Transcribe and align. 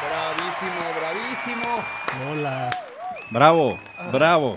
Bravísimo, 0.00 0.80
bravísimo. 1.00 1.84
Hola. 2.30 2.70
Bravo, 3.30 3.78
bravo. 4.12 4.56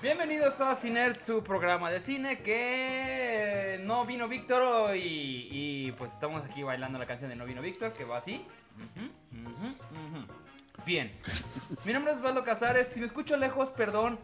Bienvenidos 0.00 0.60
a 0.60 0.74
Cinert, 0.74 1.20
su 1.20 1.42
programa 1.44 1.90
de 1.90 2.00
cine 2.00 2.38
que 2.38 3.80
no 3.84 4.04
vino 4.06 4.26
Víctor 4.28 4.96
y, 4.96 5.48
y, 5.50 5.92
pues 5.92 6.12
estamos 6.14 6.44
aquí 6.44 6.62
bailando 6.62 6.98
la 6.98 7.06
canción 7.06 7.30
de 7.30 7.36
No 7.36 7.44
vino 7.44 7.60
Víctor 7.62 7.92
que 7.92 8.04
va 8.04 8.18
así. 8.18 8.46
Bien. 10.86 11.12
Mi 11.84 11.92
nombre 11.92 12.12
es 12.12 12.22
Valdo 12.22 12.42
Casares. 12.42 12.88
Si 12.88 13.00
me 13.00 13.06
escucho 13.06 13.36
lejos, 13.36 13.70
perdón. 13.70 14.18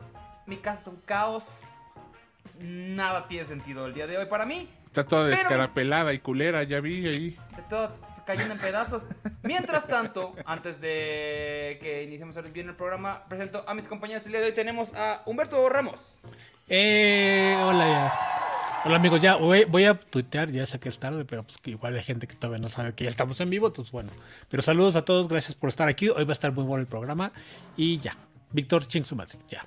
Mi 0.46 0.56
casa 0.56 0.80
es 0.80 0.86
un 0.88 0.96
caos. 1.02 1.62
Nada 2.58 3.28
tiene 3.28 3.44
sentido 3.44 3.86
el 3.86 3.94
día 3.94 4.06
de 4.06 4.16
hoy 4.18 4.26
para 4.26 4.46
mí. 4.46 4.68
Está 4.86 5.06
toda 5.06 5.24
Pero- 5.24 5.36
descarapelada 5.36 6.12
y 6.14 6.18
culera, 6.18 6.62
ya 6.62 6.80
vi 6.80 7.06
ahí. 7.06 7.30
De 7.56 7.62
todo 7.68 7.94
cayendo 8.26 8.54
en 8.54 8.60
pedazos. 8.60 9.06
Mientras 9.42 9.86
tanto, 9.86 10.34
antes 10.44 10.80
de 10.80 11.78
que 11.80 12.02
iniciemos 12.04 12.36
bien 12.52 12.68
el 12.68 12.76
programa, 12.76 13.24
presento 13.28 13.64
a 13.66 13.74
mis 13.74 13.88
compañeros. 13.88 14.24
El 14.26 14.32
día 14.32 14.40
de 14.40 14.48
hoy 14.48 14.52
tenemos 14.52 14.92
a 14.94 15.22
Humberto 15.24 15.66
Ramos. 15.68 16.20
Eh, 16.68 17.56
hola 17.64 17.88
ya. 17.88 18.12
Hola 18.84 18.96
amigos, 18.96 19.20
ya 19.20 19.36
voy, 19.36 19.64
voy 19.64 19.84
a 19.84 19.94
tuitear, 19.94 20.50
ya 20.50 20.64
sé 20.66 20.80
que 20.80 20.88
es 20.88 20.98
tarde, 20.98 21.24
pero 21.26 21.42
pues 21.42 21.58
que 21.58 21.70
igual 21.70 21.94
hay 21.96 22.02
gente 22.02 22.26
que 22.26 22.34
todavía 22.34 22.62
no 22.62 22.70
sabe 22.70 22.94
que 22.94 23.04
ya 23.04 23.10
estamos 23.10 23.38
en 23.40 23.50
vivo, 23.50 23.66
entonces 23.66 23.92
bueno. 23.92 24.10
Pero 24.48 24.62
saludos 24.62 24.96
a 24.96 25.04
todos, 25.04 25.28
gracias 25.28 25.54
por 25.54 25.68
estar 25.68 25.88
aquí. 25.88 26.08
Hoy 26.08 26.24
va 26.24 26.30
a 26.30 26.32
estar 26.32 26.52
muy 26.52 26.64
bueno 26.64 26.80
el 26.80 26.86
programa 26.86 27.32
y 27.76 27.98
ya. 27.98 28.16
Víctor 28.52 28.86
Ching 28.86 29.04
su 29.04 29.16
madre, 29.16 29.38
ya. 29.48 29.66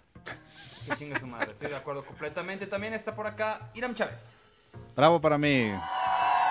Que 0.87 0.95
chingue 0.97 1.19
su 1.19 1.27
madre, 1.27 1.51
estoy 1.51 1.69
de 1.69 1.75
acuerdo 1.75 2.03
completamente. 2.03 2.67
También 2.67 2.93
está 2.93 3.15
por 3.15 3.27
acá 3.27 3.69
Iram 3.73 3.93
Chávez. 3.93 4.41
Bravo 4.95 5.21
para 5.21 5.37
mí. 5.37 5.71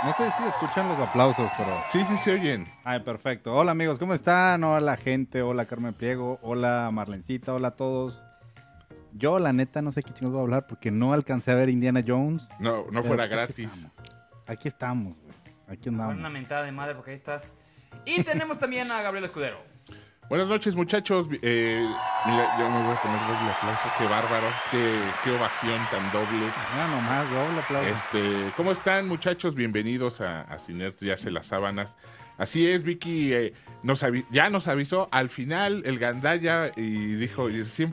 No 0.05 0.13
sé 0.15 0.31
si 0.37 0.45
escuchan 0.45 0.89
los 0.89 0.99
aplausos, 0.99 1.51
pero... 1.57 1.81
Sí, 1.89 2.05
sí 2.05 2.17
se 2.17 2.33
oyen. 2.33 2.67
Ay, 2.83 3.01
perfecto. 3.01 3.55
Hola 3.55 3.71
amigos, 3.71 3.99
¿cómo 4.01 4.15
están? 4.15 4.65
Hola 4.65 4.97
gente, 4.97 5.43
hola 5.43 5.65
Carmen 5.67 5.95
Pliego, 5.95 6.41
hola 6.43 6.91
Marlencita, 6.93 7.55
hola 7.55 7.69
a 7.69 7.77
todos. 7.77 8.21
Yo 9.13 9.39
la 9.39 9.53
neta 9.53 9.81
no 9.81 9.93
sé 9.93 10.03
qué 10.03 10.13
chingos 10.13 10.33
voy 10.33 10.41
a 10.41 10.43
hablar 10.43 10.67
porque 10.67 10.91
no 10.91 11.13
alcancé 11.13 11.53
a 11.53 11.55
ver 11.55 11.69
Indiana 11.69 12.03
Jones. 12.05 12.49
No, 12.59 12.87
no 12.91 13.03
fuera 13.05 13.29
pues 13.29 13.49
aquí 13.51 13.63
gratis. 13.63 13.73
estamos. 13.87 13.93
Aquí 14.49 14.69
estamos, 14.69 15.17
güey. 15.19 15.35
Aquí 15.69 15.89
Una 15.89 16.05
andamos. 16.09 16.33
mentada 16.33 16.63
de 16.65 16.73
madre 16.73 16.95
porque 16.97 17.13
ahí 17.13 17.17
estás. 17.17 17.53
Y 18.05 18.23
tenemos 18.25 18.59
también 18.59 18.91
a 18.91 19.03
Gabriel 19.03 19.25
Escudero. 19.27 19.59
Buenas 20.33 20.49
noches, 20.49 20.75
muchachos. 20.75 21.27
Eh, 21.43 21.87
mira, 22.25 22.59
yo 22.59 22.71
me 22.71 22.83
voy 22.85 22.95
a 22.97 23.03
poner 23.03 23.21
doble 23.21 23.51
aplauso. 23.51 23.89
Qué 23.99 24.05
bárbaro. 24.07 24.47
Qué, 24.71 24.99
qué 25.23 25.31
ovación 25.31 25.79
tan 25.91 26.11
doble. 26.11 26.51
Mira 26.73 26.89
nomás, 26.89 27.31
doble 27.31 27.61
aplauso. 27.61 27.91
Este, 27.91 28.51
¿Cómo 28.57 28.73
están, 28.73 29.09
muchachos? 29.09 29.55
Bienvenidos 29.55 30.23
a, 30.23 30.41
a 30.41 30.59
Cinert, 30.59 30.99
ya 31.03 31.19
se 31.19 31.31
las 31.31 31.49
sábanas. 31.49 31.99
Así 32.43 32.67
es, 32.67 32.83
Vicky 32.83 33.33
eh, 33.33 33.53
nos 33.85 34.03
avi- 34.03 34.27
ya 34.33 34.51
nos 34.51 34.67
avisó 34.67 35.09
al 35.13 35.31
final 35.31 35.83
el 35.87 35.99
Gandaya 36.01 36.73
y 36.77 37.15
dijo, 37.15 37.49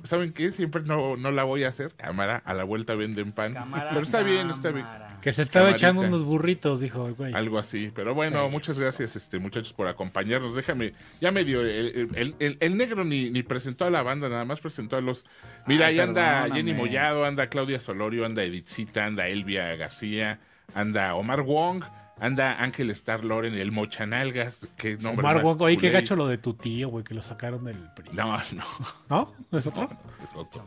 ¿saben 0.05 0.33
qué? 0.33 0.51
Siempre 0.51 0.81
no, 0.83 1.15
no 1.17 1.29
la 1.31 1.43
voy 1.43 1.65
a 1.65 1.67
hacer. 1.67 1.93
Cámara, 1.95 2.41
a 2.45 2.53
la 2.55 2.63
vuelta 2.63 2.95
venden 2.95 3.31
pan. 3.31 3.53
Cámara, 3.53 3.89
Pero 3.89 4.01
está 4.01 4.23
bien, 4.23 4.49
está 4.49 4.71
bien. 4.71 4.85
cámara. 4.85 5.05
Que 5.21 5.33
se 5.33 5.41
estaba 5.43 5.65
Camarita. 5.65 5.85
echando 5.87 6.01
unos 6.03 6.23
burritos, 6.23 6.79
dijo 6.79 7.05
el 7.05 7.13
güey. 7.13 7.33
Algo 7.33 7.59
así. 7.59 7.91
Pero 7.93 8.15
bueno, 8.15 8.45
Sí, 8.45 8.51
muchas 8.51 8.79
gracias, 8.79 9.15
este, 9.15 9.37
muchachos, 9.37 9.73
por 9.73 9.87
acompañarnos. 9.87 10.55
Déjame, 10.55 10.93
ya 11.21 11.31
medio, 11.31 11.61
el, 11.61 12.09
el- 12.15 12.35
el- 12.39 12.57
el 12.59 12.77
negro 12.77 13.03
ni, 13.05 13.29
ni 13.29 13.43
presentó 13.43 13.85
a 13.85 13.91
la 13.91 14.01
banda, 14.01 14.29
nada 14.29 14.45
más 14.45 14.59
presentó 14.61 14.95
a 14.97 15.01
los. 15.01 15.25
Mira, 15.67 15.87
Ay, 15.87 15.95
ahí 15.95 15.99
anda. 16.07 16.47
Jenny 16.51 16.73
Mollado, 16.73 17.25
anda 17.25 17.47
Claudia 17.49 17.79
Solorio, 17.79 18.25
anda 18.25 18.43
Edithcita, 18.43 19.05
anda 19.05 19.27
Elvia 19.27 19.75
García, 19.75 20.39
anda 20.73 21.13
Omar 21.15 21.41
Wong, 21.41 21.83
anda 22.19 22.61
Ángel 22.61 22.89
Star 22.91 23.23
Loren, 23.23 23.53
el 23.53 23.71
Mochanalgas, 23.71 24.67
que 24.77 24.97
nombre 24.97 25.25
Omar 25.25 25.43
oye, 25.59 25.77
qué 25.77 25.89
gacho 25.89 26.15
lo 26.15 26.27
de 26.27 26.37
tu 26.37 26.53
tío, 26.53 26.89
güey, 26.89 27.03
que 27.03 27.13
lo 27.13 27.21
sacaron 27.21 27.65
del 27.65 27.77
PRI. 27.95 28.11
No, 28.13 28.37
no, 28.53 28.63
¿No? 29.09 29.33
¿Es 29.57 29.67
otro? 29.67 29.83
es 30.23 30.35
otro. 30.35 30.65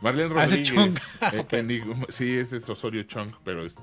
Marlene 0.00 0.34
Ah, 0.38 0.44
Rodríguez. 0.44 0.68
Chong. 0.68 0.96
eh, 1.32 2.04
sí, 2.10 2.36
ese 2.36 2.58
es 2.58 2.68
Osorio 2.68 3.02
Chong, 3.04 3.30
pero 3.44 3.64
es. 3.64 3.74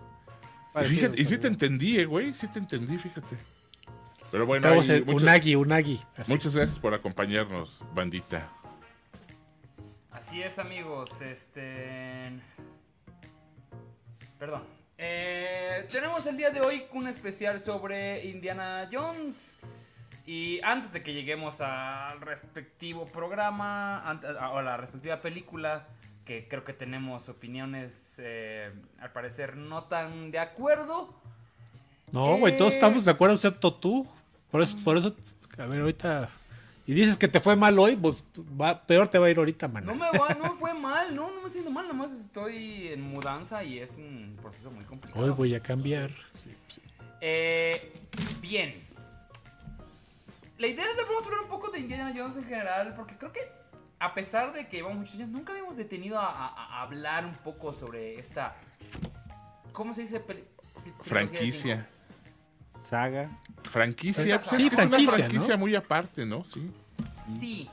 Y, 0.84 0.85
fíjate, 0.85 1.22
y 1.22 1.25
sí 1.25 1.38
te 1.38 1.47
entendí, 1.47 1.97
eh, 2.00 2.06
güey, 2.06 2.34
sí 2.34 2.47
te 2.47 2.59
entendí, 2.59 2.97
fíjate. 2.97 3.38
Pero 4.31 4.45
bueno, 4.45 4.66
Estamos 4.67 4.90
ahí 4.90 4.97
en 5.00 5.06
muchas- 5.06 5.22
Unagi, 5.23 5.56
Unagi. 5.56 6.01
Así. 6.16 6.31
Muchas 6.31 6.56
gracias 6.56 6.79
por 6.79 6.94
acompañarnos, 6.94 7.79
bandita. 7.94 8.50
Así 10.11 10.41
es, 10.41 10.59
amigos. 10.59 11.22
Este. 11.22 12.29
Perdón. 14.40 14.63
Eh, 15.03 15.88
tenemos 15.91 16.28
el 16.28 16.38
día 16.38 16.51
de 16.51 16.62
hoy 16.62 16.84
un 16.94 17.07
especial 17.07 17.59
sobre 17.59 18.23
Indiana 18.23 18.88
Jones. 18.91 19.59
Y 20.28 20.62
antes 20.62 20.94
de 20.94 21.01
que 21.01 21.12
lleguemos 21.12 21.59
al 21.59 22.22
respectivo 22.22 23.07
programa, 23.07 23.97
a 24.07 24.11
a 24.11 24.61
la 24.61 24.78
respectiva 24.78 25.19
película, 25.19 25.88
que 26.23 26.47
creo 26.47 26.63
que 26.63 26.73
tenemos 26.73 27.29
opiniones, 27.29 28.17
eh, 28.23 28.72
al 29.00 29.11
parecer, 29.11 29.57
no 29.57 29.85
tan 29.85 30.29
de 30.29 30.38
acuerdo. 30.38 31.11
No, 32.13 32.38
güey, 32.38 32.56
todos 32.56 32.73
Eh. 32.73 32.75
estamos 32.75 33.03
de 33.03 33.09
acuerdo 33.11 33.34
excepto 33.34 33.73
tú. 33.73 34.07
Por 34.51 34.61
eso, 34.61 34.78
por 34.84 34.97
eso, 34.97 35.16
a 35.57 35.66
ver, 35.66 35.81
ahorita. 35.81 36.29
Y 36.91 36.94
dices 36.94 37.16
que 37.18 37.29
te 37.29 37.40
fue 37.40 37.56
mal 37.56 37.79
hoy, 37.79 37.96
pues 37.96 38.22
va, 38.59 38.85
peor 38.85 39.07
te 39.07 39.18
va 39.18 39.28
a 39.28 39.29
ir 39.29 39.38
ahorita, 39.38 39.69
man. 39.69 39.85
No 39.85 39.96
me, 39.96 40.07
va, 40.12 40.34
no 40.38 40.52
me 40.52 40.59
fue 40.59 40.74
mal, 40.74 41.16
no, 41.16 41.31
no 41.31 41.41
me 41.41 41.50
siento 41.50 41.72
mal, 41.72 41.88
nomás 41.88 42.12
estoy 42.12 42.90
en 42.90 43.02
mudanza 43.02 43.63
y 43.63 43.79
es 43.79 43.91
un 43.97 44.38
proceso 44.41 44.69
muy 44.72 44.84
complicado. 44.84 45.24
Hoy 45.24 45.31
voy 45.31 45.56
a 45.56 45.62
cambiar. 45.62 46.12
Eh, 47.22 47.94
bien. 48.41 48.84
La 50.57 50.68
idea 50.68 50.84
es 50.84 50.91
que 50.91 51.03
vamos 51.06 51.24
a 51.24 51.25
hablar 51.28 51.44
un 51.44 51.50
poco 51.50 51.72
de 51.72 51.79
Indiana 51.79 52.12
Jones 52.13 52.35
en 52.35 52.44
general, 52.44 52.94
porque 52.94 53.16
creo 53.18 53.31
que 53.31 53.40
a 53.97 54.13
pesar 54.13 54.52
de 54.52 54.68
que 54.68 54.75
llevamos 54.75 54.97
muchos 54.97 55.16
años, 55.16 55.29
nunca 55.29 55.53
habíamos 55.53 55.78
detenido 55.78 56.19
a, 56.19 56.25
a- 56.29 56.47
a 56.50 56.81
hablar 56.81 57.25
un 57.25 57.35
poco 57.35 57.72
sobre 57.72 58.19
esta... 58.19 58.53
¿Cómo 59.72 59.94
se 59.94 60.02
dice? 60.02 60.19
De 60.19 60.44
Franquicia. 61.03 61.88
Saga. 62.90 63.29
Franquicia. 63.69 64.23
Sí, 64.23 64.29
pues, 64.29 64.44
es 64.44 64.50
que 64.50 64.66
es 64.68 64.73
franquicia, 64.73 65.08
una 65.08 65.13
franquicia 65.16 65.53
¿no? 65.53 65.59
muy 65.59 65.73
aparte, 65.75 66.25
¿no? 66.25 66.44
Sí. 66.44 66.69
Sí. 67.40 67.69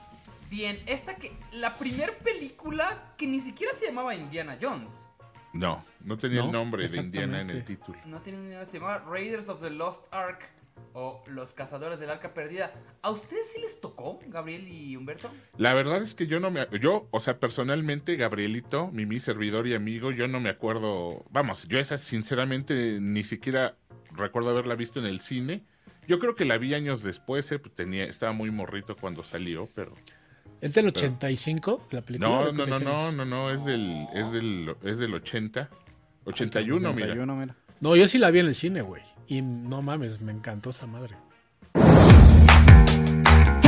Bien, 0.51 0.79
esta 0.87 1.17
que... 1.17 1.33
La 1.53 1.77
primera 1.77 2.13
película 2.13 3.15
que 3.17 3.27
ni 3.27 3.41
siquiera 3.41 3.73
se 3.75 3.87
llamaba 3.87 4.15
Indiana 4.15 4.57
Jones. 4.61 5.09
No, 5.53 5.85
no 6.05 6.17
tenía 6.17 6.41
No, 6.41 6.47
el 6.47 6.53
nombre 6.53 6.89
de 6.89 7.01
Indiana 7.01 7.41
en 7.41 7.51
el 7.51 7.65
título. 7.65 7.99
No 8.05 8.21
tiene 8.21 8.39
ni 8.39 8.49
idea, 8.49 8.67
se 8.67 8.79
llamaba 8.79 9.05
Raiders 9.09 9.49
of 9.49 9.61
the 9.61 9.71
Lost 9.71 10.07
Ark 10.13 10.49
o 10.93 11.23
Los 11.27 11.53
Cazadores 11.53 11.99
del 11.99 12.11
Arca 12.11 12.35
Perdida. 12.35 12.73
¿A 13.03 13.11
ustedes 13.11 13.53
sí 13.53 13.61
les 13.61 13.81
tocó, 13.81 14.21
Gabriel 14.27 14.69
y 14.69 14.97
Humberto? 14.97 15.31
La 15.57 15.75
verdad 15.75 16.03
es 16.03 16.15
que 16.15 16.27
yo 16.27 16.41
no 16.41 16.51
me. 16.51 16.67
Yo, 16.81 17.09
o 17.11 17.21
sea, 17.21 17.39
personalmente, 17.39 18.17
Gabrielito, 18.17 18.89
mi, 18.89 19.07
mi 19.07 19.21
servidor 19.21 19.67
y 19.67 19.75
amigo, 19.75 20.11
yo 20.13 20.29
no 20.29 20.41
me 20.41 20.51
acuerdo. 20.51 21.25
Vamos, 21.31 21.67
yo 21.69 21.79
esa, 21.79 21.99
sinceramente, 21.99 22.99
ni 23.01 23.25
siquiera 23.25 23.77
recuerdo 24.13 24.51
haberla 24.51 24.75
visto 24.75 25.01
en 25.01 25.07
el 25.07 25.21
cine. 25.21 25.65
Yo 26.09 26.19
creo 26.19 26.35
que 26.35 26.47
la 26.47 26.57
vi 26.57 26.73
años 26.73 27.03
después, 27.03 27.53
eh, 27.53 27.59
pues 27.59 27.75
tenía, 27.75 28.05
estaba 28.05 28.33
muy 28.33 28.51
morrito 28.51 28.97
cuando 28.97 29.23
salió, 29.23 29.69
pero. 29.75 29.93
¿Es 30.63 30.73
del 30.73 30.89
85 30.89 31.89
la 31.91 32.01
película? 32.01 32.29
No, 32.29 32.47
¿De 32.47 32.53
no, 32.55 32.67
no, 32.67 32.79
no, 32.79 33.13
no, 33.13 33.25
no, 33.27 33.51
es 33.51 33.63
del, 33.67 34.07
es 34.15 34.33
del, 34.33 34.75
es 34.83 34.97
del 34.97 35.13
80. 35.13 35.69
81, 36.25 36.93
mira. 36.95 37.09
91, 37.09 37.37
mira. 37.37 37.57
No, 37.81 37.95
yo 37.95 38.09
sí 38.09 38.17
la 38.17 38.31
vi 38.31 38.39
en 38.39 38.47
el 38.47 38.55
cine, 38.55 38.81
güey. 38.81 39.03
Y 39.27 39.43
no 39.43 39.83
mames, 39.83 40.23
me 40.23 40.33
encantó 40.33 40.71
esa 40.71 40.87
madre. 40.87 41.15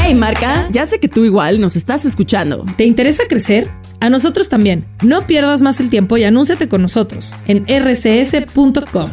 Hey 0.03 0.15
marca, 0.15 0.67
ya 0.73 0.87
sé 0.87 0.99
que 0.99 1.09
tú 1.09 1.25
igual 1.25 1.61
nos 1.61 1.77
estás 1.77 2.07
escuchando. 2.07 2.65
¿Te 2.79 2.87
interesa 2.87 3.25
crecer? 3.29 3.71
A 4.01 4.09
nosotros 4.09 4.49
también. 4.49 4.87
No 5.03 5.27
pierdas 5.27 5.61
más 5.61 5.79
el 5.81 5.91
tiempo 5.91 6.17
y 6.17 6.25
anúnciate 6.25 6.71
con 6.71 6.81
nosotros 6.81 7.35
en 7.47 7.67
rcs.com. 7.67 9.11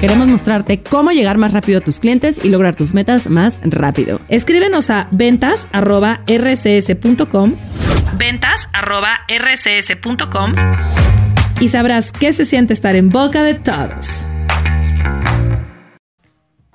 Queremos 0.00 0.28
mostrarte 0.28 0.80
cómo 0.80 1.10
llegar 1.10 1.38
más 1.38 1.52
rápido 1.52 1.78
a 1.78 1.80
tus 1.80 1.98
clientes 1.98 2.44
y 2.44 2.50
lograr 2.50 2.76
tus 2.76 2.94
metas 2.94 3.28
más 3.28 3.60
rápido. 3.64 4.20
Escríbenos 4.28 4.90
a 4.90 5.08
ventas@rcs.com. 5.10 7.54
ventas@rcs.com 8.16 10.54
y 11.60 11.66
sabrás 11.66 12.12
qué 12.12 12.32
se 12.32 12.44
siente 12.44 12.74
estar 12.74 12.94
en 12.94 13.08
boca 13.08 13.42
de 13.42 13.54
todos. 13.54 14.28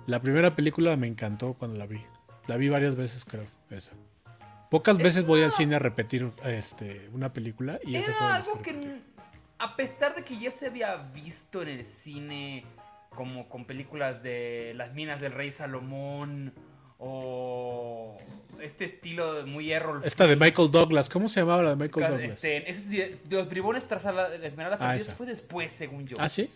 La 0.05 0.21
primera 0.21 0.53
película 0.53 0.97
me 0.97 1.07
encantó 1.07 1.53
cuando 1.53 1.77
la 1.77 1.85
vi. 1.85 2.01
La 2.47 2.57
vi 2.57 2.67
varias 2.67 2.97
veces, 2.97 3.23
creo, 3.23 3.45
esa. 3.69 3.93
Pocas 4.69 4.97
veces 4.97 5.25
voy 5.25 5.43
al 5.43 5.53
cine 5.53 5.77
a 5.77 5.79
repetir 5.79 6.29
este, 6.43 7.07
una 7.13 7.31
película 7.31 7.79
y 7.85 7.95
esa 7.95 8.11
fue 8.11 8.27
de 8.27 8.33
Era 8.33 8.35
algo 8.35 8.61
que, 8.61 8.97
a 9.59 9.77
pesar 9.77 10.13
de 10.13 10.25
que 10.25 10.37
ya 10.37 10.51
se 10.51 10.67
había 10.67 10.97
visto 10.97 11.61
en 11.61 11.69
el 11.69 11.85
cine, 11.85 12.65
como 13.15 13.47
con 13.49 13.65
películas 13.65 14.23
de 14.23 14.73
Las 14.75 14.93
Minas 14.93 15.21
del 15.21 15.31
Rey 15.33 15.51
Salomón, 15.51 16.53
o 16.99 18.17
este 18.61 18.85
estilo 18.85 19.45
muy 19.45 19.71
Errol. 19.71 20.01
Esta 20.05 20.25
de 20.27 20.35
Michael 20.35 20.71
Douglas, 20.71 21.09
¿cómo 21.09 21.27
se 21.27 21.41
llamaba 21.41 21.61
la 21.61 21.69
de 21.71 21.75
Michael 21.75 22.07
Douglas? 22.11 22.29
Este, 22.35 22.69
es 22.69 22.89
de, 22.89 23.19
de 23.25 23.35
los 23.35 23.49
bribones 23.49 23.85
tras 23.87 24.05
la, 24.05 24.29
la 24.29 24.47
Esmeralda 24.47 24.77
Ah, 24.79 24.93
Perdida, 24.93 25.13
fue 25.15 25.25
después, 25.25 25.71
según 25.71 26.07
yo. 26.07 26.17
¿Ah, 26.19 26.29
sí? 26.29 26.49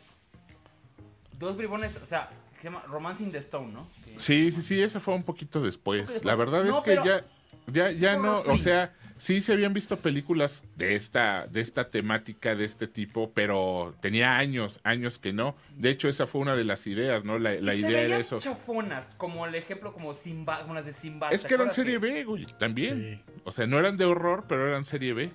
Dos 1.38 1.56
bribones, 1.58 1.98
o 2.02 2.06
sea, 2.06 2.30
que 2.56 2.58
se 2.62 2.64
llama 2.66 2.84
Romancing 2.88 3.32
the 3.32 3.38
Stone, 3.40 3.72
¿no? 3.74 3.88
Que- 4.06 4.20
Sí, 4.20 4.52
sí, 4.52 4.62
sí, 4.62 4.82
esa 4.82 5.00
fue 5.00 5.14
un 5.14 5.24
poquito 5.24 5.62
después. 5.62 6.02
después. 6.04 6.26
La 6.26 6.36
verdad 6.36 6.64
No, 6.64 6.78
es 6.78 6.80
que 6.80 6.92
pero- 6.92 7.06
ya, 7.06 7.26
ya, 7.68 7.92
ya 7.92 8.16
no, 8.18 8.40
o 8.40 8.58
sea, 8.58 8.94
sí 9.18 9.42
se 9.42 9.54
habían 9.54 9.74
visto 9.74 9.98
películas 9.98 10.64
de 10.76 10.96
esta, 10.96 11.48
de 11.48 11.62
esta 11.62 11.90
temática, 11.90 12.56
de 12.56 12.66
este 12.66 12.88
tipo, 12.88 13.32
pero 13.34 13.96
tenía 14.00 14.38
años, 14.38 14.80
años 14.84 15.20
que 15.20 15.34
no. 15.34 15.56
De 15.78 15.90
hecho, 15.90 16.08
esa 16.08 16.28
fue 16.28 16.42
una 16.42 16.56
de 16.56 16.64
las 16.64 16.88
ideas, 16.88 17.24
¿no? 17.24 17.40
La, 17.40 17.54
la 17.56 17.74
y 17.74 17.82
se 17.82 17.88
idea 17.88 18.00
de 18.00 18.06
veían 18.06 18.22
eso. 18.22 18.38
chafonas, 18.40 19.16
como 19.18 19.46
el 19.46 19.56
ejemplo 19.56 19.94
como 19.94 20.14
Simba, 20.14 20.62
como 20.62 20.74
las 20.74 20.86
de 20.86 20.94
Simba. 20.94 21.30
Es 21.30 21.44
¿te 21.44 21.50
que 21.50 21.54
eran 21.56 21.74
serie 21.74 21.98
B, 21.98 22.24
güey, 22.24 22.46
también. 22.58 23.24
Sí. 23.26 23.34
O 23.44 23.52
sea, 23.52 23.68
no 23.68 23.80
eran 23.80 23.98
de 23.98 24.06
horror, 24.06 24.46
pero 24.48 24.68
eran 24.68 24.86
serie 24.86 25.14
B. 25.14 25.32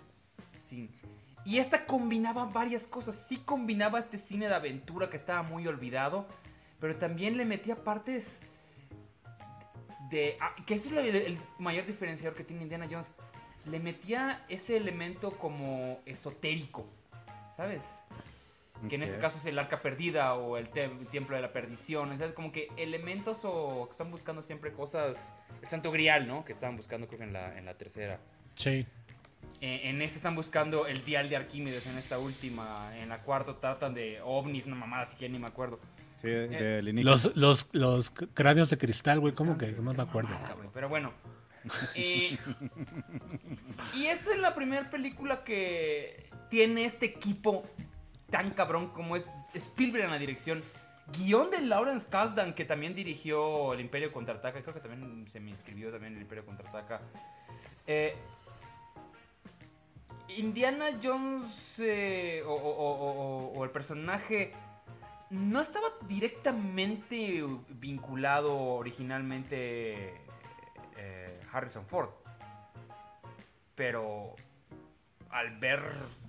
Sí. 0.58 0.90
Y 1.44 1.58
esta 1.58 1.86
combinaba 1.86 2.44
varias 2.44 2.86
cosas. 2.86 3.16
Sí 3.16 3.42
combinaba 3.44 3.98
este 3.98 4.18
cine 4.18 4.48
de 4.48 4.54
aventura 4.54 5.10
que 5.10 5.16
estaba 5.16 5.42
muy 5.42 5.66
olvidado, 5.66 6.28
pero 6.78 6.94
también 6.96 7.36
le 7.36 7.44
metía 7.44 7.76
partes 7.76 8.40
de... 10.08 10.36
ah, 10.40 10.54
que 10.66 10.74
ese 10.74 10.88
es 10.88 11.06
el, 11.06 11.16
el 11.16 11.38
mayor 11.58 11.86
diferenciador 11.86 12.36
que 12.36 12.44
tiene 12.44 12.62
Indiana 12.62 12.86
Jones. 12.88 13.14
Le 13.66 13.78
metía 13.78 14.44
ese 14.48 14.76
elemento 14.76 15.32
como 15.38 16.00
esotérico, 16.06 16.86
¿sabes? 17.54 18.00
Que 18.88 18.96
en 18.96 19.04
este 19.04 19.18
caso 19.18 19.38
es 19.38 19.46
el 19.46 19.56
arca 19.60 19.80
perdida 19.80 20.34
o 20.34 20.56
el 20.56 20.68
te- 20.68 20.88
templo 21.12 21.36
de 21.36 21.42
la 21.42 21.52
perdición. 21.52 22.10
Entonces, 22.10 22.34
como 22.34 22.50
que 22.50 22.68
elementos 22.76 23.42
o 23.44 23.84
que 23.86 23.92
están 23.92 24.10
buscando 24.10 24.42
siempre 24.42 24.72
cosas... 24.72 25.32
El 25.60 25.68
santo 25.68 25.92
grial, 25.92 26.26
¿no? 26.26 26.44
Que 26.44 26.50
estaban 26.50 26.76
buscando 26.76 27.06
creo 27.06 27.18
que 27.20 27.24
en 27.26 27.32
la, 27.32 27.56
en 27.56 27.64
la 27.64 27.74
tercera. 27.74 28.18
Sí. 28.56 28.84
Eh, 29.60 29.80
en 29.84 30.02
este 30.02 30.16
están 30.16 30.34
buscando 30.34 30.88
el 30.88 31.04
dial 31.04 31.28
de 31.28 31.36
Arquímedes 31.36 31.86
en 31.86 31.96
esta 31.96 32.18
última. 32.18 32.90
En 32.98 33.08
la 33.10 33.22
cuarta 33.22 33.54
tratan 33.60 33.94
de 33.94 34.20
ovnis, 34.24 34.66
una 34.66 34.74
mamada 34.74 35.04
así 35.04 35.14
que 35.16 35.28
ni 35.28 35.38
me 35.38 35.46
acuerdo. 35.46 35.78
Sí, 36.20 36.28
del 36.28 36.88
inicio. 36.88 37.08
Los, 37.08 37.36
los, 37.36 37.68
los 37.72 38.10
cráneos 38.10 38.70
de 38.70 38.78
cristal, 38.78 39.20
güey, 39.20 39.32
¿cómo 39.32 39.56
que? 39.56 39.68
No 39.68 39.92
me 39.92 40.02
acuerdo. 40.02 40.30
Ah, 40.32 40.44
cabrón, 40.48 40.70
pero 40.74 40.88
bueno. 40.88 41.12
Y 43.94 44.06
esta 44.06 44.32
es 44.32 44.38
la 44.38 44.54
primera 44.54 44.90
película 44.90 45.44
que 45.44 46.28
tiene 46.50 46.84
este 46.84 47.06
equipo 47.06 47.64
tan 48.30 48.50
cabrón 48.50 48.88
como 48.90 49.16
es 49.16 49.28
Spielberg 49.54 50.04
en 50.04 50.10
la 50.10 50.18
dirección. 50.18 50.62
Guión 51.18 51.50
de 51.50 51.60
Lawrence 51.60 52.08
Kasdan, 52.08 52.54
que 52.54 52.64
también 52.64 52.94
dirigió 52.94 53.74
El 53.74 53.80
Imperio 53.80 54.12
Contraataca. 54.12 54.62
Creo 54.62 54.72
que 54.74 54.80
también 54.80 55.26
se 55.28 55.40
me 55.40 55.50
inscribió 55.50 55.90
también 55.90 56.14
El 56.16 56.22
Imperio 56.22 56.46
Contraataca. 56.46 57.00
Eh, 57.86 58.14
Indiana 60.38 60.86
Jones 61.02 61.78
eh, 61.80 62.42
o, 62.46 62.52
o- 62.54 62.56
o- 62.56 63.12
o- 63.12 63.52
o 63.58 63.64
el 63.64 63.70
personaje 63.70 64.52
no 65.30 65.60
estaba 65.60 65.88
directamente 66.08 67.44
vinculado 67.68 68.56
originalmente 68.56 70.14
eh, 70.96 71.40
Harrison 71.52 71.84
Ford. 71.86 72.08
Pero 73.74 74.34
al 75.30 75.58
ver 75.58 75.80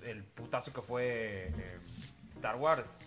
el 0.06 0.24
putazo 0.24 0.72
que 0.74 0.82
fue 0.82 1.48
eh, 1.58 1.76
Star 2.30 2.56
Wars, 2.56 3.02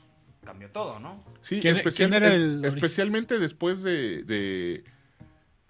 cambió 0.45 0.71
todo, 0.71 0.99
¿no? 1.01 1.23
Sí, 1.43 1.61
¿Quién- 1.61 1.77
especial- 1.77 2.11
quién 2.11 2.23
era 2.23 2.29
es- 2.29 2.35
el 2.35 2.65
especialmente 2.65 3.39
después 3.39 3.83
de, 3.83 4.23
de- 4.25 4.85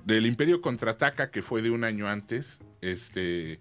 del 0.05 0.27
Imperio 0.27 0.61
contraataca 0.61 1.31
que 1.31 1.43
fue 1.43 1.63
de 1.63 1.71
un 1.71 1.85
año 1.85 2.09
antes. 2.09 2.61
Este, 2.81 3.61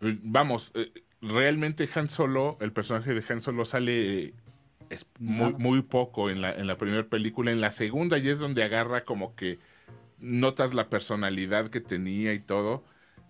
vamos, 0.00 0.72
eh, 0.74 0.90
realmente 1.20 1.88
Han 1.94 2.10
Solo, 2.10 2.56
el 2.60 2.72
personaje 2.72 3.14
de 3.14 3.22
Han 3.28 3.40
Solo 3.42 3.64
sale 3.64 4.34
es 4.90 5.06
muy, 5.18 5.38
Nada. 5.52 5.58
muy 5.58 5.82
poco 5.82 6.28
en 6.30 6.40
la, 6.42 6.52
en 6.54 6.66
la 6.66 6.76
primera 6.76 7.04
película. 7.04 7.52
En 7.52 7.60
la 7.60 7.70
segunda 7.70 8.18
ya 8.18 8.32
es 8.32 8.38
donde 8.38 8.62
agarra 8.64 9.04
como 9.04 9.34
que 9.36 9.58
notas 10.22 10.72
la 10.72 10.88
personalidad 10.88 11.68
que 11.70 11.80
tenía 11.80 12.32
y 12.32 12.38
todo. 12.40 12.84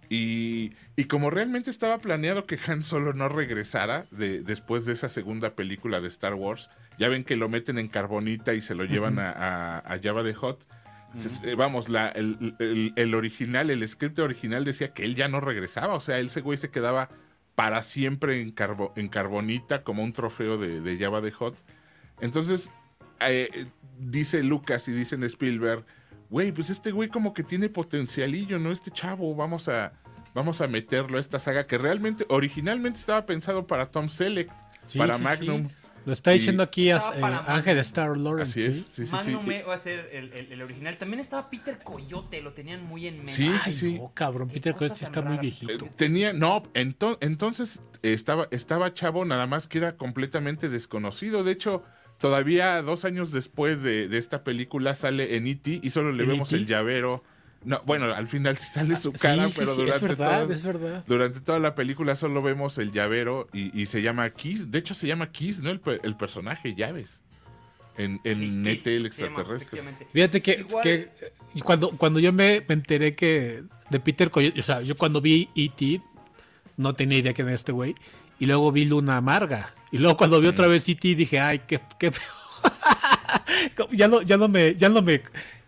Y, 0.09 0.73
y 0.95 1.05
como 1.05 1.31
realmente 1.31 1.71
estaba 1.71 1.99
planeado 1.99 2.45
que 2.47 2.59
Han 2.67 2.85
Solo 2.85 3.15
no 3.15 3.29
regresara 3.31 4.05
de, 4.11 4.43
después 4.43 4.85
de 4.85 4.93
esa 4.93 5.09
segunda 5.09 5.55
película 5.55 6.01
de 6.03 6.09
Star 6.09 6.35
Wars, 6.35 6.69
ya 6.99 7.09
ven 7.09 7.25
que 7.25 7.35
lo 7.37 7.49
meten 7.49 7.79
en 7.79 7.89
carbonita 7.89 8.53
y 8.53 8.61
se 8.61 8.75
lo 8.75 8.85
llevan 8.85 9.19
a, 9.19 9.31
a, 9.31 9.79
a 9.79 9.99
Jabba 10.03 10.23
the 10.23 10.37
Hutt. 10.37 10.61
Se- 11.17 11.51
eh, 11.51 11.55
Vamos, 11.55 11.89
la, 11.89 12.09
el, 12.11 12.55
el- 12.59 12.93
el 12.97 13.15
original, 13.15 13.71
el 13.71 13.87
script 13.89 14.19
original 14.19 14.65
decía 14.65 14.93
que 14.93 15.05
él 15.05 15.15
ya 15.15 15.29
no 15.29 15.41
regresaba. 15.41 15.95
O 15.95 16.01
sea, 16.01 16.19
ese 16.19 16.43
güey 16.43 16.59
se 16.59 16.71
quedaba 16.71 17.09
para 17.55 17.81
siempre 17.83 18.41
en, 18.43 18.55
carbo- 18.55 18.93
en 18.97 19.09
carbonita 19.09 19.83
como 19.83 20.03
un 20.03 20.13
trofeo 20.13 20.59
de, 20.59 20.81
de 20.83 20.99
Jabba 20.99 21.23
the 21.23 21.33
Hutt. 21.39 21.57
Entonces, 22.21 22.71
eh, 23.21 23.67
dice 23.99 24.43
Lucas 24.43 24.89
y 24.89 24.93
dicen 24.93 25.23
Spielberg, 25.25 25.85
güey, 26.33 26.51
pues 26.51 26.71
este 26.71 26.91
güey 26.91 27.09
como 27.09 27.33
que 27.35 27.45
tiene 27.45 27.69
potencialillo, 27.69 28.59
¿no? 28.59 28.73
Este 28.73 28.91
chavo, 28.91 29.35
vamos 29.37 29.69
a, 29.69 29.93
vamos 30.35 30.61
a 30.61 30.67
meterlo 30.67 31.19
a 31.19 31.21
esta 31.21 31.39
saga 31.39 31.67
que 31.67 31.79
realmente, 31.79 32.25
originalmente 32.29 32.99
estaba 32.99 33.25
pensado 33.27 33.67
para 33.67 33.91
Tom 33.91 34.09
Selleck, 34.09 34.51
Sí, 34.85 34.99
para 34.99 35.17
sí, 35.19 35.23
Magnum. 35.23 35.69
sí. 35.69 35.75
Lo 36.05 36.13
está 36.13 36.33
diciendo 36.33 36.65
aquí 36.65 36.91
eh. 36.91 36.99
Ángel 37.47 37.79
Star 37.79 38.19
Lawrence. 38.21 38.59
Así 38.59 38.69
es, 38.69 38.87
¿sí? 38.91 39.07
sí. 39.07 39.13
Magnum 39.13 39.49
eh, 39.53 39.63
va 39.63 39.75
a 39.75 39.79
ser 39.79 40.09
el, 40.13 40.33
el- 40.33 40.53
el 40.53 40.63
original. 40.63 40.97
También 40.97 41.21
estaba 41.21 41.49
Peter 41.49 41.79
Coyote, 41.79 42.43
lo 42.43 42.53
tenían 42.55 42.85
muy 42.85 43.07
en 43.07 43.19
mente. 43.19 43.31
Sí, 43.33 43.49
sí, 43.49 43.61
Ay, 43.67 43.73
sí. 43.73 43.99
no, 44.01 44.11
cabrón, 44.13 44.49
Peter 44.49 44.75
Coyote 44.75 45.05
está 45.05 45.23
muy 45.23 45.39
viejito. 45.39 45.85
Eh, 45.87 45.91
Tenía, 45.95 46.33
no, 46.33 46.65
ento- 46.73 47.19
entonces 47.21 47.83
eh, 48.03 48.13
estaba, 48.15 48.49
estaba 48.51 48.93
chavo, 48.93 49.25
nada 49.25 49.47
más 49.47 49.69
que 49.69 49.79
era 49.79 49.97
completamente 49.97 50.69
desconocido. 50.69 51.45
De 51.45 51.53
hecho, 51.53 51.85
todavía 52.23 52.81
dos 52.81 53.05
años 53.05 53.31
después 53.33 53.83
de, 53.83 54.09
de 54.09 54.17
esta 54.17 54.45
película 54.45 54.95
sale 54.95 55.37
en 55.37 55.47
E.T. 55.47 55.81
y 55.83 55.91
solo 55.91 56.13
le 56.13 56.23
¿En 56.23 56.31
vemos 56.31 56.49
E.T.? 56.53 56.63
el 56.63 56.67
llavero. 56.67 57.23
No, 57.65 57.81
bueno, 57.85 58.07
al 58.15 58.27
final 58.27 58.57
sí 58.57 58.73
sale 58.73 58.97
su 58.97 59.11
Sí, 59.13 59.19
cara, 59.21 59.49
sí, 59.49 59.55
pero 59.59 59.75
sí, 59.75 59.83
es 59.83 59.87
durante 59.87 60.07
verdad, 60.07 60.43
todo- 60.45 60.53
es 60.53 60.63
verdad. 60.65 61.05
Durante 61.07 61.41
toda 61.41 61.59
la 61.59 61.75
película 61.75 62.17
solo 62.17 62.41
vemos 62.43 62.79
el 62.79 62.91
llavero 62.93 63.47
y, 63.53 63.79
y 63.79 63.87
se 63.87 64.01
llama 64.03 64.31
Kiss. 64.31 64.71
De 64.71 64.79
hecho, 64.79 64.95
se 64.95 65.07
llama 65.07 65.31
Kiss, 65.31 65.61
¿no? 65.61 65.71
El, 65.71 65.81
el 66.03 66.17
personaje 66.17 66.75
Llaves. 66.75 67.21
En, 67.99 68.21
en 68.25 68.65
Sí, 68.65 68.71
ET, 68.71 68.81
sí, 68.83 68.91
el 68.91 69.03
llama, 69.03 69.07
extraterrestre. 69.09 69.83
Fíjate 70.13 70.41
que, 70.43 70.65
que, 70.83 71.09
cuando, 71.63 71.91
cuando 71.91 72.19
yo 72.21 72.33
me, 72.33 72.65
me 72.67 72.73
enteré 72.75 73.15
que 73.15 73.63
de 73.91 74.01
Peter 74.01 74.31
Coyote, 74.31 74.59
o 74.59 74.63
sea, 74.63 74.81
yo 74.81 74.97
cuando 74.97 75.21
vi 75.21 75.51
E.T., 75.55 76.01
no 76.79 76.95
tenía 76.95 77.19
idea 77.19 77.35
que 77.35 77.43
era 77.43 77.53
este 77.53 77.71
güey, 77.71 77.95
y 78.41 78.47
luego 78.47 78.73
vi 78.73 78.87
Luna 78.87 79.19
Amarga, 79.19 79.75
y 79.93 79.99
luego 79.99 80.17
cuando 80.17 80.41
vi 80.41 80.49
otra 80.49 80.67
vez 80.67 80.89
E.T. 80.89 81.15
dije, 81.15 81.39
ay, 81.39 81.61
qué, 81.61 81.81
qué 81.99 82.11
feo". 82.11 82.33
ya 83.93 84.09
no, 84.09 84.23
ya 84.23 84.37
no 84.37 84.49
me, 84.49 84.75
ya 84.75 84.89
no 84.89 85.03
me, 85.03 85.23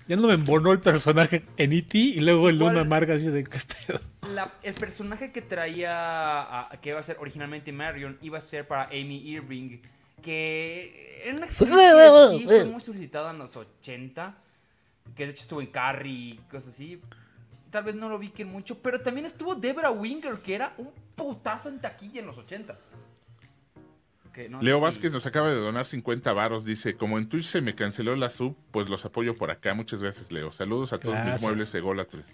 ya 0.08 0.16
no 0.16 0.26
me 0.28 0.34
embonó 0.34 0.72
el 0.72 0.80
personaje 0.80 1.44
en 1.56 1.72
E.T. 1.72 1.96
y 1.98 2.20
luego 2.20 2.48
en 2.48 2.56
Igual- 2.56 2.70
Luna 2.74 2.80
Amarga 2.82 3.14
así 3.14 3.26
de 3.26 3.44
qué 3.44 3.58
pedo. 3.86 4.00
La- 4.34 4.52
el 4.62 4.74
personaje 4.74 5.30
que 5.32 5.42
traía, 5.42 5.92
a- 6.62 6.68
que 6.80 6.90
iba 6.90 6.98
a 7.00 7.02
ser 7.02 7.16
originalmente 7.20 7.70
Marion, 7.72 8.18
iba 8.22 8.38
a 8.38 8.40
ser 8.40 8.66
para 8.66 8.84
Amy 8.86 9.16
Irving, 9.28 9.78
que 10.22 11.22
era 11.24 11.36
una 11.36 11.46
actriz 11.46 11.68
que 11.68 12.38
sí 12.38 12.44
fue 12.44 12.64
muy 12.64 12.80
solicitada 12.80 13.30
en 13.30 13.38
los 13.38 13.54
80, 13.56 14.34
que 15.14 15.26
de 15.26 15.32
hecho 15.32 15.42
estuvo 15.42 15.60
en 15.60 15.66
Carrie 15.68 16.12
y 16.34 16.36
cosas 16.50 16.72
así. 16.74 17.00
Tal 17.70 17.84
vez 17.84 17.94
no 17.96 18.08
lo 18.08 18.18
vi 18.18 18.30
que 18.30 18.44
mucho, 18.44 18.78
pero 18.78 19.00
también 19.00 19.26
estuvo 19.26 19.54
Debra 19.54 19.90
Winger, 19.90 20.36
que 20.36 20.54
era 20.54 20.72
un 20.78 20.90
putazo 21.16 21.68
en 21.68 21.80
taquilla 21.80 22.20
en 22.20 22.26
los 22.26 22.38
80. 22.38 22.78
Que 24.34 24.48
no 24.48 24.58
sé 24.58 24.64
Leo 24.64 24.78
si- 24.78 24.82
Vázquez 24.82 25.12
nos 25.12 25.26
acaba 25.26 25.48
de 25.48 25.54
donar 25.56 25.86
50 25.86 26.32
varos. 26.32 26.64
Dice, 26.64 26.96
como 26.96 27.18
en 27.18 27.28
Twitch 27.28 27.46
se 27.46 27.60
me 27.60 27.74
canceló 27.74 28.16
la 28.16 28.28
sub, 28.28 28.56
pues 28.72 28.88
los 28.88 29.04
apoyo 29.04 29.34
por 29.36 29.50
acá. 29.50 29.74
Muchas 29.74 30.02
gracias, 30.02 30.32
Leo. 30.32 30.50
Saludos 30.52 30.92
a 30.92 30.98
todos 30.98 31.16
mis 31.24 31.40
muebles 31.42 31.72
ególatres. 31.74 32.24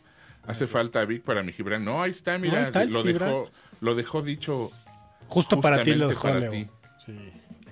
Hace 0.46 0.66
falta 0.66 1.04
Vic 1.04 1.22
para 1.22 1.42
mi 1.42 1.52
Gibran. 1.52 1.84
No, 1.84 2.02
ahí 2.02 2.10
está, 2.10 2.38
mira. 2.38 2.58
ahí 2.58 2.64
está 2.64 2.82
el 2.82 2.92
lo, 2.92 3.02
Gibran. 3.02 3.28
dejó, 3.28 3.50
lo 3.80 3.94
dejó 3.94 4.22
dicho. 4.22 4.70
Justo 5.28 5.60
para 5.60 5.82
ti 5.82 5.94
lo 5.94 6.08
dejó 6.08 6.22
para 6.28 6.40
Leo. 6.40 6.50
ti. 6.50 6.66
Sí. 7.04 7.12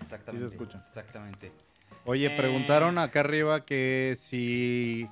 Exactamente. 0.01 0.47
Sí 0.49 0.51
se 0.51 0.57
escucha. 0.63 0.77
Exactamente. 0.79 1.53
Oye, 2.05 2.27
Eh. 2.27 2.37
preguntaron 2.37 2.99
acá 2.99 3.21
arriba 3.21 3.65
que 3.65 4.15
si... 4.21 5.09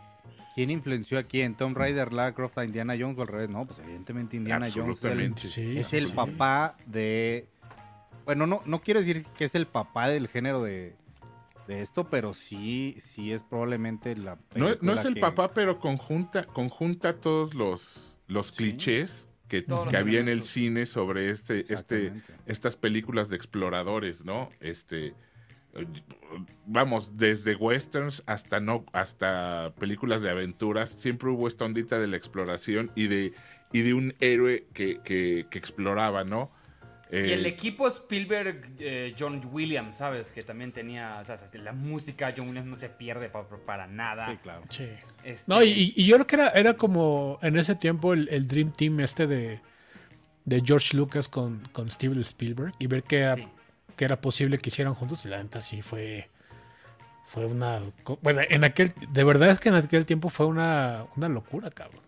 ¿Quién 0.54 0.70
influenció 0.70 1.18
aquí 1.18 1.42
en 1.42 1.54
Tom 1.54 1.74
Raider, 1.74 2.14
Lara 2.14 2.32
Croft 2.32 2.56
a 2.56 2.64
Indiana 2.64 2.94
Jones 2.98 3.18
o 3.18 3.22
al 3.22 3.28
revés? 3.28 3.50
No, 3.50 3.66
pues 3.66 3.78
evidentemente 3.80 4.36
Indiana 4.38 4.66
Jones 4.74 4.96
es 4.98 5.04
el- 5.04 5.10
Absolutamente. 5.10 5.48
Sí, 5.48 5.78
es 5.78 5.92
el 5.92 6.06
sí. 6.06 6.14
papá 6.14 6.76
de... 6.86 7.46
Bueno, 8.26 8.46
no, 8.46 8.60
no 8.66 8.80
quiero 8.82 9.00
decir 9.00 9.22
que 9.38 9.44
es 9.46 9.54
el 9.54 9.66
papá 9.66 10.08
del 10.08 10.28
género 10.28 10.62
de, 10.62 10.94
de 11.68 11.80
esto, 11.80 12.10
pero 12.10 12.34
sí, 12.34 12.96
sí 13.00 13.32
es 13.32 13.42
probablemente 13.42 14.14
la 14.16 14.36
No, 14.54 14.70
no 14.82 14.92
es 14.94 15.04
el 15.04 15.14
que- 15.14 15.20
papá, 15.20 15.54
pero 15.54 15.78
conjunta, 15.78 16.44
conjunta 16.44 17.14
todos 17.14 17.54
los, 17.54 18.18
los 18.26 18.48
Sí. 18.48 18.54
clichés 18.56 19.28
que, 19.48 19.62
Todos 19.62 19.84
los 19.84 19.92
que 19.92 19.96
había 19.96 20.18
en 20.18 20.28
el 20.28 20.42
cine 20.42 20.86
sobre 20.86 21.30
este, 21.30 21.72
este, 21.72 22.12
estas 22.46 22.74
películas 22.74 23.28
de 23.28 23.36
exploradores, 23.36 24.24
¿no? 24.24 24.50
Este, 24.60 25.14
vamos, 26.66 27.16
desde 27.16 27.54
westerns 27.54 28.24
hasta 28.26 28.58
no, 28.58 28.84
hasta 28.92 29.72
películas 29.78 30.20
de 30.22 30.30
aventuras, 30.30 30.90
siempre 30.90 31.28
hubo 31.30 31.46
esta 31.46 31.64
ondita 31.64 32.00
de 32.00 32.08
la 32.08 32.16
exploración 32.16 32.90
y 32.96 33.06
de, 33.06 33.34
y 33.72 33.82
de 33.82 33.94
un 33.94 34.14
héroe 34.18 34.66
que, 34.74 35.00
que, 35.04 35.46
que 35.48 35.58
exploraba, 35.58 36.24
¿no? 36.24 36.50
Eh, 37.10 37.26
Y 37.28 37.32
el 37.32 37.46
equipo 37.46 37.86
Spielberg, 37.86 38.68
eh, 38.80 39.14
John 39.18 39.40
Williams, 39.52 39.96
¿sabes? 39.96 40.32
Que 40.32 40.42
también 40.42 40.72
tenía. 40.72 41.18
o 41.20 41.24
sea, 41.24 41.36
la 41.52 41.72
música, 41.72 42.34
John 42.36 42.48
Williams 42.48 42.68
no 42.68 42.76
se 42.76 42.88
pierde 42.88 43.28
pa- 43.28 43.46
para, 43.48 43.86
nada. 43.86 44.28
Sí, 44.30 44.36
claro. 44.42 44.62
Sí. 44.68 44.88
Este, 45.22 45.44
No, 45.52 45.62
y, 45.62 45.92
y 45.94 46.04
yo 46.06 46.16
creo 46.16 46.26
que 46.26 46.34
era, 46.36 46.48
era 46.50 46.74
como 46.74 47.38
en 47.42 47.56
ese 47.56 47.76
tiempo 47.76 48.12
el, 48.12 48.28
el 48.30 48.48
Dream 48.48 48.72
Team 48.72 48.98
este 49.00 49.26
de, 49.28 49.60
de 50.44 50.62
George 50.64 50.96
Lucas 50.96 51.28
con, 51.28 51.60
con 51.72 51.90
Steven 51.90 52.20
Spielberg 52.22 52.72
y 52.80 52.86
ver 52.88 53.04
que 53.04 53.18
era, 53.20 53.36
Sí. 53.36 53.48
que 53.96 54.04
era 54.04 54.20
posible 54.20 54.58
que 54.58 54.70
hicieran 54.70 54.94
juntos 54.94 55.24
y 55.24 55.28
la 55.28 55.40
neta 55.42 55.60
sí 55.60 55.82
fue 55.82 56.28
fue 57.28 57.44
una 57.46 57.80
bueno 58.22 58.40
en 58.48 58.62
aquel 58.64 58.92
de 59.10 59.24
verdad 59.24 59.50
es 59.50 59.58
que 59.58 59.68
en 59.68 59.74
aquel 59.74 60.06
tiempo 60.06 60.28
fue 60.28 60.46
una, 60.46 61.06
una 61.16 61.28
locura 61.28 61.70
cabrón 61.70 62.02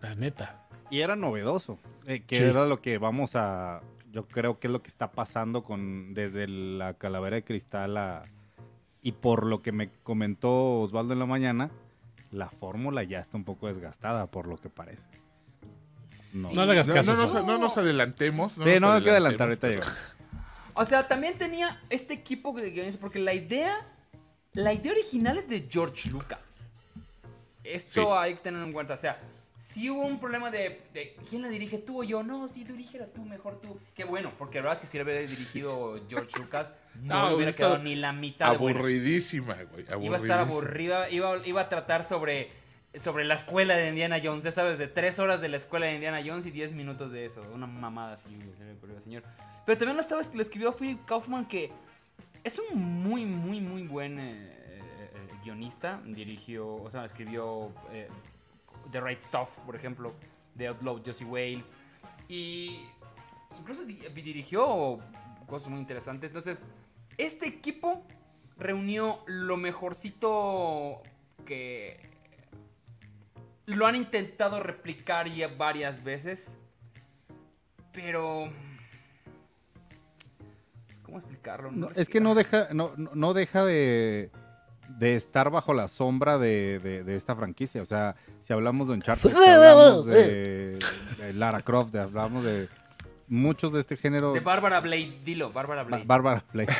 la 0.00 0.14
neta 0.14 0.64
Y 0.90 1.00
era 1.00 1.14
novedoso, 1.16 1.78
eh, 2.06 2.22
que 2.26 2.36
Sí. 2.36 2.42
era 2.42 2.64
lo 2.66 2.80
que 2.80 2.96
vamos 2.98 3.36
a, 3.36 3.82
yo 4.12 4.26
creo 4.28 4.58
que 4.60 4.66
es 4.68 4.72
lo 4.72 4.82
que 4.82 4.88
está 4.88 5.10
pasando 5.12 5.64
con 5.64 6.14
desde 6.14 6.46
la 6.46 6.94
calavera 6.94 7.36
de 7.36 7.44
cristal 7.44 7.96
a, 7.96 8.22
y 9.02 9.12
por 9.12 9.46
lo 9.46 9.62
que 9.62 9.72
me 9.72 9.90
comentó 10.02 10.80
Osvaldo 10.80 11.12
en 11.14 11.18
la 11.18 11.26
mañana, 11.26 11.70
la 12.30 12.48
fórmula 12.50 13.02
ya 13.02 13.18
está 13.20 13.36
un 13.36 13.44
poco 13.44 13.66
desgastada 13.66 14.26
por 14.26 14.46
lo 14.46 14.58
que 14.58 14.68
parece. 14.68 15.06
No, 16.34 16.50
No 16.52 16.66
le 16.66 16.72
hagas 16.72 16.88
no, 16.88 16.94
caso 16.94 17.14
no 17.14 17.22
nos, 17.22 17.32
Sol. 17.32 17.46
no 17.46 17.58
nos 17.58 17.76
adelantemos. 17.78 18.56
No 18.58 18.64
Sí, 18.64 18.70
nos 18.72 18.80
no, 18.80 18.92
hay 18.92 19.02
que 19.02 19.10
adelantar, 19.10 19.48
ahorita 19.48 19.68
llegamos. 19.68 19.96
O 20.74 20.84
sea, 20.84 21.06
también 21.08 21.36
tenía 21.36 21.80
este 21.90 22.14
equipo 22.14 22.52
de 22.52 22.70
guionistas, 22.70 23.00
porque 23.00 23.18
la 23.18 23.34
idea, 23.34 23.86
la 24.54 24.72
idea 24.72 24.92
original 24.92 25.38
es 25.38 25.48
de 25.48 25.66
George 25.70 26.08
Lucas. 26.10 26.60
Esto 27.64 28.02
Sí. 28.02 28.06
hay 28.16 28.34
que 28.34 28.40
tenerlo 28.40 28.66
en 28.66 28.72
cuenta. 28.72 28.94
O 28.94 28.96
sea, 28.96 29.20
si 29.62 29.88
hubo 29.88 30.04
un 30.04 30.18
problema 30.18 30.50
de, 30.50 30.82
de 30.92 31.14
quién 31.30 31.40
la 31.40 31.48
dirige, 31.48 31.78
tú 31.78 32.00
o 32.00 32.04
yo. 32.04 32.24
No, 32.24 32.48
sí, 32.48 32.64
dirígela 32.64 33.06
tú, 33.06 33.24
mejor 33.24 33.60
tú. 33.60 33.78
Qué 33.94 34.02
bueno, 34.02 34.32
porque 34.36 34.58
la 34.58 34.62
verdad 34.62 34.78
es 34.78 34.80
que 34.80 34.86
si 34.88 34.98
la 34.98 35.04
hubiera 35.04 35.20
dirigido 35.20 36.00
George 36.08 36.36
Lucas, 36.36 36.74
no, 37.00 37.30
No, 37.30 37.36
hubiera 37.36 37.52
quedado 37.52 37.78
ni 37.78 37.94
la 37.94 38.12
mitad 38.12 38.58
bueno. 38.58 38.80
Aburridísima, 38.80 39.56
güey. 39.70 39.86
Iba 40.04 40.16
a 40.16 40.20
estar 40.20 40.40
aburrida, 40.40 41.08
iba, 41.10 41.46
iba 41.46 41.60
a 41.60 41.68
tratar 41.68 42.04
sobre, 42.04 42.50
sobre 42.96 43.24
la 43.24 43.34
escuela 43.34 43.76
de 43.76 43.88
Indiana 43.88 44.20
Jones, 44.22 44.42
ya 44.42 44.50
sabes, 44.50 44.78
de 44.78 44.88
tres 44.88 45.20
horas 45.20 45.40
de 45.40 45.48
la 45.48 45.58
escuela 45.58 45.86
de 45.86 45.94
Indiana 45.94 46.20
Jones 46.26 46.44
y 46.46 46.50
diez 46.50 46.74
minutos 46.74 47.12
de 47.12 47.24
eso, 47.24 47.46
una 47.54 47.68
mamada 47.68 48.14
así, 48.14 48.36
señor. 48.98 49.22
Pero 49.64 49.78
también 49.78 49.94
lo, 49.94 50.02
estaba, 50.02 50.22
lo 50.34 50.42
escribió 50.42 50.72
Philip 50.72 51.04
Kaufman, 51.04 51.46
que 51.46 51.70
es 52.42 52.58
un 52.58 52.80
muy, 52.80 53.24
muy, 53.24 53.60
muy 53.60 53.84
buen 53.84 54.18
eh, 54.18 54.22
eh, 54.24 55.10
eh, 55.14 55.28
guionista, 55.44 56.00
dirigió, 56.04 56.74
o 56.74 56.90
sea, 56.90 57.04
escribió 57.04 57.70
eh, 57.92 58.08
The 58.92 59.00
Right 59.00 59.18
Stuff, 59.20 59.58
por 59.66 59.74
ejemplo, 59.74 60.14
de 60.54 60.68
Outlaw 60.68 61.02
Josie 61.04 61.26
Wales, 61.26 61.72
y 62.28 62.80
incluso 63.58 63.84
di- 63.84 63.96
dirigió 64.14 64.98
cosas 65.46 65.68
muy 65.68 65.80
interesantes, 65.80 66.30
entonces, 66.30 66.64
este 67.18 67.46
equipo 67.48 68.02
reunió 68.58 69.20
lo 69.26 69.56
mejorcito 69.56 71.02
que 71.44 71.98
lo 73.66 73.86
han 73.86 73.96
intentado 73.96 74.60
replicar 74.60 75.28
ya 75.28 75.48
varias 75.48 76.04
veces, 76.04 76.56
pero 77.92 78.44
¿cómo 81.02 81.18
explicarlo? 81.18 81.70
No, 81.72 81.90
es 81.94 82.08
que 82.08 82.20
no 82.20 82.34
deja, 82.34 82.68
no- 82.72 82.92
no 82.96 83.34
deja 83.34 83.64
de, 83.64 84.30
de 84.98 85.16
estar 85.16 85.50
bajo 85.50 85.74
la 85.74 85.88
sombra 85.88 86.38
de, 86.38 86.78
de- 86.80 87.04
de 87.04 87.16
esta 87.16 87.34
franquicia. 87.36 87.82
O 87.82 87.86
sea, 87.86 88.14
si 88.42 88.52
hablamos 88.52 88.88
de 88.88 88.94
Uncharted, 88.94 89.30
si 89.30 89.36
hablamos 89.36 90.06
de, 90.06 90.78
de 91.18 91.32
Lara 91.34 91.62
Croft, 91.62 91.92
de- 91.92 92.00
hablamos 92.00 92.44
de 92.44 92.68
muchos 93.28 93.72
de 93.72 93.80
este 93.80 93.96
género. 93.96 94.32
de 94.32 94.40
Bárbara 94.40 94.80
Blade, 94.80 95.20
dilo, 95.24 95.52
Bárbara 95.52 95.82
Ba- 95.82 95.88
Blade. 95.88 96.04
Bárbara 96.04 96.44
Blade, 96.52 96.72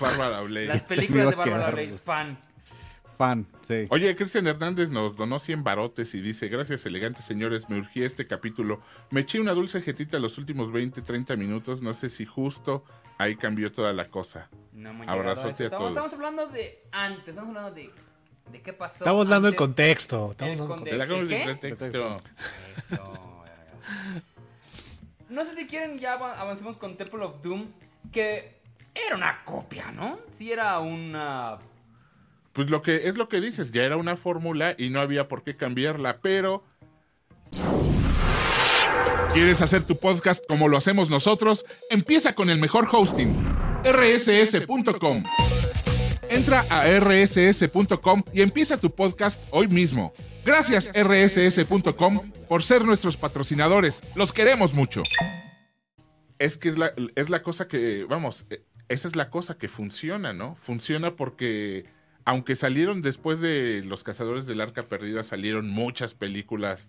Bárbara 0.00 0.40
Blade. 0.42 0.66
Las 0.66 0.82
películas 0.88 1.30
de 1.30 1.34
Bárbara 1.36 1.70
Blade, 1.70 1.90
fan. 1.98 2.38
Fan, 3.16 3.46
sí. 3.66 3.86
Oye, 3.90 4.14
Cristian 4.16 4.46
Hernández 4.46 4.90
nos 4.90 5.16
donó 5.16 5.38
100 5.38 5.62
barotes 5.64 6.14
y 6.14 6.20
dice, 6.20 6.48
gracias 6.48 6.84
elegantes 6.86 7.24
señores, 7.24 7.68
me 7.68 7.78
urgía 7.78 8.06
este 8.06 8.26
capítulo. 8.26 8.80
Me 9.10 9.20
eché 9.22 9.40
una 9.40 9.52
dulce 9.52 9.80
jetita 9.80 10.18
los 10.18 10.38
últimos 10.38 10.72
20, 10.72 11.02
30 11.02 11.36
minutos, 11.36 11.80
no 11.82 11.94
sé 11.94 12.08
si 12.08 12.24
justo 12.26 12.84
ahí 13.18 13.36
cambió 13.36 13.70
toda 13.72 13.92
la 13.92 14.04
cosa. 14.06 14.48
No 14.72 14.90
Abrazote 15.06 15.64
a 15.64 15.66
Estamos, 15.66 15.70
todos. 15.70 15.90
estamos 15.90 16.12
hablando 16.14 16.46
de 16.48 16.82
antes, 16.92 17.28
estamos 17.28 17.48
hablando 17.56 17.74
de, 17.74 17.90
de 18.50 18.60
qué 18.62 18.72
pasó. 18.72 18.96
estamos 19.04 19.28
dando 19.28 19.48
el 19.48 19.54
contexto 19.56 20.30
estamos 20.32 20.52
El 20.52 20.58
dando 20.58 20.74
el 21.16 21.32
el 21.32 21.44
pretexto. 21.58 21.86
Eso. 21.86 22.16
No 25.28 25.44
sé 25.44 25.54
si 25.54 25.66
quieren 25.66 25.98
ya 25.98 26.14
ava- 26.18 26.38
avancemos 26.38 26.76
con 26.76 26.96
Temple 26.96 27.24
of 27.24 27.42
Doom, 27.42 27.66
que 28.12 28.60
era 28.94 29.16
una 29.16 29.42
copia, 29.44 29.90
¿no? 29.90 30.18
Sí 30.30 30.52
era 30.52 30.78
una... 30.80 31.58
Pues 32.54 32.70
lo 32.70 32.80
que 32.80 33.08
es 33.08 33.18
lo 33.18 33.28
que 33.28 33.40
dices, 33.40 33.72
ya 33.72 33.82
era 33.82 33.96
una 33.96 34.16
fórmula 34.16 34.74
y 34.78 34.88
no 34.88 35.00
había 35.00 35.28
por 35.28 35.42
qué 35.42 35.56
cambiarla, 35.56 36.18
pero 36.22 36.64
¿Quieres 39.32 39.62
hacer 39.62 39.82
tu 39.82 39.96
podcast 39.96 40.44
como 40.48 40.68
lo 40.68 40.76
hacemos 40.76 41.10
nosotros? 41.10 41.66
Empieza 41.90 42.36
con 42.36 42.50
el 42.50 42.58
mejor 42.58 42.86
hosting, 42.90 43.34
rss.com. 43.84 45.24
Entra 46.30 46.64
a 46.70 46.86
rss.com 47.00 48.22
y 48.32 48.42
empieza 48.42 48.78
tu 48.78 48.94
podcast 48.94 49.42
hoy 49.50 49.66
mismo. 49.66 50.14
Gracias 50.44 50.88
rss.com 50.94 52.20
por 52.48 52.62
ser 52.62 52.84
nuestros 52.84 53.16
patrocinadores. 53.16 54.04
Los 54.14 54.32
queremos 54.32 54.72
mucho. 54.72 55.02
Es 56.38 56.56
que 56.56 56.68
es 56.68 56.78
la, 56.78 56.92
es 57.16 57.28
la 57.28 57.42
cosa 57.42 57.66
que, 57.66 58.04
vamos, 58.04 58.46
eh, 58.50 58.62
esa 58.88 59.08
es 59.08 59.16
la 59.16 59.30
cosa 59.30 59.58
que 59.58 59.68
funciona, 59.68 60.32
¿no? 60.32 60.54
Funciona 60.56 61.16
porque, 61.16 61.86
aunque 62.24 62.54
salieron 62.54 63.02
después 63.02 63.40
de 63.40 63.82
Los 63.84 64.02
Cazadores 64.04 64.46
del 64.46 64.60
Arca 64.60 64.82
Perdida, 64.82 65.22
salieron 65.22 65.68
muchas 65.68 66.14
películas 66.14 66.88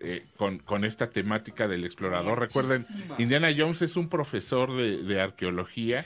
eh, 0.00 0.24
con, 0.36 0.58
con 0.58 0.84
esta 0.84 1.10
temática 1.10 1.68
del 1.68 1.84
explorador. 1.84 2.38
Recuerden. 2.40 2.84
Indiana 3.18 3.48
Jones 3.56 3.82
es 3.82 3.96
un 3.96 4.08
profesor 4.08 4.76
de, 4.76 5.02
de 5.02 5.20
arqueología 5.20 6.04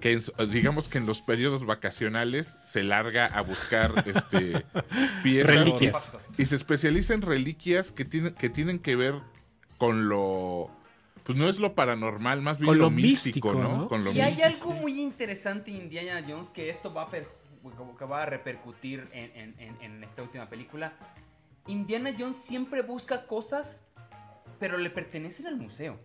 que 0.00 0.12
en 0.12 0.22
digamos 0.52 0.88
que 0.88 0.98
en 0.98 1.06
los 1.06 1.22
periodos 1.22 1.66
vacacionales 1.66 2.56
se 2.64 2.84
larga 2.84 3.26
a 3.26 3.40
buscar 3.40 3.92
este, 4.06 4.64
piezas 5.24 5.54
Reliquias. 5.56 6.34
y 6.38 6.46
se 6.46 6.54
especializa 6.56 7.14
en 7.14 7.22
reliquias 7.22 7.90
que 7.90 8.04
tienen, 8.04 8.32
que 8.34 8.48
tienen 8.48 8.78
que 8.78 8.94
ver 8.96 9.14
con 9.76 10.08
lo... 10.08 10.70
Pues 11.24 11.36
no 11.36 11.48
es 11.48 11.58
lo 11.58 11.74
paranormal, 11.74 12.40
más 12.40 12.58
bien 12.58 12.68
Con 12.68 12.78
lo, 12.78 12.84
lo 12.84 12.90
místico, 12.90 13.48
místico, 13.48 13.54
¿no? 13.54 13.76
¿no? 13.82 13.88
Con 13.88 14.02
lo 14.02 14.12
Si 14.12 14.20
hay 14.20 14.34
místico. 14.36 14.70
algo 14.70 14.80
muy 14.80 15.00
interesante 15.00 15.70
en 15.72 15.76
Indiana 15.82 16.24
Jones 16.26 16.48
que 16.48 16.70
esto 16.70 16.94
va 16.94 17.02
a, 17.02 17.10
per- 17.10 17.26
como 17.26 17.37
que 17.98 18.04
va 18.04 18.22
a 18.22 18.26
repercutir 18.26 19.08
en, 19.12 19.30
en- 19.36 19.54
en- 19.60 19.80
en 19.82 20.04
esta 20.04 20.22
última 20.22 20.48
película, 20.48 20.92
Indiana 21.66 22.12
Jones 22.18 22.36
siempre 22.36 22.82
busca 22.82 23.26
cosas, 23.26 23.82
pero 24.58 24.78
le 24.78 24.90
pertenecen 24.90 25.46
al 25.46 25.56
museo. 25.56 25.98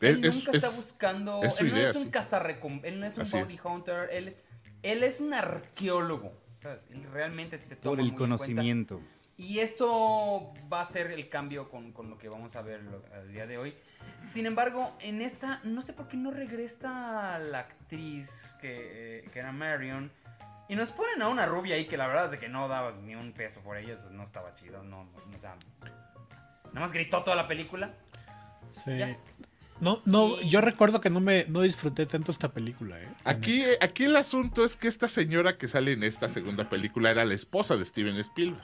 Él 0.00 0.24
es- 0.24 0.34
nunca 0.36 0.50
es- 0.50 0.62
está 0.64 0.74
buscando. 0.76 1.40
es 1.42 1.58
él 1.60 1.70
no 1.70 1.78
idea, 1.78 1.90
es 1.90 1.96
un 1.96 2.02
sí. 2.04 2.10
cazarrecom- 2.10 2.80
él 2.84 3.00
no 3.00 3.06
es 3.06 3.16
un 3.16 3.22
Así 3.22 3.36
bounty 3.36 3.54
es. 3.54 3.60
hunter, 3.64 4.08
él 4.12 4.28
es, 4.28 4.36
él 4.82 5.02
es 5.02 5.20
un 5.20 5.32
arqueólogo. 5.34 6.32
¿sabes? 6.60 6.88
Él 6.90 7.04
realmente 7.12 7.58
se 7.58 7.76
toma 7.76 7.82
Por 7.90 7.98
muy 7.98 8.04
el 8.06 8.10
en 8.12 8.16
cuenta. 8.16 8.36
conocimiento. 8.36 9.00
Y 9.36 9.58
eso 9.58 10.52
va 10.72 10.80
a 10.80 10.84
ser 10.84 11.10
el 11.10 11.28
cambio 11.28 11.68
con, 11.68 11.92
con 11.92 12.08
lo 12.08 12.18
que 12.18 12.28
vamos 12.28 12.54
a 12.54 12.62
ver 12.62 12.82
lo- 12.84 13.02
el 13.20 13.32
día 13.32 13.46
de 13.46 13.58
hoy. 13.58 13.74
Sin 14.22 14.46
embargo, 14.46 14.96
en 15.00 15.22
esta, 15.22 15.60
no 15.64 15.82
sé 15.82 15.92
por 15.92 16.06
qué 16.08 16.16
no 16.16 16.30
regresa 16.30 17.38
la 17.40 17.60
actriz 17.60 18.54
que, 18.60 19.28
que 19.32 19.38
era 19.40 19.50
Marion. 19.52 20.10
Y 20.68 20.76
nos 20.76 20.92
ponen 20.92 21.20
a 21.20 21.28
una 21.28 21.46
rubia 21.46 21.74
ahí 21.74 21.86
que 21.86 21.96
la 21.96 22.06
verdad 22.06 22.26
es 22.26 22.30
de 22.30 22.38
que 22.38 22.48
no 22.48 22.68
dabas 22.68 22.96
ni 22.96 23.14
un 23.16 23.32
peso 23.32 23.60
por 23.60 23.76
ella. 23.76 23.98
No 24.12 24.22
estaba 24.22 24.54
chido. 24.54 24.82
No, 24.84 25.04
no, 25.04 25.34
o 25.34 25.38
sea, 25.38 25.56
nada 26.66 26.80
más 26.80 26.92
gritó 26.92 27.22
toda 27.22 27.36
la 27.36 27.48
película. 27.48 27.92
Sí. 28.68 28.96
Ya. 28.96 29.16
No, 29.80 30.00
no, 30.04 30.40
yo 30.42 30.60
recuerdo 30.60 31.00
que 31.00 31.10
no 31.10 31.18
me 31.20 31.44
no 31.48 31.60
disfruté 31.60 32.06
tanto 32.06 32.30
esta 32.30 32.48
película, 32.52 32.98
¿eh? 33.00 33.08
Aquí, 33.24 33.64
aquí 33.80 34.04
el 34.04 34.14
asunto 34.16 34.64
es 34.64 34.76
que 34.76 34.86
esta 34.86 35.08
señora 35.08 35.58
que 35.58 35.66
sale 35.66 35.92
en 35.92 36.04
esta 36.04 36.28
segunda 36.28 36.70
película 36.70 37.10
era 37.10 37.24
la 37.24 37.34
esposa 37.34 37.76
de 37.76 37.84
Steven 37.84 38.16
Spielberg. 38.18 38.62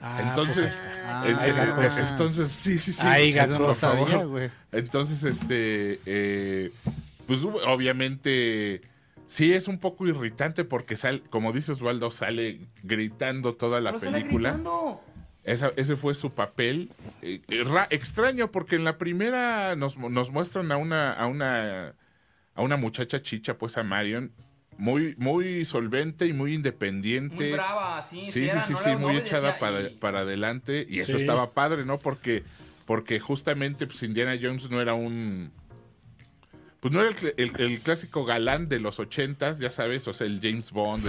Ah, 0.00 0.18
Entonces, 0.28 0.72
pues, 0.80 0.96
Ah, 1.04 1.22
Eh, 1.26 1.36
eh, 1.50 2.06
entonces, 2.08 2.50
sí, 2.50 2.78
sí, 2.78 2.92
sí. 2.92 3.06
Ahí, 3.06 3.26
muchachos, 3.28 3.48
gato, 3.50 3.58
por 3.58 3.68
no 3.68 3.74
sabía, 3.74 4.06
favor. 4.06 4.26
güey. 4.28 4.50
Entonces, 4.72 5.24
este, 5.24 6.00
eh, 6.06 6.72
pues 7.26 7.40
obviamente, 7.44 8.80
sí 9.26 9.52
es 9.52 9.68
un 9.68 9.78
poco 9.78 10.06
irritante 10.06 10.64
porque 10.64 10.96
sale, 10.96 11.20
como 11.30 11.52
dice 11.52 11.72
Osvaldo, 11.72 12.10
sale 12.10 12.60
gritando 12.82 13.54
toda 13.54 13.80
la 13.80 13.98
sale 13.98 14.18
película. 14.20 14.50
gritando. 14.52 15.00
Esa- 15.44 15.72
ese 15.76 15.96
fue 15.96 16.14
su 16.14 16.30
papel. 16.32 16.90
Eh, 17.22 17.40
ra- 17.66 17.86
extraño 17.90 18.50
porque 18.50 18.76
en 18.76 18.84
la 18.84 18.98
primera 18.98 19.74
nos, 19.76 19.96
nos 19.98 20.30
muestran 20.30 20.70
a 20.70 20.76
una, 20.76 21.12
a 21.12 21.26
una, 21.26 21.94
a 22.54 22.62
una 22.62 22.76
muchacha 22.76 23.20
chicha, 23.22 23.58
pues 23.58 23.76
a 23.78 23.82
Marion, 23.82 24.32
muy, 24.80 25.14
muy 25.18 25.64
solvente 25.64 26.26
y 26.26 26.32
muy 26.32 26.54
independiente. 26.54 27.34
Muy 27.36 27.52
brava, 27.52 28.02
sí. 28.02 28.22
Sí, 28.26 28.32
sí, 28.32 28.48
era- 28.48 28.62
sí, 28.62 28.72
no 28.92 28.98
muy 28.98 29.16
echada 29.16 29.58
para, 29.58 29.82
y- 29.82 29.90
para 29.96 30.20
adelante. 30.20 30.86
Y 30.88 31.00
eso 31.00 31.12
Sí. 31.12 31.18
estaba 31.18 31.50
padre, 31.50 31.84
¿no? 31.84 31.98
Porque, 31.98 32.42
porque 32.86 33.20
justamente 33.20 33.86
pues, 33.86 34.02
Indiana 34.02 34.36
Jones 34.40 34.68
no 34.70 34.80
era 34.80 34.94
un, 34.94 35.52
Pues 36.80 36.94
no 36.94 37.02
era 37.02 37.10
el, 37.10 37.16
cl- 37.16 37.34
el- 37.36 37.60
el 37.60 37.80
clásico 37.80 38.24
galán 38.24 38.70
de 38.70 38.80
los 38.80 38.98
ochentas, 38.98 39.58
ya 39.58 39.68
sabes, 39.70 40.08
o 40.08 40.14
sea, 40.14 40.26
el 40.26 40.40
James 40.40 40.72
Bond. 40.72 41.04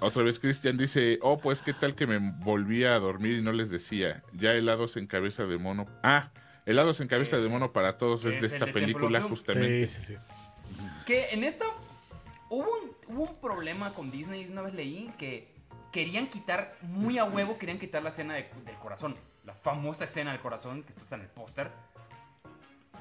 Otra 0.00 0.22
vez 0.22 0.38
Cristian 0.38 0.76
dice, 0.76 1.18
oh, 1.22 1.38
pues 1.38 1.60
qué 1.60 1.72
tal 1.74 1.96
que 1.96 2.06
me 2.06 2.18
volví 2.44 2.84
a 2.84 2.96
dormir 3.00 3.38
y 3.38 3.42
no 3.42 3.50
les 3.52 3.70
decía, 3.70 4.22
ya 4.32 4.52
helados 4.54 4.96
en 4.96 5.08
cabeza 5.08 5.44
de 5.46 5.58
mono. 5.58 5.88
Ah, 6.04 6.30
helados 6.66 7.00
en 7.00 7.08
cabeza 7.08 7.38
de 7.38 7.48
mono 7.48 7.72
para 7.72 7.96
todos 7.96 8.24
es 8.24 8.40
de 8.40 8.46
esta 8.46 8.66
película 8.72 9.20
justamente. 9.22 9.88
Sí, 9.88 10.00
sí, 10.00 10.14
sí. 10.14 10.16
Que 11.06 11.30
en 11.30 11.44
esta 11.44 11.64
hubo 12.50 12.66
un, 12.70 12.96
hubo 13.16 13.22
un 13.24 13.36
problema 13.36 13.94
con 13.94 14.10
Disney, 14.10 14.46
una 14.50 14.62
vez 14.62 14.74
leí 14.74 15.10
que 15.18 15.48
querían 15.92 16.28
quitar, 16.28 16.76
muy 16.82 17.18
a 17.18 17.24
huevo, 17.24 17.58
querían 17.58 17.78
quitar 17.78 18.02
la 18.02 18.10
escena 18.10 18.34
de- 18.34 18.50
del 18.64 18.76
corazón. 18.76 19.16
La 19.44 19.54
famosa 19.54 20.04
escena 20.04 20.32
del 20.32 20.40
corazón 20.40 20.82
que 20.82 20.92
está 20.92 21.16
en 21.16 21.22
el 21.22 21.28
póster. 21.28 21.70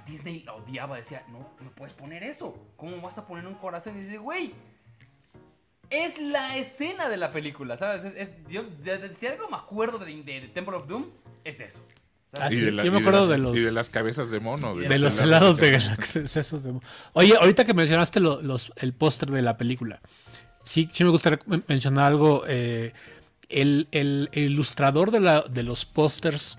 Disney 0.06 0.44
la 0.44 0.54
odiaba, 0.54 0.96
decía, 0.96 1.26
no, 1.30 1.40
no 1.60 1.70
puedes 1.72 1.94
poner 1.94 2.24
eso. 2.24 2.58
¿Cómo 2.78 3.02
vas 3.02 3.18
a 3.18 3.28
poner 3.28 3.46
un 3.46 3.56
corazón? 3.56 3.98
Y 3.98 4.02
dice, 4.02 4.18
güey, 4.18 4.54
es 5.90 6.18
la 6.20 6.56
escena 6.56 7.10
de 7.10 7.18
la 7.18 7.32
película, 7.32 7.78
¿sabes? 7.78 8.06
Es- 8.06 8.16
es- 8.16 8.48
yo, 8.48 8.64
si 9.20 9.28
algo 9.28 9.50
me 9.50 9.58
acuerdo 9.58 9.98
de- 10.00 10.24
de 10.24 10.48
Temple 10.48 10.78
of 10.78 10.88
Doom, 10.88 11.10
es 11.44 11.58
de 11.58 11.66
eso. 11.66 11.86
Ah, 12.40 12.48
Y 12.52 12.56
sí, 12.56 12.62
de 12.62 12.72
la- 12.72 12.84
yo 12.84 12.92
me 12.92 13.00
acuerdo 13.00 13.22
las- 13.22 13.30
de 13.30 13.38
los- 13.38 13.58
Y 13.58 13.62
de 13.62 13.72
las 13.72 13.90
cabezas 13.90 14.30
de 14.30 14.40
mono. 14.40 14.76
De 14.76 15.00
los 15.00 15.20
helados 15.20 15.58
de 15.58 15.76
esos 16.24 16.64
de- 16.64 16.80
Oye, 17.14 17.36
ahorita 17.40 17.66
que 17.66 17.74
mencionaste 17.74 18.20
lo- 18.20 18.42
los, 18.42 18.72
el 18.78 18.94
póster 18.94 19.30
de 19.32 19.42
la 19.42 19.58
película, 19.58 20.02
sí, 20.64 20.88
sí 20.92 21.04
me 21.04 21.10
gustaría 21.10 21.40
men- 21.46 21.64
mencionar 21.68 22.06
algo. 22.06 22.44
eh, 22.48 22.94
el, 23.50 23.88
el- 23.92 24.30
el 24.34 24.44
ilustrador 24.44 25.10
de, 25.12 25.22
la, 25.22 25.42
de 25.42 25.64
los 25.64 25.86
pósters 25.86 26.58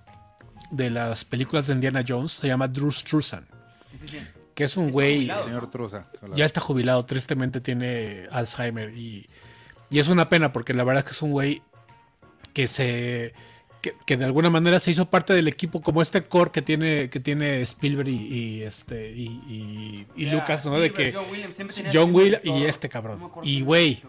de 0.71 0.89
las 0.91 1.25
películas 1.25 1.67
de 1.67 1.75
Indiana 1.75 2.03
Jones 2.07 2.33
se 2.33 2.47
llama 2.49 2.67
Drew 2.69 2.91
Struzan, 2.91 3.47
Sí, 3.87 3.99
sí, 4.01 4.09
sí. 4.09 4.19
que 4.55 4.65
es 4.65 4.77
un 4.77 4.91
güey, 4.91 5.17
jubilado. 5.17 5.45
Señor 5.45 5.71
Truza. 5.71 6.07
ya 6.35 6.45
está 6.47 6.61
jubilado, 6.63 7.05
tristemente 7.05 7.61
tiene 7.61 8.27
Alzheimer 8.31 8.91
y, 8.97 9.29
y 9.91 9.99
es 9.99 10.09
una 10.09 10.29
pena 10.31 10.51
porque 10.53 10.73
la 10.75 10.83
verdad 10.85 11.05
que 11.05 11.11
es 11.11 11.21
un 11.23 11.31
güey 11.33 11.63
que 12.55 12.67
se 12.69 13.35
que, 13.81 13.95
que 14.07 14.17
de 14.17 14.25
alguna 14.25 14.51
manera 14.51 14.79
se 14.81 14.91
hizo 14.91 15.09
parte 15.09 15.33
del 15.35 15.49
equipo 15.49 15.81
como 15.81 16.03
este 16.03 16.23
core 16.23 16.51
que 16.51 16.63
tiene 16.63 17.11
que 17.11 17.21
tiene 17.21 17.61
Spielberg 17.61 18.09
y, 18.09 18.13
y, 18.17 18.63
este 18.63 19.13
y, 19.13 19.27
y- 19.49 20.07
y 20.17 20.25
O 20.27 20.29
sea, 20.29 20.33
Lucas, 20.35 20.67
¿no? 20.67 20.79
De 20.81 20.93
que 20.93 21.13
John 21.13 21.25
Williams, 21.31 21.61
el 21.61 22.13
Will 22.13 22.41
y 22.45 22.65
este 22.65 22.89
cabrón. 22.89 23.21
No 23.21 23.33
Y 23.43 23.61
güey, 23.63 24.03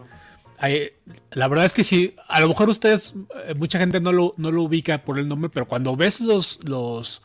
la 1.32 1.48
verdad 1.48 1.64
es 1.64 1.72
que 1.72 1.84
sí, 1.84 2.14
a 2.28 2.40
lo 2.40 2.48
mejor 2.48 2.68
ustedes, 2.68 3.14
eh, 3.46 3.54
mucha 3.54 3.78
gente 3.78 4.00
no 4.00 4.12
lo, 4.12 4.34
no 4.36 4.50
lo 4.50 4.62
ubica 4.62 5.02
por 5.04 5.18
el 5.18 5.26
nombre, 5.26 5.48
pero 5.52 5.66
cuando 5.66 5.96
ves 5.96 6.20
los, 6.20 6.60
los, 6.64 7.22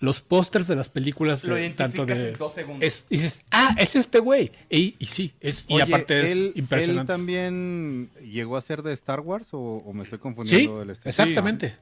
los 0.00 0.20
pósters 0.20 0.66
de 0.68 0.76
las 0.76 0.88
películas, 0.88 1.42
Lo 1.44 1.54
de, 1.56 1.62
identificas 1.62 1.92
tanto 1.94 2.06
de... 2.14 2.28
en 2.28 2.34
dos 2.38 2.52
segundos. 2.52 2.82
es- 2.82 3.06
dices, 3.08 3.44
ah, 3.50 3.74
es 3.78 3.96
este 3.96 4.18
güey. 4.20 4.52
Y, 4.70 4.94
y 4.98 5.06
sí, 5.06 5.32
es, 5.40 5.66
y 5.68 5.74
Oye, 5.74 5.82
aparte 5.82 6.22
es 6.22 6.32
¿él, 6.32 6.52
impresionante. 6.54 7.12
¿Él 7.12 7.18
también 7.18 8.10
llegó 8.22 8.56
a 8.56 8.60
ser 8.60 8.82
de 8.82 8.92
Star 8.92 9.20
Wars 9.20 9.48
o, 9.52 9.58
o 9.60 9.92
me 9.92 10.02
estoy 10.04 10.18
sí, 10.18 10.22
confundiendo 10.22 10.78
del 10.80 10.90
estilo? 10.90 11.08
exactamente. 11.10 11.74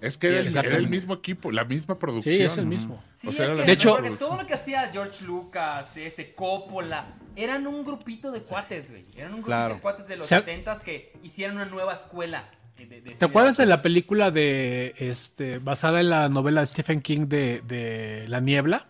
Es 0.00 0.16
que 0.16 0.28
era, 0.28 0.36
el- 0.36 0.42
era 0.42 0.42
el 0.42 0.46
Exactamente. 0.58 0.90
mismo 0.90 1.14
equipo, 1.14 1.50
la 1.50 1.64
misma 1.64 1.98
producción. 1.98 2.32
Sí, 2.34 2.40
es 2.40 2.56
el 2.56 2.66
mismo. 2.66 3.02
Sí, 3.14 3.26
O 3.28 3.32
sea, 3.32 3.44
es 3.46 3.50
era 3.50 3.60
que 3.60 3.66
De 3.66 3.72
hecho- 3.72 3.96
porque 3.96 4.10
todo 4.12 4.36
lo 4.40 4.46
que 4.46 4.54
hacía 4.54 4.88
George 4.92 5.24
Lucas, 5.24 5.96
este 5.96 6.34
Coppola, 6.34 7.16
eran 7.34 7.66
un 7.66 7.84
grupito 7.84 8.30
de 8.30 8.40
cuates, 8.42 8.90
güey. 8.92 9.04
Eran 9.16 9.30
un 9.34 9.40
grupito 9.42 9.46
Claro. 9.46 9.74
de 9.74 9.80
cuates 9.80 10.06
de 10.06 10.16
los 10.16 10.26
O 10.26 10.28
sea- 10.28 10.38
70 10.38 10.78
que 10.84 11.12
hicieron 11.24 11.56
una 11.56 11.64
nueva 11.64 11.92
escuela. 11.94 12.48
De- 12.78 12.86
de- 12.86 13.00
de 13.00 13.10
¿Te 13.16 13.24
acuerdas 13.24 13.56
de 13.56 13.66
la 13.66 13.82
película 13.82 14.30
de 14.30 14.94
este 14.98 15.58
basada 15.58 16.00
en 16.00 16.10
la 16.10 16.28
novela 16.28 16.60
de 16.60 16.66
Stephen 16.66 17.00
King 17.02 17.26
de, 17.28 17.60
de 17.62 18.24
La 18.28 18.40
Niebla? 18.40 18.88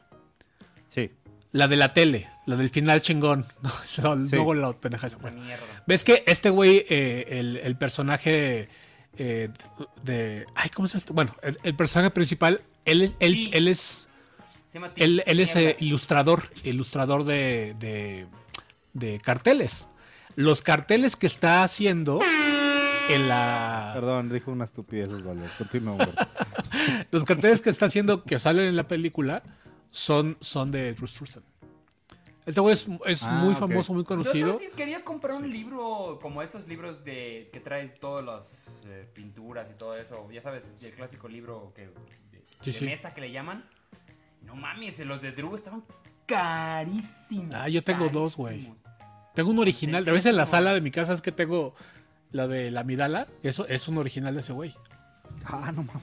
Sí. 0.89 1.11
La 1.53 1.67
de 1.69 1.77
la 1.77 1.95
tele, 1.95 2.29
la 2.47 2.57
del 2.57 2.69
final 2.69 3.01
chingón. 3.03 3.47
No, 3.63 3.71
eso, 3.83 4.17
Sí. 4.29 4.37
luego 4.37 4.55
la 4.55 4.73
pendeja 4.73 5.07
esa 5.07 5.19
mierda. 5.31 5.65
¿Ves 5.87 6.05
que 6.05 6.23
este 6.27 6.51
güey, 6.51 6.85
eh, 6.89 7.27
el, 7.31 7.57
el 7.59 7.77
personaje 7.77 8.69
eh, 9.17 9.49
de. 10.03 10.47
Ay, 10.55 10.69
¿cómo 10.71 10.87
se 10.89 10.99
llama? 10.99 11.13
Bueno, 11.13 11.35
el, 11.43 11.59
el 11.63 11.75
personaje 11.75 12.11
principal, 12.11 12.61
él, 12.85 13.15
él, 13.21 13.33
Sí. 13.35 13.51
él 13.53 13.69
es. 13.69 14.09
Se 14.69 14.75
llama 14.75 14.93
Él, 14.97 15.23
él 15.27 15.41
es 15.41 15.57
eh, 15.57 15.77
ilustrador, 15.81 16.43
ilustrador 16.63 17.25
de, 17.25 17.75
de, 17.81 18.27
de 18.93 19.19
carteles. 19.19 19.89
Los 20.37 20.61
carteles 20.61 21.17
que 21.17 21.27
está 21.27 21.63
haciendo 21.63 22.21
en 23.09 23.29
la. 23.29 23.93
Perdón, 23.95 24.29
dijo 24.33 24.51
una 24.51 24.65
estupidez, 24.65 25.11
Osvaldo. 25.13 25.45
Continúa. 25.57 26.09
Los 27.11 27.25
carteles 27.25 27.61
que 27.61 27.71
está 27.71 27.87
haciendo 27.87 28.23
que 28.25 28.39
salen 28.39 28.67
en 28.67 28.77
la 28.77 28.87
película 28.89 29.43
son, 29.91 30.37
son 30.41 30.71
de 30.71 30.93
Drew 30.95 31.07
Struzan. 31.07 31.43
Este 32.47 32.61
güey 32.61 32.73
es, 32.73 32.87
es 33.07 33.25
Ah, 33.25 33.33
muy 33.45 33.55
famoso, 33.55 33.93
muy 33.93 34.03
Yo 34.05 34.07
conocido. 34.09 34.53
sí 34.55 34.71
quería 34.75 35.05
comprar 35.05 35.37
un 35.37 35.51
libro 35.51 36.19
como 36.23 36.41
esos 36.41 36.67
libros 36.67 37.05
de 37.05 37.51
que 37.53 37.61
traen 37.61 37.93
todas 38.01 38.25
las 38.25 38.69
eh, 38.87 39.07
pinturas 39.13 39.69
y 39.71 39.75
todo 39.75 39.95
eso. 39.95 40.27
Ya 40.31 40.41
sabes, 40.41 40.73
el 40.81 40.93
clásico 40.93 41.29
libro 41.29 41.73
que, 41.77 41.83
de, 41.89 41.93
Sí, 42.63 42.71
de 42.71 42.73
sí. 42.73 42.85
mesa 42.87 43.13
que 43.15 43.21
le 43.21 43.33
llaman. 43.33 43.65
No 44.43 44.57
mames, 44.57 44.99
los 45.01 45.21
de 45.21 45.33
Drew 45.33 45.55
estaban 45.55 45.85
carísimos. 46.25 47.55
Ah, 47.55 47.69
yo 47.69 47.83
tengo 47.85 48.09
dos, 48.09 48.37
güey. 48.37 48.73
Tengo 49.35 49.51
un 49.51 49.59
original. 49.59 50.09
A 50.09 50.13
veces 50.13 50.27
en 50.31 50.37
la 50.37 50.47
sala 50.47 50.73
de 50.73 50.81
mi 50.81 50.91
casa 50.91 51.13
es 51.13 51.21
que 51.23 51.33
tengo 51.33 51.75
la 52.33 52.47
de 52.49 52.71
la 52.71 52.85
Midala. 52.85 53.27
Eso 53.43 53.67
es 53.69 53.89
un 53.89 53.99
original 53.99 54.35
de 54.35 54.41
ese 54.41 54.53
güey. 54.53 54.75
ah, 55.47 55.73
no 55.75 55.83
mames. 55.83 56.03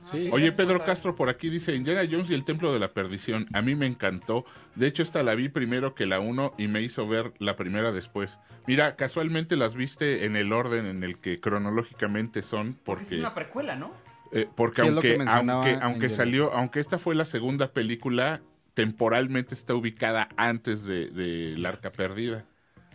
Sí. 0.00 0.30
Oye, 0.32 0.52
Pedro. 0.52 0.82
Castro 0.84 1.16
por 1.16 1.28
aquí 1.28 1.50
dice 1.50 1.74
Indiana 1.74 2.02
Jones 2.10 2.30
y 2.30 2.34
el 2.34 2.44
Templo 2.44 2.72
de 2.72 2.78
la 2.78 2.92
Perdición. 2.92 3.46
A 3.52 3.60
mí 3.60 3.74
me 3.74 3.86
encantó. 3.86 4.44
De 4.76 4.86
hecho, 4.86 5.02
esta 5.02 5.22
la 5.24 5.34
vi 5.34 5.48
primero 5.48 5.94
que 5.94 6.06
la 6.06 6.20
1 6.20 6.54
y 6.56 6.68
me 6.68 6.80
hizo 6.82 7.06
ver 7.08 7.32
la 7.40 7.56
primera 7.56 7.90
después. 7.92 8.38
Mira, 8.66 8.94
casualmente 8.96 9.56
las 9.56 9.74
viste 9.74 10.24
en 10.24 10.36
el 10.36 10.52
orden 10.52 10.86
en 10.86 11.02
el 11.02 11.18
que 11.18 11.40
cronológicamente 11.40 12.42
son, 12.42 12.78
Porque 12.84 13.02
es 13.02 13.12
una 13.18 13.34
precuela, 13.34 13.74
¿no? 13.74 13.92
eh, 14.32 14.46
porque 14.54 14.82
Sí, 14.82 14.88
aunque, 14.88 15.18
aunque, 15.26 15.78
aunque 15.82 16.08
salió, 16.08 16.52
aunque 16.54 16.80
esta 16.80 16.98
fue 16.98 17.14
la 17.16 17.24
segunda 17.24 17.72
película, 17.72 18.40
temporalmente 18.74 19.54
está 19.54 19.74
ubicada 19.74 20.28
antes 20.36 20.84
de, 20.84 21.06
de 21.10 21.54
El 21.54 21.66
Arca 21.66 21.90
Perdida. 21.90 22.44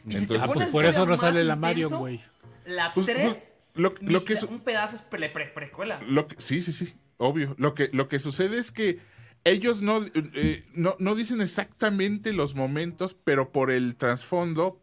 Entonces, 0.07 0.39
Ah, 0.41 0.47
pues 0.51 0.69
por 0.69 0.85
eso 0.85 1.05
no 1.05 1.17
sale 1.17 1.43
la 1.43 1.55
Mario, 1.57 1.89
güey. 1.89 2.21
La 2.65 2.93
Pues, 2.93 3.05
3, 3.07 3.23
pues, 3.25 3.55
lo, 3.75 3.93
lo 4.01 4.23
que 4.25 4.33
es, 4.33 4.43
un 4.43 4.59
pedazo 4.61 4.95
es 4.95 5.01
pre, 5.01 5.29
pre- 5.29 5.47
precuela. 5.47 6.01
Lo 6.07 6.27
que- 6.27 6.35
sí, 6.39 6.61
sí, 6.61 6.71
sí, 6.73 6.93
obvio. 7.17 7.55
Lo 7.57 7.73
que, 7.73 7.89
lo 7.93 8.07
que 8.07 8.19
sucede 8.19 8.57
es 8.57 8.71
que 8.71 8.99
ellos 9.43 9.81
no, 9.81 10.05
eh, 10.13 10.63
no, 10.73 10.95
no 10.99 11.15
dicen 11.15 11.41
exactamente 11.41 12.31
los 12.33 12.55
momentos, 12.55 13.15
pero 13.23 13.51
por 13.51 13.71
el 13.71 13.95
trasfondo, 13.95 14.79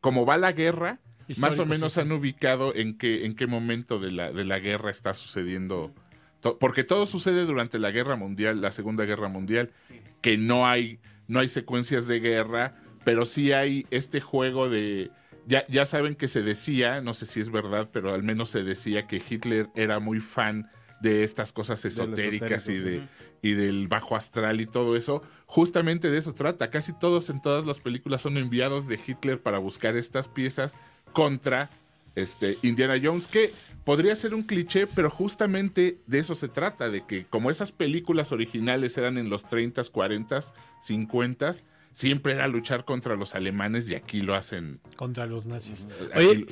como 0.00 0.26
va 0.26 0.36
la 0.38 0.52
guerra, 0.52 0.98
más 1.38 1.58
o 1.58 1.64
menos 1.66 1.94
sí. 1.94 2.00
han 2.00 2.12
ubicado 2.12 2.74
en 2.74 2.98
qué, 2.98 3.24
en 3.24 3.34
qué 3.34 3.46
momento 3.46 3.98
de 3.98 4.10
la, 4.10 4.32
de 4.32 4.44
la 4.44 4.58
guerra 4.58 4.90
está 4.90 5.14
sucediendo. 5.14 5.94
to- 6.40 6.58
Porque 6.58 6.84
todo 6.84 7.06
sucede 7.06 7.46
durante 7.46 7.78
la 7.78 7.90
guerra 7.90 8.16
mundial, 8.16 8.60
la 8.60 8.70
Segunda 8.70 9.04
Guerra 9.04 9.28
Mundial, 9.28 9.70
Sí. 9.86 10.00
que 10.20 10.36
no 10.36 10.66
hay, 10.66 10.98
no 11.28 11.38
hay 11.40 11.48
secuencias 11.48 12.06
de 12.06 12.20
guerra, 12.20 12.74
pero 13.04 13.24
sí 13.24 13.52
hay 13.52 13.86
este 13.90 14.20
juego 14.20 14.68
de... 14.68 15.10
Ya, 15.46 15.66
ya 15.68 15.86
saben 15.86 16.14
que 16.14 16.28
se 16.28 16.42
decía, 16.42 17.00
no 17.00 17.14
sé 17.14 17.26
si 17.26 17.40
es 17.40 17.50
verdad, 17.50 17.88
pero 17.92 18.14
al 18.14 18.22
menos 18.22 18.50
se 18.50 18.62
decía 18.62 19.06
que 19.06 19.22
Hitler 19.28 19.68
era 19.74 19.98
muy 19.98 20.20
fan 20.20 20.70
de 21.00 21.24
estas 21.24 21.52
cosas 21.52 21.84
esotéricas 21.84 22.68
y, 22.68 22.78
de, 22.78 23.08
y 23.42 23.54
del 23.54 23.88
bajo 23.88 24.14
astral 24.14 24.60
y 24.60 24.66
todo 24.66 24.96
eso. 24.96 25.22
Justamente 25.46 26.10
de 26.10 26.18
eso 26.18 26.32
trata. 26.32 26.70
Casi 26.70 26.92
todos 26.92 27.28
en 27.28 27.42
todas 27.42 27.66
las 27.66 27.80
películas 27.80 28.22
son 28.22 28.38
enviados 28.38 28.86
de 28.86 29.00
Hitler 29.04 29.42
para 29.42 29.58
buscar 29.58 29.96
estas 29.96 30.28
piezas 30.28 30.76
contra 31.12 31.70
este, 32.14 32.58
Indiana 32.62 32.94
Jones, 33.02 33.26
que 33.26 33.52
podría 33.84 34.14
ser 34.16 34.34
un 34.34 34.42
cliché, 34.42 34.86
pero 34.86 35.10
justamente 35.10 35.98
de 36.06 36.18
eso 36.18 36.34
se 36.34 36.48
trata, 36.48 36.90
de 36.90 37.04
que 37.06 37.26
como 37.26 37.50
esas 37.50 37.72
películas 37.72 38.32
originales 38.32 38.96
eran 38.98 39.18
en 39.18 39.28
los 39.28 39.44
30s, 39.44 39.90
40s, 39.90 40.52
50s, 40.86 41.64
siempre 41.92 42.32
era 42.34 42.48
luchar 42.48 42.84
contra 42.84 43.16
los 43.16 43.34
alemanes 43.34 43.88
y 43.90 43.94
aquí 43.94 44.20
lo 44.20 44.34
hacen. 44.34 44.80
Contra 44.96 45.26
los 45.26 45.46
nazis. 45.46 45.88
aquí 46.14 46.26
Oye, 46.26 46.46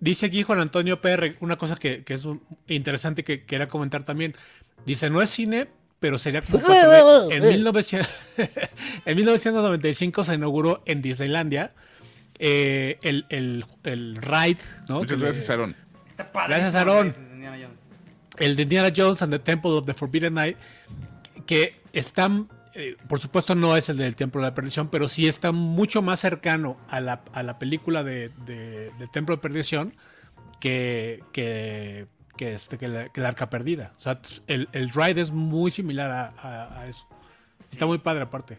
dice 0.00 0.26
aquí 0.26 0.42
Juan 0.42 0.60
Antonio 0.60 1.00
PR 1.00 1.36
una 1.40 1.56
cosa 1.56 1.76
que, 1.76 2.04
que 2.04 2.14
es 2.14 2.24
un- 2.24 2.42
interesante 2.68 3.24
que 3.24 3.44
quería 3.44 3.68
comentar 3.68 4.02
también. 4.02 4.34
Dice, 4.86 5.10
no 5.10 5.20
es 5.20 5.28
cine, 5.30 5.68
pero 5.98 6.16
sería 6.18 6.40
como 6.42 6.64
4D. 6.64 7.32
En, 7.32 7.42
1900 7.48 8.08
en 9.04 9.16
1995 9.16 10.24
se 10.24 10.34
inauguró 10.34 10.82
en 10.86 11.02
Disneylandia 11.02 11.74
eh, 12.38 12.98
el, 13.02 13.26
el, 13.28 13.66
el 13.84 14.16
ride, 14.16 14.56
¿no? 14.88 15.00
Muchas 15.00 15.20
gracias, 15.20 15.50
Aaron. 15.50 15.76
Gracias, 16.16 16.84
Jones. 16.84 17.14
el 18.38 18.56
de 18.56 18.62
Indiana 18.62 18.90
Jones 18.96 19.20
and 19.22 19.32
the 19.32 19.38
Temple 19.38 19.72
of 19.72 19.84
the 19.86 19.92
Forbidden 19.94 20.34
Night, 20.34 20.56
que 21.46 21.76
están, 21.92 22.48
eh, 22.74 22.96
por 23.08 23.20
supuesto 23.20 23.54
no 23.54 23.76
es 23.76 23.88
el 23.88 23.96
del 23.96 24.14
Templo 24.16 24.40
de 24.40 24.48
la 24.48 24.54
Perdición, 24.54 24.88
pero 24.88 25.08
sí 25.08 25.26
está 25.28 25.52
mucho 25.52 26.02
más 26.02 26.20
cercano 26.20 26.76
a 26.88 27.00
la, 27.00 27.22
a 27.32 27.42
la 27.42 27.58
película 27.58 28.02
de, 28.04 28.30
de- 28.46 28.90
del 28.98 29.10
Templo 29.10 29.36
de 29.36 29.42
Perdición 29.42 29.94
que, 30.60 31.22
que, 31.32 32.06
que 32.36 32.52
este, 32.52 32.78
que, 32.78 32.88
la, 32.88 33.08
que 33.08 33.20
la 33.20 33.28
Arca 33.28 33.50
Perdida. 33.50 33.92
O 33.96 34.00
sea, 34.00 34.20
el, 34.46 34.68
el 34.72 34.90
ride 34.90 35.20
es 35.20 35.30
muy 35.30 35.70
similar 35.70 36.10
a, 36.10 36.32
a- 36.38 36.80
a 36.80 36.86
eso. 36.88 37.08
Está 37.70 37.86
muy 37.86 37.98
padre 37.98 38.22
aparte. 38.22 38.58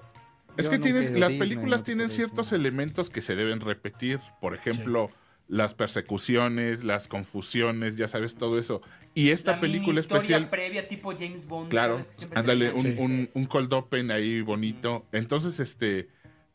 Es 0.57 0.65
Yo 0.65 0.71
que 0.71 0.79
tienes, 0.79 1.11
las 1.11 1.33
películas 1.33 1.81
no 1.81 1.85
tienen 1.85 2.09
ciertos 2.09 2.51
elementos 2.51 3.09
que 3.09 3.21
se 3.21 3.35
deben 3.35 3.61
repetir. 3.61 4.19
Por 4.41 4.53
ejemplo, 4.53 5.09
las 5.51 5.73
persecuciones, 5.73 6.85
las 6.85 7.09
confusiones, 7.09 7.97
ya 7.97 8.07
sabes, 8.07 8.35
todo 8.35 8.57
eso. 8.57 8.81
Y 9.13 9.31
esta 9.31 9.51
La 9.51 9.59
película 9.59 9.99
historia 9.99 10.19
especial, 10.21 10.49
previa 10.49 10.87
tipo 10.87 11.11
James 11.11 11.45
Bond. 11.45 11.69
claro, 11.69 11.99
ándale, 12.33 12.71
un, 12.71 12.95
un, 12.97 13.29
un 13.33 13.45
cold 13.45 13.71
open 13.73 14.11
ahí 14.11 14.39
bonito. 14.39 15.05
Entonces, 15.11 15.59
este, 15.59 16.07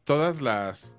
todas 0.04 0.40
las, 0.40 0.96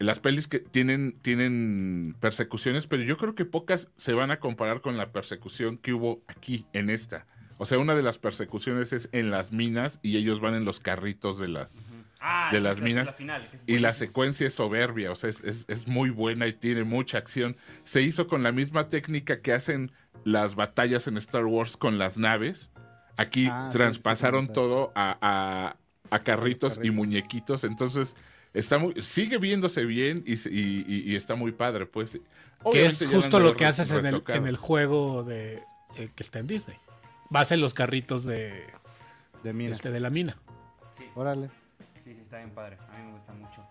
las 0.00 0.18
pelis 0.18 0.48
que 0.48 0.58
tienen, 0.58 1.20
tienen 1.22 2.16
persecuciones, 2.18 2.88
pero 2.88 3.04
yo 3.04 3.16
creo 3.16 3.36
que 3.36 3.44
pocas 3.44 3.90
se 3.96 4.12
van 4.12 4.32
a 4.32 4.40
comparar 4.40 4.80
con 4.80 4.96
la 4.96 5.12
persecución 5.12 5.78
que 5.78 5.92
hubo 5.92 6.22
aquí, 6.26 6.66
en 6.72 6.90
esta. 6.90 7.28
O 7.58 7.64
sea, 7.64 7.78
una 7.78 7.94
de 7.94 8.02
las 8.02 8.18
persecuciones 8.18 8.92
es 8.92 9.08
en 9.12 9.30
las 9.30 9.52
minas 9.52 10.00
y 10.02 10.16
ellos 10.16 10.40
van 10.40 10.54
en 10.54 10.64
los 10.64 10.80
carritos 10.80 11.38
de 11.38 11.46
las... 11.46 11.78
Ah, 12.20 12.48
de 12.50 12.60
las 12.60 12.80
minas. 12.80 13.06
la 13.06 13.12
final, 13.12 13.48
Y 13.66 13.78
la 13.78 13.92
secuencia 13.92 14.46
es 14.46 14.54
soberbia, 14.54 15.12
o 15.12 15.14
sea, 15.14 15.28
es, 15.30 15.44
es- 15.44 15.64
es 15.68 15.86
muy 15.86 16.10
buena 16.10 16.46
y 16.46 16.52
tiene 16.54 16.82
mucha 16.84 17.18
acción. 17.18 17.56
Se 17.84 18.00
hizo 18.02 18.26
con 18.26 18.42
la 18.42 18.52
misma 18.52 18.88
técnica 18.88 19.40
que 19.42 19.52
hacen 19.52 19.92
las 20.24 20.54
batallas 20.54 21.06
en 21.06 21.16
Star 21.18 21.44
Wars 21.44 21.76
con 21.76 21.98
las 21.98 22.16
naves. 22.18 22.70
Aquí 23.18 23.48
Ah, 23.50 23.68
traspasaron 23.70 24.44
sí, 24.44 24.48
sí, 24.48 24.52
todo 24.54 24.92
a, 24.94 25.16
a- 25.20 25.76
a 26.10 26.18
carritos 26.20 26.78
y 26.82 26.90
muñequitos, 26.90 27.64
entonces 27.64 28.14
está 28.54 28.78
muy, 28.78 28.94
sigue 29.02 29.38
viéndose 29.38 29.84
bien 29.84 30.22
y, 30.26 30.34
y- 30.34 30.84
y- 30.86 31.12
y 31.12 31.16
está 31.16 31.34
muy 31.34 31.52
padre, 31.52 31.86
pues. 31.86 32.18
Que 32.72 32.86
es 32.86 33.04
justo 33.06 33.40
lo 33.40 33.54
que 33.56 33.66
haces 33.66 33.90
en 33.90 34.06
el, 34.06 34.22
en 34.28 34.46
el 34.46 34.56
juego 34.56 35.22
de 35.22 35.62
eh, 35.96 36.10
que 36.14 36.22
está 36.22 36.38
en 36.38 36.46
Disney. 36.46 36.78
Vas 37.30 37.52
en 37.52 37.60
los 37.60 37.74
carritos 37.74 38.24
de, 38.24 38.66
De 39.42 39.52
mina. 39.52 39.72
este, 39.72 39.90
de 39.90 40.00
la 40.00 40.10
mina. 40.10 40.36
Sí, 40.96 41.04
Órale. 41.14 41.50
Sí, 42.06 42.14
sí, 42.14 42.20
está 42.22 42.36
bien 42.38 42.50
padre. 42.50 42.78
A 42.92 42.98
mí 42.98 43.04
me 43.06 43.12
gusta 43.12 43.32
mucho. 43.32 43.66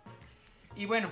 Y 0.75 0.85
bueno, 0.85 1.09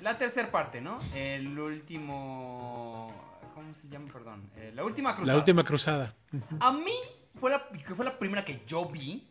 la 0.00 0.16
tercera 0.16 0.50
parte, 0.50 0.80
¿no? 0.80 0.98
El 1.12 1.58
último... 1.58 3.12
¿Cómo 3.54 3.74
se 3.74 3.88
llama? 3.88 4.08
Perdón. 4.12 4.48
Eh, 4.56 4.70
la 4.74 4.84
última 4.84 5.14
cruzada. 5.14 5.32
La 5.34 5.38
última 5.38 5.64
cruzada. 5.64 6.14
A 6.60 6.72
mí 6.72 6.94
fue 7.34 7.50
la, 7.50 7.66
que 7.68 7.94
fue 7.94 8.04
la 8.04 8.16
primera 8.18 8.44
que 8.44 8.62
yo 8.66 8.86
vi 8.86 9.28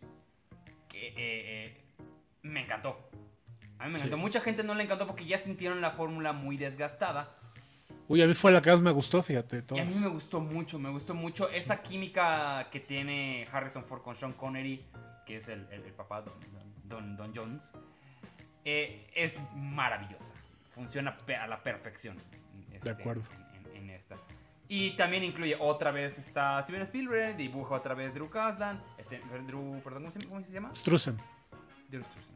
que 0.89 1.07
eh, 1.07 1.13
eh, 1.17 1.83
me 2.43 2.63
encantó. 2.63 3.09
A 3.79 3.85
mí 3.85 3.91
me 3.93 3.97
encantó. 3.97 4.17
Sí. 4.17 4.21
Mucha 4.21 4.41
gente 4.41 4.61
no 4.63 4.75
le 4.75 4.83
encantó 4.83 5.07
porque 5.07 5.25
ya 5.25 5.37
sintieron 5.37 5.79
la 5.81 5.91
fórmula 5.91 6.33
muy 6.33 6.57
desgastada. 6.57 7.33
Uy, 8.09 8.21
a 8.21 8.27
mí 8.27 8.33
fue 8.33 8.51
la 8.51 8.61
que 8.61 8.71
más 8.71 8.81
me 8.81 8.91
gustó, 8.91 9.23
fíjate. 9.23 9.55
Y 9.57 9.59
a 9.59 9.63
Todas. 9.63 9.85
mí 9.87 9.95
me 10.01 10.07
gustó 10.09 10.41
mucho, 10.41 10.77
me 10.79 10.89
gustó 10.89 11.13
mucho 11.13 11.47
esa 11.49 11.81
química 11.81 12.67
que 12.71 12.79
tiene 12.81 13.47
Harrison 13.51 13.85
Ford 13.85 14.01
con 14.01 14.15
Sean 14.15 14.33
Connery, 14.33 14.83
que 15.25 15.37
es 15.37 15.47
el, 15.47 15.65
el- 15.71 15.85
el 15.85 15.93
papá 15.93 16.23
Don, 16.89 17.15
Don 17.15 17.31
Jones. 17.35 17.71
Eh, 18.65 19.07
es 19.15 19.39
maravillosa. 19.55 20.33
Funciona 20.75 21.15
a 21.41 21.47
la 21.47 21.61
perfección. 21.63 22.17
este, 22.73 22.89
acuerdo. 22.91 23.23
En, 23.53 23.75
en- 23.75 23.83
en 23.83 23.89
esta. 23.91 24.15
Y 24.67 24.95
también 24.95 25.23
incluye 25.23 25.55
otra 25.59 25.91
vez 25.91 26.17
está 26.19 26.61
Steven 26.63 26.81
Spielberg, 26.83 27.35
dibuja 27.37 27.75
otra 27.75 27.95
vez 27.95 28.13
Drew 28.13 28.29
Kasdan, 28.29 28.79
este, 28.99 29.19
Drew, 29.47 29.81
perdón, 29.83 30.03
¿cómo 30.03 30.11
se, 30.11 30.27
cómo 30.27 30.43
se 30.45 30.51
llama? 30.51 30.75
Strusen. 30.75 31.17
Drew 31.89 32.03
Struzan. 32.03 32.35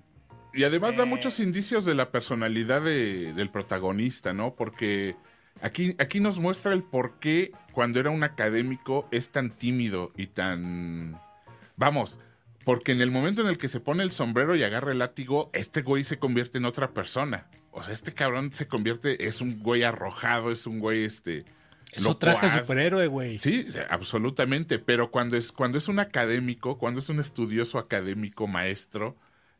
Y 0.54 0.64
además 0.64 0.98
da 0.98 1.04
Eh. 1.04 1.08
muchos 1.08 1.40
indicios 1.40 1.86
de 1.86 1.94
la 1.94 2.10
personalidad 2.12 2.82
de- 2.82 3.34
del 3.34 3.50
protagonista, 3.52 4.34
¿no? 4.34 4.56
Porque 4.56 5.16
aquí, 5.62 5.96
aquí 6.00 6.20
nos 6.20 6.40
muestra 6.40 6.74
el 6.74 6.84
por 6.84 7.20
qué 7.20 7.52
cuando 7.72 8.00
era 8.00 8.10
un 8.10 8.24
académico 8.24 9.08
es 9.12 9.30
tan 9.32 9.52
tímido 9.52 10.12
y 10.18 10.28
tan... 10.28 11.20
Vamos, 11.76 12.20
porque 12.66 12.92
en 12.92 13.02
el 13.02 13.12
momento 13.12 13.42
en 13.42 13.48
el 13.48 13.58
que 13.58 13.68
se 13.68 13.80
pone 13.80 14.04
el 14.04 14.12
sombrero 14.12 14.56
y 14.56 14.64
agarra 14.64 14.92
el 14.92 15.00
látigo, 15.00 15.50
este 15.54 15.82
güey 15.82 16.04
se 16.04 16.18
convierte 16.20 16.58
en 16.58 16.66
otra 16.66 16.92
persona. 16.92 17.48
O 17.72 17.84
sea, 17.84 17.94
este 17.94 18.14
cabrón 18.14 18.54
se 18.54 18.68
convierte, 18.68 19.28
es 19.28 19.42
un 19.42 19.60
güey 19.62 19.84
arrojado, 19.84 20.52
es 20.52 20.68
un 20.68 20.80
güey, 20.80 21.04
este... 21.04 21.46
Es 21.92 22.04
un 22.06 22.18
traje 22.18 22.50
superhéroe, 22.50 23.06
güey. 23.06 23.38
Sí, 23.38 23.68
absolutamente. 23.90 24.80
Pero 24.80 25.12
cuando 25.12 25.38
es, 25.38 25.52
cuando 25.52 25.78
es 25.78 25.88
un 25.88 26.00
académico, 26.00 26.80
cuando 26.80 27.00
es 27.00 27.10
un 27.10 27.20
estudioso 27.20 27.78
académico 27.78 28.48
maestro, 28.48 29.16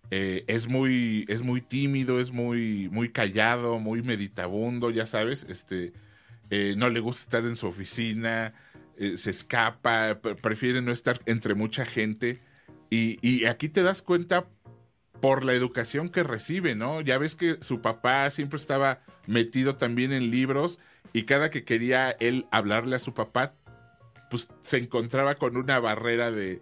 eh, 0.10 0.44
es 0.48 0.68
muy, 0.68 1.26
es 1.28 1.44
muy 1.44 1.62
tímido, 1.62 2.20
es 2.20 2.32
muy, 2.32 2.90
muy 2.92 3.10
callado, 3.10 3.78
muy 3.78 4.02
meditabundo, 4.02 4.90
ya 4.90 5.06
sabes, 5.06 5.44
este, 5.44 5.94
eh, 6.50 6.74
no 6.76 6.90
le 6.90 7.02
gusta 7.02 7.22
estar 7.22 7.46
en 7.46 7.56
su 7.56 7.68
oficina, 7.68 8.54
eh, 8.98 9.18
se 9.18 9.30
escapa, 9.30 10.20
pre- 10.20 10.34
prefiere 10.36 10.82
no 10.82 10.92
estar 10.92 11.20
entre 11.28 11.54
mucha 11.54 11.86
gente. 11.86 12.40
Y, 12.94 13.18
y 13.22 13.46
aquí 13.46 13.70
te 13.70 13.82
das 13.82 14.04
cuenta 14.04 14.46
por 15.20 15.44
la 15.44 15.54
educación 15.54 16.10
que 16.10 16.22
recibe, 16.22 16.76
¿no? 16.76 17.02
Ya 17.02 17.18
ves 17.18 17.34
que 17.36 17.56
su 17.62 17.82
papá 17.82 18.30
siempre 18.30 18.58
estaba 18.58 19.00
metido 19.26 19.78
también 19.78 20.12
en 20.12 20.30
libros 20.30 20.80
y 21.12 21.24
cada 21.24 21.50
que 21.50 21.64
quería 21.64 22.12
él 22.12 22.46
hablarle 22.52 22.96
a 22.96 23.00
su 23.00 23.14
papá, 23.14 23.56
pues 24.30 24.48
se 24.62 24.78
encontraba 24.78 25.36
con 25.36 25.58
una 25.58 25.80
barrera 25.80 26.30
de, 26.30 26.62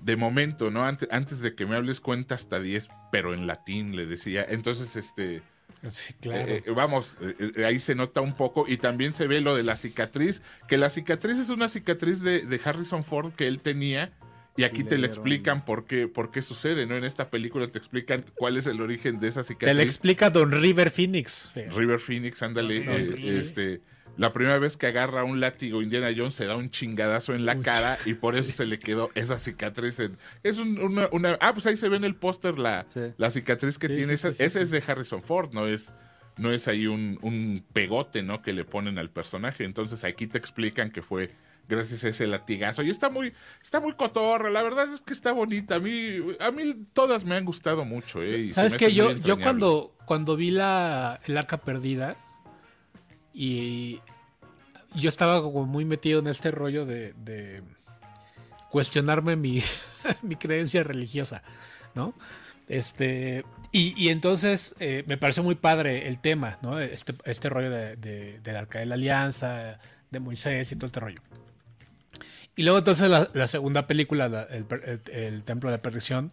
de 0.00 0.16
momento, 0.16 0.70
¿no? 0.70 0.84
Antes, 0.86 1.08
antes 1.12 1.40
de 1.40 1.54
que 1.54 1.66
me 1.66 1.76
hables 1.76 2.00
cuenta 2.00 2.36
hasta 2.36 2.58
10, 2.58 2.88
pero 3.12 3.34
en 3.34 3.46
latín 3.46 3.96
le 3.96 4.06
decía. 4.06 4.46
Entonces, 4.48 4.96
este, 4.96 5.42
Sí, 5.88 6.14
claro. 6.14 6.48
eh, 6.48 6.62
eh, 6.64 6.70
vamos, 6.70 7.18
eh, 7.20 7.52
eh, 7.56 7.64
ahí 7.66 7.78
se 7.80 7.94
nota 7.94 8.20
un 8.22 8.34
poco 8.34 8.64
y 8.66 8.78
también 8.78 9.12
se 9.12 9.26
ve 9.26 9.40
lo 9.42 9.54
de 9.54 9.62
la 9.62 9.76
cicatriz, 9.76 10.40
que 10.68 10.78
la 10.78 10.88
cicatriz 10.88 11.38
es 11.38 11.50
una 11.50 11.68
cicatriz 11.68 12.22
de, 12.22 12.46
de 12.46 12.60
Harrison 12.64 13.04
Ford 13.04 13.32
que 13.34 13.46
él 13.46 13.60
tenía 13.60 14.12
y 14.56 14.64
aquí 14.64 14.84
te 14.84 14.98
le 14.98 15.06
explican 15.06 15.64
por 15.64 15.84
qué, 15.86 16.08
por 16.08 16.30
qué 16.30 16.42
sucede, 16.42 16.86
¿no? 16.86 16.96
En 16.96 17.04
esta 17.04 17.28
película 17.30 17.68
te 17.68 17.78
explican 17.78 18.24
cuál 18.36 18.56
es 18.56 18.66
el 18.66 18.80
origen 18.80 19.20
de 19.20 19.28
esa 19.28 19.42
Te 19.42 19.48
cicatriz. 19.48 19.76
le 19.76 19.82
explica 19.82 20.30
Don 20.30 20.50
River 20.50 20.90
Phoenix. 20.90 21.50
River 21.54 21.98
Phoenix, 21.98 22.42
ándale, 22.42 22.78
eh, 22.78 23.14
este, 23.38 23.80
la 24.16 24.32
primera 24.32 24.58
vez 24.58 24.76
que 24.78 24.86
agarra 24.86 25.24
un 25.24 25.40
látigo 25.40 25.82
Indiana 25.82 26.08
Jones 26.16 26.34
se 26.34 26.46
da 26.46 26.56
un 26.56 26.70
chingadazo 26.70 27.34
en 27.34 27.44
la 27.44 27.58
cara 27.60 27.98
y 28.06 28.14
por 28.14 28.34
eso 28.36 28.50
se 28.50 28.64
le 28.64 28.78
quedó 28.78 29.10
esa 29.14 29.36
cicatriz. 29.36 29.98
en- 30.00 30.16
es 30.42 30.58
un- 30.58 30.78
una, 30.78 31.08
una- 31.12 31.36
ah, 31.40 31.52
pues 31.52 31.66
ahí 31.66 31.76
se 31.76 31.88
ve 31.90 31.96
en 31.98 32.04
el 32.04 32.14
póster 32.14 32.58
la, 32.58 32.86
Sí. 32.92 33.00
la 33.18 33.28
cicatriz 33.30 33.76
que 33.78 33.88
Sí, 33.88 33.94
tiene. 33.96 34.14
esa 34.14 34.32
sí, 34.32 34.42
esa 34.42 34.58
sí. 34.60 34.62
es 34.64 34.70
de 34.70 34.82
Harrison 34.86 35.22
Ford, 35.22 35.50
no 35.54 35.66
es, 35.68 35.92
no 36.38 36.50
es 36.50 36.66
ahí 36.68 36.86
un, 36.86 37.18
un 37.20 37.62
pegote, 37.74 38.22
¿no? 38.22 38.40
Que 38.42 38.52
le 38.54 38.64
ponen 38.64 38.98
al 38.98 39.10
personaje. 39.10 39.64
Entonces 39.64 40.02
aquí 40.04 40.26
te 40.26 40.38
explican 40.38 40.90
que 40.90 41.02
fue 41.02 41.30
gracias 41.68 42.04
a 42.04 42.08
ese 42.08 42.26
latigazo. 42.26 42.82
Y 42.82 42.90
está 42.90 43.10
muy, 43.10 43.32
está 43.62 43.80
muy 43.80 43.94
cotorra, 43.94 44.50
la 44.50 44.62
verdad 44.62 44.92
es 44.92 45.00
que 45.00 45.12
está 45.12 45.32
bonita. 45.32 45.76
A 45.76 45.80
mí, 45.80 46.18
a 46.40 46.50
mí 46.50 46.74
todas 46.92 47.24
me 47.24 47.36
han 47.36 47.44
gustado 47.44 47.84
mucho, 47.84 48.22
¿eh? 48.22 48.50
¿Sabes 48.50 48.72
qué? 48.74 48.92
Yo, 48.94 49.12
yo 49.12 49.34
cuando, 49.44 49.94
cuando 50.06 50.36
vi 50.36 50.50
la, 50.50 51.20
el 51.26 51.36
arca 51.36 51.58
perdida 51.58 52.16
y 53.32 54.00
yo 54.94 55.08
estaba 55.08 55.42
como 55.42 55.66
muy 55.66 55.84
metido 55.84 56.20
en 56.20 56.26
este 56.28 56.50
rollo 56.50 56.86
de, 56.86 57.12
de 57.14 57.62
cuestionarme 58.70 59.36
mi, 59.36 59.62
mi 60.22 60.36
creencia 60.36 60.82
religiosa, 60.82 61.42
¿no? 61.94 62.14
Este, 62.68 63.44
y, 63.70 63.94
y 63.96 64.08
entonces 64.08 64.74
eh, 64.80 65.04
me 65.06 65.16
pareció 65.16 65.42
muy 65.42 65.54
padre 65.54 66.08
el 66.08 66.18
tema, 66.20 66.58
¿no? 66.62 66.80
Este, 66.80 67.14
este 67.24 67.48
rollo 67.48 67.70
de, 67.70 67.96
de- 67.96 68.40
del 68.40 68.56
arca 68.56 68.80
de 68.80 68.86
la 68.86 68.94
alianza, 68.94 69.78
de 70.10 70.20
Moisés 70.20 70.72
y 70.72 70.76
todo 70.76 70.86
este 70.86 70.98
rollo. 71.00 71.20
Y 72.56 72.62
luego 72.62 72.78
entonces 72.78 73.08
la, 73.08 73.28
la 73.34 73.46
segunda 73.46 73.86
película, 73.86 74.28
la- 74.28 74.42
el, 74.44 74.64
per- 74.64 74.82
el- 75.06 75.12
el 75.14 75.44
Templo 75.44 75.70
de 75.70 75.76
la 75.76 75.82
Perdición, 75.82 76.32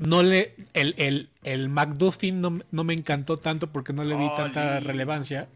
no 0.00 0.22
le 0.24 0.54
el, 0.72 0.94
el, 0.98 1.28
el 1.44 1.68
MacGuffin 1.68 2.40
no, 2.40 2.60
no 2.72 2.82
me 2.84 2.94
encantó 2.94 3.36
tanto 3.36 3.70
porque 3.70 3.92
no 3.92 4.02
le 4.04 4.16
vi 4.16 4.26
tanta 4.36 4.80
relevancia. 4.80 5.48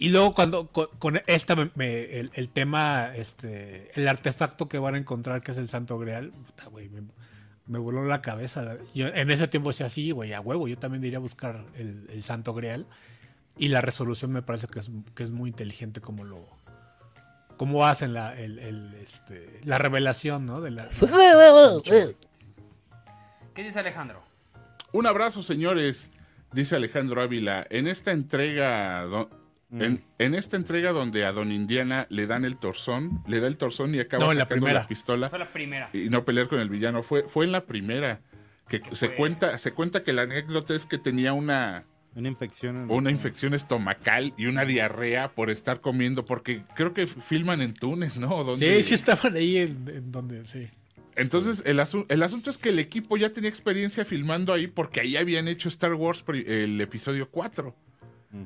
Y 0.00 0.10
luego 0.10 0.32
cuando 0.34 0.68
con, 0.68 0.88
con 0.98 1.20
esta 1.26 1.56
me- 1.56 1.70
me- 1.74 2.18
el, 2.20 2.30
el 2.34 2.48
tema, 2.50 3.12
este, 3.16 3.90
el 3.98 4.06
artefacto 4.08 4.68
que 4.68 4.78
van 4.78 4.94
a 4.94 4.98
encontrar 4.98 5.40
que 5.40 5.50
es 5.52 5.58
el 5.58 5.68
Santo 5.68 5.98
Grial, 5.98 6.30
puta, 6.30 6.66
güey, 6.66 6.88
me, 6.88 7.02
me 7.66 7.78
voló 7.78 8.04
la 8.04 8.22
cabeza. 8.22 8.76
Yo 8.94 9.08
en 9.08 9.30
ese 9.30 9.48
tiempo 9.48 9.70
decía 9.70 9.86
así, 9.86 10.10
güey, 10.10 10.32
a 10.34 10.40
huevo, 10.40 10.68
yo 10.68 10.78
también 10.78 11.04
iría 11.04 11.18
a 11.18 11.20
buscar 11.20 11.64
el, 11.76 12.06
el 12.12 12.22
Santo 12.22 12.54
Grial. 12.54 12.86
Y 13.56 13.68
la 13.68 13.80
resolución 13.80 14.30
me 14.30 14.42
parece 14.42 14.68
que 14.68 14.78
es, 14.78 14.90
que 15.14 15.22
es 15.24 15.30
muy 15.32 15.48
inteligente 15.50 16.00
como 16.00 16.22
lo 16.24 16.46
cómo 17.58 17.84
hacen 17.84 18.14
la, 18.14 18.34
el, 18.38 18.58
el, 18.58 18.94
este, 18.94 19.60
la 19.64 19.76
revelación, 19.76 20.46
¿no? 20.46 20.62
De 20.62 20.70
la, 20.70 20.88
¿Qué 23.54 23.64
dice 23.64 23.78
Alejandro? 23.80 24.22
Un 24.92 25.06
abrazo, 25.06 25.42
señores, 25.42 26.10
dice 26.52 26.76
Alejandro 26.76 27.20
Ávila. 27.20 27.66
En 27.70 27.88
esta 27.88 28.12
entrega, 28.12 29.02
do- 29.04 29.28
Mm. 29.70 29.82
en, 29.82 30.04
en 30.16 30.34
esta 30.34 30.56
entrega 30.56 30.92
donde 30.92 31.26
a 31.26 31.32
Don 31.32 31.52
Indiana 31.52 32.06
le 32.08 32.26
dan 32.26 32.46
el 32.46 32.56
torzón, 32.56 33.22
le 33.26 33.38
da 33.38 33.48
el 33.48 33.58
torzón 33.58 33.94
y 33.94 34.00
acaba 34.00 34.24
No, 34.24 34.32
en 34.32 34.38
la 34.38 34.44
sacando 34.44 34.64
primera. 34.64 34.80
la 34.80 34.88
pistola 34.88 35.28
Fue 35.28 35.38
la 35.38 35.52
primera. 35.52 35.90
y 35.92 36.08
no 36.08 36.24
pelear 36.24 36.48
con 36.48 36.58
el 36.60 36.70
villano. 36.70 37.02
Fue, 37.02 37.24
fue 37.28 37.44
en 37.44 37.52
la 37.52 37.66
primera. 37.66 38.22
Que 38.66 38.80
Que 38.80 38.96
se 38.96 39.08
fue- 39.08 39.16
cuenta, 39.16 39.58
se 39.58 39.74
cuenta 39.74 40.02
que 40.02 40.14
la 40.14 40.22
anécdota 40.22 40.74
es 40.74 40.86
que 40.86 40.96
tenía 40.96 41.34
una, 41.34 41.84
Una 42.18 42.28
infección. 42.28 42.76
en- 42.76 42.90
una 42.90 43.10
infección 43.10 43.54
estomacal 43.54 44.34
y 44.36 44.46
una 44.46 44.64
diarrea 44.64 45.30
por 45.32 45.50
estar 45.50 45.80
comiendo, 45.80 46.24
porque 46.24 46.62
creo 46.74 46.92
que 46.92 47.06
filman 47.06 47.62
en 47.62 47.72
Túnez, 47.72 48.18
¿no? 48.18 48.54
Sí, 48.56 48.82
sí 48.82 48.94
estaban 48.94 49.34
ahí 49.36 49.58
en, 49.58 49.88
en 49.88 50.10
donde, 50.12 50.46
sí. 50.46 50.68
Entonces, 51.16 51.62
el, 51.66 51.80
asu- 51.80 52.06
el 52.08 52.22
asunto 52.22 52.48
es 52.50 52.58
que 52.58 52.68
el 52.68 52.78
equipo 52.78 53.16
ya 53.16 53.30
tenía 53.32 53.50
experiencia 53.50 54.04
filmando 54.04 54.52
ahí 54.52 54.66
porque 54.68 55.00
ahí 55.00 55.16
habían 55.16 55.48
hecho 55.48 55.68
Star 55.68 55.94
Wars 55.94 56.24
el 56.28 56.80
episodio 56.80 57.28
4. 57.30 57.74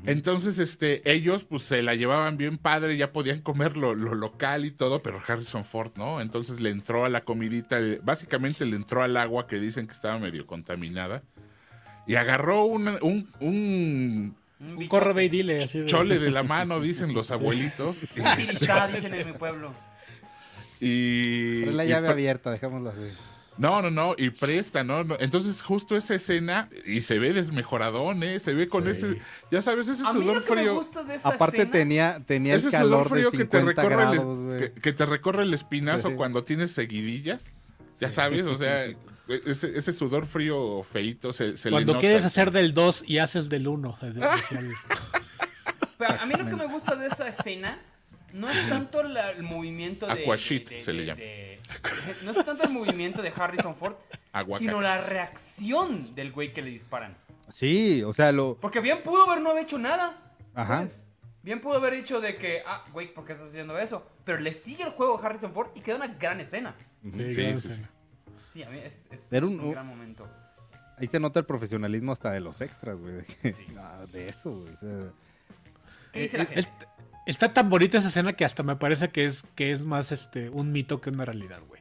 Entonces, 0.07 0.61
este, 0.61 1.03
ellos 1.11 1.43
pues 1.45 1.63
se 1.65 1.83
la 1.83 1.97
llevaban 1.97 2.37
bien 2.37 2.57
padre, 2.57 2.97
ya 2.97 3.13
podían 3.13 3.41
comer 3.43 3.77
lo, 3.77 3.97
lo 3.97 4.15
local 4.15 4.65
y 4.65 4.71
todo, 4.71 5.03
pero 5.03 5.21
Harrison 5.27 5.65
Ford, 5.65 5.91
¿no? 5.97 6.21
Entonces 6.21 6.61
le 6.61 6.71
entró 6.71 7.05
a 7.05 7.09
la 7.09 7.23
comidita, 7.23 7.81
básicamente 8.03 8.65
le 8.65 8.77
entró 8.77 9.03
al 9.03 9.17
agua 9.17 9.49
que 9.49 9.59
dicen 9.59 9.87
que 9.89 9.93
estaba 9.93 10.19
medio 10.21 10.47
contaminada. 10.47 11.25
Y 12.07 12.15
agarró 12.17 12.65
una- 12.65 12.99
un, 13.03 13.29
un 13.41 14.37
Un 14.77 14.87
Corre, 14.89 15.25
y 15.25 15.29
dile 15.29 15.65
así 15.65 15.81
de... 15.81 15.87
chole 15.87 16.19
de 16.19 16.31
la 16.31 16.43
mano, 16.43 16.81
dicen 16.81 17.15
los 17.15 17.31
abuelitos. 17.31 17.97
Pirichá, 18.37 18.87
dicen 18.89 19.15
en 19.15 19.27
mi 19.29 19.33
pueblo. 19.35 19.73
Y, 20.81 21.65
es 21.69 21.75
la 21.75 21.85
llave 21.85 22.09
abierta, 22.09 22.51
dejémoslo 22.51 22.91
así. 22.91 23.03
No, 23.59 23.83
no, 23.83 23.91
no, 23.91 24.15
y 24.17 24.31
presta, 24.31 24.83
¿no? 24.83 25.05
No, 25.05 25.17
Entonces, 25.21 25.61
justo 25.63 25.95
esa 25.97 26.15
escena, 26.15 26.69
y 26.87 27.03
se 27.03 27.19
ve 27.19 27.33
desmejoradón, 27.35 28.23
¿eh? 28.23 28.41
Se 28.41 28.55
ve 28.55 28.67
con 28.67 28.85
Sí. 28.85 28.91
ese, 28.91 29.19
ya 29.51 29.61
sabes, 29.61 29.89
ese 29.89 30.05
A 30.07 30.13
sudor 30.13 30.41
frío. 30.43 30.81
Aparte 31.23 31.59
escena- 31.59 31.71
tenía, 31.71 32.19
tenía 32.27 32.55
el 32.55 32.59
Ese 32.61 32.71
sudor 32.71 32.81
calor 32.81 33.09
frío 33.11 33.31
de 33.31 33.39
que 33.39 33.45
te 33.45 33.59
50 33.59 33.83
recorre 33.83 33.95
grados, 34.17 34.39
el, 34.39 34.59
que, 34.73 34.81
que 34.81 34.93
te 34.95 35.07
recorre 35.07 35.43
el 35.43 35.53
espinazo 35.55 36.09
Sí. 36.09 36.15
cuando 36.15 36.43
tienes 36.45 36.73
seguidillas. 36.73 37.53
Ya 38.01 38.11
sabes, 38.11 38.43
o 38.47 38.57
sea, 38.59 38.85
ese, 39.29 39.77
ese 39.77 39.93
sudor 39.93 40.27
frío 40.27 40.83
feito 40.83 41.33
se, 41.33 41.57
se 41.59 41.69
le 41.69 41.75
Cuando 41.75 41.93
nota. 41.95 42.01
quieres 42.01 42.25
hacer 42.25 42.51
del 42.51 42.75
2 42.75 43.05
y 43.07 43.19
haces 43.19 43.49
del 43.49 43.69
1. 43.69 43.99
Pero 45.99 46.21
a 46.21 46.27
mí 46.27 46.35
lo 46.35 46.47
que 46.49 46.57
me 46.57 46.67
gusta 46.67 46.97
de 46.97 47.07
esa 47.07 47.29
escena 47.29 47.79
no 48.33 48.49
es 48.49 48.69
tanto 48.69 49.03
la- 49.03 49.31
el 49.33 49.43
movimiento 49.43 50.07
de. 50.07 50.13
Aquashit 50.13 50.69
de- 50.71 50.75
de- 50.77 50.81
se 50.81 50.93
le 50.93 51.01
de- 51.03 51.07
llama. 51.07 51.21
de- 51.21 51.61
no 52.25 52.31
es 52.33 52.45
tanto 52.45 52.65
el 52.65 52.71
movimiento 52.71 53.23
de 53.23 53.33
Harrison 53.35 53.77
Ford, 53.77 53.95
Aguacate. 54.33 54.65
sino 54.67 54.81
la 54.81 54.99
reacción 55.01 56.15
del 56.15 56.33
güey 56.33 56.53
que 56.53 56.63
le 56.63 56.71
disparan. 56.71 57.17
Sí, 57.53 58.03
o 58.03 58.13
sea, 58.13 58.33
lo... 58.33 58.57
Porque 58.61 58.81
bien 58.81 59.03
pudo 59.03 59.25
haber 59.31 59.43
no 59.43 59.51
haber 59.51 59.65
hecho 59.65 59.79
nada. 59.79 60.19
Ajá. 60.55 60.79
¿sabes? 60.79 61.05
Bien 61.43 61.61
pudo 61.61 61.75
haber 61.77 61.95
dicho 61.95 62.21
de 62.21 62.35
que, 62.35 62.63
ah, 62.67 62.85
güey, 62.93 63.13
¿por 63.13 63.25
qué 63.25 63.33
estás 63.33 63.49
haciendo 63.49 63.77
eso? 63.79 64.07
Pero 64.25 64.39
le 64.39 64.55
sigue 64.55 64.85
el 64.85 64.91
juego 64.91 65.19
a 65.21 65.27
Harrison 65.27 65.53
Ford 65.53 65.71
y 65.75 65.81
queda 65.81 65.97
una 65.97 66.07
gran 66.09 66.41
escena. 66.41 66.75
Sí, 67.03 67.11
Sí, 67.13 67.19
gran 67.43 67.61
sí, 67.61 67.69
escena. 67.69 67.91
Sí, 68.53 68.63
a 68.63 68.71
mí 68.71 68.79
es, 68.79 69.07
es 69.11 69.33
Era 69.33 69.47
un, 69.47 69.59
un- 69.59 69.73
gran 69.73 69.87
momento. 69.87 70.29
Ahí 70.99 71.07
se 71.09 71.19
nota 71.19 71.41
el 71.41 71.47
profesionalismo 71.47 72.13
hasta 72.13 72.31
de 72.31 72.41
los 72.41 72.61
extras, 72.61 73.01
güey. 73.01 73.15
De, 73.15 73.25
que- 73.25 73.53
Sí. 73.53 73.67
ah, 73.79 74.05
de 74.13 74.27
eso, 74.29 74.51
güey. 74.53 74.73
o 74.73 74.77
sea, 74.77 75.01
¿Qué 76.13 76.21
dice 76.21 76.37
la 76.39 76.45
Eh, 76.45 76.47
gente? 76.47 76.61
es- 76.61 76.69
Está 77.25 77.53
tan 77.53 77.71
bonita 77.71 77.99
esa 77.99 78.09
escena 78.09 78.33
que 78.33 78.45
hasta 78.45 78.63
me 78.65 78.75
parece 78.77 79.11
que 79.11 79.25
es, 79.25 79.45
que 79.55 79.71
es 79.73 79.85
más 79.85 80.11
este 80.13 80.49
un 80.51 80.73
mito 80.73 81.01
que 81.01 81.11
una 81.11 81.25
realidad, 81.25 81.61
güey. 81.69 81.81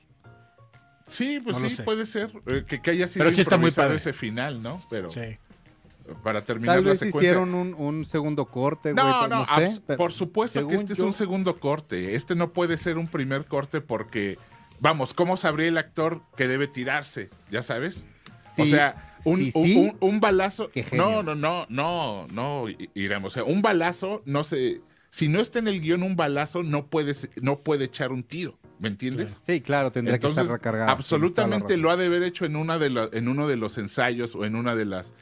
Sí, 1.07 1.39
pues 1.43 1.59
No 1.59 1.67
sí, 1.69 1.81
puede 1.81 2.05
ser. 2.05 2.31
eh, 2.47 2.61
que, 2.67 2.79
que 2.81 2.91
haya 2.91 3.07
sido 3.07 3.25
Pero 3.25 3.35
sí 3.35 3.41
está 3.41 3.57
muy 3.57 3.71
padre. 3.71 3.95
ese 3.97 4.13
final, 4.13 4.61
¿no? 4.61 4.81
Pero 4.89 5.09
Sí. 5.09 5.37
Para 6.23 6.43
terminar 6.43 6.75
Tal 6.77 6.83
la 6.83 6.89
vez 6.91 6.99
secuencia. 6.99 7.29
hicieron 7.31 7.53
un, 7.53 7.73
un 7.73 8.05
segundo 8.05 8.45
corte, 8.45 8.93
güey. 8.93 9.03
No, 9.03 9.27
no, 9.27 9.45
sé, 9.45 9.81
pero 9.87 9.97
por 9.97 10.11
supuesto 10.11 10.67
que 10.67 10.75
este 10.75 10.93
es 10.93 10.99
un 10.99 11.13
segundo 11.13 11.59
corte. 11.59 12.15
Este 12.15 12.35
no 12.35 12.51
puede 12.53 12.77
ser 12.77 12.97
un 12.97 13.07
primer 13.07 13.45
corte 13.45 13.81
porque, 13.81 14.37
vamos, 14.79 15.13
¿cómo 15.13 15.37
sabría 15.37 15.67
el 15.69 15.77
actor 15.77 16.21
que 16.35 16.47
debe 16.47 16.67
tirarse? 16.67 17.29
¿Ya 17.49 17.61
sabes? 17.61 18.05
o 18.57 18.65
sea, 18.65 19.15
un, 19.23 19.37
sí, 19.37 19.51
un- 19.55 19.63
sí. 19.65 19.75
un- 19.77 19.97
un 20.09 20.19
balazo. 20.19 20.69
No, 20.91 21.23
no, 21.23 21.35
no, 21.35 21.65
no, 21.69 22.27
no, 22.31 22.65
Irán. 22.95 23.23
O 23.25 23.29
sea, 23.29 23.43
un 23.43 23.61
balazo, 23.61 24.21
no 24.25 24.43
sé. 24.43 24.81
Si 25.11 25.27
no 25.27 25.39
está 25.39 25.59
en 25.59 25.67
el 25.67 25.79
guion 25.81 26.01
un 26.03 26.15
balazo, 26.15 26.63
no 26.63 26.87
puede, 26.87 27.13
no 27.41 27.59
puede 27.59 27.85
echar 27.85 28.11
un 28.11 28.23
tiro. 28.23 28.57
¿Me 28.79 28.87
entiendes? 28.87 29.39
Sí, 29.45 29.61
claro, 29.61 29.91
tendría 29.91 30.17
que 30.17 30.25
estar 30.27 30.47
recargado. 30.47 30.89
absolutamente 30.89 31.77
lo 31.77 31.91
ha 31.91 31.97
de 31.97 32.07
haber 32.07 32.23
hecho 32.23 32.45
en 32.45 32.55
una 32.55 32.79
de 32.79 32.89
la- 32.89 33.09
en 33.13 33.27
uno 33.27 33.47
de 33.47 33.55
los 33.55 33.77
ensayos 33.77 34.35
o 34.35 34.43
en 34.45 34.55
una 34.55 34.73
de 34.75 34.85
las 34.85 35.13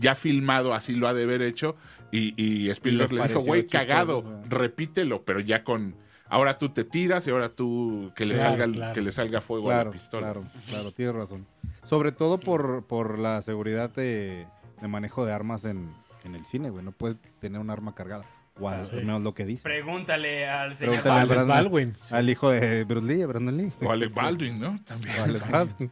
ya 0.00 0.16
filmado, 0.16 0.74
así 0.74 0.94
lo 0.96 1.06
ha 1.06 1.14
de 1.14 1.22
haber 1.22 1.42
hecho 1.42 1.76
y, 2.10 2.34
y 2.42 2.70
Spielberg 2.70 3.12
le 3.12 3.28
dijo, 3.28 3.40
güey, 3.40 3.68
cagado, 3.68 4.18
o 4.18 4.22
sea. 4.22 4.42
repítelo, 4.48 5.22
pero 5.24 5.38
ya 5.38 5.62
con 5.62 5.94
ahora 6.28 6.58
tú 6.58 6.70
te 6.70 6.82
tiras 6.82 7.24
y 7.28 7.30
ahora 7.30 7.50
tú 7.50 8.10
que 8.16 8.24
le 8.26 8.34
Claro, 8.34 8.50
salga 8.50 8.72
claro. 8.72 8.94
que 8.94 9.00
le 9.02 9.12
salga 9.12 9.40
fuego 9.40 9.70
a 9.70 9.74
Claro, 9.74 9.90
la 9.90 9.92
pistola. 9.92 10.22
claro, 10.32 10.44
claro, 10.68 10.90
tienes 10.92 11.14
razón. 11.14 11.46
Sobre 11.84 12.10
todo 12.12 12.38
por, 12.38 12.84
por 12.86 13.18
la 13.20 13.42
seguridad 13.42 13.90
de, 13.90 14.46
de 14.80 14.88
manejo 14.88 15.24
de 15.24 15.32
armas 15.32 15.64
en, 15.66 15.92
en 16.24 16.34
el 16.34 16.44
cine, 16.46 16.70
güey. 16.70 16.84
No 16.84 16.90
puedes 16.92 17.16
tener 17.38 17.60
un 17.60 17.70
arma 17.70 17.94
cargada. 17.94 18.24
O 18.60 18.68
al 18.68 18.78
Sí. 18.78 18.94
menos 18.96 19.22
lo 19.22 19.34
que 19.34 19.44
dice. 19.44 19.62
Pregúntale 19.64 20.46
al 20.48 20.76
señor. 20.76 20.92
Pregúntale 21.02 21.14
a 21.18 21.22
Alec 21.22 21.30
Brandon- 21.36 21.48
Baldwin, 21.48 21.94
sí. 22.00 22.14
Al 22.14 22.30
hijo 22.30 22.50
de 22.50 22.84
Bruce 22.84 23.06
Lee, 23.06 23.22
a 23.22 23.26
Brandon 23.26 23.56
Lee. 23.56 23.72
O 23.82 23.90
Alec 23.90 24.14
Baldwin, 24.14 24.60
¿no? 24.60 24.80
También. 24.84 25.14
O 25.18 25.24
Alec 25.24 25.50
Baldwin. 25.50 25.90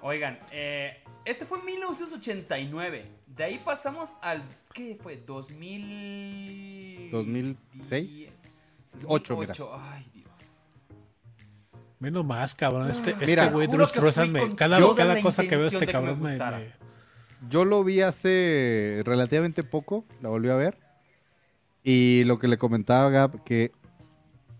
Oigan, 0.00 0.38
eh, 0.50 1.00
este 1.24 1.44
fue 1.44 1.60
en 1.60 1.64
1989. 1.66 3.06
De 3.28 3.44
ahí 3.44 3.62
pasamos 3.64 4.12
al. 4.20 4.42
¿Qué 4.74 4.98
fue? 5.00 5.16
2000. 5.16 7.10
2006. 7.12 8.28
Ocho, 9.06 9.36
mira. 9.36 9.54
Ay, 9.78 10.06
Dios. 10.12 10.28
Menos 12.00 12.24
más, 12.24 12.54
cabrón. 12.54 12.90
Este, 12.90 13.10
este 13.10 13.26
Mira, 13.26 13.46
güey, 13.48 13.66
juro 13.68 13.78
Drew 13.86 13.88
Struzan, 13.88 14.32
me- 14.32 14.56
cada, 14.56 14.78
cada 14.96 15.20
cosa 15.22 15.44
que 15.46 15.56
veo 15.56 15.68
este 15.68 15.86
cabrón 15.86 16.20
me, 16.20 16.36
me- 16.36 16.72
Yo 17.48 17.64
lo 17.64 17.84
vi 17.84 18.00
hace 18.00 19.02
relativamente 19.04 19.62
poco, 19.62 20.04
la 20.20 20.28
volví 20.28 20.48
a 20.48 20.54
ver. 20.56 20.78
Y 21.84 22.24
lo 22.24 22.38
que 22.38 22.48
le 22.48 22.58
comentaba 22.58 23.06
a 23.06 23.10
Gab, 23.10 23.42
que 23.44 23.72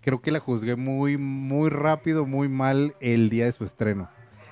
creo 0.01 0.21
que 0.21 0.33
la 0.33 0.41
juzgué 0.41 0.75
muy, 0.77 1.17
muy 1.17 1.71
rápido, 1.71 2.27
muy 2.27 2.49
mal 2.49 2.95
el 3.01 3.31
día 3.31 3.45
de 3.45 3.53
su 3.53 3.65
estreno. 3.65 4.09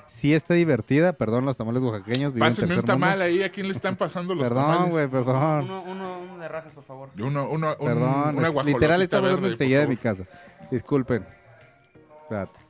Sí 0.08 0.34
está 0.34 0.54
divertida, 0.54 1.14
perdón 1.14 1.46
los 1.46 1.56
tamales 1.56 1.82
oaxaqueños. 1.82 2.34
Pásenme 2.34 2.72
un 2.72 2.76
mundo. 2.80 2.92
tamal 2.92 3.22
ahí, 3.22 3.42
¿a 3.42 3.50
quién 3.50 3.66
le 3.66 3.72
están 3.72 3.96
pasando 3.96 4.34
los 4.34 4.46
Perdón, 4.46 4.64
tamales? 4.66 4.90
güey, 4.92 5.08
perdón. 5.08 5.64
Uno, 5.64 5.82
uno, 5.82 6.18
uno 6.20 6.38
de 6.38 6.48
rajas, 6.48 6.72
por 6.74 6.84
favor. 6.84 7.08
Uno, 7.18 7.48
uno, 7.48 7.74
un- 7.80 7.86
Perdón, 7.86 8.36
una 8.36 8.62
literal 8.62 9.00
estaba 9.02 9.22
verde, 9.22 9.34
hablando 9.36 9.48
enseguida 9.54 9.80
de 9.80 9.86
mi 9.88 9.96
casa. 9.96 10.24
Disculpen. 10.70 11.26
Espérate. 12.22 12.60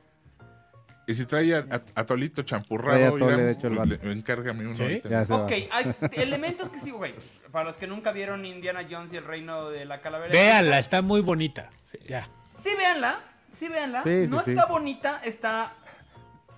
Y 1.07 1.13
si 1.13 1.25
trae 1.25 1.53
a, 1.55 1.59
a- 1.69 1.81
atolito 2.01 2.41
champurrado, 2.43 3.17
Trae 3.17 3.27
Irán, 3.27 3.37
de 3.39 3.51
hecho, 3.51 3.67
el 3.67 3.75
le- 3.89 4.11
encárgame 4.13 4.65
uno 4.65 4.75
¿Sí? 4.75 4.83
ahorita. 4.83 5.09
Ya 5.09 5.25
se 5.25 5.33
Ok, 5.33 5.51
va. 5.51 5.77
hay 5.77 5.95
elementos 6.13 6.69
que 6.69 6.79
sí, 6.79 6.91
güey. 6.91 7.13
Para 7.51 7.65
los 7.65 7.77
que 7.77 7.87
nunca 7.87 8.11
vieron 8.11 8.45
Indiana 8.45 8.85
Jones 8.89 9.11
y 9.13 9.17
el 9.17 9.25
reino 9.25 9.69
de 9.69 9.85
la 9.85 9.99
calavera. 10.01 10.31
Véanla, 10.31 10.79
está 10.79 11.01
muy 11.01 11.21
bonita. 11.21 11.69
Ya. 12.07 12.27
Sí, 12.53 12.69
véanla. 12.77 13.19
Sí, 13.49 13.67
véanla. 13.67 14.03
Sí, 14.03 14.27
sí, 14.27 14.31
no 14.31 14.41
sí. 14.41 14.51
está 14.51 14.65
bonita, 14.65 15.21
está 15.23 15.73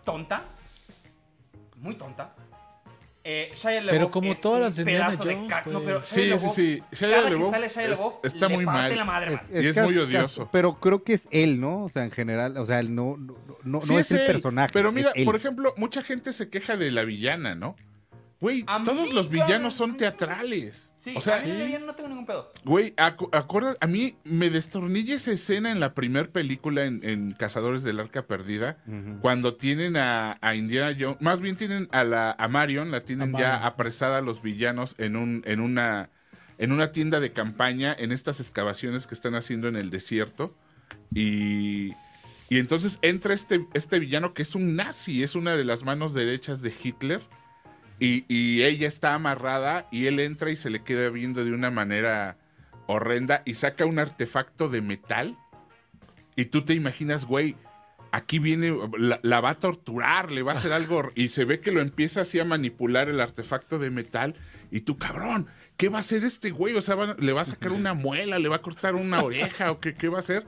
tonta. 0.03 0.43
Muy 1.77 1.95
tonta. 1.95 2.33
Eh, 3.25 3.51
Shia 3.55 3.81
LaBeouf 3.81 3.91
Pero 3.91 4.11
como 4.11 4.33
es 4.33 4.41
todas 4.41 4.59
las 4.61 4.75
de 4.75 4.81
Indiana 4.81 5.05
pedazo 5.07 5.23
de 5.23 5.35
No, 5.71 5.79
pero 5.81 6.03
Sí, 6.03 6.15
Shia 6.15 6.23
sí, 6.23 6.29
LaBeouf, 6.29 6.55
sí. 6.55 6.83
Shia 6.91 7.09
cada 7.09 7.21
LaBeouf 7.21 7.45
que 7.45 7.51
sale 7.51 7.69
Shia 7.69 7.83
es- 7.83 7.89
LaBeouf, 7.91 8.13
está 8.23 8.47
le 8.49 8.55
muy 8.55 8.65
parte 8.65 8.81
mal. 8.89 8.97
la 8.97 9.05
madre 9.05 9.31
más. 9.31 9.51
Y 9.55 9.67
es 9.67 9.77
muy 9.77 9.97
odioso. 9.97 10.49
Pero 10.51 10.79
creo 10.79 11.03
que 11.03 11.13
es 11.13 11.27
él, 11.31 11.59
¿no? 11.59 11.85
O 11.85 11.89
sea, 11.89 12.03
en 12.03 12.11
general, 12.11 12.57
o 12.57 12.65
sea, 12.65 12.79
él 12.81 12.93
no, 12.93 13.15
no, 13.17 13.35
no, 13.63 13.81
Sí 13.81 13.93
no 13.93 13.99
es, 13.99 14.11
el 14.11 14.19
él, 14.19 14.27
personaje. 14.27 14.71
Pero 14.73 14.89
es 14.89 14.95
mira, 14.95 15.13
por 15.25 15.35
ejemplo, 15.37 15.73
mucha 15.77 16.03
gente 16.03 16.33
se 16.33 16.49
queja 16.49 16.75
de 16.75 16.91
la 16.91 17.03
villana, 17.05 17.55
¿no? 17.55 17.75
Güey, 18.43 18.63
todos 18.83 19.07
mí, 19.07 19.13
los 19.13 19.29
villanos 19.29 19.73
son 19.73 19.95
teatrales. 19.95 20.91
Sí, 20.97 21.13
o 21.15 21.21
sea, 21.21 21.37
a 21.37 21.43
mí 21.43 21.75
no 21.85 21.93
tengo 21.95 22.09
ningún 22.09 22.25
pedo. 22.25 22.51
güey, 22.65 22.93
acu- 22.97 23.29
acuerda, 23.31 23.75
a 23.79 23.87
mí 23.87 24.17
me 24.25 24.49
destornilla 24.49 25.15
esa 25.15 25.31
escena 25.31 25.71
en 25.71 25.79
la 25.79 25.93
primer 25.93 26.29
película 26.29 26.83
en, 26.83 26.99
en 27.03 27.31
Cazadores 27.31 27.83
del 27.83 28.01
Arca 28.01 28.27
Perdida, 28.27 28.77
cuando 29.21 29.55
tienen 29.55 29.95
a, 29.95 30.37
a 30.41 30.55
Indiana 30.55 30.93
Jones, 30.99 31.21
más 31.21 31.39
bien 31.39 31.55
tienen 31.55 31.87
a 31.93 32.03
la 32.03 32.31
a 32.37 32.47
Marion, 32.49 32.91
la 32.91 32.99
tienen 32.99 33.33
A 33.33 33.39
ya 33.39 33.47
Marion. 33.51 33.65
apresada 33.67 34.17
a 34.17 34.21
los 34.21 34.41
villanos 34.41 34.95
en 34.97 35.15
un 35.15 35.41
en 35.45 35.61
una 35.61 36.09
en 36.57 36.71
una 36.73 36.91
tienda 36.91 37.19
de 37.21 37.31
campaña 37.31 37.95
en 37.97 38.11
estas 38.11 38.39
excavaciones 38.41 39.07
que 39.07 39.15
están 39.15 39.35
haciendo 39.35 39.67
en 39.69 39.75
el 39.77 39.89
desierto 39.89 40.53
y 41.13 41.91
y 42.49 42.59
entonces 42.59 42.99
entra 43.01 43.33
este 43.33 43.65
este 43.73 43.99
villano 43.99 44.33
que 44.33 44.41
es 44.43 44.53
un 44.55 44.75
nazi, 44.75 45.23
es 45.23 45.35
una 45.35 45.55
de 45.55 45.63
las 45.63 45.83
manos 45.83 46.13
derechas 46.13 46.61
de 46.61 46.73
Hitler 46.83 47.21
y, 47.99 48.25
y 48.27 48.63
ella 48.63 48.87
está 48.87 49.13
amarrada 49.13 49.87
y 49.91 50.07
él 50.07 50.19
entra 50.19 50.51
y 50.51 50.55
se 50.55 50.69
le 50.69 50.83
queda 50.83 51.09
viendo 51.09 51.45
de 51.45 51.51
una 51.53 51.71
manera 51.71 52.37
horrenda 52.87 53.41
y 53.45 53.53
saca 53.53 53.85
un 53.85 53.99
artefacto 53.99 54.69
de 54.69 54.81
metal 54.81 55.37
y 56.35 56.45
tú 56.45 56.63
te 56.63 56.73
imaginas, 56.73 57.25
güey, 57.25 57.55
aquí 58.11 58.39
viene, 58.39 58.75
la, 58.97 59.19
la 59.23 59.39
va 59.41 59.51
a 59.51 59.59
torturar, 59.59 60.31
le 60.31 60.41
va 60.41 60.53
a 60.53 60.55
hacer 60.55 60.73
algo 60.73 61.11
y 61.15 61.29
se 61.29 61.45
ve 61.45 61.59
que 61.59 61.71
lo 61.71 61.81
empieza 61.81 62.21
así 62.21 62.39
a 62.39 62.45
manipular 62.45 63.09
el 63.09 63.19
artefacto 63.21 63.79
de 63.79 63.89
metal 63.91 64.35
y 64.71 64.81
tú, 64.81 64.97
cabrón, 64.97 65.47
¿qué 65.77 65.89
va 65.89 65.97
a 65.99 66.01
hacer 66.01 66.23
este 66.23 66.49
güey? 66.51 66.73
O 66.75 66.81
sea, 66.81 66.95
va- 66.95 67.15
le 67.19 67.31
va 67.33 67.41
a 67.41 67.45
sacar 67.45 67.71
una 67.71 67.93
muela, 67.93 68.39
le 68.39 68.49
va 68.49 68.57
a 68.57 68.61
cortar 68.61 68.95
una 68.95 69.23
oreja 69.23 69.71
o 69.71 69.79
qué, 69.79 69.93
qué 69.93 70.09
va 70.09 70.17
a 70.17 70.21
hacer. 70.21 70.43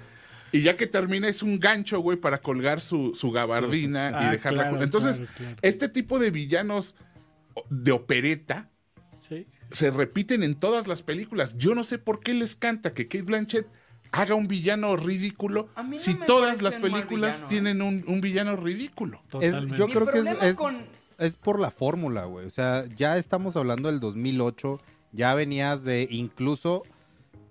Y 0.52 0.62
ya 0.62 0.78
que 0.78 0.88
termina 0.88 1.28
es 1.28 1.42
un 1.44 1.60
gancho, 1.60 2.00
güey, 2.00 2.18
para 2.18 2.38
colgar 2.40 2.80
su, 2.80 3.14
su 3.14 3.32
gabardina 3.32 4.12
y 4.12 4.26
Ah, 4.26 4.32
dejarla. 4.32 4.64
claro, 4.70 4.84
Entonces, 4.84 5.18
claro, 5.18 5.32
claro. 5.38 5.56
este 5.64 5.90
tipo 5.90 6.18
de 6.20 6.32
villanos 6.32 6.96
de 7.70 7.92
opereta 7.92 8.70
Sí. 9.20 9.48
se 9.72 9.90
repiten 9.92 10.44
en 10.44 10.56
todas 10.56 10.88
las 10.88 11.02
películas. 11.02 11.56
Yo 11.58 11.74
no 11.74 11.84
sé 11.84 11.98
por 11.98 12.20
qué 12.20 12.34
les 12.34 12.56
canta 12.56 12.94
que 12.94 13.08
Kate 13.08 13.24
Blanchett 13.24 13.68
haga 14.12 14.36
un 14.36 14.48
villano 14.48 14.96
ridículo 14.98 15.70
no 15.76 15.98
si 15.98 16.14
todas 16.16 16.62
las 16.62 16.76
películas 16.76 17.36
villano, 17.36 17.48
tienen 17.48 17.82
un, 17.82 18.04
un 18.08 18.22
villano 18.22 18.56
ridículo? 18.56 19.22
Es- 19.42 19.66
yo 19.78 19.88
creo 19.88 20.06
que 20.06 20.20
es, 20.20 20.26
problema 20.26 20.46
es- 20.48 20.56
con- 20.56 20.84
es 21.18 21.36
por 21.38 21.60
la 21.60 21.72
fórmula, 21.72 22.26
güey. 22.26 22.46
O 22.46 22.50
sea, 22.50 22.86
ya 22.96 23.18
estamos 23.18 23.56
hablando 23.56 23.90
del 23.90 24.00
2008. 24.00 24.80
Ya 25.12 25.34
venías 25.34 25.84
de 25.86 26.08
incluso 26.12 26.84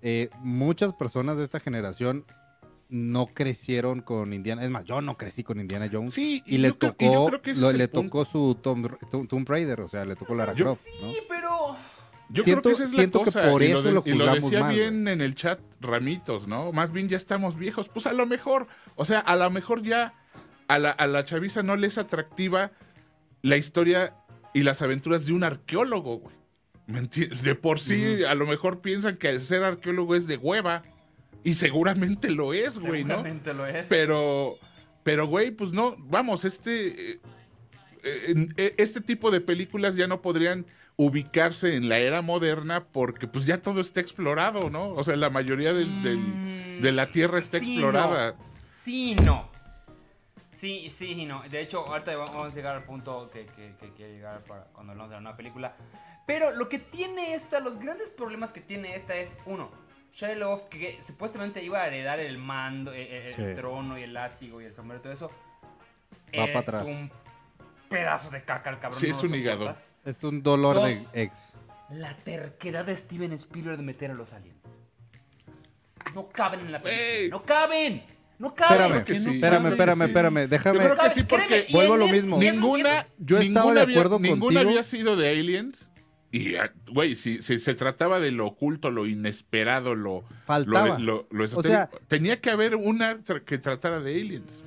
eh, 0.02 0.28
muchas 0.40 0.92
personas 0.92 1.38
de 1.38 1.44
esta 1.44 1.60
generación 1.60 2.24
no 2.88 3.26
crecieron 3.26 4.00
con 4.02 4.32
Indiana. 4.32 4.62
Es 4.64 4.70
más, 4.70 4.84
yo 4.84 5.00
no 5.00 5.16
crecí 5.16 5.42
con 5.42 5.58
Indiana 5.60 5.88
Jones. 5.90 6.14
Sí, 6.14 6.42
y, 6.46 6.58
le 6.58 6.72
creo- 6.74 6.92
tocó, 6.92 7.04
y 7.04 7.12
yo 7.12 7.26
creo 7.26 7.42
que 7.42 7.54
lo- 7.54 7.70
el 7.70 7.78
le 7.78 7.88
tocó 7.88 8.24
su 8.24 8.54
Tomb, 8.62 8.98
Tomb- 9.10 9.28
Tomb 9.28 9.48
Raider, 9.48 9.80
o 9.80 9.88
sea, 9.88 10.04
le 10.04 10.14
tocó 10.16 10.34
Lara 10.34 10.52
Yo- 10.52 10.64
Croft, 10.64 10.86
¿no? 11.00 11.10
Sí, 11.10 11.18
pero... 11.28 11.76
Yo 12.30 12.42
Siento- 12.42 12.62
creo 12.62 12.72
que 12.76 12.76
esa 12.76 12.84
es 12.84 12.90
la 12.92 12.96
siento 12.98 13.18
que 13.20 13.24
cosa. 13.26 13.50
por 13.50 13.62
y 13.62 13.66
eso 13.66 13.82
de- 13.82 13.92
lo 13.92 14.02
y 14.06 14.12
lo 14.14 14.34
decía 14.34 14.60
mal, 14.60 14.74
bien 14.74 15.08
en 15.08 15.20
el 15.20 15.34
chat 15.34 15.60
Ramitos, 15.80 16.48
¿no? 16.48 16.72
Más 16.72 16.90
bien 16.90 17.08
ya 17.08 17.18
estamos 17.18 17.56
viejos. 17.58 17.88
Pues 17.90 18.06
a 18.06 18.12
lo 18.14 18.24
mejor, 18.26 18.66
o 18.96 19.04
sea, 19.04 19.20
a 19.20 19.36
lo 19.36 19.50
mejor 19.50 19.82
ya 19.82 20.14
a 20.66 20.78
la, 20.78 20.90
a 20.90 21.06
la 21.06 21.24
chaviza 21.24 21.62
no 21.62 21.76
le 21.76 21.86
es 21.86 21.98
atractiva 21.98 22.72
la 23.42 23.58
historia 23.58 24.14
y 24.54 24.62
las 24.62 24.80
aventuras 24.80 25.26
de 25.26 25.34
un 25.34 25.44
arqueólogo, 25.44 26.16
güey. 26.18 26.34
De 27.42 27.54
por 27.54 27.78
sí, 27.78 28.24
a 28.24 28.34
lo 28.34 28.46
mejor 28.46 28.80
piensan 28.80 29.16
que 29.18 29.38
ser 29.40 29.62
arqueólogo 29.62 30.14
es 30.14 30.26
de 30.26 30.38
hueva. 30.38 30.82
Y 31.44 31.54
seguramente 31.54 32.30
lo 32.30 32.52
es, 32.54 32.78
güey, 32.78 33.04
¿no? 33.04 33.10
Seguramente 33.16 33.54
lo 33.54 33.66
es. 33.66 33.86
Pero, 33.88 34.56
pero, 35.02 35.26
güey, 35.26 35.50
pues 35.50 35.72
no, 35.72 35.94
vamos, 35.98 36.44
este, 36.44 37.12
eh, 37.12 37.20
eh, 38.02 38.48
eh, 38.56 38.74
este 38.78 39.00
tipo 39.00 39.30
de 39.30 39.40
películas 39.40 39.94
ya 39.96 40.06
no 40.06 40.20
podrían 40.22 40.66
ubicarse 40.96 41.74
en 41.76 41.88
la 41.88 41.98
era 41.98 42.22
moderna 42.22 42.84
porque 42.84 43.26
pues 43.26 43.46
ya 43.46 43.60
todo 43.60 43.80
está 43.80 44.00
explorado, 44.00 44.70
¿no? 44.70 44.88
O 44.90 45.02
sea, 45.04 45.16
la 45.16 45.28
mayoría 45.28 45.72
del- 45.72 46.02
del- 46.02 46.18
Mm, 46.18 46.80
de 46.80 46.92
la 46.92 47.10
Tierra 47.10 47.38
está 47.38 47.58
sí, 47.58 47.72
explorada. 47.72 48.36
Sí, 48.72 49.10
y 49.12 49.14
no. 49.16 49.48
Sí, 50.52 50.88
sí 50.88 51.12
y 51.12 51.26
no. 51.26 51.42
De 51.50 51.60
hecho, 51.60 51.80
ahorita 51.86 52.16
va- 52.16 52.26
vamos 52.26 52.52
a 52.52 52.56
llegar 52.56 52.76
al 52.76 52.84
punto 52.84 53.28
que, 53.32 53.44
que, 53.46 53.74
que 53.80 53.92
quiero 53.94 54.12
llegar 54.12 54.44
para 54.44 54.64
cuando 54.72 54.92
hablamos 54.92 55.10
de 55.10 55.16
la 55.16 55.20
nueva 55.20 55.36
película. 55.36 55.76
Pero 56.26 56.52
lo 56.52 56.68
que 56.68 56.78
tiene 56.78 57.34
esta, 57.34 57.58
los 57.60 57.78
grandes 57.78 58.08
problemas 58.10 58.52
que 58.52 58.60
tiene 58.60 58.94
esta 58.94 59.16
es, 59.16 59.36
uno, 59.46 59.70
LaBeouf, 60.20 60.68
que, 60.68 60.78
que 60.78 61.02
supuestamente 61.02 61.62
iba 61.62 61.80
a 61.82 61.86
heredar 61.86 62.20
el 62.20 62.38
mando, 62.38 62.92
eh, 62.92 63.02
eh, 63.02 63.34
el, 63.36 63.48
Sí. 63.48 63.54
trono 63.54 63.98
y 63.98 64.02
el 64.04 64.14
látigo 64.14 64.60
y 64.60 64.64
el 64.66 64.74
sombrero 64.74 65.00
y 65.00 65.02
todo 65.02 65.12
eso. 65.12 65.30
Va 66.38 66.44
es 66.44 66.56
atrás. 66.68 66.82
un 66.86 67.10
pedazo 67.88 68.30
de 68.30 68.42
caca 68.44 68.70
el 68.70 68.78
cabrón. 68.78 69.00
Sí, 69.00 69.08
no 69.08 69.16
es 69.16 69.22
un 69.22 69.34
hígado. 69.34 69.74
Es 70.04 70.22
un 70.24 70.42
dolor 70.42 70.74
Dos. 70.74 71.12
de 71.12 71.22
ex. 71.22 71.52
La 71.90 72.14
terquedad 72.16 72.84
de 72.84 72.96
Steven 72.96 73.32
Spielberg 73.34 73.76
de 73.76 73.82
meter 73.82 74.10
a 74.10 74.14
los 74.14 74.32
aliens. 74.32 74.78
No 76.14 76.28
caben 76.28 76.60
en 76.60 76.72
la 76.72 76.82
película. 76.82 77.06
Ey. 77.08 77.28
No 77.30 77.42
caben. 77.42 78.04
No 78.38 78.54
caben. 78.54 78.80
Espérame, 78.80 79.04
que 79.04 79.14
sí. 79.14 79.34
espérame, 79.36 79.66
espérame, 79.72 79.98
sí. 79.98 80.04
espérame. 80.04 80.40
Yo 80.42 80.48
Déjame. 80.48 80.78
creo 80.78 80.96
que 80.96 81.10
sí, 81.10 81.22
porque 81.22 81.46
créeme, 81.46 81.66
vuelvo 81.72 81.94
a 81.94 81.96
lo 81.98 82.08
mismo. 82.08 82.38
Ninguna- 82.38 83.06
Yo 83.18 83.38
estaba 83.38 83.42
ninguna 83.60 83.74
de 83.74 83.80
había- 83.82 83.96
acuerdo 83.96 84.18
Ninguna 84.18 84.40
contigo. 84.40 84.60
había 84.70 84.82
sido 84.82 85.16
de 85.16 85.30
Aliens. 85.30 85.90
Y, 86.36 86.56
ah, 86.56 86.72
güey, 86.90 87.14
si, 87.14 87.42
si 87.42 87.60
se 87.60 87.74
trataba 87.74 88.18
de 88.18 88.32
lo 88.32 88.46
oculto, 88.46 88.90
lo 88.90 89.06
inesperado, 89.06 89.94
lo... 89.94 90.24
Faltaba. 90.46 90.98
Lo, 90.98 91.26
lo- 91.30 91.44
lo 91.46 91.58
O 91.58 91.62
sea- 91.62 91.88
tenía 92.08 92.40
que 92.40 92.50
haber 92.50 92.74
una 92.74 93.18
tra- 93.18 93.44
que 93.44 93.56
tratara 93.58 94.00
de 94.00 94.20
aliens. 94.20 94.62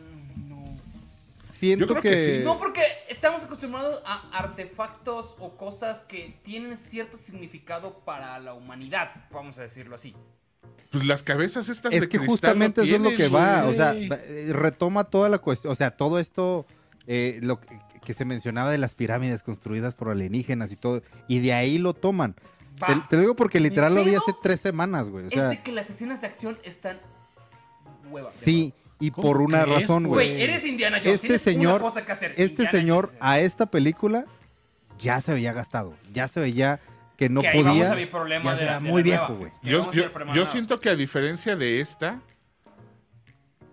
Siento 1.51 1.85
Yo 1.85 1.87
creo 1.93 2.01
que, 2.01 2.09
que 2.11 2.37
sí. 2.39 2.43
No, 2.45 2.57
porque 2.57 2.81
estamos 3.09 3.43
acostumbrados 3.43 4.01
a 4.05 4.29
artefactos 4.37 5.35
o 5.39 5.57
cosas 5.57 6.03
que 6.03 6.37
tienen 6.43 6.77
cierto 6.77 7.17
significado 7.17 7.99
para 8.05 8.37
la 8.39 8.53
humanidad, 8.53 9.11
vamos 9.31 9.57
a 9.57 9.63
decirlo 9.63 9.95
así. 9.95 10.15
Pues 10.91 11.03
las 11.05 11.23
cabezas 11.23 11.67
estas 11.67 11.91
es 11.93 12.01
de 12.01 12.07
que 12.09 12.17
cristal 12.17 12.29
justamente 12.31 12.81
eso 12.83 12.95
es 12.95 13.01
lo 13.01 13.11
que 13.11 13.27
va, 13.27 13.65
o 13.65 13.73
sea, 13.73 13.93
retoma 14.49 15.05
toda 15.05 15.29
la 15.29 15.39
cuestión, 15.39 15.73
o 15.73 15.75
sea, 15.75 15.91
todo 15.91 16.19
esto, 16.19 16.65
eh, 17.07 17.39
lo 17.41 17.59
que, 18.07 18.13
se 18.13 18.25
mencionaba 18.25 18.71
de 18.71 18.77
las 18.77 18.95
pirámides 18.95 19.43
construidas 19.43 19.93
por 19.95 20.09
alienígenas 20.09 20.71
y 20.71 20.75
todo, 20.77 21.03
y 21.27 21.39
de 21.39 21.53
ahí 21.53 21.77
lo 21.77 21.93
toman. 21.93 22.35
Te, 22.85 22.93
te 23.09 23.15
lo 23.15 23.21
digo 23.23 23.35
porque 23.35 23.59
literal 23.59 23.93
lo 23.95 24.03
vi 24.03 24.15
hace 24.15 24.33
tres 24.41 24.59
semanas, 24.61 25.09
güey, 25.09 25.25
o 25.25 25.27
es 25.27 25.49
de 25.49 25.61
que 25.63 25.71
las 25.71 25.89
escenas 25.89 26.21
de 26.21 26.27
acción 26.27 26.57
están 26.63 26.99
hueva. 28.09 28.29
sí, 28.31 28.73
y 28.99 29.11
¿Cómo 29.11 29.27
por 29.27 29.41
una 29.41 29.63
crees, 29.63 29.81
razón, 29.81 30.07
güey. 30.07 30.29
Güey, 30.31 30.41
eres 30.41 30.63
Indiana 30.65 30.97
Jones. 31.03 31.21
Este 31.23 31.37
señor, 31.37 31.81
una 31.81 31.89
cosa 31.91 32.05
que 32.05 32.11
hacer. 32.11 32.31
este 32.31 32.43
Indiana 32.63 32.71
señor 32.71 33.05
Jones. 33.07 33.17
a 33.21 33.39
esta 33.39 33.65
película 33.67 34.25
ya 34.99 35.21
se 35.21 35.33
veía 35.33 35.53
gastado, 35.53 35.93
ya 36.13 36.27
se 36.27 36.39
veía 36.39 36.79
que 37.17 37.29
no 37.29 37.41
Que 37.41 37.47
ahí 37.49 37.63
vamos 37.63 37.77
podía, 37.77 37.91
a 37.91 37.95
mi 37.95 38.05
problema 38.05 38.53
ya 38.53 38.59
de 38.59 38.65
la- 38.65 38.73
de 38.79 38.79
muy 38.91 39.03
viejo, 39.03 39.35
güey. 39.35 39.51
Yo, 39.63 39.79
vamos 39.79 39.95
a 39.97 40.33
yo- 40.33 40.45
siento 40.45 40.79
que 40.79 40.89
a 40.89 40.95
diferencia 40.95 41.55
de 41.55 41.79
esta, 41.81 42.21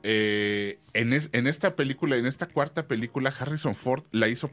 eh, 0.06 0.78
en, 0.92 1.12
es- 1.14 1.30
en 1.32 1.46
esta 1.46 1.74
película, 1.74 2.16
en 2.16 2.26
esta 2.26 2.46
cuarta 2.46 2.86
película, 2.86 3.32
Harrison 3.36 3.74
Ford 3.74 4.04
la 4.12 4.28
hizo 4.28 4.50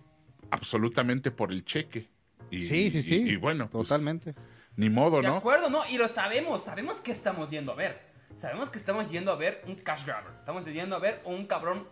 absolutamente 0.50 1.30
por 1.32 1.52
el 1.52 1.64
cheque. 1.66 2.10
Y, 2.50 2.66
Sí, 2.66 2.90
sí, 2.92 3.02
sí, 3.02 3.16
Y, 3.26 3.30
y 3.32 3.36
bueno, 3.36 3.70
pues, 3.70 3.88
totalmente. 3.88 4.34
ni 4.76 4.90
modo, 4.90 5.22
De 5.22 5.28
¿no? 5.28 5.36
acuerdo, 5.38 5.70
¿no? 5.70 5.82
Y 5.90 5.98
lo 5.98 6.08
sabemos, 6.08 6.64
sabemos 6.64 6.98
que 6.98 7.12
estamos 7.12 7.50
yendo 7.50 7.74
a 7.74 7.76
ver. 7.76 8.00
Sabemos 8.36 8.70
que 8.70 8.78
estamos 8.78 9.10
yendo 9.12 9.32
a 9.32 9.36
ver 9.36 9.62
un 9.68 9.76
cash 9.76 10.06
grabber. 10.06 10.32
Estamos 10.40 10.66
yendo 10.66 10.96
a 10.96 11.00
ver 11.00 11.22
un 11.26 11.46
cabrón 11.46 11.88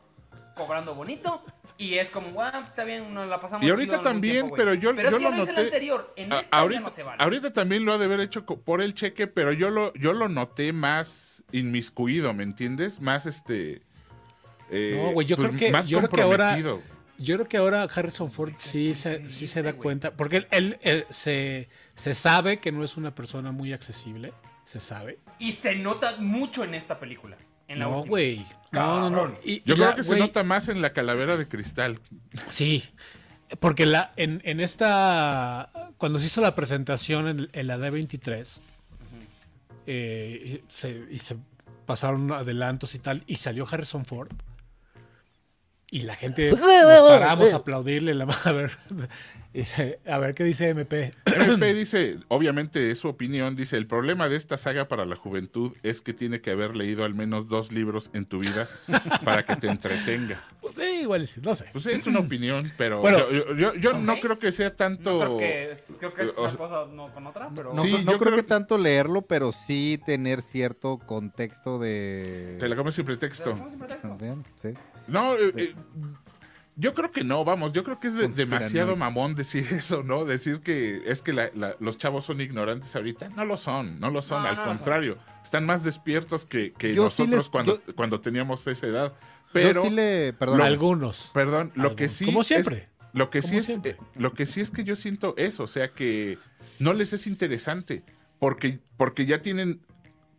cobrando 0.55 0.95
bonito. 0.95 1.43
Y 1.77 1.95
es 1.95 2.09
como, 2.09 2.31
bueno, 2.31 2.59
está 2.59 2.83
bien, 2.83 3.13
nos 3.13 3.27
la 3.29 3.39
pasamos 3.39 3.65
Y 3.65 3.69
ahorita 3.69 3.93
chido 3.93 4.01
también, 4.03 4.33
tiempo, 4.33 4.49
güey". 4.49 4.59
pero 4.59 4.73
yo- 4.73 4.93
Pero 4.95 5.11
yo 5.11 5.17
si 5.17 5.23
lo 5.23 5.29
lo 5.31 5.35
hice 5.37 5.51
noté- 5.51 5.59
el 5.61 5.65
anterior, 5.67 6.13
en 6.17 6.33
esta 6.33 6.67
ya 6.69 6.79
no 6.81 6.89
se 6.89 7.03
vale. 7.03 7.23
ahorita 7.23 7.53
también 7.53 7.85
lo 7.85 7.93
ha 7.93 7.97
de 7.97 8.05
haber 8.05 8.19
hecho 8.19 8.45
por 8.45 8.81
el 8.81 8.93
cheque, 8.93 9.27
pero 9.27 9.53
yo 9.53 9.69
lo, 9.69 9.93
yo 9.93 10.11
lo 10.11 10.27
noté 10.27 10.73
más 10.73 11.38
inmiscuido, 11.51 12.33
¿me 12.33 12.43
entiendes? 12.43 13.01
Más 13.01 13.25
este. 13.25 13.81
eh, 14.71 15.01
No, 15.03 15.11
güey, 15.13 15.27
yo 15.27 15.35
creo 15.37 15.51
que- 15.55 15.71
más 15.71 15.87
yo 15.87 15.97
creo 15.99 16.09
que 16.09 16.21
ahora- 16.21 16.53
comprometido. 16.55 16.99
Yo 17.17 17.35
creo 17.35 17.47
que 17.49 17.57
ahora 17.57 17.83
Harrison 17.83 18.31
Ford 18.31 18.53
sí 18.57 18.93
se, 18.93 19.27
sí 19.27 19.45
se 19.45 19.61
da 19.61 19.73
cuenta, 19.73 20.11
porque 20.11 20.37
él, 20.37 20.47
él, 20.51 20.77
él 20.83 21.05
se, 21.09 21.67
se 21.93 22.13
sabe 22.13 22.59
que 22.61 22.71
no 22.71 22.81
es 22.81 22.95
una 22.95 23.13
persona 23.13 23.51
muy 23.51 23.73
accesible, 23.73 24.31
se 24.63 24.79
sabe. 24.79 25.19
Y 25.37 25.51
se 25.51 25.75
nota 25.75 26.15
mucho 26.17 26.63
en 26.63 26.75
esta 26.75 26.97
película. 26.97 27.35
En 27.67 27.79
la 27.79 27.85
No, 27.85 27.97
última. 27.97 28.09
güey. 28.09 28.45
No, 28.71 29.01
no, 29.01 29.09
no. 29.09 29.33
Y- 29.43 29.57
Yo 29.65 29.73
y 29.73 29.77
creo 29.77 29.89
la- 29.89 29.95
que 29.95 30.03
se 30.05 30.17
nota 30.17 30.43
más 30.43 30.69
en 30.69 30.81
la 30.81 30.93
calavera 30.93 31.35
de 31.35 31.45
cristal. 31.47 31.99
Sí, 32.47 32.85
porque 33.59 33.85
la, 33.85 34.13
en, 34.15 34.41
en 34.45 34.61
esta, 34.61 35.71
cuando 35.97 36.19
se 36.19 36.27
hizo 36.27 36.39
la 36.39 36.55
presentación 36.55 37.27
en, 37.27 37.49
en 37.51 37.67
la 37.67 37.77
D23, 37.77 38.61
eh, 39.85 40.63
se, 40.67 41.05
y 41.09 41.19
se 41.19 41.37
pasaron 41.85 42.31
adelantos 42.31 42.95
y 42.95 42.99
tal, 42.99 43.23
y 43.27 43.37
salió 43.37 43.67
Harrison 43.69 44.05
Ford. 44.05 44.29
Y 45.91 46.03
la 46.03 46.15
gente 46.15 46.51
nos 46.51 46.59
paramos 46.59 47.51
a 47.53 47.57
aplaudirle. 47.57 48.13
La, 48.13 48.25
a, 48.45 48.51
ver, 48.51 48.71
a 50.07 50.17
ver 50.19 50.35
qué 50.35 50.43
dice 50.43 50.69
MP. 50.69 51.11
MP 51.25 51.73
dice, 51.73 52.19
obviamente 52.27 52.91
es 52.91 52.99
su 52.99 53.07
opinión, 53.07 53.55
dice, 53.55 53.75
el 53.77 53.87
problema 53.87 54.29
de 54.29 54.35
esta 54.35 54.57
saga 54.57 54.87
para 54.87 55.05
la 55.05 55.15
juventud 55.15 55.73
es 55.81 56.01
que 56.01 56.13
tiene 56.13 56.41
que 56.41 56.51
haber 56.51 56.75
leído 56.75 57.03
al 57.05 57.15
menos 57.15 57.47
dos 57.47 57.71
libros 57.71 58.11
en 58.13 58.25
tu 58.27 58.39
vida 58.39 58.67
para 59.25 59.43
que 59.45 59.55
te 59.55 59.67
entretenga. 59.67 60.43
Pues 60.59 60.75
sí, 60.75 60.99
igual 61.01 61.25
sí, 61.25 61.39
no 61.41 61.55
sé. 61.55 61.65
Pues 61.71 61.85
es 61.87 62.05
una 62.05 62.19
opinión, 62.19 62.69
pero 62.77 62.99
Bueno. 62.99 63.31
yo, 63.31 63.55
yo- 63.55 63.73
yo 63.75 63.93
no 63.93 64.19
creo 64.19 64.37
que 64.37 64.51
sea 64.51 64.75
tanto... 64.75 65.13
No 65.13 65.19
creo 65.19 65.37
que, 65.37 65.71
es- 65.71 65.95
creo 65.97 66.13
que 66.13 66.23
es 66.23 66.37
o 66.37 66.41
una 66.41 66.49
sea- 66.51 66.57
cosa 66.59 66.85
no 66.93 67.11
con 67.13 67.25
otra, 67.25 67.49
pero... 67.55 67.73
No, 67.73 67.81
Sí, 67.81 67.87
creo- 67.87 67.99
no 68.03 68.05
creo, 68.05 68.19
creo 68.19 68.35
que 68.35 68.41
que- 68.43 68.47
tanto 68.49 68.77
leerlo, 68.77 69.23
pero 69.23 69.51
sí 69.53 69.99
tener 70.05 70.41
cierto 70.43 70.99
contexto 70.99 71.79
de... 71.79 72.57
Te 72.59 72.67
la 72.67 72.75
comes 72.75 72.93
sin 72.93 73.05
pretexto. 73.05 73.55
¿Somos 73.55 73.71
sin 73.71 73.79
pretexto? 73.79 74.09
También, 74.09 74.43
sí. 74.61 74.73
No, 75.09 75.35
eh, 75.35 75.53
eh, 75.55 75.75
yo 76.75 76.93
creo 76.93 77.11
que 77.11 77.23
no, 77.25 77.43
vamos, 77.43 77.73
yo 77.73 77.83
creo 77.83 77.99
que 77.99 78.07
es 78.07 78.13
de- 78.15 78.27
demasiado 78.29 78.95
mamón 78.95 79.35
decir 79.35 79.67
eso, 79.71 80.01
¿no? 80.03 80.23
Decir 80.25 80.61
que 80.61 81.01
es 81.05 81.21
que 81.21 81.33
la- 81.33 81.51
la- 81.53 81.75
los 81.79 81.97
chavos 81.97 82.25
son 82.25 82.39
ignorantes 82.41 82.95
ahorita. 82.95 83.29
No 83.29 83.43
lo 83.45 83.57
son, 83.57 83.99
no 83.99 84.09
lo 84.09 84.21
son, 84.21 84.43
No, 84.43 84.49
al 84.49 84.63
contrario. 84.63 85.17
Están 85.43 85.65
más 85.65 85.83
despiertos 85.83 86.45
que, 86.45 86.71
que 86.73 86.93
Yo 86.93 87.09
sí 87.09 87.23
nosotros 87.23 87.39
les- 87.45 87.49
cuando, 87.49 87.83
yo- 87.85 87.95
cuando 87.95 88.21
teníamos 88.21 88.65
esa 88.67 88.87
edad. 88.87 89.13
Pero, 89.51 89.81
sí 89.81 89.89
le... 89.89 90.31
Perdón. 90.33 90.61
Algunos. 90.61 91.31
perdón, 91.33 91.71
lo 91.75 91.95
que 91.95 92.07
sí... 92.07 92.25
Como 92.25 92.41
es- 92.41 92.47
siempre. 92.47 92.87
lo 93.13 93.29
que 93.31 93.41
sí 93.41 93.57
es, 93.57 93.69
eh, 93.69 93.97
lo 94.15 94.33
que 94.33 94.45
sí 94.45 94.61
es 94.61 94.69
que 94.69 94.83
yo 94.83 94.95
siento 94.95 95.33
eso, 95.37 95.63
o 95.63 95.67
sea 95.67 95.89
que 95.89 96.37
no 96.77 96.93
les 96.93 97.11
es 97.13 97.25
interesante, 97.25 98.03
porque, 98.37 98.79
porque 98.95 99.25
ya 99.25 99.41
tienen 99.41 99.81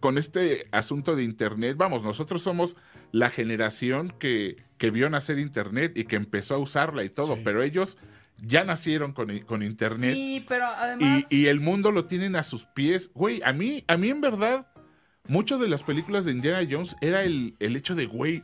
con 0.00 0.18
este 0.18 0.66
asunto 0.72 1.14
de 1.14 1.22
internet, 1.22 1.76
vamos, 1.76 2.02
nosotros 2.02 2.42
somos 2.42 2.76
la 3.12 3.30
generación 3.30 4.12
que, 4.18 4.56
que 4.78 4.90
vio 4.90 5.08
nacer 5.10 5.38
internet 5.38 5.92
y 5.96 6.04
que 6.04 6.16
empezó 6.16 6.54
a 6.54 6.58
usarla 6.58 7.04
y 7.04 7.10
todo, 7.10 7.36
Sí. 7.36 7.42
pero 7.44 7.62
ellos 7.62 7.98
ya 8.42 8.64
nacieron 8.64 9.12
con, 9.12 9.38
con 9.40 9.62
internet 9.62 10.14
Sí, 10.14 10.44
pero 10.48 10.64
y, 10.64 10.74
además... 10.78 11.24
y 11.30 11.46
el 11.46 11.60
mundo 11.60 11.92
lo 11.92 12.06
tienen 12.06 12.36
a 12.36 12.42
sus 12.42 12.64
pies. 12.64 13.10
Güey, 13.14 13.42
a 13.44 13.52
mí, 13.52 13.84
a 13.86 13.96
mí 13.98 14.08
en 14.08 14.20
verdad, 14.22 14.66
muchas 15.28 15.60
de 15.60 15.68
las 15.68 15.82
películas 15.82 16.24
de 16.24 16.32
Indiana 16.32 16.66
Jones 16.68 16.96
era 17.02 17.22
el, 17.22 17.54
el 17.60 17.76
hecho 17.76 17.94
de, 17.94 18.06
güey, 18.06 18.42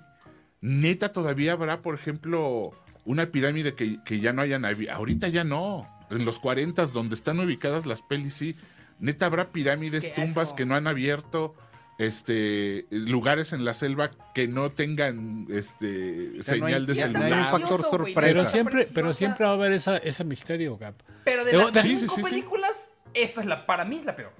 neta 0.60 1.12
todavía 1.12 1.52
habrá, 1.52 1.80
por 1.80 1.94
ejemplo, 1.94 2.68
una 3.06 3.26
pirámide 3.26 3.74
que, 3.74 3.98
que 4.04 4.20
ya 4.20 4.32
no 4.34 4.42
hayan... 4.42 4.64
Ahorita 4.64 5.28
ya 5.28 5.44
no. 5.44 5.88
En 6.10 6.24
los 6.24 6.38
40 6.38 6.84
donde 6.86 7.14
están 7.14 7.40
ubicadas 7.40 7.86
las 7.86 8.02
pelis, 8.02 8.34
sí. 8.34 8.54
Neta 8.98 9.26
habrá 9.26 9.50
pirámides, 9.52 10.14
tumbas 10.14 10.48
eso- 10.48 10.56
que 10.56 10.66
no 10.66 10.74
han 10.76 10.86
abierto. 10.86 11.54
este 11.98 12.84
lugares 12.90 13.54
en 13.54 13.64
la 13.64 13.72
selva 13.72 14.10
que 14.34 14.48
no 14.48 14.70
tengan 14.70 15.46
este 15.50 16.16
Ya 16.44 16.56
no 16.58 16.66
hay- 16.66 16.72
señal 16.74 16.86
de 16.86 16.94
no 16.94 17.00
hay 17.00 17.06
un 17.08 17.14
celular. 17.14 17.50
factor 17.50 17.82
sorpresa. 17.88 18.20
Pero 18.20 18.44
siempre, 18.44 18.86
pero 18.92 19.12
siempre 19.14 19.46
va 19.46 19.52
a 19.52 19.54
haber 19.54 19.72
esa, 19.72 19.96
ese 19.96 20.22
misterio, 20.24 20.76
Gap. 20.76 20.94
Pero 21.24 21.44
de 21.46 21.54
las 21.54 21.72
Sí, 21.72 21.96
cinco 21.96 22.00
sí, 22.00 22.08
sí, 22.08 22.14
sí. 22.16 22.22
películas, 22.22 22.90
esta 23.14 23.40
es 23.40 23.46
la, 23.46 23.64
para 23.64 23.86
mí 23.86 23.96
es 23.96 24.04
la 24.04 24.14
peor. 24.14 24.32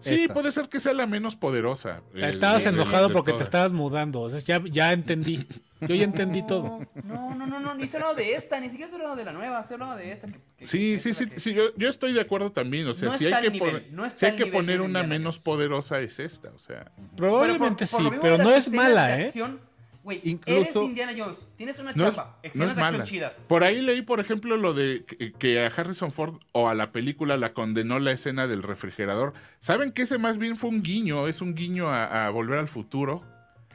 Sí, 0.00 0.14
Esta. 0.22 0.34
puede 0.34 0.52
ser 0.52 0.68
que 0.68 0.78
sea 0.80 0.92
la 0.92 1.06
menos 1.06 1.34
poderosa. 1.36 2.02
Estabas 2.14 2.64
enojado 2.66 3.10
porque 3.10 3.32
te 3.32 3.42
estabas 3.42 3.72
mudando. 3.72 4.20
O 4.20 4.30
sea, 4.30 4.38
ya, 4.40 4.62
ya 4.70 4.92
entendí. 4.92 5.46
Yo 5.80 5.94
ya 5.94 6.04
entendí 6.04 6.44
todo. 6.46 6.80
No, 7.04 7.34
no, 7.36 7.46
no, 7.46 7.60
no, 7.60 7.74
ni 7.74 7.84
hablando 7.84 8.14
de 8.14 8.34
esta, 8.34 8.58
ni 8.60 8.68
siquiera 8.68 8.86
estoy 8.86 9.00
hablando 9.00 9.16
de 9.16 9.24
la 9.26 9.32
nueva, 9.32 9.60
estoy 9.60 9.74
hablando 9.74 9.96
de 9.96 10.10
esta. 10.10 10.26
que- 10.26 10.40
que- 10.58 10.66
Sí, 10.66 10.78
que 10.92 10.98
sí, 10.98 11.12
sí, 11.14 11.26
que- 11.28 11.38
sí, 11.40 11.54
yo, 11.54 11.74
yo 11.76 11.88
estoy 11.88 12.12
de 12.12 12.20
acuerdo 12.20 12.50
también. 12.52 12.86
O 12.88 12.94
sea, 12.94 13.10
No 13.10 13.18
si 13.18 13.26
hay 13.26 13.42
que 13.42 13.50
nivel, 13.50 13.86
no 13.92 14.08
si 14.10 14.26
hay 14.26 14.34
que 14.36 14.46
poner 14.46 14.80
una 14.80 15.02
menos 15.04 15.38
poderosa 15.38 16.00
es 16.00 16.18
esta. 16.18 16.50
O 16.50 16.58
sea, 16.58 16.90
Probablemente 17.16 17.84
Pero 17.86 17.90
por- 17.90 18.02
por 18.02 18.02
lo 18.04 18.10
sí, 18.12 18.18
pero 18.22 18.38
no 18.38 18.50
es 18.52 18.72
mala, 18.72 19.20
¿eh? 19.20 19.26
acción, 19.26 19.60
Güey, 20.08 20.22
Incluso- 20.24 20.60
eres 20.60 20.76
Indiana 20.76 21.12
Jones, 21.14 21.46
tienes 21.56 21.78
una 21.80 21.92
no 21.92 22.08
chapa, 22.10 22.38
no 22.42 22.48
escenas 22.48 22.70
es 22.70 22.76
de 22.76 22.82
acción 22.82 23.02
chidas. 23.02 23.44
Por 23.46 23.62
ahí 23.62 23.82
leí, 23.82 24.00
por 24.00 24.20
ejemplo, 24.20 24.56
lo 24.56 24.72
de 24.72 25.04
que, 25.04 25.32
que 25.34 25.62
a 25.62 25.66
Harrison 25.66 26.10
Ford 26.12 26.36
o 26.52 26.70
a 26.70 26.74
la 26.74 26.92
película 26.92 27.36
la 27.36 27.52
condenó 27.52 27.98
la 27.98 28.12
escena 28.12 28.46
del 28.46 28.62
refrigerador. 28.62 29.34
¿Saben 29.60 29.92
que 29.92 30.02
ese 30.02 30.16
más 30.16 30.38
bien 30.38 30.56
fue 30.56 30.70
un 30.70 30.82
guiño? 30.82 31.28
Es 31.28 31.42
un 31.42 31.54
guiño 31.54 31.90
a, 31.90 32.26
a 32.26 32.30
Volver 32.30 32.58
al 32.58 32.68
Futuro. 32.68 33.22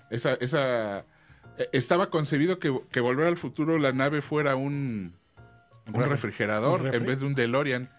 Esa, 0.10 0.34
esa 0.34 1.06
eh, 1.60 1.70
estaba 1.72 2.10
concebido 2.10 2.58
que, 2.58 2.76
que 2.92 3.00
Volver 3.00 3.28
al 3.28 3.38
Futuro 3.38 3.78
la 3.78 3.92
nave 3.94 4.22
fuera 4.24 4.56
un, 4.56 5.14
un 5.86 5.94
refri. 5.94 6.10
refrigerador 6.10 6.80
¿Un 6.80 6.86
refri? 6.88 6.98
en 7.00 7.06
vez 7.06 7.20
de 7.20 7.26
un 7.28 7.36
DeLorean. 7.36 7.90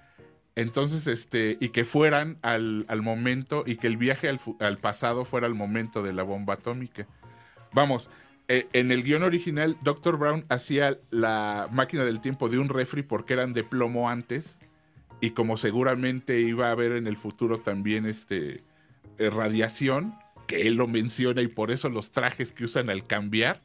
Entonces, 0.57 1.07
este, 1.07 1.57
y 1.61 1.69
que 1.71 1.85
fueran 1.85 2.39
al, 2.43 2.85
al 2.89 3.03
momento, 3.03 3.63
y 3.67 3.77
que 3.77 3.87
el 3.89 3.97
viaje 3.97 4.29
al, 4.29 4.41
al 4.61 4.79
pasado 4.79 5.25
fuera 5.25 5.47
al 5.47 5.55
momento 5.55 6.03
de 6.03 6.13
la 6.13 6.25
bomba 6.25 6.55
atómica. 6.55 7.07
Vamos, 7.73 8.09
eh, 8.49 8.67
en 8.73 8.93
el 8.93 9.03
guion 9.03 9.23
original, 9.23 9.77
Dr. 9.83 10.17
Brown 10.19 10.45
hacía 10.49 10.99
la 11.11 11.69
máquina 11.73 12.05
del 12.05 12.21
tiempo 12.21 12.49
de 12.49 12.59
un 12.59 12.69
refri 12.69 13.03
porque 13.03 13.33
eran 13.35 13.53
de 13.53 13.65
plomo 13.65 14.09
antes, 14.11 14.59
y 15.21 15.31
como 15.31 15.57
seguramente 15.57 16.41
iba 16.41 16.69
a 16.69 16.73
haber 16.73 16.93
en 16.93 17.07
el 17.07 17.17
futuro 17.17 17.61
también 17.61 18.05
este, 18.07 18.63
eh, 19.19 19.31
radiación, 19.31 20.15
que 20.47 20.67
él 20.69 20.75
lo 20.75 20.87
menciona 20.87 21.41
y 21.41 21.47
por 21.49 21.71
eso 21.71 21.89
los 21.89 22.11
trajes 22.11 22.53
que 22.53 22.65
usan 22.65 22.91
al 22.91 23.07
cambiar, 23.07 23.63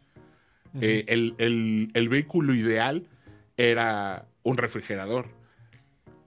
eh, 0.81 1.03
el, 1.07 1.35
el- 1.39 1.89
el 1.93 2.09
vehículo 2.09 2.53
ideal 2.53 3.07
era 3.57 4.27
un 4.43 4.55
refrigerador. 4.57 5.27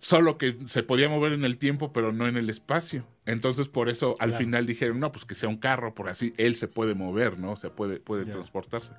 Solo 0.04 0.36
que 0.36 0.58
se 0.66 0.82
podía 0.82 1.08
mover 1.08 1.32
en 1.32 1.44
el 1.44 1.58
tiempo, 1.58 1.92
pero 1.92 2.10
no 2.12 2.26
en 2.26 2.36
el 2.36 2.50
espacio. 2.50 3.06
Entonces, 3.24 3.68
por 3.68 3.88
eso 3.88 4.16
al 4.18 4.30
Claro. 4.30 4.44
final 4.44 4.66
dijeron, 4.66 4.98
no, 4.98 5.12
pues 5.12 5.24
que 5.24 5.36
sea 5.36 5.48
un 5.48 5.58
carro, 5.58 5.94
por 5.94 6.08
así 6.08 6.34
él 6.38 6.56
se 6.56 6.66
puede 6.66 6.94
mover, 6.96 7.38
¿no? 7.38 7.52
O 7.52 7.56
sea, 7.56 7.70
puede, 7.70 8.00
transportarse. 8.00 8.90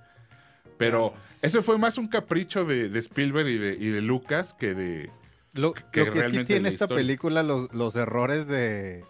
Pero 0.78 1.14
ese 1.42 1.62
fue 1.62 1.78
más 1.78 1.98
un 1.98 2.08
capricho 2.08 2.64
de, 2.64 2.88
de 2.88 3.00
Spielberg 3.00 3.50
y 3.50 3.58
de, 3.58 3.74
y 3.74 3.90
de 3.90 4.02
Lucas 4.02 4.54
que 4.54 4.74
de... 4.74 5.12
Lo, 5.52 5.74
que 5.74 6.06
lo 6.06 6.14
que 6.14 6.30
sí 6.30 6.46
tiene 6.46 6.70
esta 6.70 6.86
historia. 6.86 6.96
película, 6.96 7.44
los, 7.44 7.72
los 7.74 7.96
errores 7.98 8.48
de, 8.48 9.04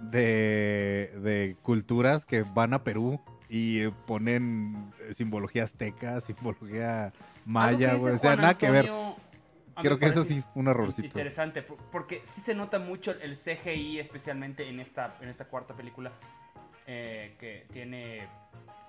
de, 0.00 1.10
de 1.20 1.56
culturas 1.62 2.24
que 2.24 2.42
van 2.42 2.72
a 2.74 2.84
Perú 2.84 3.20
y 3.48 3.88
ponen 4.06 4.92
simbología 5.12 5.64
azteca, 5.64 6.20
simbología 6.20 7.12
maya, 7.44 7.94
güey. 7.94 8.14
O 8.14 8.18
sea, 8.18 8.30
Juan 8.30 8.38
nada 8.38 8.56
que 8.56 8.70
ver. 8.70 8.90
Creo 9.82 9.98
que 9.98 10.06
eso 10.06 10.22
sí 10.24 10.36
es 10.38 10.48
un 10.54 10.68
errorcito. 10.68 11.06
Interesante, 11.06 11.62
por- 11.62 11.76
porque 11.90 12.22
sí 12.24 12.40
se 12.40 12.54
nota 12.54 12.78
mucho 12.78 13.12
el 13.20 13.36
CGI, 13.36 13.98
especialmente 13.98 14.68
en 14.68 14.80
esta, 14.80 15.16
en 15.20 15.28
esta 15.28 15.46
cuarta 15.46 15.74
película, 15.74 16.12
eh, 16.86 17.34
que 17.38 17.66
tiene 17.72 18.28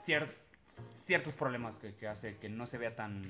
cier- 0.06 0.30
ciertos 0.66 1.34
problemas 1.34 1.78
que, 1.78 1.94
que 1.96 2.08
hace 2.08 2.38
que 2.38 2.50
no 2.50 2.66
se 2.66 2.78
vea 2.78 2.96
tan, 2.96 3.22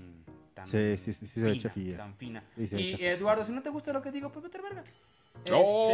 tan 0.53 0.67
Sí, 0.67 0.97
sí, 0.97 1.13
sí, 1.13 1.27
sí 1.27 1.39
se 1.39 1.45
ve 1.45 1.51
fina, 1.53 1.63
chafilla. 1.63 1.97
tan 1.97 2.15
fina. 2.15 2.43
Sí, 2.57 2.67
se 2.67 2.75
ve 2.75 2.81
y. 2.81 3.05
Eduardo, 3.05 3.43
si 3.45 3.51
no 3.51 3.61
te 3.61 3.69
gusta 3.69 3.93
lo 3.93 4.01
que 4.01 4.11
digo, 4.11 4.31
pues 4.31 4.43
vete 4.43 4.57
a 4.57 4.61
verga. 4.61 4.83
¡Oh! 5.51 5.91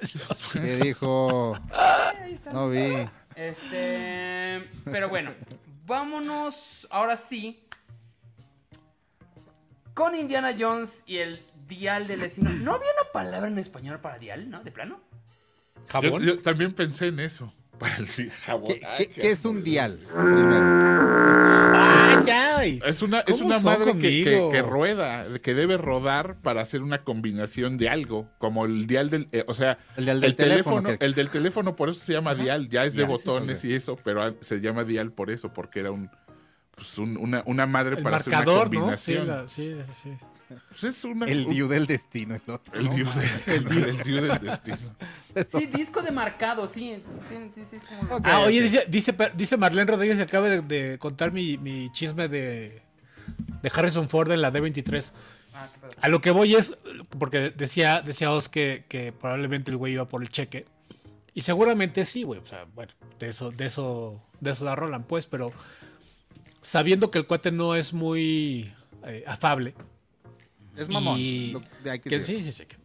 Este, 0.00 0.18
¿Qué 0.52 0.76
dijo? 0.76 1.52
ahí 2.20 2.34
está. 2.34 2.52
No 2.52 2.70
vi. 2.70 3.06
Este, 3.36 4.62
pero 4.84 5.08
bueno, 5.08 5.32
vámonos 5.86 6.86
ahora 6.90 7.16
sí 7.16 7.63
con 9.94 10.14
Indiana 10.14 10.54
Jones 10.58 11.02
y 11.06 11.18
el 11.18 11.40
dial 11.68 12.06
del 12.06 12.20
destino. 12.20 12.50
¿No 12.50 12.74
había 12.74 12.90
una 13.00 13.10
palabra 13.12 13.48
en 13.48 13.58
español 13.58 14.00
para 14.00 14.18
dial, 14.18 14.50
no? 14.50 14.62
¿De 14.62 14.70
plano? 14.70 15.00
¿Jabón? 15.88 16.22
yo 16.24 16.38
también 16.40 16.72
pensé 16.74 17.08
en 17.08 17.20
eso. 17.20 17.52
Para 17.78 17.96
el 17.96 18.06
sí, 18.06 18.30
jabón. 18.44 18.68
¿Qué, 18.74 18.80
Ay, 18.86 19.06
qué- 19.06 19.20
qué 19.20 19.30
es 19.32 19.44
un 19.44 19.64
dial? 19.64 19.98
¡Ah, 20.16 22.22
ya! 22.24 22.64
Es 22.64 23.02
una, 23.02 23.20
es 23.20 23.36
¿Cómo 23.38 23.46
una 23.48 23.58
madre 23.58 23.92
que, 23.94 23.98
que- 23.98 24.24
conmigo? 24.24 24.50
que 24.52 24.62
rueda, 24.62 25.26
que 25.42 25.54
debe 25.54 25.76
rodar 25.76 26.36
para 26.40 26.60
hacer 26.60 26.82
una 26.82 27.02
combinación 27.02 27.76
de 27.76 27.88
algo, 27.88 28.28
como 28.38 28.64
el 28.64 28.86
dial 28.86 29.10
del, 29.10 29.28
eh, 29.32 29.44
o 29.48 29.54
sea, 29.54 29.78
El 29.96 30.04
dial 30.04 30.16
el 30.18 30.20
del 30.22 30.36
teléfono, 30.36 30.76
teléfono. 30.76 30.98
que- 30.98 31.04
el 31.04 31.14
del 31.14 31.30
teléfono 31.30 31.76
por 31.76 31.88
eso 31.88 32.00
se 32.00 32.12
llama 32.12 32.34
dial, 32.34 32.68
ya 32.68 32.84
es 32.84 32.94
de 32.94 33.02
Ya, 33.02 33.08
sí, 33.08 33.16
sí, 33.22 33.28
botones 33.28 33.58
sí. 33.58 33.68
y 33.68 33.74
eso, 33.74 33.96
pero 34.02 34.34
se 34.40 34.60
llama 34.60 34.84
dial 34.84 35.12
por 35.12 35.30
eso, 35.30 35.52
porque 35.52 35.80
era 35.80 35.90
un, 35.90 36.08
pues, 36.74 36.98
un- 36.98 37.16
una, 37.16 37.42
una 37.46 37.66
madre 37.66 37.96
El 37.96 38.02
para 38.02 38.16
hacer 38.18 38.28
una 38.32 38.38
marcador, 38.38 38.66
¿no? 38.66 38.96
Sí, 38.96 39.14
combinación. 39.16 39.28
la- 39.28 39.48
sí, 39.48 39.74
sí. 39.92 40.12
Pues 40.68 40.84
es 40.84 41.04
una- 41.04 41.26
El 41.26 41.46
un- 41.46 41.52
diu 41.52 41.68
del 41.68 41.86
destino, 41.86 42.34
el 42.34 42.42
otro. 42.50 42.74
el 42.74 42.84
¿no? 42.86 42.94
dios, 42.94 43.14
de- 43.16 43.24
el, 43.56 43.64
dios- 43.64 43.84
el 43.86 43.98
dios 44.02 44.22
del 44.28 44.40
destino. 44.50 44.96
Sí, 45.50 45.66
disco 45.66 46.02
de 46.02 46.10
marcado, 46.10 46.66
sí. 46.66 47.02
como-. 48.08 48.20
Ah, 48.24 48.40
oye, 48.40 48.60
dice, 48.62 48.84
dice, 48.88 49.14
dice 49.34 49.56
Marlene 49.56 49.90
Rodríguez 49.90 50.16
que 50.16 50.22
acaba 50.22 50.48
de, 50.48 50.62
de 50.62 50.98
contar 50.98 51.32
mi, 51.32 51.56
mi 51.58 51.90
chisme 51.92 52.28
de, 52.28 52.82
de 53.62 53.72
Harrison 53.74 54.08
Ford 54.08 54.30
en 54.32 54.42
la 54.42 54.52
D23. 54.52 55.12
Ah. 55.54 55.68
A 56.00 56.08
lo 56.08 56.20
que 56.20 56.30
voy 56.30 56.54
es, 56.56 56.78
porque 57.18 57.50
decía, 57.50 58.00
decía 58.02 58.30
Oz 58.32 58.48
que, 58.48 58.84
que 58.88 59.12
probablemente 59.12 59.70
el 59.70 59.76
güey 59.76 59.92
iba 59.94 60.08
por 60.08 60.22
el 60.22 60.28
cheque. 60.30 60.66
Y 61.32 61.40
seguramente 61.40 62.04
sí, 62.04 62.22
güey. 62.22 62.40
O 62.40 62.46
sea, 62.46 62.64
bueno, 62.74 62.92
de 63.18 63.28
eso, 63.30 63.50
de 63.50 63.66
eso, 63.66 64.20
de 64.40 64.50
eso 64.52 64.64
da 64.64 64.76
Roland, 64.76 65.04
pues, 65.06 65.26
pero 65.26 65.52
sabiendo 66.64 67.10
que 67.10 67.18
el 67.18 67.26
cuate 67.26 67.52
no 67.52 67.74
es 67.74 67.92
muy 67.92 68.72
eh, 69.06 69.22
afable. 69.26 69.74
Es 70.76 70.88
mamón. 70.88 71.18
Y- 71.18 71.52
lo- 71.52 71.60
de- 71.82 71.90
hay 71.90 72.00
que 72.00 72.08
Que 72.08 72.16
decir. 72.16 72.42
sí, 72.42 72.50
sí, 72.52 72.64
sí. 72.68 72.76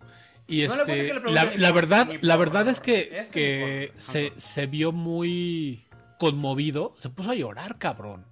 Y 0.48 0.66
No 0.68 0.74
este, 0.74 0.94
que 1.08 1.14
le 1.14 1.20
pregunte 1.22 1.58
la, 1.60 1.72
verdad, 1.72 2.10
la 2.22 2.38
verdad 2.38 2.68
es 2.68 2.80
que, 2.80 3.28
que 3.32 3.92
se, 3.98 4.34
se 4.36 4.66
vio 4.66 4.92
muy 4.92 5.86
conmovido, 6.18 6.94
se 6.98 7.10
puso 7.10 7.32
a 7.32 7.36
llorar, 7.36 7.78
cabrón. 7.78 8.26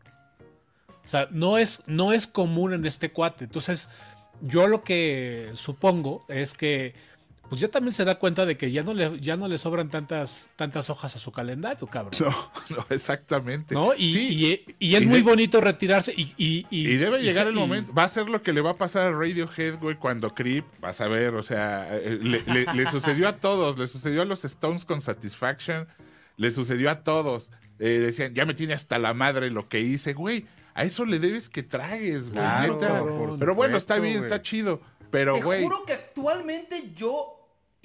O 1.04 1.08
sea, 1.08 1.28
no 1.32 1.58
es, 1.58 1.84
no 1.86 2.12
es 2.14 2.28
común 2.28 2.74
en 2.74 2.86
este 2.86 3.12
cuate. 3.12 3.46
Entonces, 3.46 3.88
yo 4.42 4.68
lo 4.68 4.84
que 4.84 5.52
supongo 5.54 6.26
es 6.28 6.54
que 6.54 6.96
pues 7.50 7.62
ya 7.62 7.68
también 7.70 7.94
se 7.94 8.04
da 8.06 8.16
cuenta 8.20 8.46
de 8.46 8.58
que 8.58 8.72
ya 8.72 8.84
no 8.84 8.94
le, 8.94 9.20
ya 9.20 9.38
no 9.38 9.48
le 9.48 9.58
sobran 9.58 9.90
tantas, 9.90 10.52
tantas 10.56 10.90
hojas 10.90 11.16
a 11.16 11.20
su 11.20 11.32
calendario, 11.32 11.88
cabrón. 11.88 12.14
No, 12.20 12.52
no, 12.78 12.86
exactamente. 12.90 13.74
¿No? 13.76 13.94
Y, 13.96 14.12
Sí, 14.12 14.28
y- 14.30 14.76
y 14.90 14.96
es 14.96 15.02
Y 15.02 15.06
muy 15.06 15.18
de- 15.20 15.24
bonito 15.24 15.62
retirarse 15.62 16.14
y, 16.16 16.34
y, 16.38 16.66
y- 16.70 16.90
Y 16.90 16.98
debe 16.98 17.20
y 17.22 17.24
llegar 17.24 17.46
se- 17.46 17.50
el 17.52 17.56
y- 17.56 17.60
momento. 17.60 17.94
Va 17.94 18.04
a 18.04 18.08
ser 18.10 18.30
lo 18.30 18.42
que 18.44 18.54
le 18.54 18.62
va 18.62 18.72
a 18.72 18.78
pasar 18.78 19.04
a 19.04 19.12
Radiohead, 19.12 19.80
güey, 19.80 19.96
cuando 19.96 20.30
Creep, 20.30 20.66
vas 20.82 21.00
a 21.02 21.08
ver, 21.08 21.36
o 21.36 21.44
sea, 21.44 21.88
eh, 21.98 22.20
le, 22.22 22.42
le- 22.44 22.74
le 22.74 22.92
sucedió 22.92 23.28
a 23.28 23.38
todos. 23.38 23.78
Le 23.78 23.88
sucedió 23.88 24.22
a 24.22 24.26
los 24.26 24.44
Stones 24.46 24.86
con 24.86 25.02
Satisfaction. 25.02 25.88
Le 26.38 26.52
sucedió 26.52 26.90
a 26.92 27.04
todos. 27.04 27.50
Eh, 27.80 28.00
decían, 28.00 28.34
ya 28.34 28.46
me 28.46 28.54
tiene 28.56 28.74
hasta 28.74 28.98
la 29.00 29.14
madre 29.14 29.50
lo 29.52 29.70
que 29.70 29.80
hice, 29.82 30.14
güey. 30.14 30.46
A 30.74 30.84
eso 30.84 31.06
le 31.06 31.18
debes 31.20 31.50
que 31.50 31.64
tragues, 31.64 32.24
güey. 32.30 32.34
Claro, 32.34 32.74
neta. 32.80 33.04
Pero 33.40 33.56
bueno, 33.56 33.78
está 33.78 33.98
bien, 34.00 34.18
güey. 34.18 34.26
está 34.26 34.42
chido. 34.42 34.82
Pero, 35.10 35.36
Te 35.36 35.42
güey. 35.44 35.64
juro 35.64 35.86
que 35.86 35.94
actualmente 35.94 36.92
yo 36.96 37.37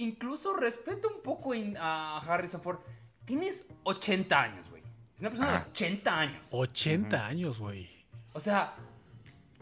incluso 0.02 0.54
respeto 0.54 1.08
un 1.08 1.22
poco 1.22 1.54
in- 1.54 1.76
a 1.78 2.18
Harrison 2.18 2.60
Ford. 2.62 2.78
Tienes 3.24 3.66
80 3.84 4.42
años, 4.42 4.68
güey. 4.70 4.82
Es 5.14 5.20
una 5.20 5.30
persona 5.30 5.48
Ajá. 5.56 5.64
de 5.64 5.70
80 5.70 6.18
años. 6.18 6.46
80 6.50 7.26
años, 7.26 7.58
güey. 7.58 8.04
O 8.32 8.40
sea, 8.40 8.74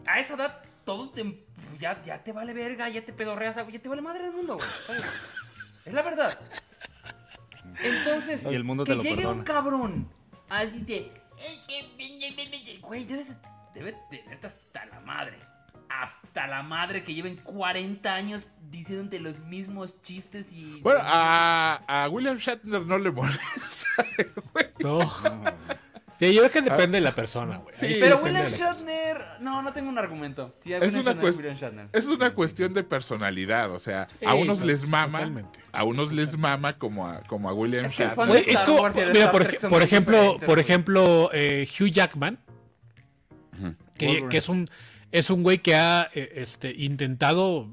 a 0.05 0.19
esa 0.19 0.33
edad 0.35 0.63
todo 0.83 1.09
te, 1.11 1.45
ya, 1.79 2.01
ya 2.01 2.23
te 2.23 2.31
vale 2.31 2.53
verga, 2.53 2.89
ya 2.89 3.03
te 3.05 3.13
pedorreas, 3.13 3.55
ya 3.55 3.79
te 3.79 3.89
vale 3.89 4.01
madre 4.01 4.23
del 4.23 4.33
mundo, 4.33 4.55
güey. 4.57 4.99
Es 5.85 5.93
la 5.93 6.01
verdad. 6.03 6.37
Entonces, 7.83 8.43
Y 8.45 8.53
el 8.53 8.63
mundo 8.63 8.83
que 8.83 8.91
te 8.91 8.95
lo 8.97 9.03
llegue 9.03 9.15
perdona. 9.17 9.37
un 9.39 9.43
cabrón 9.43 10.09
así 10.49 10.79
de... 10.79 11.11
Güey, 12.81 13.03
debes, 13.05 13.27
debe 13.73 13.93
tenerte 14.09 14.47
hasta 14.47 14.85
la 14.85 14.99
madre. 14.99 15.37
Hasta 15.89 16.47
la 16.47 16.61
madre 16.63 17.03
que 17.03 17.13
lleven 17.13 17.37
40 17.37 18.13
años 18.13 18.45
diciéndote 18.71 19.19
los 19.19 19.37
mismos 19.39 20.01
chistes 20.01 20.51
y... 20.53 20.79
Bueno, 20.81 21.01
a, 21.03 21.83
a 21.87 22.09
William 22.09 22.37
Shatner 22.37 22.81
no 22.85 22.97
le 22.97 23.11
molesta. 23.11 23.41
No. 24.79 25.01
Sí, 26.13 26.33
yo 26.33 26.41
creo 26.41 26.51
que 26.51 26.61
depende 26.61 26.97
de 26.97 27.01
la 27.01 27.13
persona, 27.15 27.57
güey. 27.57 27.73
Sí, 27.75 27.93
Pero 27.99 28.19
William 28.21 28.47
Shatner, 28.47 29.17
no, 29.39 29.61
no 29.61 29.73
tengo 29.73 29.89
un 29.89 29.97
argumento. 29.97 30.55
Sí, 30.59 30.73
Es 30.73 30.81
William 30.81 31.01
una, 31.01 31.11
Shatner, 31.11 31.23
cuest- 31.25 31.37
William 31.37 31.55
Shatner. 31.55 31.89
es 31.93 32.05
una 32.07 32.33
cuestión 32.33 32.73
de 32.73 32.83
personalidad, 32.83 33.71
o 33.71 33.79
sea, 33.79 34.07
Sí, 34.07 34.25
a 34.25 34.33
unos 34.33 34.61
les 34.61 34.87
mama, 34.89 35.19
totalmente. 35.19 35.59
a 35.71 35.83
unos 35.83 36.11
les 36.13 36.37
mama 36.37 36.77
como 36.77 37.07
a, 37.07 37.21
como 37.23 37.49
a 37.49 37.53
William 37.53 37.85
Es 37.85 37.95
que 37.95 38.03
Shatner. 38.03 38.43
es 38.47 38.59
como, 38.59 38.87
mira, 39.13 39.31
por, 39.31 39.41
ej- 39.43 39.69
por 39.69 39.81
ejemplo, 39.81 40.37
por 40.45 40.59
ejemplo, 40.59 41.29
eh, 41.33 41.67
Hugh 41.79 41.89
Jackman, 41.91 42.37
que, 43.97 44.27
que 44.29 44.37
es 44.37 44.49
un 44.49 44.67
es 45.11 45.29
un 45.29 45.43
güey 45.43 45.57
que 45.59 45.75
ha 45.75 46.09
eh, 46.13 46.31
este, 46.35 46.73
intentado, 46.73 47.69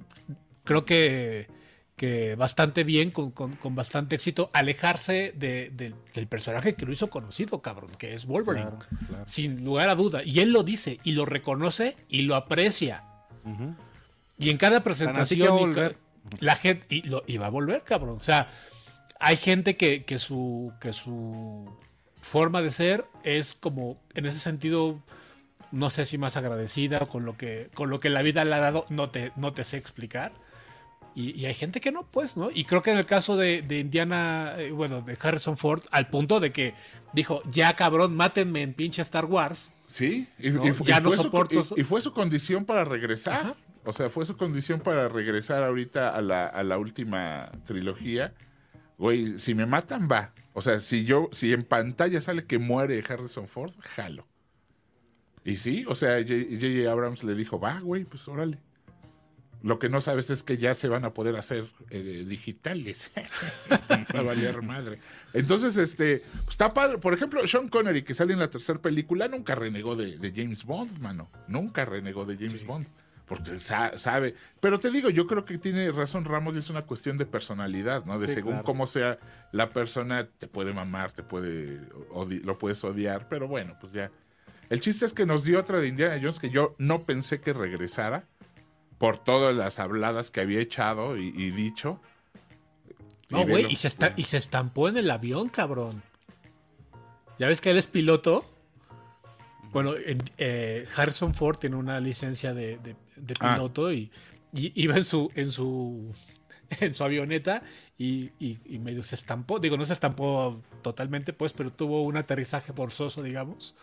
creo 0.69 0.85
que, 0.85 1.49
que 1.97 2.37
bastante 2.37 2.85
bien, 2.85 3.11
con, 3.11 3.31
con- 3.33 3.57
con 3.57 3.75
bastante 3.75 4.15
éxito, 4.15 4.51
alejarse 4.53 5.33
de- 5.35 5.71
del- 5.71 5.95
del 6.15 6.27
personaje 6.29 6.75
que 6.75 6.87
lo 6.87 6.93
hizo 6.93 7.09
conocido, 7.11 7.61
cabrón, 7.63 7.91
que 7.99 8.15
es 8.15 8.27
Wolverine. 8.27 8.67
Claro, 8.71 8.87
claro. 9.09 9.25
Sin 9.27 9.65
lugar 9.65 9.89
a 9.89 9.95
duda. 9.97 10.23
Y 10.23 10.41
él 10.41 10.51
lo 10.53 10.63
dice, 10.63 11.01
y 11.03 11.13
lo 11.13 11.25
reconoce, 11.25 11.97
y 12.09 12.23
lo 12.23 12.37
aprecia. 12.37 13.03
Y 14.39 14.51
en 14.51 14.59
cada 14.59 14.85
presentación 14.85 15.49
y 15.59 15.63
la 16.41 16.55
gente 16.57 16.87
y, 16.91 17.03
lo, 17.03 17.25
y 17.27 17.39
va 17.39 17.47
a 17.47 17.51
volver, 17.51 17.83
cabrón. 17.83 18.19
O 18.19 18.23
sea, 18.23 18.51
hay 19.19 19.37
gente 19.37 19.77
que, 19.77 20.05
que 20.05 20.19
su 20.19 20.73
que 20.81 20.93
su 20.93 21.67
forma 22.21 22.61
de 22.63 22.71
ser 22.71 23.07
es 23.25 23.55
como 23.55 23.99
en 24.15 24.27
ese 24.27 24.39
sentido 24.39 25.01
no 25.73 25.89
sé 25.91 26.05
si 26.05 26.19
más 26.19 26.37
agradecida 26.37 27.01
con 27.07 27.25
lo 27.25 27.37
que 27.37 27.71
con 27.75 27.91
lo 27.91 27.99
que 27.99 28.11
la 28.11 28.23
vida 28.23 28.45
le 28.45 28.55
ha 28.55 28.59
dado, 28.61 28.85
no 28.91 29.11
te 29.11 29.33
no 29.37 29.53
te 29.55 29.65
sé 29.65 29.77
explicar. 29.79 30.33
Y, 31.15 31.33
y 31.33 31.47
hay 31.47 31.55
gente 31.55 31.81
que 31.81 31.91
no, 31.91 32.07
pues, 32.11 32.37
¿no? 32.37 32.51
Y 32.53 32.65
creo 32.65 32.83
que 32.83 32.91
en 32.93 32.99
el 32.99 33.07
caso 33.07 33.37
de, 33.37 33.63
de 33.63 33.81
Indiana, 33.81 34.55
eh, 34.59 34.71
bueno, 34.71 35.03
de 35.03 35.17
Harrison 35.21 35.57
Ford, 35.59 35.83
al 35.91 36.09
punto 36.09 36.39
de 36.41 36.53
que 36.53 36.75
dijo, 37.13 37.43
ya 37.51 37.75
cabrón, 37.75 38.15
mátenme 38.15 38.63
en 38.63 38.73
pinche 38.75 39.03
Star 39.03 39.25
Wars. 39.25 39.75
Sí, 39.89 40.29
y, 40.39 40.51
No, 40.51 40.65
y 40.67 40.73
ya 40.85 41.01
y 41.01 41.03
no 41.03 41.09
fue 41.11 41.17
soporto 41.17 41.65
y- 41.77 41.83
fue 41.85 42.01
su 42.01 42.13
condición 42.13 42.65
para 42.65 42.85
regresar. 42.85 43.35
Ajá. 43.41 43.53
O 43.85 43.93
sea, 43.93 44.11
fue 44.11 44.27
su 44.27 44.37
condición 44.37 44.81
para 44.81 45.09
regresar 45.09 45.63
ahorita 45.63 46.11
a 46.11 46.21
la, 46.21 46.47
a 46.47 46.63
la 46.63 46.77
última 46.79 47.51
trilogía. 47.65 48.35
Güey, 48.99 49.39
si 49.39 49.55
me 49.55 49.65
matan, 49.65 50.09
va. 50.11 50.33
O 50.53 50.61
sea, 50.61 50.79
si 50.81 51.05
yo, 51.05 51.31
si 51.33 51.53
en 51.53 51.65
pantalla 51.65 52.21
sale 52.21 52.45
que 52.45 52.59
muere 52.59 53.03
Harrison 53.09 53.49
Ford, 53.49 53.73
jalo. 53.81 54.27
Y 55.45 55.57
sí, 55.57 55.85
o 55.89 55.95
sea, 55.95 56.19
J.J. 56.21 56.91
Abrams 56.91 57.25
le 57.25 57.35
dijo, 57.35 57.59
va, 57.59 57.81
güey, 57.81 58.05
pues 58.05 58.29
órale. 58.29 58.59
Lo 59.63 59.79
que 59.79 59.89
no 59.89 60.01
sabes 60.01 60.31
es 60.31 60.43
que 60.43 60.57
ya 60.57 60.73
se 60.75 60.89
van 60.89 61.05
a 61.05 61.13
poder 61.15 61.37
hacer 61.37 61.65
eh, 61.91 62.25
digitales. 62.27 63.11
Va 64.15 64.21
a 64.21 64.23
valer 64.23 64.63
madre. 64.63 64.99
Entonces, 65.33 65.77
este, 65.79 66.23
está 66.49 66.73
padre. 66.73 66.99
Por 66.99 67.13
ejemplo, 67.15 67.47
Sean 67.47 67.69
Connery, 67.69 68.03
que 68.03 68.15
sale 68.15 68.33
en 68.33 68.39
la 68.39 68.51
tercera 68.51 68.81
película, 68.81 69.27
nunca 69.29 69.55
renegó 69.55 69.97
de, 69.97 70.19
de 70.19 70.33
James 70.35 70.65
Bond, 70.65 70.99
mano. 71.01 71.29
Nunca 71.49 71.85
renegó 71.85 72.25
de 72.25 72.37
James 72.37 72.65
Bond. 72.65 72.87
Porque 73.27 73.59
sa- 73.59 73.99
sabe. 73.99 74.35
Pero 74.61 74.81
te 74.81 74.91
digo, 74.91 75.11
yo 75.11 75.27
creo 75.27 75.45
que 75.45 75.59
tiene 75.59 75.91
razón 75.91 76.25
Ramos 76.25 76.55
y 76.55 76.59
es 76.61 76.71
una 76.71 76.83
cuestión 76.83 77.19
de 77.19 77.27
personalidad, 77.27 78.05
¿no? 78.07 78.19
De 78.19 78.29
Sí, 78.29 78.35
según 78.35 78.53
claro. 78.53 78.65
cómo 78.65 78.87
sea 78.87 79.19
la 79.53 79.69
persona, 79.71 80.27
te 80.39 80.47
puede 80.47 80.73
mamar, 80.73 81.13
te 81.13 81.23
puede 81.23 81.81
lo 82.43 82.57
puedes 82.59 82.83
odiar, 82.85 83.29
pero 83.29 83.47
bueno, 83.49 83.77
pues 83.81 83.93
ya. 83.93 84.11
El 84.71 84.81
chiste 84.81 85.05
es 85.05 85.13
que 85.13 85.27
nos 85.27 85.45
dio 85.45 85.59
otra 85.59 85.79
de 85.79 85.89
Indiana 85.89 86.19
Jones 86.21 86.39
que 86.39 86.49
yo 86.49 86.75
no 86.79 87.03
pensé 87.05 87.41
que 87.41 87.53
regresara 87.53 88.25
por 88.99 89.19
todas 89.19 89.55
las 89.55 89.79
habladas 89.79 90.31
que 90.31 90.41
había 90.41 90.61
echado 90.61 91.17
y, 91.17 91.29
y 91.29 91.51
dicho. 91.51 92.01
No, 93.31 93.47
güey, 93.47 93.67
y 93.71 93.77
se, 93.77 93.89
está, 93.89 94.15
y 94.17 94.25
se 94.25 94.37
estampó 94.39 94.89
en 94.89 94.97
el 94.97 95.11
avión, 95.11 95.49
cabrón. 95.49 96.03
¿Ya 97.39 97.47
ves 97.47 97.61
que 97.61 97.71
él 97.71 97.77
es 97.77 97.87
piloto? 97.87 98.45
Bueno, 99.73 99.95
en- 99.97 100.23
eh, 100.39 100.87
Harrison 100.97 101.35
Ford 101.35 101.59
tiene 101.59 101.77
una 101.77 102.01
licencia 102.01 102.55
de, 102.55 102.79
de- 102.79 102.97
de 103.17 103.35
Ah. 103.41 103.53
piloto 103.55 103.93
y, 103.93 104.11
y 104.55 104.73
iba 104.83 104.97
en 104.97 105.05
su, 105.05 105.31
en 105.35 105.51
su 105.53 106.13
en 106.81 106.95
su 106.95 107.05
avioneta 107.05 107.63
y, 107.99 108.31
y- 108.41 108.59
y 108.65 108.79
medio 108.79 109.03
se 109.05 109.15
estampó. 109.15 109.59
Digo, 109.61 109.77
no 109.77 109.85
se 109.85 109.93
estampó 109.93 110.61
totalmente, 110.83 111.33
pues, 111.35 111.53
pero 111.53 111.71
tuvo 111.71 112.03
un 112.03 112.17
aterrizaje 112.17 112.73
forzoso, 112.73 113.23
digamos, 113.23 113.75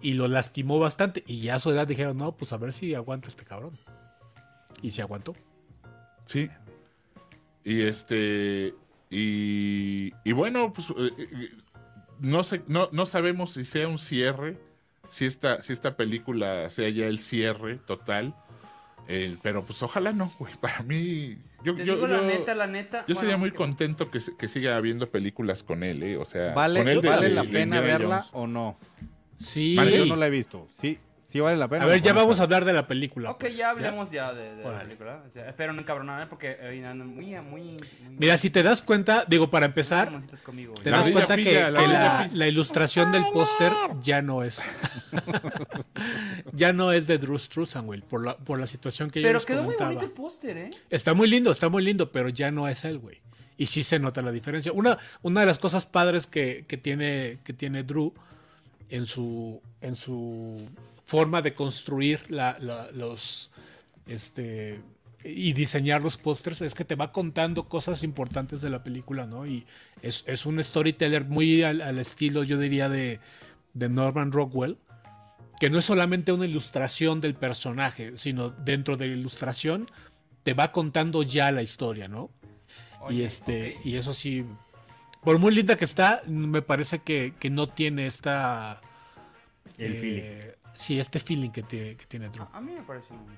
y 0.00 0.14
lo 0.14 0.26
lastimó 0.28 0.78
bastante. 0.78 1.22
Y 1.26 1.40
ya 1.40 1.56
a 1.56 1.58
su 1.58 1.70
edad 1.70 1.86
dijeron, 1.86 2.16
no, 2.16 2.32
pues 2.32 2.52
a 2.52 2.56
ver 2.56 2.72
si 2.72 2.94
aguanta 2.94 3.28
este 3.28 3.44
cabrón. 3.44 3.78
Y 4.82 4.90
se 4.90 5.02
aguantó. 5.02 5.34
Sí. 6.26 6.48
Y 7.64 7.82
este. 7.82 8.74
Y, 9.10 10.12
y 10.24 10.32
bueno, 10.32 10.72
pues 10.72 10.90
eh, 10.90 11.10
eh, 11.18 11.48
no 12.20 12.42
sé, 12.42 12.62
no, 12.66 12.88
no 12.92 13.06
sabemos 13.06 13.52
si 13.52 13.64
sea 13.64 13.86
un 13.88 13.98
cierre, 13.98 14.58
si 15.08 15.24
esta, 15.26 15.62
si 15.62 15.72
esta 15.72 15.96
película 15.96 16.68
sea 16.68 16.88
ya 16.88 17.06
el 17.06 17.18
cierre 17.18 17.76
total. 17.76 18.34
eh, 19.08 19.36
pero 19.42 19.64
pues 19.64 19.82
ojalá 19.82 20.12
no, 20.12 20.32
güey. 20.38 20.52
Para 20.60 20.82
mí. 20.82 21.38
Yo, 21.64 21.74
Te 21.74 21.84
yo, 21.84 21.94
digo 21.94 22.06
la 22.06 22.18
yo- 22.20 22.26
neta, 22.26 22.54
la 22.54 22.66
neta. 22.66 23.04
yo 23.08 23.14
sería 23.14 23.36
muy 23.36 23.50
que- 23.50 23.56
contento 23.56 24.10
que, 24.10 24.20
que 24.38 24.46
siga 24.48 24.76
habiendo 24.76 25.08
películas 25.10 25.62
con 25.62 25.82
él, 25.82 26.02
¿eh? 26.02 26.16
O 26.16 26.24
sea, 26.24 26.52
¿Vale, 26.52 26.80
con 26.80 26.88
él 26.88 27.00
de- 27.00 27.08
¿vale 27.08 27.28
de- 27.28 27.34
la 27.34 27.42
de 27.42 27.48
pena 27.48 27.80
verla 27.80 28.16
Jones. 28.22 28.30
o 28.34 28.46
no? 28.46 28.78
Sí. 29.36 29.74
Vale, 29.76 29.98
yo 29.98 30.06
no 30.06 30.16
la 30.16 30.26
he 30.26 30.30
visto. 30.30 30.68
Sí, 30.80 30.98
sí 31.36 31.40
vale 31.40 31.56
la 31.56 31.68
pena. 31.68 31.84
A 31.84 31.86
ver, 31.86 32.00
ya 32.00 32.12
vamos 32.12 32.40
a 32.40 32.44
hablar 32.44 32.64
de 32.64 32.72
la 32.72 32.86
película. 32.86 33.30
Ok, 33.30 33.40
pues, 33.40 33.56
ya 33.56 33.70
hablemos 33.70 34.10
ya, 34.10 34.32
de, 34.32 34.56
de 34.56 34.62
la 34.64 34.80
película. 34.80 35.22
O 35.26 35.30
sea, 35.30 35.48
espero 35.48 35.72
no 35.72 35.80
encabronarme 35.82 36.26
porque 36.26 36.56
hoy 36.66 36.82
ando 36.82 37.04
muy, 37.04 37.34
muy, 37.42 37.62
muy. 37.62 37.76
Mira, 38.18 38.38
si 38.38 38.50
te 38.50 38.62
das 38.62 38.82
cuenta, 38.82 39.24
digo, 39.28 39.50
para 39.50 39.66
empezar, 39.66 40.10
conmigo, 40.42 40.72
güey. 40.72 40.84
te 40.84 40.90
das 40.90 41.10
cuenta 41.10 41.36
que, 41.36 41.44
pilla, 41.44 41.70
la 41.70 41.78
que 41.78 41.84
ardilla 41.84 42.02
la, 42.02 42.22
pilla. 42.24 42.36
la 42.36 42.48
ilustración 42.48 43.12
del 43.12 43.24
póster 43.32 43.72
ya 44.00 44.22
no 44.22 44.42
es. 44.42 44.62
ya 46.52 46.72
no 46.72 46.92
es 46.92 47.06
de 47.06 47.18
Drew 47.18 47.38
Struzan, 47.38 47.86
por 48.08 48.24
la, 48.24 48.36
por 48.36 48.58
la 48.58 48.66
situación 48.66 49.10
que 49.10 49.20
yo 49.20 49.28
Pero 49.28 49.38
les 49.38 49.46
quedó 49.46 49.62
muy 49.62 49.76
bonito 49.76 50.04
el 50.04 50.10
póster, 50.10 50.56
¿eh? 50.56 50.70
Está 50.90 51.14
muy 51.14 51.28
lindo, 51.28 51.52
está 51.52 51.68
muy 51.68 51.82
lindo, 51.82 52.10
pero 52.10 52.28
ya 52.28 52.50
no 52.50 52.68
es 52.68 52.84
él, 52.84 52.98
güey. 52.98 53.20
Y 53.58 53.66
sí 53.66 53.82
se 53.82 53.98
nota 53.98 54.20
la 54.22 54.32
diferencia. 54.32 54.72
Una, 54.72 54.98
una 55.22 55.40
de 55.40 55.46
las 55.46 55.58
cosas 55.58 55.86
padres 55.86 56.26
que, 56.26 56.64
que 56.68 56.76
tiene, 56.76 57.38
que 57.44 57.52
tiene 57.52 57.82
Drew 57.84 58.12
en 58.90 59.06
su, 59.06 59.60
en 59.80 59.96
su 59.96 60.60
forma 61.06 61.40
de 61.40 61.54
construir 61.54 62.30
la- 62.30 62.58
la- 62.60 62.90
los 62.90 63.50
este 64.06 64.80
y 65.24 65.54
diseñar 65.54 66.02
los 66.02 66.16
pósters 66.18 66.60
es 66.62 66.74
que 66.74 66.84
te 66.84 66.94
va 66.94 67.10
contando 67.10 67.68
cosas 67.68 68.02
importantes 68.04 68.60
de 68.60 68.70
la 68.70 68.84
película, 68.84 69.26
¿no? 69.26 69.44
Y 69.46 69.66
es, 70.02 70.22
es 70.28 70.46
un 70.46 70.62
storyteller 70.62 71.24
muy 71.24 71.62
al, 71.64 71.80
al 71.80 71.98
estilo, 71.98 72.44
yo 72.44 72.58
diría, 72.58 72.88
de, 72.88 73.18
de 73.74 73.88
Norman 73.88 74.30
Rockwell, 74.30 74.76
que 75.58 75.68
no 75.70 75.78
es 75.78 75.84
solamente 75.84 76.30
una 76.30 76.46
ilustración 76.46 77.20
del 77.20 77.34
personaje, 77.34 78.16
sino 78.16 78.50
dentro 78.50 78.96
de 78.96 79.08
la 79.08 79.14
ilustración 79.14 79.90
te 80.44 80.54
va 80.54 80.70
contando 80.70 81.24
ya 81.24 81.50
la 81.50 81.62
historia, 81.62 82.06
¿no? 82.06 82.30
y 83.10 83.22
este, 83.22 83.78
y 83.84 83.96
eso 83.96 84.12
sí, 84.12 84.44
por 85.24 85.38
muy 85.40 85.52
linda 85.54 85.76
que 85.76 85.84
está, 85.86 86.22
me 86.28 86.62
parece 86.62 87.00
que, 87.00 87.34
que 87.40 87.50
no 87.50 87.66
tiene 87.68 88.06
esta 88.06 88.80
El 89.78 89.92
eh. 90.04 90.56
Sí, 90.76 91.00
este 91.00 91.18
feeling 91.18 91.50
que, 91.50 91.62
tiene- 91.62 91.96
que 91.96 92.06
tiene 92.06 92.28
Drew. 92.28 92.46
A 92.52 92.60
mí 92.60 92.72
me 92.72 92.82
parece 92.82 93.14
muy. 93.14 93.34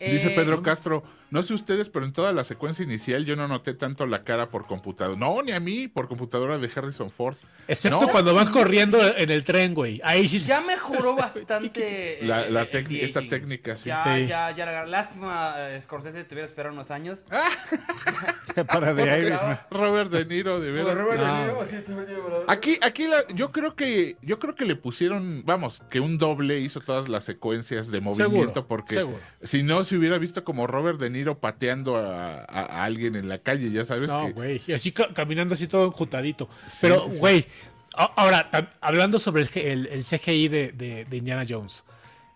Dice 0.00 0.32
Eh, 0.32 0.34
Pedro 0.34 0.62
Castro, 0.62 1.02
no 1.32 1.42
sé 1.42 1.54
ustedes, 1.54 1.88
pero 1.88 2.04
en 2.06 2.12
toda 2.12 2.32
la 2.32 2.44
secuencia 2.44 2.84
inicial 2.84 3.24
yo 3.24 3.34
no 3.34 3.48
noté 3.48 3.74
tanto 3.74 4.06
la 4.06 4.22
cara 4.22 4.50
por 4.50 4.66
computadora. 4.66 5.18
No, 5.18 5.42
ni 5.42 5.50
a 5.52 5.58
mí, 5.60 5.88
por 5.88 6.06
computadora 6.06 6.58
de 6.58 6.70
Harrison 6.74 7.10
Ford. 7.10 7.36
Excepto 7.66 8.02
No. 8.02 8.08
cuando 8.08 8.34
van 8.34 8.50
corriendo 8.52 8.98
en 9.16 9.30
el 9.30 9.42
tren, 9.42 9.72
güey. 9.74 10.00
Ahí 10.04 10.28
sí. 10.28 10.38
Ya 10.40 10.60
mejoró 10.60 11.14
bastante. 11.16 12.18
La- 12.22 12.42
el- 12.46 12.54
la 12.54 12.62
el 12.62 12.70
tec- 12.70 13.02
esta 13.02 13.26
técnica, 13.26 13.74
sí. 13.76 13.88
Ya, 13.88 14.02
Sí. 14.04 14.26
ya, 14.26 14.50
ya. 14.52 14.66
la- 14.66 14.86
Lástima, 14.86 15.54
eh, 15.58 15.80
Scorsese, 15.80 16.24
te 16.24 16.34
hubiera 16.34 16.46
esperado 16.46 16.74
unos 16.74 16.90
años. 16.90 17.24
Para 18.68 18.92
de 18.92 19.18
Irishman. 19.18 19.60
Robert 19.70 20.10
De 20.10 20.24
Niro, 20.26 20.60
de 20.60 20.70
veras. 20.70 20.98
Robert 20.98 21.22
De. 21.22 22.06
Niro. 22.06 22.44
Aquí, 22.48 22.78
aquí 22.82 23.06
la- 23.06 23.26
yo 23.28 23.52
creo 23.52 23.74
que, 23.74 24.16
yo 24.20 24.38
creo 24.38 24.54
que 24.54 24.64
le 24.66 24.76
pusieron, 24.76 25.42
vamos, 25.46 25.82
que 25.88 26.00
un 26.00 26.18
doble 26.18 26.58
hizo 26.60 26.80
todas 26.80 27.08
las 27.08 27.24
secuencias 27.24 27.90
de 27.90 28.00
movimiento, 28.00 28.30
Seguro, 28.52 28.66
porque 28.68 28.94
seguro. 28.94 29.20
si 29.42 29.62
no 29.62 29.84
se 29.84 29.96
hubiera 29.96 30.18
visto 30.18 30.44
como 30.44 30.66
Robert 30.66 30.98
De 31.00 31.08
Niro 31.08 31.21
pateando 31.38 31.96
a, 31.96 32.40
a- 32.44 32.44
a 32.44 32.84
alguien 32.84 33.16
en 33.16 33.28
la 33.28 33.38
calle, 33.38 33.70
ya 33.70 33.84
sabes 33.84 34.08
No, 34.10 34.26
que. 34.26 34.32
güey. 34.32 34.62
Y 34.66 34.72
así 34.72 34.92
ca- 34.92 35.12
caminando 35.14 35.54
así 35.54 35.66
todo 35.66 35.86
enjutadito. 35.86 36.48
Pero, 36.80 37.00
sí, 37.04 37.12
sí. 37.12 37.18
güey, 37.18 37.46
ahora, 37.94 38.50
hablando 38.80 39.18
sobre 39.18 39.42
el, 39.42 39.48
G- 39.48 39.64
el- 39.64 39.86
el 39.86 40.04
CGI 40.04 40.48
de, 40.48 40.72
de- 40.72 41.04
de 41.04 41.16
Indiana 41.16 41.44
Jones. 41.48 41.84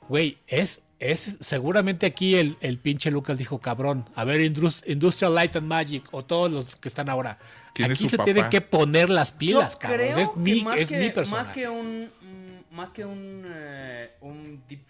Güey, 0.09 0.39
es, 0.47 0.84
es 1.01 1.39
seguramente 1.41 2.07
aquí 2.07 2.37
el, 2.37 2.57
el 2.61 2.78
pinche 2.78 3.11
Lucas 3.11 3.39
dijo, 3.39 3.59
cabrón, 3.61 4.09
a 4.14 4.24
ver, 4.24 4.41
Indus- 4.41 4.82
Industrial 4.87 5.34
Light 5.34 5.57
and 5.57 5.66
Magic 5.66 6.05
o 6.12 6.24
todos 6.24 6.51
los 6.51 6.76
que 6.76 6.89
están 6.89 7.09
ahora. 7.09 7.39
¿Quién 7.74 7.91
es 7.93 7.99
Aquí 7.99 8.09
se 8.09 8.16
tienen 8.18 8.45
papá? 8.45 8.51
que 8.51 8.61
poner 8.61 9.11
las 9.11 9.32
pilas, 9.32 9.74
Yo 9.74 9.78
cabrón. 9.80 9.99
creo 10.09 10.18
Es, 10.18 10.28
que 10.30 10.39
mi, 10.41 10.62
más 10.62 10.78
es 10.78 10.89
que, 10.89 10.99
mi 10.99 11.11
personaje. 11.11 11.47
Más 11.49 11.55
que 11.55 11.68
un. 11.68 12.05
mm, 12.05 12.74
Más 12.76 12.93
que 12.93 13.05
un. 13.05 13.43
eh, 13.47 14.11
un 14.20 14.62
deep. 14.68 14.80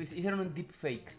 Hicieron 0.00 0.40
un 0.40 0.52
deep 0.52 0.72
fake. 0.72 1.16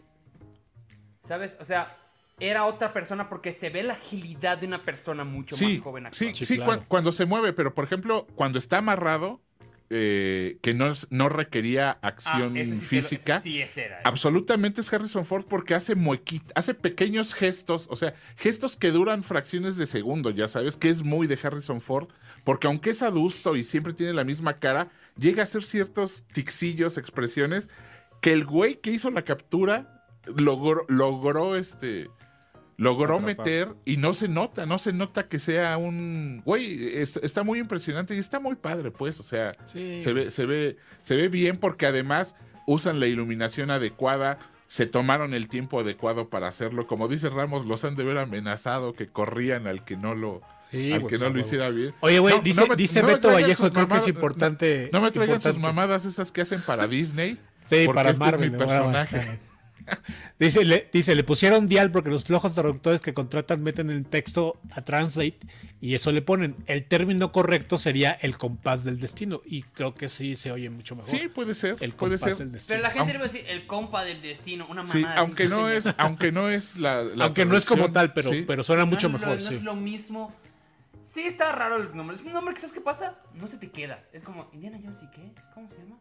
¿Sabes? 1.22 1.56
O 1.60 1.64
sea, 1.64 1.96
era 2.38 2.66
otra 2.66 2.92
persona 2.92 3.28
porque 3.28 3.52
se 3.52 3.70
ve 3.70 3.82
la 3.82 3.94
agilidad 3.94 4.58
de 4.58 4.66
una 4.66 4.82
persona 4.82 5.24
mucho 5.24 5.56
Sí, 5.56 5.64
más 5.66 5.80
joven 5.80 6.02
sí, 6.10 6.26
actual. 6.26 6.34
sí, 6.36 6.44
Sí, 6.44 6.56
claro. 6.56 6.84
cuando 6.86 7.12
se 7.12 7.24
mueve, 7.24 7.52
pero 7.52 7.74
por 7.74 7.84
ejemplo, 7.84 8.26
cuando 8.34 8.58
está 8.58 8.78
amarrado, 8.78 9.40
eh, 9.88 10.58
que 10.62 10.74
no, 10.74 10.88
es- 10.90 11.06
no 11.10 11.28
requería 11.28 11.92
Ah, 12.02 12.08
acción 12.08 12.56
ese 12.56 12.74
sí 12.76 12.82
lo- 12.96 13.02
física. 13.02 13.36
ese 13.36 13.42
sí, 13.44 13.62
ese 13.62 13.84
era. 13.84 13.98
¿eh? 13.98 14.02
Absolutamente 14.04 14.80
es 14.80 14.92
Harrison 14.92 15.24
Ford 15.24 15.44
porque 15.48 15.74
hace 15.74 15.94
muequita, 15.94 16.52
hace 16.56 16.74
pequeños 16.74 17.34
gestos, 17.34 17.86
o 17.88 17.94
sea, 17.96 18.12
gestos 18.36 18.76
que 18.76 18.90
duran 18.90 19.22
fracciones 19.22 19.76
de 19.76 19.86
segundo, 19.86 20.30
ya 20.30 20.48
sabes, 20.48 20.76
que 20.76 20.88
es 20.90 21.04
muy 21.04 21.28
de 21.28 21.38
Harrison 21.40 21.80
Ford, 21.80 22.08
porque 22.44 22.66
aunque 22.66 22.90
es 22.90 23.02
adusto 23.02 23.54
y 23.56 23.62
siempre 23.62 23.92
tiene 23.94 24.12
la 24.12 24.24
misma 24.24 24.58
cara, 24.58 24.88
llega 25.16 25.42
a 25.42 25.44
hacer 25.44 25.62
ciertos 25.62 26.24
tixillos, 26.34 26.98
expresiones, 26.98 27.70
que 28.20 28.32
el 28.32 28.44
güey 28.44 28.80
que 28.80 28.90
hizo 28.90 29.10
la 29.12 29.22
captura 29.22 30.04
logró, 30.26 30.84
logró 30.88 31.54
este... 31.56 32.10
Logró 32.78 33.14
Atrapar. 33.16 33.24
meter 33.46 33.68
y 33.86 33.96
no 33.96 34.12
se 34.12 34.28
nota, 34.28 34.66
no 34.66 34.78
se 34.78 34.92
nota 34.92 35.28
que 35.28 35.38
sea 35.38 35.78
un... 35.78 36.42
Güey, 36.44 36.98
es- 36.98 37.16
está 37.22 37.42
muy 37.42 37.58
impresionante 37.58 38.14
y 38.14 38.18
está 38.18 38.38
muy 38.38 38.54
padre, 38.56 38.90
pues, 38.90 39.18
o 39.18 39.22
sea... 39.22 39.52
Sí. 39.64 40.00
Se 40.02 40.12
ve, 40.12 40.30
se 40.30 40.44
ve, 40.44 40.76
se 41.02 41.16
ve 41.16 41.28
bien 41.28 41.56
porque 41.56 41.86
además 41.86 42.36
usan 42.66 43.00
la 43.00 43.06
iluminación 43.06 43.70
adecuada, 43.70 44.38
se 44.66 44.84
tomaron 44.84 45.32
el 45.32 45.48
tiempo 45.48 45.80
adecuado 45.80 46.28
para 46.28 46.48
hacerlo. 46.48 46.86
Como 46.86 47.08
dice 47.08 47.30
Ramos, 47.30 47.64
los 47.64 47.82
han 47.84 47.94
de 47.96 48.04
ver 48.04 48.18
amenazado 48.18 48.92
que 48.92 49.06
corrían 49.06 49.66
al 49.66 49.84
que 49.84 49.96
no 49.96 50.14
lo, 50.14 50.42
Sí, 50.60 50.92
al 50.92 51.00
que 51.02 51.08
pues, 51.10 51.20
no 51.22 51.28
a 51.28 51.30
lo 51.30 51.38
hiciera 51.38 51.70
bien. 51.70 51.94
Oye, 52.00 52.18
güey, 52.18 52.34
No, 52.36 52.42
dice, 52.42 52.60
no 52.60 52.66
me- 52.66 52.76
dice 52.76 53.00
no 53.00 53.08
Beto 53.08 53.28
Vallejo, 53.30 53.64
sus 53.64 53.72
creo 53.72 53.88
que 53.88 53.96
es 53.96 54.08
importante. 54.08 54.90
No 54.92 55.00
me 55.00 55.10
traigan 55.12 55.40
sus 55.40 55.54
importante. 55.54 55.60
mamadas 55.80 56.04
esas 56.04 56.30
que 56.30 56.42
hacen 56.42 56.60
para 56.60 56.86
Disney. 56.88 57.38
Sí, 57.64 57.84
porque 57.86 57.94
para 57.94 58.10
este 58.10 58.20
Marvel. 58.24 58.44
es 58.44 58.52
mi 58.52 58.58
personaje. 58.58 59.38
Dice 60.38 60.64
le, 60.64 60.88
dice, 60.92 61.14
le 61.14 61.24
pusieron 61.24 61.66
dial 61.66 61.90
porque 61.90 62.10
los 62.10 62.24
flojos 62.24 62.52
traductores 62.54 63.00
que 63.00 63.14
contratan 63.14 63.62
meten 63.62 63.88
el 63.88 64.04
texto 64.04 64.60
a 64.72 64.82
translate 64.82 65.38
y 65.80 65.94
eso 65.94 66.12
le 66.12 66.20
ponen. 66.22 66.56
El 66.66 66.84
término 66.84 67.32
correcto 67.32 67.78
sería 67.78 68.10
el 68.12 68.36
compás 68.36 68.84
del 68.84 69.00
destino 69.00 69.40
y 69.46 69.62
creo 69.62 69.94
que 69.94 70.08
sí 70.10 70.36
se 70.36 70.50
oye 70.52 70.68
mucho 70.68 70.94
mejor. 70.96 71.10
Sí, 71.10 71.28
puede 71.28 71.54
ser, 71.54 71.76
el 71.80 71.92
puede 71.92 72.18
compás 72.18 72.36
ser. 72.36 72.36
del 72.38 72.52
destino. 72.52 72.76
Pero 72.76 72.82
la 72.82 72.88
gente 72.90 73.00
Aunque- 73.00 73.12
le 73.14 73.18
va 73.18 73.24
a 73.24 73.28
decir 73.32 73.44
el 73.48 73.66
compa 73.66 74.04
del 74.04 74.20
destino, 74.20 74.66
una 74.68 74.86
Sí, 74.86 74.98
mamada. 74.98 75.20
aunque 75.20 75.44
así. 75.44 75.52
no 75.52 75.70
es, 75.70 75.84
aunque 75.96 76.32
no 76.32 76.50
es 76.50 76.76
la, 76.76 77.02
la 77.02 77.24
Aunque 77.24 77.46
no 77.46 77.56
es 77.56 77.64
como 77.64 77.90
tal, 77.92 78.12
pero, 78.12 78.30
sí. 78.30 78.44
pero 78.46 78.62
suena 78.62 78.84
mucho 78.84 79.08
mejor. 79.08 79.36
No 79.36 79.40
sí. 79.40 79.54
es 79.54 79.62
lo 79.62 79.74
mismo. 79.74 80.34
Sí, 81.02 81.22
está 81.22 81.52
raro 81.52 81.76
el 81.76 81.96
nombre. 81.96 82.16
Es 82.16 82.24
un 82.24 82.32
nombre 82.34 82.52
que, 82.52 82.60
¿sabes 82.60 82.74
qué 82.74 82.80
pasa? 82.82 83.16
No 83.34 83.46
se 83.46 83.56
te 83.56 83.70
queda. 83.70 84.04
Es 84.12 84.22
como, 84.22 84.50
Indiana 84.52 84.78
Jones 84.82 85.02
y 85.02 85.10
qué? 85.12 85.32
¿Cómo 85.54 85.70
se 85.70 85.78
llama? 85.78 85.96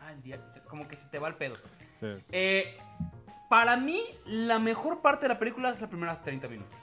Ah, 0.00 0.12
el 0.12 0.22
se- 0.52 0.60
Como 0.60 0.86
que 0.88 0.96
se 0.96 1.06
te 1.08 1.18
va 1.18 1.28
el 1.28 1.34
pedo. 1.34 1.56
Sí. 2.00 2.06
Eh, 2.32 2.76
para 3.48 3.76
mí, 3.76 4.00
la 4.26 4.58
mejor 4.58 5.00
parte 5.00 5.22
de 5.26 5.28
la 5.34 5.38
película 5.38 5.70
es 5.70 5.80
las 5.80 5.90
primeras 5.90 6.22
30 6.22 6.48
minutos. 6.48 6.76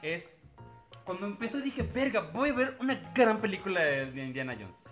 Es. 0.00 0.38
Cuando 1.04 1.26
empezó 1.26 1.60
dije, 1.60 1.82
verga, 1.82 2.30
voy 2.32 2.50
a 2.50 2.52
ver 2.52 2.76
una 2.80 3.12
gran 3.14 3.40
película 3.40 3.80
de, 3.82 4.24
Indiana 4.24 4.54
Jones. 4.58 4.84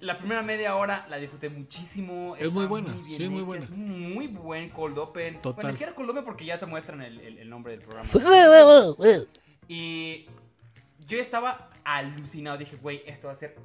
La 0.00 0.18
primera 0.18 0.42
media 0.42 0.76
hora 0.76 1.06
la 1.08 1.16
disfruté 1.18 1.48
muchísimo. 1.50 2.36
Es 2.36 2.52
muy 2.52 2.66
buena, 2.66 2.92
bien 2.92 3.16
sí, 3.16 3.28
muy 3.28 3.38
hecha, 3.40 3.46
buena. 3.46 3.64
Es 3.64 3.70
muy 3.70 4.26
buen 4.26 4.68
cold 4.70 4.96
open. 4.98 5.40
Total. 5.40 5.54
Bueno, 5.54 5.70
siquiera 5.70 5.94
cold 5.94 6.10
open 6.10 6.24
porque 6.24 6.44
ya 6.44 6.58
te 6.58 6.66
muestran 6.66 7.00
el, 7.02 7.20
el- 7.20 7.38
el 7.38 7.48
nombre 7.50 7.72
del 7.72 7.80
programa. 7.82 8.08
Y 9.68 10.26
yo 11.06 11.18
estaba 11.18 11.70
alucinado. 11.84 12.58
Dije, 12.58 12.76
güey, 12.76 13.02
esto 13.06 13.26
va 13.28 13.32
a 13.32 13.36
ser 13.36 13.56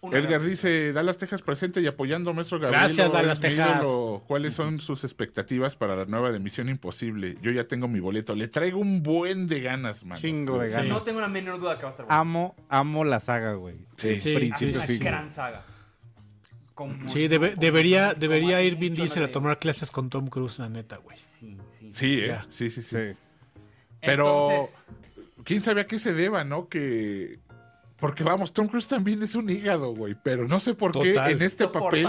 una 0.00 0.16
Edgar 0.18 0.40
gran- 0.40 0.48
dice, 0.50 0.92
Dallas 0.92 1.18
Texas 1.18 1.42
presente 1.42 1.80
y 1.80 1.86
apoyando 1.86 2.30
a 2.30 2.32
maestro 2.32 2.58
Gabriel. 2.60 2.82
Gracias, 2.84 3.12
Dallas, 3.12 3.40
Texas. 3.40 3.82
¿Cuáles 4.26 4.54
son 4.54 4.80
sus 4.80 5.02
expectativas 5.04 5.74
para 5.76 5.96
la 5.96 6.04
nueva 6.04 6.30
de 6.30 6.38
Misión 6.38 6.68
Imposible? 6.68 7.36
Yo 7.42 7.50
ya 7.50 7.66
tengo 7.66 7.88
mi 7.88 7.98
boleto. 8.00 8.34
Le 8.34 8.46
traigo 8.48 8.78
un 8.78 9.02
buen 9.02 9.46
de 9.48 9.60
ganas, 9.60 10.04
man. 10.04 10.18
Chingo 10.20 10.58
de 10.60 10.68
Sí. 10.68 10.72
ganas. 10.74 10.88
No 10.88 11.02
tengo 11.02 11.20
la 11.20 11.28
menor 11.28 11.58
duda 11.60 11.76
que 11.78 11.82
va 11.82 11.88
a 11.88 11.90
estar 11.90 12.06
bueno. 12.06 12.20
Amo, 12.20 12.56
amo 12.68 13.04
la 13.04 13.18
saga, 13.20 13.54
güey. 13.54 13.76
Sí. 13.96 14.20
Sí, 14.20 14.34
Es 14.60 15.00
una 15.00 15.10
gran 15.10 15.30
saga. 15.32 15.62
Sí, 17.06 17.26
debe- 17.26 17.54
debería, 17.56 18.14
debería 18.14 18.62
ir 18.62 18.76
Vin 18.76 18.94
Diesel 18.94 19.24
a 19.24 19.32
tomar 19.32 19.58
clases 19.58 19.90
con 19.90 20.10
Tom 20.10 20.28
Cruise, 20.28 20.60
la 20.60 20.68
neta, 20.68 20.98
güey. 20.98 21.16
Sí, 21.18 21.56
sí. 21.70 21.90
Sí, 21.92 22.20
¿eh? 22.20 22.26
Ya. 22.28 22.46
sí, 22.50 22.70
sí, 22.70 22.82
sí. 22.82 22.96
Sí. 22.96 23.16
Pero- 24.00 24.50
Entonces, 24.52 24.84
¿Quién 25.44 25.62
sabe 25.62 25.80
a 25.80 25.86
qué 25.86 25.98
se 25.98 26.12
deba, 26.12 26.44
no? 26.44 26.68
Que... 26.68 27.38
Porque 28.00 28.22
vamos, 28.24 28.52
Tom 28.52 28.68
Cruise 28.68 28.86
también 28.86 29.22
es 29.22 29.34
un 29.34 29.50
hígado, 29.50 29.94
güey. 29.94 30.14
Pero 30.22 30.46
no 30.46 30.60
sé 30.60 30.74
por 30.74 30.92
qué 30.92 31.14
en 31.14 31.42
este 31.42 31.66
papel, 31.68 32.06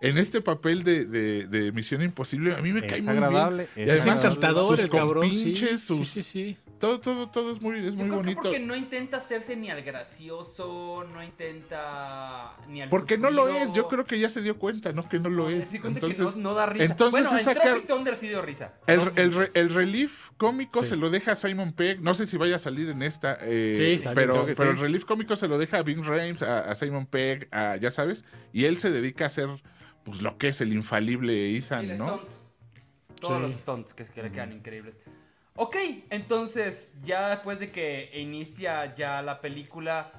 en 0.00 0.18
este 0.18 0.40
papel 0.40 0.84
de, 0.84 1.04
de- 1.06 1.46
de 1.48 1.72
Misión 1.72 2.02
Imposible, 2.02 2.54
a 2.54 2.58
mí 2.58 2.72
me 2.72 2.80
Es 2.80 2.92
cae 2.92 3.02
muy 3.02 3.12
bien. 3.14 3.24
es 3.24 3.68
Y 3.76 3.80
Es 3.82 4.00
además, 4.02 4.24
agradable. 4.24 4.26
encantador 4.28 4.76
sus 4.76 4.84
el 4.84 4.90
cabrón, 4.90 5.32
sí. 5.32 5.54
sus- 5.78 6.08
sí, 6.08 6.22
sí. 6.22 6.56
Todo, 6.84 7.00
todo, 7.00 7.28
todo 7.30 7.50
es 7.52 7.60
muy, 7.60 7.78
es 7.78 7.84
Yo 7.86 7.92
muy 7.92 8.04
creo 8.08 8.08
que 8.10 8.16
bonito. 8.16 8.42
porque 8.42 8.60
no 8.60 8.76
intenta 8.76 9.16
hacerse 9.16 9.56
ni 9.56 9.70
al 9.70 9.82
gracioso, 9.82 11.04
no 11.12 11.22
intenta 11.22 12.56
ni 12.68 12.82
al 12.82 12.88
Porque 12.88 13.16
no 13.18 13.30
lo 13.30 13.48
es, 13.48 13.72
yo 13.72 13.88
creo 13.88 14.04
que 14.04 14.18
ya 14.18 14.28
se 14.28 14.42
dio 14.42 14.58
cuenta, 14.58 14.92
¿no? 14.92 15.08
Que 15.08 15.18
no 15.18 15.28
lo 15.30 15.48
es. 15.50 15.68
Se 15.68 15.76
Entonces, 15.78 16.16
que 16.18 16.22
no, 16.24 16.30
no 16.36 16.54
da 16.54 16.66
risa. 16.66 16.84
entonces 16.84 17.10
bueno, 17.22 17.36
es 17.38 17.46
en 17.46 17.54
sacar- 17.54 17.70
Tropic 17.72 17.86
Thunder 17.86 18.16
sí 18.16 18.28
dio 18.28 18.42
risa. 18.42 18.74
el, 18.86 19.00
el, 19.16 19.32
re- 19.34 19.50
el 19.54 19.72
relief 19.74 20.30
cómico 20.36 20.82
Sí. 20.82 20.90
se 20.90 20.96
lo 20.96 21.10
deja 21.10 21.32
a 21.32 21.36
Simon 21.36 21.72
Pegg. 21.72 22.00
No 22.02 22.14
sé 22.14 22.26
si 22.26 22.36
vaya 22.36 22.56
a 22.56 22.58
salir 22.58 22.88
en 22.90 23.02
esta. 23.02 23.38
eh, 23.40 23.98
Sí, 24.02 24.08
pero, 24.14 24.46
que 24.46 24.54
pero 24.54 24.70
sí. 24.70 24.76
el 24.76 24.80
relief 24.82 25.04
cómico 25.04 25.36
se 25.36 25.48
lo 25.48 25.58
deja 25.58 25.78
a 25.78 25.82
Vin 25.82 26.04
Rames, 26.04 26.42
a, 26.42 26.60
a 26.60 26.74
Simon 26.74 27.06
Pegg, 27.06 27.48
a, 27.50 27.76
ya 27.76 27.90
sabes. 27.90 28.24
Y 28.52 28.64
él 28.66 28.78
se 28.78 28.90
dedica 28.90 29.24
a 29.24 29.26
hacer 29.28 29.48
pues 30.04 30.20
lo 30.20 30.36
que 30.36 30.48
es 30.48 30.60
el 30.60 30.72
infalible 30.74 31.32
Sí, 31.32 31.56
Ethan, 31.56 31.90
el 31.90 31.98
¿no? 31.98 32.06
stunt. 32.18 32.30
Todos 33.20 33.36
Sí. 33.36 33.42
los 33.42 33.52
stunts 33.52 33.94
que, 33.94 34.04
que 34.04 34.22
le 34.22 34.30
quedan 34.30 34.52
increíbles. 34.52 34.98
Ok, 35.56 35.76
entonces 36.10 36.96
ya 37.04 37.30
después 37.30 37.60
de 37.60 37.70
que 37.70 38.10
inicia 38.14 38.92
ya 38.96 39.22
la 39.22 39.40
película, 39.40 40.10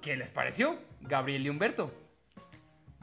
¿qué 0.00 0.16
les 0.16 0.30
pareció? 0.30 0.78
Gabriel 1.02 1.44
y 1.44 1.50
Humberto. 1.50 1.92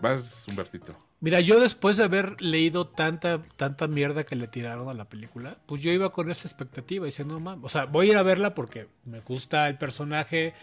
Vas, 0.01 0.43
Humbertito. 0.49 0.95
Mira, 1.19 1.39
yo 1.41 1.59
después 1.59 1.97
de 1.97 2.03
haber 2.03 2.41
leído 2.41 2.87
tanta, 2.87 3.43
tanta 3.57 3.87
mierda 3.87 4.25
que 4.25 4.35
le 4.35 4.47
tiraron 4.47 4.89
a 4.89 4.95
la 4.95 5.05
película, 5.05 5.57
pues 5.67 5.81
yo 5.81 5.91
iba 5.91 6.11
con 6.11 6.31
esa 6.31 6.47
expectativa, 6.47 7.05
diciendo, 7.05 7.35
no 7.35 7.39
mames, 7.39 7.65
o 7.65 7.69
sea, 7.69 7.85
voy 7.85 8.07
a 8.07 8.11
ir 8.11 8.17
a 8.17 8.23
verla 8.23 8.55
porque 8.55 8.87
me 9.05 9.19
gusta 9.19 9.69
el 9.69 9.77
personaje, 9.77 10.53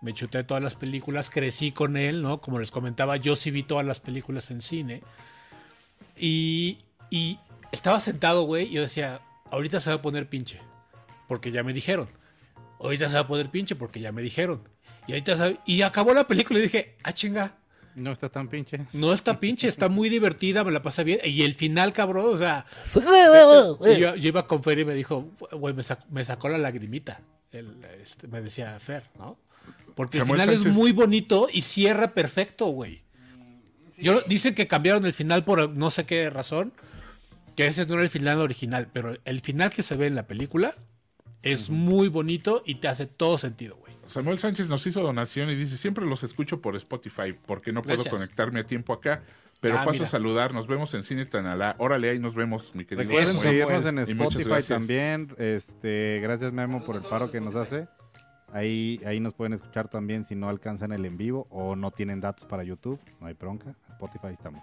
me 0.00 0.14
chuté 0.14 0.42
todas 0.44 0.62
las 0.62 0.74
películas, 0.74 1.28
crecí 1.28 1.70
con 1.70 1.98
él, 1.98 2.22
¿no? 2.22 2.40
Como 2.40 2.58
les 2.58 2.70
comentaba, 2.70 3.16
yo 3.16 3.36
sí 3.36 3.50
vi 3.50 3.62
todas 3.62 3.84
las 3.84 4.00
películas 4.00 4.50
en 4.50 4.62
cine. 4.62 5.02
Y, 6.16 6.78
y 7.10 7.38
estaba 7.72 8.00
sentado, 8.00 8.42
güey, 8.44 8.66
y 8.66 8.72
yo 8.72 8.82
decía, 8.82 9.20
ahorita 9.50 9.80
se 9.80 9.90
va 9.90 9.96
a 9.96 10.02
poner 10.02 10.28
pinche, 10.28 10.60
porque 11.28 11.50
ya 11.50 11.62
me 11.62 11.72
dijeron. 11.72 12.08
Ahorita 12.80 13.08
se 13.08 13.14
va 13.14 13.20
a 13.20 13.26
poner 13.28 13.50
pinche 13.50 13.74
porque 13.76 14.00
ya 14.00 14.12
me 14.12 14.22
dijeron. 14.22 14.62
Y 15.06 15.12
ahorita 15.12 15.36
se 15.36 15.52
va- 15.52 15.58
y 15.66 15.82
acabó 15.82 16.14
la 16.14 16.26
película 16.26 16.58
y 16.58 16.62
dije, 16.62 16.96
ah, 17.02 17.12
chinga, 17.12 17.56
No 17.94 18.12
está 18.12 18.28
tan 18.28 18.48
pinche. 18.48 18.86
no 18.92 19.12
está 19.12 19.38
pinche, 19.40 19.68
está 19.68 19.88
muy 19.88 20.08
divertida, 20.08 20.64
me 20.64 20.70
la 20.70 20.80
pasé 20.80 21.04
bien. 21.04 21.20
Y 21.24 21.42
el 21.42 21.54
final, 21.54 21.92
cabrón, 21.92 22.34
o 22.34 22.38
sea. 22.38 22.64
y 22.94 23.98
yo, 24.00 24.14
yo 24.14 24.28
iba 24.28 24.46
con 24.46 24.62
Fer 24.62 24.78
y 24.78 24.84
me 24.84 24.94
dijo, 24.94 25.30
güey, 25.52 25.74
me, 25.74 25.82
sac- 25.82 26.06
me 26.08 26.24
sacó 26.24 26.48
la 26.48 26.58
lagrimita. 26.58 27.20
El, 27.52 27.84
este, 28.00 28.28
me 28.28 28.40
decía 28.40 28.78
Fer, 28.80 29.02
¿no? 29.18 29.36
Porque 29.96 30.18
Samuel 30.18 30.40
el 30.40 30.44
final 30.46 30.56
Sánchez. 30.56 30.70
es 30.72 30.76
muy 30.78 30.92
bonito 30.92 31.48
y 31.52 31.62
cierra 31.62 32.14
perfecto, 32.14 32.66
güey. 32.66 33.02
Yo, 33.98 34.22
dicen 34.22 34.54
que 34.54 34.66
cambiaron 34.66 35.04
el 35.04 35.12
final 35.12 35.44
por 35.44 35.68
no 35.70 35.90
sé 35.90 36.06
qué 36.06 36.30
razón, 36.30 36.72
que 37.56 37.66
ese 37.66 37.86
no 37.86 37.94
era 37.94 38.02
el 38.02 38.08
final 38.10 38.38
original, 38.40 38.88
pero 38.92 39.14
el 39.24 39.40
final 39.40 39.70
que 39.70 39.82
se 39.82 39.96
ve 39.96 40.06
en 40.06 40.14
la 40.14 40.26
película 40.26 40.74
es 41.42 41.70
muy 41.70 42.08
bonito 42.08 42.62
y 42.66 42.76
te 42.76 42.88
hace 42.88 43.06
todo 43.06 43.38
sentido, 43.38 43.76
güey. 43.76 43.90
Samuel 44.06 44.38
Sánchez 44.38 44.68
nos 44.68 44.86
hizo 44.86 45.00
donación 45.02 45.50
y 45.50 45.54
dice, 45.54 45.76
siempre 45.76 46.04
los 46.04 46.22
escucho 46.24 46.60
por 46.60 46.74
Spotify 46.76 47.32
porque 47.46 47.72
no 47.72 47.80
puedo 47.82 47.94
Gracias. 47.96 48.12
conectarme 48.12 48.60
a 48.60 48.64
tiempo 48.66 48.92
acá. 48.92 49.22
Pero 49.60 49.74
Ah, 49.76 49.80
paso 49.84 49.92
mira. 49.92 50.06
a 50.06 50.08
saludar, 50.08 50.54
nos 50.54 50.66
vemos 50.66 50.92
en 50.94 51.02
Cine 51.04 51.26
Tanalá. 51.26 51.74
Órale, 51.78 52.08
ahí 52.10 52.18
nos 52.18 52.34
vemos, 52.34 52.74
mi 52.74 52.86
querido 52.86 53.06
Recuerden 53.08 53.38
seguirnos 53.40 53.84
en 53.84 53.98
Spotify 53.98 54.66
también. 54.66 55.28
Este, 55.38 56.18
gracias 56.22 56.52
Memo 56.52 56.82
por 56.84 56.96
el 56.96 57.02
paro 57.02 57.30
que 57.30 57.40
nos 57.42 57.54
hace. 57.56 57.86
Ahí, 58.52 59.00
ahí 59.06 59.20
nos 59.20 59.34
pueden 59.34 59.52
escuchar 59.52 59.88
también 59.88 60.24
si 60.24 60.34
no 60.34 60.48
alcanzan 60.48 60.92
el 60.92 61.04
en 61.04 61.16
vivo 61.16 61.46
o 61.50 61.76
no 61.76 61.90
tienen 61.90 62.20
datos 62.20 62.46
para 62.46 62.64
YouTube. 62.64 62.98
No 63.20 63.26
hay 63.26 63.34
bronca. 63.34 63.74
Spotify 63.90 64.28
estamos. 64.32 64.62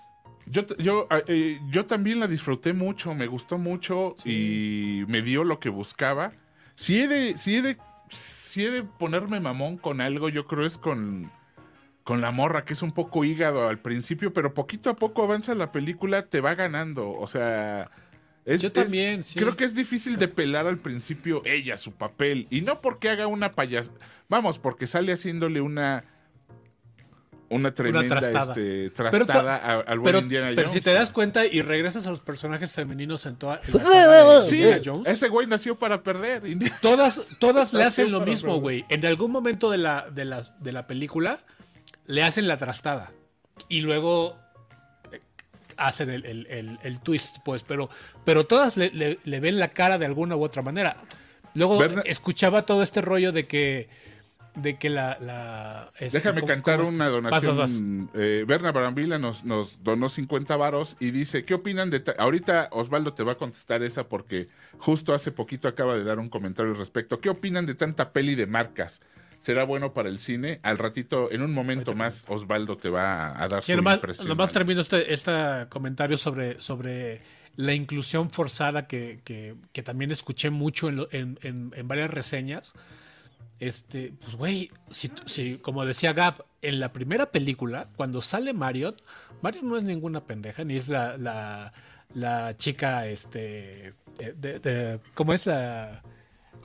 Yo, 0.49 0.65
yo, 0.77 1.07
ah, 1.09 1.19
eh, 1.27 1.59
yo 1.69 1.85
también 1.85 2.19
la 2.19 2.27
disfruté 2.27 2.73
mucho, 2.73 3.13
me 3.13 3.27
gustó 3.27 3.57
mucho 3.57 4.15
y 4.25 5.03
me 5.07 5.21
dio 5.21 5.43
lo 5.43 5.59
que 5.59 5.69
buscaba. 5.69 6.31
Si 6.75 6.99
he 6.99 7.07
de, 7.07 7.37
si 7.37 7.55
he 7.55 7.61
de, 7.61 7.77
si 8.09 8.63
he 8.65 8.71
de 8.71 8.83
ponerme 8.83 9.39
mamón 9.39 9.77
con 9.77 9.99
algo, 10.01 10.29
yo 10.29 10.47
creo 10.47 10.65
es 10.65 10.77
con, 10.77 11.29
con 12.03 12.21
la 12.21 12.31
morra, 12.31 12.63
que 12.65 12.73
es 12.73 12.81
un 12.81 12.91
poco 12.93 13.25
hígado 13.25 13.67
al 13.67 13.79
principio, 13.79 14.31
pero 14.33 14.53
poquito 14.53 14.89
a 14.89 14.95
poco 14.95 15.23
avanza 15.23 15.53
la 15.55 15.71
película, 15.71 16.23
te 16.27 16.39
va 16.39 16.55
ganando. 16.55 17.09
O 17.09 17.27
sea, 17.27 17.89
es, 18.45 18.61
Yo 18.61 18.67
es- 18.67 18.73
también, 18.73 19.23
sí. 19.23 19.37
creo 19.39 19.57
que 19.57 19.65
es 19.65 19.75
difícil 19.75 20.17
de 20.17 20.27
pelar 20.29 20.67
al 20.67 20.77
principio 20.77 21.41
ella, 21.45 21.75
su 21.77 21.91
papel. 21.91 22.47
Y 22.49 22.61
no 22.61 22.79
porque 22.81 23.09
haga 23.09 23.27
una 23.27 23.51
payas... 23.51 23.91
Vamos, 24.29 24.59
porque 24.59 24.87
sale 24.87 25.11
haciéndole 25.11 25.59
una... 25.61 26.03
Una 27.49 27.73
tremenda 27.73 28.19
trastada. 28.19 28.53
este, 28.53 28.91
Pero 28.95 29.09
trastada 29.25 29.79
al 29.79 29.99
buen 29.99 30.05
Pero, 30.11 30.19
Indiana 30.19 30.47
pero 30.49 30.63
Jones. 30.67 30.73
si 30.73 30.81
te 30.81 30.93
das 30.93 31.09
cuenta 31.09 31.45
y 31.45 31.61
regresas 31.61 32.05
a 32.05 32.11
los 32.11 32.19
personajes 32.19 32.73
femeninos 32.73 33.25
en 33.25 33.37
toda 33.37 33.61
en 33.65 33.73
la 33.73 34.41
Sí, 34.41 34.55
Indiana 34.57 34.81
Jones, 34.83 35.07
ese 35.07 35.29
güey 35.29 35.47
nació 35.47 35.77
para 35.79 36.03
perder. 36.03 36.41
Todas, 36.81 37.27
todas 37.39 37.73
le 37.73 37.83
hacen 37.83 38.11
lo 38.11 38.19
mismo, 38.21 38.59
güey. 38.59 38.83
En 38.89 39.05
algún 39.05 39.31
momento 39.31 39.71
de 39.71 39.77
la, 39.77 40.09
de, 40.11 40.25
la, 40.25 40.53
de 40.59 40.71
la 40.73 40.87
película 40.87 41.39
le 42.05 42.23
hacen 42.23 42.47
la 42.47 42.57
trastada. 42.57 43.11
Y 43.69 43.79
luego 43.81 44.37
eh, 45.11 45.21
hacen 45.77 46.09
el, 46.09 46.25
el- 46.25 46.47
el- 46.49 46.79
el 46.83 46.99
twist, 46.99 47.37
pues, 47.45 47.63
pero, 47.63 47.89
pero 48.25 48.45
todas 48.45 48.75
le, 48.77 48.89
le- 48.91 49.19
le 49.23 49.39
ven 49.39 49.57
la 49.57 49.69
cara 49.69 49.97
de 49.97 50.05
alguna 50.05 50.35
u 50.35 50.43
otra 50.43 50.61
manera. 50.61 50.97
Luego 51.53 51.81
escuchaba 52.05 52.63
todo 52.65 52.83
este 52.83 53.01
rollo 53.01 53.31
de 53.31 53.47
que, 53.47 53.89
de 54.61 54.77
que 54.77 54.89
la... 54.89 55.17
la 55.21 55.91
este, 55.99 56.17
Déjame 56.19 56.41
¿cómo- 56.41 56.47
cantar 56.53 56.81
una 56.81 57.07
donación. 57.09 57.57
vas, 57.57 57.81
vas. 57.81 58.11
Eh, 58.15 58.43
Berna 58.47 58.71
Barambila 58.71 59.17
nos, 59.19 59.43
nos 59.45 59.83
donó 59.83 60.09
50 60.09 60.55
varos 60.57 60.97
y 60.99 61.11
dice, 61.11 61.45
¿qué 61.45 61.53
opinan 61.53 61.89
de... 61.89 61.99
ta-?" 62.01 62.15
Ahorita 62.17 62.69
Osvaldo 62.71 63.13
te 63.13 63.23
va 63.23 63.33
a 63.33 63.37
contestar 63.37 63.83
esa 63.83 64.07
porque 64.09 64.47
justo 64.77 65.13
hace 65.13 65.31
poquito 65.31 65.67
acaba 65.67 65.95
de 65.95 66.03
dar 66.03 66.19
un 66.19 66.29
comentario 66.29 66.71
al 66.73 66.77
respecto. 66.77 67.19
¿Qué 67.19 67.29
opinan 67.29 67.65
de 67.65 67.75
tanta 67.75 68.11
peli 68.11 68.35
de 68.35 68.47
marcas? 68.47 69.01
¿Será 69.39 69.63
bueno 69.63 69.93
para 69.93 70.09
el 70.09 70.17
cine? 70.17 70.59
Al 70.63 70.79
ratito, 70.79 71.31
en 71.31 71.43
un 71.43 71.53
momento 71.53 71.93
más, 71.93 72.25
Osvaldo 72.27 72.75
te 72.75 72.89
va 72.89 73.27
a, 73.27 73.43
a 73.43 73.47
dar 73.47 73.63
Sí, 73.63 73.71
su 73.73 73.77
nomás, 73.77 73.95
impresión. 73.97 74.27
nomás 74.27 74.51
termino 74.51 74.81
este, 74.81 75.13
este 75.13 75.31
comentario 75.69 76.17
sobre, 76.17 76.59
sobre 76.59 77.21
la 77.55 77.73
inclusión 77.75 78.31
forzada 78.31 78.87
que, 78.87 79.19
que- 79.23 79.53
que 79.73 79.83
también 79.83 80.09
escuché 80.11 80.49
mucho 80.49 80.89
en, 80.89 80.95
lo- 80.95 81.07
en- 81.11 81.37
en- 81.43 81.71
en 81.75 81.87
varias 81.87 82.09
reseñas. 82.09 82.73
Este, 83.59 84.13
pues 84.21 84.35
güey, 84.35 84.69
si, 84.91 85.11
si- 85.25 85.57
como 85.57 85.85
decía 85.85 86.13
Gab, 86.13 86.45
en 86.61 86.79
la 86.79 86.93
primera 86.93 87.31
película, 87.31 87.89
cuando 87.95 88.21
sale 88.21 88.53
Marion, 88.53 88.95
Marion 89.41 89.67
no 89.67 89.77
es 89.77 89.83
ninguna 89.83 90.25
pendeja, 90.25 90.63
ni 90.63 90.75
es 90.75 90.89
la, 90.89 91.17
la, 91.17 91.73
la 92.13 92.55
chica, 92.57 93.07
este, 93.07 93.93
de, 94.17 94.33
de- 94.33 94.59
de- 94.59 94.99
¿cómo 95.15 95.33
es 95.33 95.47
la 95.47 96.03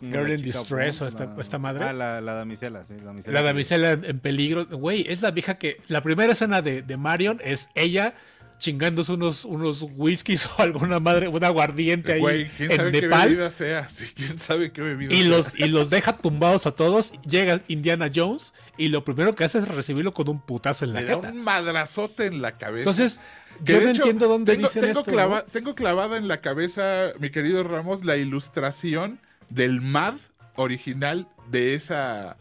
Girl 0.01 0.33
in 0.33 0.43
Distress 0.43 1.01
o 1.01 1.07
esta, 1.07 1.27
la- 1.27 1.41
esta 1.41 1.59
madre? 1.59 1.85
Ah, 1.85 1.93
la, 1.93 2.21
la 2.21 2.35
damisela, 2.35 2.85
sí. 2.85 2.95
La 2.99 3.05
damisela, 3.05 3.41
La 3.41 3.47
damisela 3.47 3.91
en 3.93 4.05
en 4.05 4.19
peligro. 4.21 4.67
Güey, 4.67 5.07
es 5.09 5.23
la 5.23 5.31
vieja 5.31 5.59
que. 5.59 5.77
La 5.89 6.03
primera 6.03 6.33
escena 6.33 6.61
de, 6.61 6.83
de 6.83 6.97
Marion 6.97 7.41
es 7.45 7.69
ella 7.75 8.15
chingándose 8.63 9.11
unos, 9.13 9.45
unos 9.45 9.85
whiskies 9.97 10.47
o 10.59 10.63
alguna 10.63 11.01
madre, 11.01 11.27
un 11.27 11.43
aguardiente 11.43 12.13
ahí 12.13 12.21
Güey, 12.21 12.47
¿quién 12.57 12.71
en 12.71 12.77
sabe 12.77 12.93
qué 12.93 13.09
bebida 13.09 13.51
sea? 13.51 13.89
Sí, 13.91 14.07
¿quién 14.15 14.39
sabe 14.39 14.71
qué 14.73 14.81
bebida 14.83 15.13
Y 15.13 15.23
sea? 15.23 15.29
los, 15.29 15.59
y 15.59 15.67
los 15.69 15.91
deja 15.91 16.17
tumbados 16.17 16.67
a 16.67 16.71
todos. 16.73 17.13
Llega 17.23 17.61
Indiana 17.67 18.09
Jones 18.15 18.53
y 18.79 18.87
lo 18.89 19.05
primero 19.05 19.35
que 19.35 19.43
hace 19.45 19.59
es 19.59 19.67
recibirlo 19.69 20.15
con 20.15 20.29
un 20.29 20.41
putazo 20.41 20.85
en 20.85 20.93
la 20.93 21.01
Le 21.01 21.07
da 21.09 21.17
jeta. 21.17 21.31
un 21.33 21.43
madrazote 21.43 22.27
en 22.27 22.41
la 22.41 22.57
cabeza. 22.57 22.83
Entonces, 22.83 23.21
Que 23.65 23.73
yo 23.73 23.81
no 23.81 23.89
hecho, 23.91 24.03
entiendo 24.03 24.29
dónde 24.29 24.53
tengo, 24.55 24.69
dicen 24.69 24.83
tengo 24.85 25.01
esto. 25.01 25.11
clava- 25.13 25.43
¿no? 25.45 25.51
tengo 25.51 25.75
clavada 25.75 26.17
en 26.17 26.29
la 26.29 26.41
cabeza, 26.41 27.13
mi 27.19 27.31
querido 27.31 27.65
Ramos, 27.65 28.05
la 28.05 28.17
ilustración 28.17 29.19
del 29.51 29.81
MAD 29.81 30.15
original 30.57 31.27
de 31.51 31.75
esa 31.75 32.37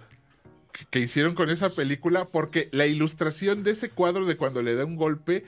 que- 0.90 1.00
hicieron 1.00 1.36
con 1.36 1.50
esa 1.50 1.70
película, 1.70 2.26
porque 2.26 2.70
la 2.72 2.86
ilustración 2.88 3.64
de 3.64 3.72
ese 3.72 3.90
cuadro 3.90 4.26
de 4.26 4.36
cuando 4.38 4.62
le 4.62 4.76
da 4.76 4.86
un 4.86 4.96
golpe 4.96 5.46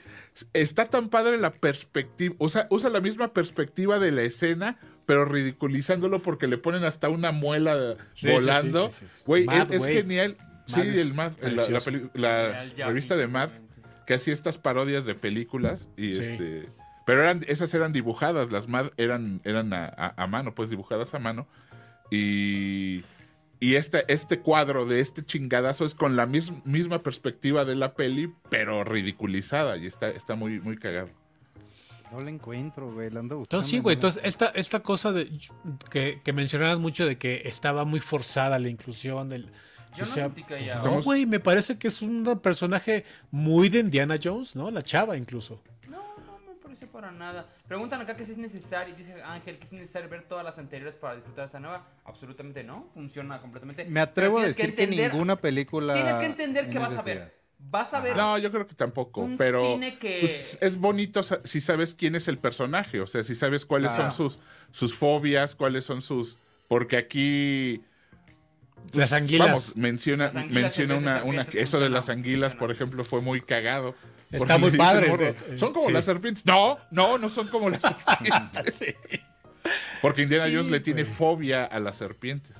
está 0.52 0.86
tan 0.86 1.08
padre 1.08 1.38
la 1.38 1.50
perspectiva, 1.52 2.34
usa, 2.38 2.66
usa 2.70 2.90
la 2.90 3.00
misma 3.00 3.32
perspectiva 3.32 3.98
de 3.98 4.12
la 4.12 4.22
escena, 4.22 4.78
pero 5.06 5.24
ridiculizándolo 5.24 6.20
porque 6.20 6.46
le 6.46 6.58
ponen 6.58 6.84
hasta 6.84 7.08
una 7.08 7.32
muela 7.32 7.96
Sí, 8.14 8.30
volando. 8.30 8.90
sí, 8.90 9.00
sí, 9.00 9.06
sí. 9.10 9.22
Güey, 9.26 9.46
es, 9.70 9.84
genial. 9.84 10.36
Sí, 10.66 10.76
Mad 10.78 10.86
el 10.96 11.14
Mad, 11.14 11.32
la- 11.42 11.50
la, 11.50 11.68
la 12.14 12.54
Jaffe, 12.60 12.84
revista 12.86 13.16
de 13.16 13.26
Mad 13.26 13.50
que 14.06 14.14
hacía 14.14 14.32
estas 14.32 14.56
parodias 14.56 15.04
de 15.04 15.14
películas 15.14 15.88
y 15.96 16.14
Sí. 16.14 16.20
este 16.22 16.68
pero 17.06 17.20
eran 17.22 17.44
esas 17.48 17.74
eran 17.74 17.92
dibujadas 17.92 18.50
las 18.50 18.66
Mad 18.66 18.86
eran 18.96 19.42
eran 19.44 19.74
a, 19.74 19.84
a- 19.86 20.14
a 20.22 20.26
mano 20.26 20.54
pues 20.54 20.70
dibujadas 20.70 21.12
a 21.12 21.18
mano 21.18 21.46
y 22.10 23.02
y 23.70 23.76
este, 23.76 24.04
este 24.12 24.40
cuadro 24.40 24.86
de 24.86 25.00
este 25.00 25.24
chingadazo 25.24 25.84
es 25.84 25.94
con 25.94 26.16
la 26.16 26.26
mis- 26.26 26.64
misma 26.64 27.02
perspectiva 27.02 27.64
de 27.64 27.74
la 27.76 27.94
peli, 27.94 28.32
pero 28.50 28.84
ridiculizada 28.84 29.76
y 29.76 29.86
está, 29.86 30.08
está 30.10 30.34
muy, 30.34 30.60
muy 30.60 30.76
cagado. 30.76 31.08
No 32.12 32.20
la 32.20 32.30
encuentro, 32.30 32.92
güey. 32.92 33.10
La 33.10 33.20
ando 33.20 33.38
buscando. 33.38 33.56
Entonces, 33.56 33.70
sí, 33.70 33.78
güey. 33.80 33.94
Entonces, 33.94 34.22
esta, 34.24 34.46
esta 34.54 34.80
cosa 34.80 35.10
de 35.12 35.30
que, 35.90 36.20
que 36.22 36.32
mencionabas 36.32 36.78
mucho 36.78 37.06
de 37.06 37.18
que 37.18 37.42
estaba 37.46 37.84
muy 37.84 38.00
forzada 38.00 38.58
la 38.58 38.68
inclusión 38.68 39.28
del. 39.28 39.46
Yo 39.96 40.04
o 40.04 40.06
no 40.08 40.12
sentí 40.14 40.44
que. 40.44 40.72
No, 40.84 41.02
güey, 41.02 41.26
me 41.26 41.40
parece 41.40 41.78
que 41.78 41.88
es 41.88 42.02
un 42.02 42.38
personaje 42.42 43.04
muy 43.30 43.68
de 43.68 43.80
Indiana 43.80 44.16
Jones, 44.22 44.54
¿no? 44.54 44.70
La 44.70 44.82
chava 44.82 45.16
incluso. 45.16 45.60
Me 46.74 46.78
parece 46.78 46.92
para 46.92 47.12
nada. 47.12 47.46
Preguntan 47.68 48.00
acá 48.00 48.16
que 48.16 48.24
si 48.24 48.32
es 48.32 48.36
necesario, 48.38 48.96
dice 48.96 49.22
Ángel, 49.22 49.58
que 49.60 49.66
es 49.66 49.72
necesario 49.72 50.08
ver 50.08 50.22
todas 50.26 50.44
las 50.44 50.58
anteriores 50.58 50.96
para 50.96 51.14
disfrutar 51.14 51.44
esta 51.44 51.60
nueva. 51.60 51.86
Absolutamente 52.04 52.64
no, 52.64 52.88
funciona 52.92 53.40
completamente. 53.40 53.84
Me 53.84 54.00
atrevo 54.00 54.40
a 54.40 54.42
decir 54.46 54.74
que, 54.74 54.82
entender- 54.82 55.12
ninguna 55.12 55.36
película. 55.36 55.94
Tienes 55.94 56.14
que 56.14 56.26
entender 56.26 56.68
que 56.68 56.80
vas 56.80 56.96
a 56.98 57.02
ver. 57.02 57.32
Vas 57.60 57.94
a 57.94 58.00
ver. 58.00 58.16
No, 58.16 58.36
yo 58.38 58.50
creo 58.50 58.66
que 58.66 58.74
tampoco, 58.74 59.20
Un 59.20 59.36
pero 59.36 59.74
cine 59.74 59.98
que- 60.00 60.18
pues, 60.22 60.58
es 60.60 60.76
bonito 60.76 61.22
si 61.22 61.60
sabes 61.60 61.94
quién 61.94 62.16
es 62.16 62.26
el 62.26 62.38
personaje, 62.38 63.00
o 63.00 63.06
sea, 63.06 63.22
si 63.22 63.36
sabes 63.36 63.64
cuáles 63.64 63.92
Claro. 63.92 64.10
son 64.10 64.30
sus, 64.32 64.40
sus 64.72 64.94
fobias, 64.96 65.54
cuáles 65.54 65.84
son 65.84 66.02
sus... 66.02 66.36
Porque 66.66 66.96
aquí 66.96 67.82
Las 68.94 69.12
anguilas. 69.12 69.46
Vamos, 69.46 69.76
menciona, 69.76 70.24
Las 70.24 70.34
anguilas 70.36 70.62
menciona 70.76 70.96
una, 70.96 71.22
una 71.22 71.42
eso 71.52 71.78
de 71.78 71.88
las 71.88 72.08
anguilas, 72.08 72.56
por 72.56 72.72
ejemplo, 72.72 73.04
fue 73.04 73.20
muy 73.20 73.40
cagado. 73.40 73.94
Está 74.30 74.58
muy 74.58 74.70
padre, 74.72 75.34
eh, 75.48 75.58
Son 75.58 75.72
como 75.72 75.86
sí. 75.86 75.92
las 75.92 76.04
serpientes. 76.04 76.44
No, 76.46 76.76
no, 76.90 77.18
no 77.18 77.28
son 77.28 77.48
como 77.48 77.70
las 77.70 77.80
serpientes. 78.62 78.96
Porque 80.02 80.22
Indiana 80.22 80.46
Sí, 80.46 80.54
Jones 80.54 80.70
le 80.70 80.80
tiene 80.80 81.02
güey. 81.04 81.14
fobia 81.14 81.64
a 81.64 81.78
las 81.80 81.96
serpientes. 81.96 82.54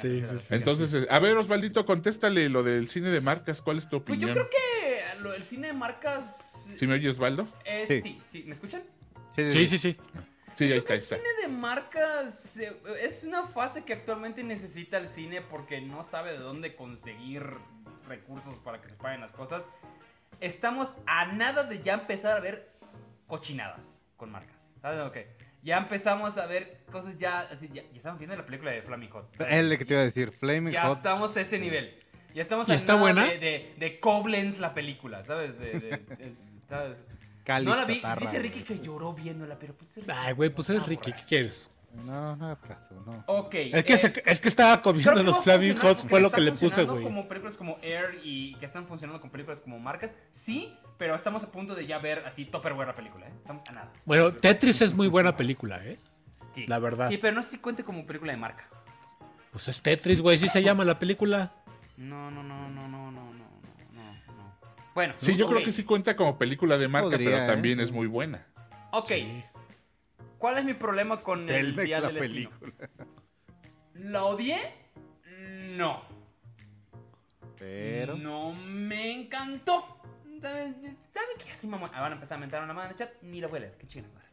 Sí, 0.00 0.24
sí, 0.24 0.38
sí. 0.38 0.54
Entonces, 0.54 0.94
eh, 0.94 1.06
a 1.10 1.18
ver, 1.18 1.36
Osvaldito, 1.36 1.84
contéstale 1.84 2.48
lo 2.48 2.62
del 2.62 2.88
cine 2.88 3.08
de 3.10 3.20
marcas. 3.20 3.60
¿Cuál 3.60 3.78
es 3.78 3.88
tu 3.88 4.02
Pues 4.04 4.16
opinión? 4.18 4.28
yo 4.28 4.34
creo 4.34 4.48
que 4.48 5.20
lo- 5.22 5.34
el 5.34 5.42
cine 5.44 5.66
de 5.66 5.72
marcas. 5.72 6.68
¿Sí 6.78 6.86
me 6.86 6.94
oyes, 6.94 7.14
Osvaldo? 7.14 7.48
es- 7.64 7.88
Sí. 7.88 8.00
sí. 8.00 8.22
sí, 8.30 8.42
¿Me 8.46 8.52
escuchan? 8.52 8.82
Sí, 9.34 9.66
sí, 9.66 9.78
sí. 9.78 9.96
Sí, 10.56 10.64
ahí 10.64 10.70
Creo 10.70 10.78
está, 10.78 10.94
el 10.94 11.00
cine 11.00 11.28
de 11.42 11.48
marcas 11.48 12.56
eh, 12.58 12.76
es 13.02 13.24
una 13.24 13.44
fase 13.44 13.84
que 13.84 13.92
actualmente 13.92 14.44
necesita 14.44 14.98
el 14.98 15.08
cine 15.08 15.40
porque 15.40 15.80
no 15.80 16.02
sabe 16.02 16.32
de 16.32 16.38
dónde 16.38 16.74
conseguir 16.76 17.42
recursos 18.06 18.56
para 18.58 18.80
que 18.80 18.88
se 18.88 18.94
paguen 18.94 19.20
las 19.20 19.32
cosas. 19.32 19.68
Estamos 20.40 20.94
a 21.06 21.26
nada 21.26 21.64
de 21.64 21.80
ya 21.82 21.94
empezar 21.94 22.36
a 22.36 22.40
ver 22.40 22.70
cochinadas 23.26 24.02
con 24.16 24.30
marcas. 24.30 24.56
¿Sabes? 24.80 25.00
Ok. 25.00 25.16
Ya 25.62 25.76
empezamos 25.78 26.38
a 26.38 26.46
ver 26.46 26.80
cosas 26.90 27.18
ya, 27.18 27.40
así, 27.40 27.68
ya, 27.68 27.82
ya 27.82 27.96
estamos 27.96 28.18
viendo 28.18 28.34
la 28.34 28.46
película 28.46 28.70
de 28.70 28.80
Flaming 28.80 29.10
Hot. 29.10 29.40
Es 29.40 29.64
lo 29.64 29.76
que 29.76 29.84
te 29.84 29.92
iba 29.92 30.00
a 30.00 30.04
decir. 30.04 30.32
Flaming 30.32 30.72
Ya 30.72 30.86
Hot. 30.88 30.96
estamos 30.96 31.36
a 31.36 31.40
ese 31.42 31.58
nivel. 31.58 31.94
Ya 32.34 32.42
estamos 32.42 32.68
¿Y 32.68 32.72
a 32.72 32.74
está 32.76 32.92
nada 32.94 33.00
buena? 33.02 33.24
De, 33.24 33.38
de, 33.38 33.74
de 33.76 34.00
Koblenz 34.00 34.58
la 34.58 34.72
película, 34.72 35.22
¿sabes? 35.24 35.58
De, 35.58 35.72
de- 35.72 35.80
de- 35.98 36.34
¿sabes? 36.68 37.02
Cáliz, 37.44 37.68
no 37.68 37.76
la 37.76 37.84
vi. 37.84 37.96
catarra, 37.96 38.20
Dice. 38.20 38.38
Ricky 38.38 38.62
que 38.62 38.78
lloró 38.80 39.12
viéndola, 39.12 39.58
pero 39.58 39.74
pues... 39.74 40.00
Ay, 40.08 40.32
güey, 40.34 40.48
pues 40.50 40.70
es 40.70 40.80
Ah, 40.80 40.84
Ricky. 40.86 41.12
¿qué 41.12 41.24
quieres? 41.26 41.70
No, 41.92 42.36
no 42.36 42.46
hagas 42.46 42.60
caso, 42.60 42.94
no. 43.04 43.24
Ok. 43.26 43.54
Es 43.54 43.84
que, 43.84 43.94
eh, 43.94 43.96
se- 43.96 44.22
es 44.24 44.40
que 44.40 44.48
estaba 44.48 44.80
comiendo 44.80 45.22
los 45.22 45.42
Flaming 45.42 45.74
porque 45.74 46.08
fue 46.08 46.20
lo 46.20 46.30
que 46.30 46.40
le 46.40 46.52
puse, 46.52 46.84
güey. 46.84 47.02
como 47.02 47.26
películas 47.28 47.56
como 47.56 47.78
Air 47.82 48.20
y 48.22 48.54
que 48.56 48.66
están 48.66 48.86
funcionando 48.86 49.20
con 49.20 49.30
películas 49.30 49.60
como 49.60 49.78
marcas. 49.80 50.12
Sí, 50.30 50.72
pero 50.98 51.14
estamos 51.16 51.42
a 51.42 51.50
punto 51.50 51.74
de 51.74 51.86
ya 51.86 51.98
ver 51.98 52.22
así 52.26 52.44
Topperware 52.44 52.86
la 52.88 52.94
película, 52.94 53.26
¿eh? 53.26 53.32
Estamos 53.36 53.64
a 53.68 53.72
nada. 53.72 53.92
Bueno, 54.04 54.30
Tetris 54.32 54.82
es 54.82 54.94
muy 54.94 55.08
buena 55.08 55.36
película, 55.36 55.84
¿eh? 55.84 55.98
Sí. 56.52 56.64
La 56.68 56.78
verdad. 56.78 57.08
Sí, 57.08 57.18
pero 57.18 57.34
no 57.34 57.42
sé 57.42 57.50
si 57.50 57.58
cuente 57.58 57.82
como 57.84 58.06
película 58.06 58.32
de 58.32 58.38
marca. 58.38 58.68
Pues 59.50 59.66
es 59.66 59.82
Tetris, 59.82 60.20
güey, 60.20 60.38
sí 60.38 60.46
se 60.48 60.62
llama 60.62 60.84
la 60.84 60.98
película. 60.98 61.52
No, 61.96 62.30
no, 62.30 62.42
no, 62.44 62.68
no, 62.68 62.86
no, 62.88 63.10
no, 63.10 63.10
no, 63.10 63.32
no, 63.32 63.42
no. 63.92 64.56
Bueno. 64.94 65.14
Sí, 65.16 65.34
yo 65.36 65.48
creo 65.48 65.64
que 65.64 65.72
sí 65.72 65.82
cuenta 65.82 66.14
como 66.14 66.38
película 66.38 66.78
de 66.78 66.86
marca, 66.86 67.08
Podría, 67.10 67.30
pero 67.30 67.46
también 67.46 67.80
¿eh? 67.80 67.82
es 67.82 67.90
muy 67.90 68.06
buena. 68.06 68.46
Ok. 68.92 69.10
¿Cuál 70.40 70.58
es 70.58 70.64
mi 70.64 70.74
problema 70.74 71.22
con 71.22 71.40
el 71.42 71.46
Telmex, 71.46 71.84
Día 71.86 72.00
la 72.00 72.08
del 72.08 72.16
Destino? 72.18 72.50
película. 72.58 72.88
¿La 73.94 74.24
odié? 74.24 74.58
No. 75.76 76.02
Pero. 77.58 78.16
No 78.16 78.52
me 78.54 79.12
encantó. 79.12 80.00
¿Saben 80.40 80.74
¿saben 81.12 81.36
qué? 81.38 81.52
Así, 81.52 81.66
mamá. 81.66 81.90
Ah, 81.94 82.00
van 82.00 82.12
a 82.12 82.14
empezar 82.14 82.38
a 82.38 82.40
mentar 82.40 82.62
a 82.62 82.64
una 82.64 82.72
madre 82.72 82.86
en 82.88 82.92
el 82.92 82.96
chat. 82.98 83.10
Ni 83.22 83.40
la 83.42 83.48
voy 83.48 83.58
a 83.58 83.60
leer. 83.60 83.76
Qué 83.76 83.86
chingada 83.86 84.14
madre. 84.14 84.26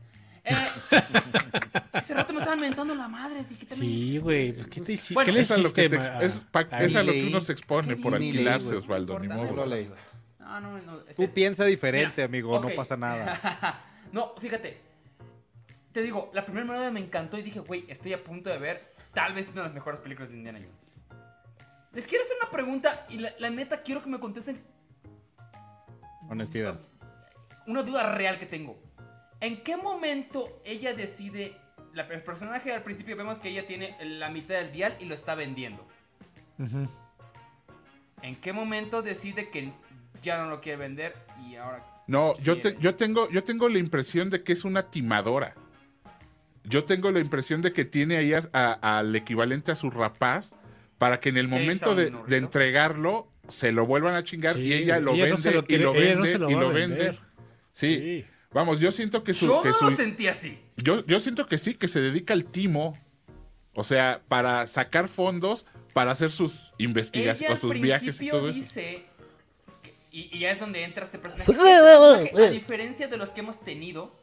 Eh, 0.46 0.56
hace 1.92 2.14
rato 2.14 2.32
me 2.32 2.40
estaban 2.40 2.62
mentando 2.62 2.96
la 2.96 3.10
madre. 3.10 3.42
Así 3.42 3.56
que 3.56 3.66
también. 3.66 3.92
Sí, 3.92 4.18
güey, 4.20 4.54
pues, 4.54 4.68
¿qué 4.68 4.80
te 4.80 4.94
hici- 4.94 5.14
Bueno, 5.14 5.26
¿Qué 5.26 5.32
le 5.34 5.42
Es 5.42 5.52
a 5.52 5.58
lo 5.58 5.74
que 5.74 5.82
hiciste, 5.86 5.90
te- 5.90 5.98
ma- 5.98 6.22
es, 6.24 6.40
pa- 6.50 6.68
a- 6.72 6.84
es 6.84 6.96
a 6.96 7.04
lo 7.04 7.12
que 7.12 7.28
uno 7.28 7.42
se 7.42 7.52
expone 7.52 7.98
por 7.98 8.14
ni 8.14 8.20
leí, 8.20 8.30
alquilarse, 8.30 8.68
güey. 8.70 8.80
Osvaldo, 8.80 9.20
ni 9.20 9.28
No 9.28 9.36
modo. 9.36 9.54
lo 9.58 9.66
leí. 9.66 9.92
No, 10.40 10.62
no, 10.62 10.80
no. 10.82 10.98
Tú 11.00 11.04
este- 11.10 11.28
piensa 11.28 11.66
diferente, 11.66 12.14
Mira, 12.22 12.26
amigo, 12.28 12.54
ok. 12.56 12.70
no 12.70 12.76
pasa 12.78 12.96
nada. 12.96 13.84
no, 14.14 14.34
fíjate. 14.40 14.87
Te 15.98 16.04
digo, 16.04 16.30
la 16.32 16.46
primera 16.46 16.64
manera 16.64 16.92
me 16.92 17.00
encantó 17.00 17.40
y 17.40 17.42
dije, 17.42 17.60
güey, 17.60 17.84
estoy 17.88 18.14
a 18.14 18.24
punto 18.24 18.52
de 18.52 18.60
ver 18.60 18.94
tal 19.16 19.34
vez 19.34 19.50
una 19.50 19.62
de 19.64 19.68
las 19.70 19.74
mejores 19.74 20.00
películas 20.00 20.30
de 20.30 20.38
Indiana 20.38 20.60
Jones. 20.64 20.92
Les 21.92 22.06
quiero 22.06 22.24
hacer 22.24 22.38
una 22.40 22.52
pregunta 22.52 23.08
y 23.10 23.18
la, 23.18 23.34
la 23.40 23.50
neta 23.50 23.82
quiero 23.82 24.04
que 24.04 24.10
me 24.12 24.20
contesten 24.20 24.62
Honestidad. 26.30 26.80
una 27.66 27.82
duda 27.82 28.14
real 28.14 28.38
que 28.38 28.46
tengo. 28.46 28.78
¿En 29.40 29.64
qué 29.64 29.76
momento 29.76 30.62
ella 30.66 30.94
decide... 30.94 31.58
La, 31.94 32.04
el 32.04 32.22
personaje 32.22 32.72
al 32.72 32.84
principio 32.84 33.18
vemos 33.18 33.40
que 33.40 33.50
ella 33.50 33.66
tiene 33.66 33.98
la 34.20 34.30
mitad 34.30 34.54
del 34.54 34.72
dial 34.72 34.96
y 35.00 35.06
lo 35.06 35.16
está 35.16 35.34
vendiendo. 35.34 35.84
Ujú. 36.60 36.88
¿En 38.22 38.36
qué 38.36 38.54
momento 38.54 39.02
decide 39.02 39.50
que 39.50 39.72
ya 40.22 40.44
no 40.44 40.52
lo 40.52 40.62
quiere 40.62 40.78
vender 40.78 41.16
y 41.50 41.56
ahora 41.56 41.84
No, 42.06 42.38
yo, 42.38 42.60
te- 42.60 42.78
yo, 42.78 42.96
tengo, 42.96 43.28
yo 43.32 43.44
tengo 43.44 43.68
la 43.68 43.80
impresión 43.80 44.30
de 44.30 44.44
que 44.44 44.54
es 44.54 44.64
una 44.64 44.92
timadora. 44.92 45.56
Yo 46.70 46.84
tengo 46.84 47.12
la 47.12 47.20
impresión 47.20 47.62
de 47.62 47.72
que 47.74 47.86
tiene 47.86 48.18
ahí 48.18 48.34
a- 48.34 48.50
a- 48.54 48.98
al 49.00 49.16
equivalente 49.16 49.72
a 49.72 49.76
su 49.76 49.90
rapaz 49.90 50.56
para 50.98 51.20
que 51.20 51.30
en 51.30 51.38
el 51.38 51.48
momento 51.48 51.96
de, 51.96 52.12
entregarlo 52.38 53.32
se 53.50 53.72
lo 53.72 53.86
vuelvan 53.86 54.16
a 54.16 54.24
chingar 54.24 54.56
Sí, 54.56 54.62
y 54.64 54.74
ella 54.74 55.00
lo 55.00 55.12
ella 55.14 55.28
no 55.28 55.36
vende 55.36 55.42
se 55.42 55.52
lo 55.52 55.64
y 55.68 55.78
lo 55.78 55.94
no 55.94 56.00
vende 56.00 56.28
se 56.32 56.38
lo 56.40 56.50
y 56.50 56.54
lo 56.56 56.70
vende. 56.74 57.12
Sí. 57.74 57.96
Sí. 57.98 58.26
Vamos, 58.52 58.80
yo 58.80 58.92
siento 58.92 59.24
que 59.24 59.34
su... 59.34 59.46
Yo 59.46 59.62
que 59.62 59.70
no 59.70 59.76
su- 59.76 59.86
lo 59.86 59.92
sentí 59.92 60.28
así. 60.28 60.58
yo, 60.78 61.06
yo 61.06 61.20
siento 61.20 61.46
que 61.48 61.58
sí, 61.58 61.74
que 61.76 61.88
se 61.88 62.00
dedica 62.02 62.34
al 62.34 62.46
timo. 62.46 62.98
O 63.74 63.84
sea, 63.84 64.22
para 64.28 64.66
sacar 64.68 65.08
fondos 65.08 65.66
para 65.94 66.12
hacer 66.12 66.32
sus 66.32 66.74
investigaciones 66.80 67.58
Ella 67.60 67.68
o 67.68 67.72
sus 67.74 67.80
viajes 67.82 68.22
y 68.22 68.30
todo 68.30 68.48
eso. 68.50 68.56
dice, 68.56 69.06
que- 69.84 69.96
y, 70.12 70.30
y 70.36 70.40
ya 70.40 70.52
es 70.52 70.60
donde 70.60 70.84
entra 70.84 71.06
este 71.06 71.20
personaje. 71.20 71.52
Este 71.52 71.64
personaje, 71.64 72.48
a 72.48 72.52
diferencia 72.52 73.08
de 73.08 73.18
los 73.18 73.30
que 73.30 73.40
hemos 73.42 73.60
tenido, 73.62 74.16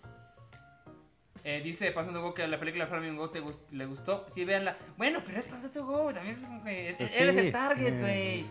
eh, 1.45 1.61
dice 1.63 1.93
Pasando 1.93 2.23
Go 2.23 2.33
que 2.35 2.49
la 2.49 2.59
película 2.59 2.87
Flaming 2.87 3.17
Go 3.17 3.29
te 3.31 3.43
gust- 3.43 3.69
le 3.71 3.85
gustó. 3.87 4.25
Sí, 4.29 4.45
véanla. 4.45 4.77
Bueno, 4.97 5.21
pero 5.25 5.39
es 5.39 5.47
Pasando 5.47 5.85
Go, 5.85 6.13
también 6.13 6.35
es 6.37 6.45
Pues 6.97 7.13
eres 7.21 7.35
sí, 7.35 7.41
el 7.47 7.53
target, 7.53 7.93
eh. 7.93 8.47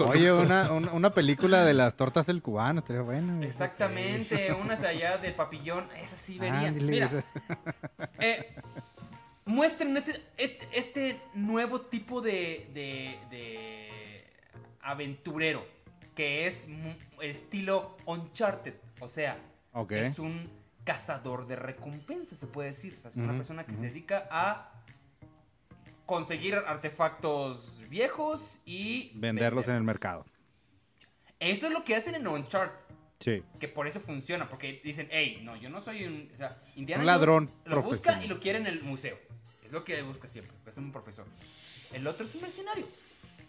güey. 0.00 0.08
Oye, 0.10 0.32
una, 0.32 0.72
un- 0.72 0.88
una 0.88 1.12
película 1.12 1.64
de 1.64 1.74
las 1.74 1.94
tortas 1.96 2.26
del 2.26 2.40
cubano, 2.42 2.80
estaría 2.80 3.02
bueno. 3.02 3.36
güey. 3.36 3.46
Exactamente, 3.48 4.52
unas 4.54 4.80
de 4.80 4.88
allá 4.88 5.18
del 5.18 5.34
papillón, 5.34 5.86
esa 6.02 6.16
sí 6.16 6.38
vería. 6.38 6.68
Ándale, 6.68 6.90
Mira, 6.92 7.06
esa- 7.06 7.24
eh, 8.18 8.54
muestren 9.44 9.96
este, 9.96 10.12
este, 10.38 10.68
este 10.72 11.20
nuevo 11.34 11.82
tipo 11.82 12.20
de, 12.22 12.68
de, 12.72 13.18
de 13.30 14.24
aventurero 14.80 15.64
que 16.14 16.46
es 16.46 16.68
estilo 17.20 17.96
Uncharted. 18.06 18.74
O 19.00 19.08
sea, 19.08 19.38
Ok. 19.72 19.92
es 19.92 20.18
un 20.18 20.48
cazador 20.84 21.46
de 21.46 21.56
recompensas, 21.56 22.38
se 22.38 22.46
puede 22.46 22.68
decir. 22.68 22.94
O 22.98 23.00
sea, 23.00 23.10
es 23.10 23.16
una 23.16 23.34
persona 23.34 23.64
que 23.64 23.76
se 23.76 23.86
dedica 23.86 24.28
a 24.30 24.72
conseguir 26.06 26.54
artefactos 26.54 27.80
viejos 27.88 28.60
y 28.64 29.12
Venderlos 29.14 29.66
en 29.66 29.74
el 29.74 29.80
venderlos. 29.80 29.86
mercado. 29.86 30.26
Eso 31.38 31.66
es 31.66 31.72
lo 31.72 31.84
que 31.84 31.94
hacen 31.96 32.14
en 32.14 32.26
Uncharted. 32.26 32.78
Sí. 33.20 33.42
Que 33.60 33.68
por 33.68 33.86
eso 33.86 34.00
funciona, 34.00 34.48
porque 34.48 34.80
dicen, 34.82 35.08
hey, 35.10 35.40
no, 35.44 35.56
yo 35.56 35.70
no 35.70 35.80
soy 35.80 36.04
un... 36.04 36.28
O 36.34 36.36
sea, 36.36 36.60
Indiana 36.74 37.02
Un 37.02 37.06
ladrón 37.06 37.50
Lo 37.64 37.82
busca 37.82 38.22
y 38.22 38.26
lo 38.26 38.40
quiere 38.40 38.58
en 38.58 38.66
el 38.66 38.82
museo. 38.82 39.16
Es 39.64 39.70
lo 39.70 39.84
que 39.84 40.02
busca 40.02 40.26
siempre, 40.26 40.52
es 40.66 40.76
un 40.76 40.90
profesor. 40.90 41.26
El 41.92 42.06
otro 42.06 42.26
es 42.26 42.34
un 42.34 42.42
mercenario. 42.42 42.86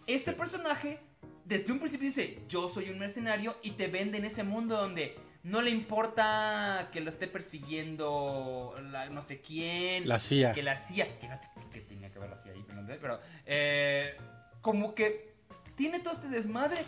Este 0.06 0.32
personaje, 0.32 1.00
desde 1.44 1.72
un 1.72 1.80
principio 1.80 2.06
dice, 2.06 2.42
yo 2.48 2.68
soy 2.68 2.90
un 2.90 2.98
mercenario 2.98 3.56
y 3.62 3.72
te 3.72 3.88
vende 3.88 4.18
en 4.18 4.26
ese 4.26 4.44
mundo 4.44 4.76
donde 4.76 5.16
no 5.44 5.62
le 5.62 5.70
importa 5.70 6.88
que 6.92 7.00
lo 7.00 7.10
esté 7.10 7.28
persiguiendo 7.28 8.74
la 8.90 9.08
no 9.08 9.22
sé 9.22 9.40
quién. 9.40 10.08
La 10.08 10.18
CIA. 10.18 10.52
Que 10.52 10.62
la 10.62 10.76
CIA, 10.76 11.18
que, 11.18 11.28
no 11.28 11.38
que 11.72 11.80
tenía 11.80 12.10
que 12.10 12.18
ver 12.18 12.30
la 12.30 12.36
CIA 12.36 12.52
ahí, 12.52 12.64
pero, 13.00 13.20
eh, 13.46 14.16
como 14.60 14.94
que 14.94 15.34
tiene 15.76 16.00
todo 16.00 16.14
este 16.14 16.28
desmadre 16.28 16.82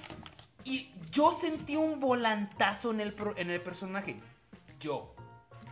y 0.65 0.91
yo 1.11 1.31
sentí 1.33 1.77
un 1.77 2.01
volantazo 2.01 2.91
en 2.93 3.01
el, 3.01 3.13
pro- 3.13 3.37
en 3.37 3.51
el 3.51 3.61
personaje. 3.61 4.17
Yo, 4.81 5.15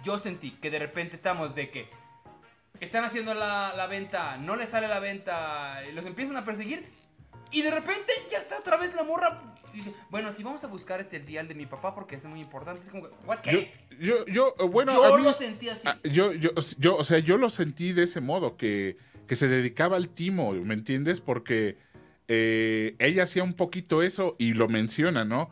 yo 0.05 0.19
sentí 0.19 0.53
que 0.53 0.71
de 0.71 0.79
repente 0.79 1.17
estamos 1.17 1.55
de 1.55 1.71
que 1.71 1.89
están 2.81 3.05
haciendo 3.05 3.35
la, 3.35 3.73
la 3.77 3.87
venta, 3.87 4.37
no 4.37 4.57
les 4.57 4.69
sale 4.69 4.89
la 4.89 4.99
venta, 5.01 5.83
y 5.89 5.93
los 5.93 6.05
empiezan 6.07 6.37
a 6.37 6.45
perseguir. 6.45 6.89
Y 7.55 7.63
de 7.63 7.71
repente 7.71 8.13
ya 8.31 8.39
está 8.39 8.59
otra 8.59 8.77
vez 8.77 8.95
la 8.95 9.05
morra. 9.05 9.41
Y 9.73 9.79
dice, 9.79 9.95
bueno, 10.11 10.33
si 10.33 10.43
vamos 10.43 10.63
a 10.65 10.67
buscar 10.67 11.01
este 11.01 11.17
el 11.19 11.25
dial 11.25 11.47
de 11.49 11.55
mi 11.55 11.67
papá 11.67 11.95
porque 11.95 12.17
es 12.17 12.25
muy 12.25 12.41
importante. 12.41 12.83
Es 12.85 12.91
como, 12.91 13.05
¿what? 13.27 13.39
Yo, 13.45 13.51
¿Qué? 13.53 13.73
yo, 14.01 14.27
yo, 14.27 14.55
eh, 14.59 14.65
bueno, 14.65 14.93
yo 14.93 15.17
mí- 15.19 15.23
lo 15.25 15.33
sentí 15.33 15.69
así. 15.69 15.87
Ah, 15.87 15.97
yo, 16.05 16.33
yo, 16.33 16.51
yo, 16.79 16.97
o 16.97 17.05
sea, 17.05 17.19
yo 17.21 17.39
lo 17.39 17.49
sentí 17.49 17.93
de 17.93 18.03
ese 18.05 18.21
modo, 18.21 18.57
que, 18.57 18.97
que 19.29 19.37
se 19.37 19.47
dedicaba 19.49 19.97
al 19.97 20.09
timo, 20.09 20.53
¿me 20.53 20.75
entiendes? 20.75 21.21
Porque 21.21 21.77
eh, 22.29 22.97
ella 22.99 23.23
hacía 23.23 23.45
un 23.45 23.55
poquito 23.55 24.03
eso 24.03 24.35
y 24.39 24.55
lo 24.55 24.69
menciona, 24.69 25.25
¿no? 25.25 25.51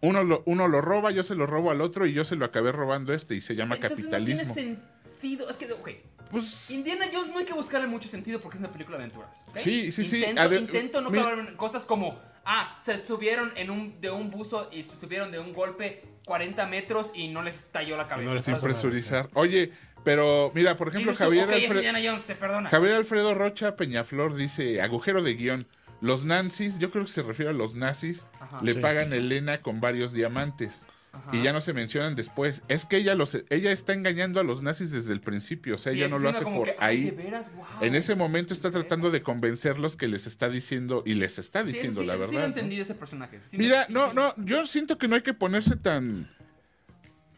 Uno 0.00 0.24
lo, 0.24 0.42
uno 0.46 0.66
lo 0.66 0.80
roba, 0.80 1.10
yo 1.10 1.22
se 1.22 1.34
lo 1.34 1.46
robo 1.46 1.70
al 1.70 1.80
otro 1.82 2.06
y 2.06 2.12
yo 2.14 2.24
se 2.24 2.36
lo 2.36 2.44
acabé 2.46 2.72
robando 2.72 3.12
a 3.12 3.16
este 3.16 3.34
y 3.34 3.40
se 3.42 3.54
llama 3.54 3.74
Entonces 3.74 3.98
capitalismo. 4.06 4.48
no 4.48 4.54
tiene 4.54 4.78
sentido. 5.12 5.50
Es 5.50 5.56
que, 5.56 5.70
ok. 5.72 5.90
Pues, 6.30 6.70
Indiana 6.70 7.06
Jones 7.12 7.28
no 7.32 7.38
hay 7.38 7.44
que 7.44 7.52
buscarle 7.54 7.86
mucho 7.88 8.08
sentido 8.08 8.40
porque 8.40 8.56
es 8.56 8.60
una 8.60 8.72
película 8.72 8.96
de 8.98 9.04
aventuras. 9.04 9.42
Sí, 9.56 9.90
sí, 9.92 10.04
sí. 10.04 10.24
Intento, 10.24 11.00
no 11.00 11.10
en 11.32 11.56
cosas 11.56 11.84
como, 11.84 12.20
ah, 12.44 12.74
se 12.80 12.98
subieron 12.98 13.52
en 13.56 13.70
un, 13.70 14.00
de 14.00 14.10
un 14.10 14.30
buzo 14.30 14.68
y 14.72 14.84
se 14.84 14.98
subieron 14.98 15.30
de 15.32 15.38
un 15.38 15.52
golpe 15.52 16.04
40 16.26 16.66
metros 16.66 17.10
y 17.14 17.28
no 17.28 17.42
les 17.42 17.56
estalló 17.56 17.96
la 17.96 18.06
cabeza. 18.06 18.28
no 18.28 18.34
les 18.34 18.44
sin 18.44 18.54
hizo 18.54 18.60
¿sabes? 18.60 18.76
presurizar. 18.76 19.28
Oye, 19.34 19.72
pero 20.04 20.52
mira, 20.54 20.76
por 20.76 20.88
ejemplo, 20.88 21.14
Javier, 21.14 21.44
ok, 21.46 21.50
es 21.52 21.64
Alfred- 21.64 21.76
Indiana 21.76 22.00
Jones, 22.04 22.24
se 22.24 22.36
perdona. 22.36 22.70
Javier 22.70 22.94
Alfredo 22.94 23.34
Rocha 23.34 23.76
Peñaflor 23.76 24.34
dice, 24.36 24.80
agujero 24.80 25.22
de 25.22 25.34
guion, 25.34 25.66
los 26.00 26.24
nazis, 26.24 26.78
yo 26.78 26.90
creo 26.90 27.04
que 27.04 27.10
se 27.10 27.22
refiere 27.22 27.50
a 27.50 27.54
los 27.54 27.74
nazis, 27.74 28.26
Ajá. 28.40 28.60
le 28.62 28.74
Sí. 28.74 28.80
pagan 28.80 29.12
a 29.12 29.16
Elena 29.16 29.58
con 29.58 29.80
varios 29.80 30.12
diamantes. 30.12 30.86
Ajá. 31.12 31.30
Y 31.36 31.42
ya 31.42 31.52
no 31.52 31.60
se 31.60 31.72
mencionan 31.72 32.14
después. 32.14 32.62
Es 32.68 32.84
que 32.86 32.96
ella 32.96 33.14
los 33.16 33.36
ella 33.50 33.72
está 33.72 33.92
engañando 33.94 34.38
a 34.40 34.44
los 34.44 34.62
nazis 34.62 34.92
desde 34.92 35.12
el 35.12 35.20
principio. 35.20 35.74
O 35.74 35.78
sea, 35.78 35.92
Sí, 35.92 35.98
ella 35.98 36.06
es 36.06 36.10
no 36.12 36.18
lo 36.20 36.28
hace 36.28 36.44
por 36.44 36.64
que, 36.66 36.76
ahí. 36.78 37.04
de 37.10 37.10
veras, 37.10 37.52
wow, 37.54 37.64
En 37.80 37.94
ese 37.96 38.12
es- 38.12 38.18
momento 38.18 38.54
está 38.54 38.68
es 38.68 38.74
tratando 38.74 39.10
de 39.10 39.22
convencerlos 39.22 39.96
que 39.96 40.06
les 40.08 40.26
está 40.26 40.48
diciendo 40.48 41.02
y 41.04 41.14
les 41.14 41.38
está 41.38 41.64
diciendo 41.64 42.02
sí, 42.02 42.06
la 42.06 42.14
verdad. 42.16 42.30
Sí, 42.30 42.36
entendí 42.36 42.76
de 42.76 42.82
ese 42.82 42.94
personaje. 42.94 43.40
Mira, 43.52 43.86
no, 43.88 44.12
no, 44.12 44.34
yo 44.36 44.64
siento 44.66 44.98
que 44.98 45.08
no 45.08 45.16
hay 45.16 45.22
que 45.22 45.34
ponerse 45.34 45.76
tan. 45.76 46.30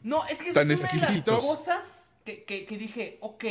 No, 0.03 0.25
es 0.27 0.43
que 0.43 0.49
es 0.49 0.55
tan 0.55 0.66
una 0.66 0.75
de 0.77 0.83
las 0.83 0.93
exquisitos. 0.95 1.43
cosas 1.43 2.12
que, 2.25 2.45
que, 2.45 2.66
que 2.66 2.77
dije, 2.77 3.18
ok, 3.20 3.45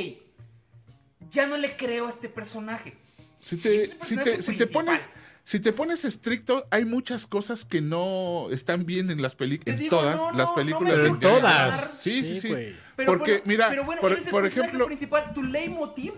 ya 1.32 1.47
no 1.47 1.57
le 1.57 1.76
creo 1.76 2.07
a 2.07 2.09
este 2.09 2.30
personaje. 2.30 2.93
Si 3.39 3.55
Es 3.55 3.61
te, 3.61 4.05
si 4.05 4.17
te, 4.17 4.41
si 4.41 4.55
te 4.55 4.67
pones. 4.67 5.01
Si 5.43 5.59
te 5.59 5.73
pones 5.73 6.05
estricto, 6.05 6.65
hay 6.69 6.85
muchas 6.85 7.27
cosas 7.27 7.65
que 7.65 7.81
no 7.81 8.49
están 8.51 8.85
bien 8.85 9.09
en 9.09 9.21
las 9.21 9.35
películas. 9.35 9.73
En 9.75 9.79
digo, 9.79 9.97
todas 9.97 10.15
no, 10.15 10.31
no, 10.31 10.37
las 10.37 10.49
no 10.49 10.55
películas. 10.55 10.93
Pero 10.93 11.05
en 11.07 11.19
todas. 11.19 11.91
Sí, 11.99 12.23
sí, 12.23 12.39
sí. 12.39 12.53
Pero 12.95 13.11
Porque, 13.11 13.31
bueno, 13.31 13.43
mira, 13.47 13.69
pero 13.69 13.83
bueno, 13.85 14.01
por- 14.01 14.11
eres 14.11 14.25
el 14.25 14.31
por 14.31 14.43
personaje 14.43 14.69
ejemplo- 14.69 14.85
principal, 14.85 15.33
tu 15.33 15.43
leitmotiv 15.43 16.13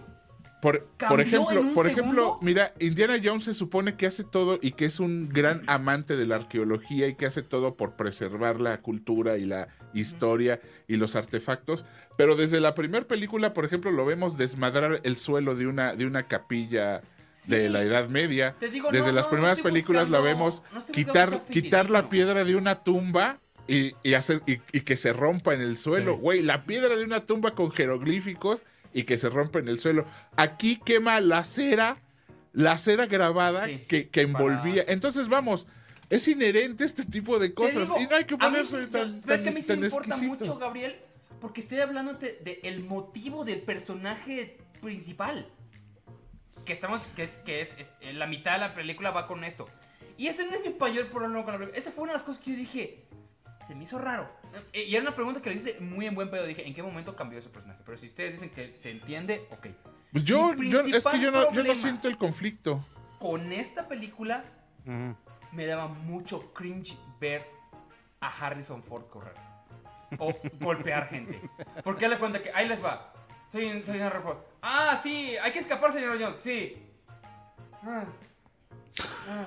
Por, 0.61 0.79
por 0.81 0.87
¿Cambió 0.97 1.19
ejemplo, 1.25 1.59
en 1.59 1.65
un 1.67 1.73
por 1.73 1.87
ejemplo, 1.87 2.23
segundo? 2.23 2.39
mira, 2.41 2.73
Indiana 2.79 3.17
Jones 3.23 3.45
se 3.45 3.53
supone 3.53 3.95
que 3.95 4.05
hace 4.05 4.23
todo 4.23 4.59
y 4.61 4.71
que 4.73 4.85
es 4.85 4.99
un 4.99 5.29
gran 5.29 5.61
amante 5.67 6.15
de 6.17 6.25
la 6.25 6.35
arqueología 6.35 7.07
y 7.07 7.15
que 7.15 7.25
hace 7.25 7.41
todo 7.43 7.75
por 7.75 7.95
preservar 7.95 8.59
la 8.61 8.77
cultura 8.77 9.37
y 9.37 9.45
la 9.45 9.67
historia 9.93 10.59
y 10.87 10.95
los 10.97 11.15
artefactos. 11.15 11.85
Pero 12.17 12.35
desde 12.35 12.59
la 12.61 12.75
primera 12.75 13.05
película, 13.07 13.53
por 13.53 13.65
ejemplo, 13.65 13.91
lo 13.91 14.05
vemos 14.05 14.37
desmadrar 14.37 14.99
el 15.03 15.17
suelo 15.17 15.55
de 15.55 15.67
una, 15.67 15.95
de 15.95 16.05
una 16.05 16.23
capilla 16.27 17.01
de 17.47 17.69
la 17.69 17.81
Edad 17.83 18.09
Media. 18.09 18.55
Te 18.59 18.69
digo, 18.69 18.91
desde 18.91 19.07
no, 19.07 19.13
las 19.13 19.25
no, 19.25 19.31
primeras 19.31 19.59
películas 19.59 20.09
la 20.09 20.19
vemos 20.19 20.61
quitar, 20.91 21.43
quitar 21.45 21.89
la 21.89 22.09
piedra 22.09 22.43
de 22.43 22.55
una 22.55 22.83
tumba. 22.83 23.39
Y, 23.65 23.95
y 24.03 24.13
hacer, 24.15 24.41
y, 24.45 24.59
y 24.73 24.81
que 24.81 24.97
se 24.97 25.13
rompa 25.13 25.53
en 25.53 25.61
el 25.61 25.77
suelo. 25.77 26.15
Sí. 26.15 26.19
Güey, 26.19 26.41
la 26.41 26.65
piedra 26.65 26.97
de 26.97 27.05
una 27.05 27.21
tumba 27.25 27.55
con 27.55 27.71
jeroglíficos 27.71 28.61
y 28.93 29.03
que 29.03 29.17
se 29.17 29.29
rompe 29.29 29.59
en 29.59 29.69
el 29.69 29.79
suelo. 29.79 30.05
Aquí 30.35 30.81
quema 30.83 31.21
la 31.21 31.45
cera, 31.45 31.95
la 32.51 32.77
cera 32.77 33.05
grabada 33.05 33.65
Sí, 33.65 33.85
que, 33.87 34.09
que 34.09 34.19
envolvía. 34.21 34.81
para- 34.83 34.93
Entonces, 34.93 35.29
vamos, 35.29 35.65
es 36.09 36.27
inherente 36.27 36.83
este 36.83 37.05
tipo 37.05 37.39
de 37.39 37.53
cosas. 37.53 37.83
digo, 37.87 38.01
y 38.01 38.07
no 38.07 38.17
hay 38.17 38.25
que 38.25 38.35
mí 38.35 38.41
ponerse 38.41 38.83
sí- 38.83 38.91
tan, 38.91 39.21
pero 39.21 39.35
es 39.35 39.41
que 39.41 39.47
a 39.49 39.51
tan- 39.51 39.53
mí 39.53 39.61
sí 39.61 39.67
tan 39.69 39.79
me 39.79 39.85
importa 39.85 40.09
exquisito. 40.09 40.37
mucho, 40.45 40.57
Gabriel, 40.59 40.95
porque 41.39 41.61
estoy 41.61 41.79
hablando 41.79 42.15
del 42.15 42.35
de, 42.43 42.59
el 42.63 42.83
motivo 42.83 43.45
del 43.45 43.61
personaje 43.61 44.57
principal. 44.81 45.47
Que 46.65 46.73
estamos, 46.73 47.01
que 47.15 47.23
es, 47.23 47.31
que 47.41 47.61
es, 47.61 47.77
es- 47.79 48.15
la 48.15 48.27
mitad 48.27 48.53
de 48.53 48.59
la 48.59 48.73
película 48.75 49.11
va 49.11 49.27
con 49.27 49.43
esto. 49.43 49.67
Y 50.17 50.27
ese 50.27 50.45
no 50.45 50.51
es 50.55 50.61
mi 50.61 50.73
mayor 50.73 51.07
problema 51.09 51.43
con 51.43 51.53
la 51.53 51.57
película. 51.59 51.77
Esa 51.79 51.91
fue 51.91 52.03
una 52.03 52.13
de 52.13 52.17
las 52.19 52.23
cosas 52.23 52.41
que 52.43 52.51
yo 52.51 52.57
dije, 52.57 53.05
se 53.67 53.75
me 53.75 53.83
hizo 53.83 53.97
raro. 53.97 54.29
Eh, 54.71 54.83
Y 54.83 54.95
era 54.95 55.01
una 55.01 55.15
pregunta 55.15 55.41
que 55.41 55.49
le 55.49 55.55
hice 55.55 55.79
muy 55.79 56.05
en 56.05 56.15
buen 56.15 56.29
pedo. 56.29 56.45
Dije, 56.45 56.65
¿en 56.67 56.73
qué 56.73 56.83
momento 56.83 57.15
cambió 57.15 57.39
ese 57.39 57.49
personaje? 57.49 57.81
Pero 57.85 57.97
si 57.97 58.07
ustedes 58.07 58.33
dicen 58.33 58.49
que 58.49 58.71
se 58.71 58.91
entiende, 58.91 59.47
ok. 59.51 59.67
Pues 60.11 60.23
yo, 60.23 60.53
yo- 60.53 60.81
es 60.81 61.03
que 61.05 61.19
yo 61.19 61.31
no, 61.31 61.51
yo 61.51 61.63
no 61.63 61.73
siento 61.75 62.07
el 62.07 62.17
conflicto. 62.17 62.85
Con 63.19 63.51
esta 63.51 63.87
película 63.87 64.43
me 65.51 65.65
daba 65.65 65.87
mucho 65.87 66.53
cringe 66.53 66.97
ver 67.19 67.45
a 68.19 68.27
Harrison 68.27 68.83
Ford 68.83 69.05
correr. 69.07 69.33
O 70.19 70.31
golpear 70.59 71.09
gente. 71.09 71.41
Porque 71.83 72.07
le 72.07 72.19
cuenta 72.19 72.41
que 72.41 72.51
ahí 72.53 72.67
les 72.67 72.83
va. 72.83 73.12
Soy, 73.53 73.83
soy 73.85 74.01
Harrison 74.01 74.23
Ford. 74.23 74.37
Ah, 74.63 74.99
sí, 75.03 75.37
hay 75.37 75.51
que 75.51 75.59
escapar, 75.59 75.93
señor 75.93 76.19
Jones. 76.19 76.39
Sí. 76.39 76.75
Ah. 77.83 78.03
Ah. 79.29 79.45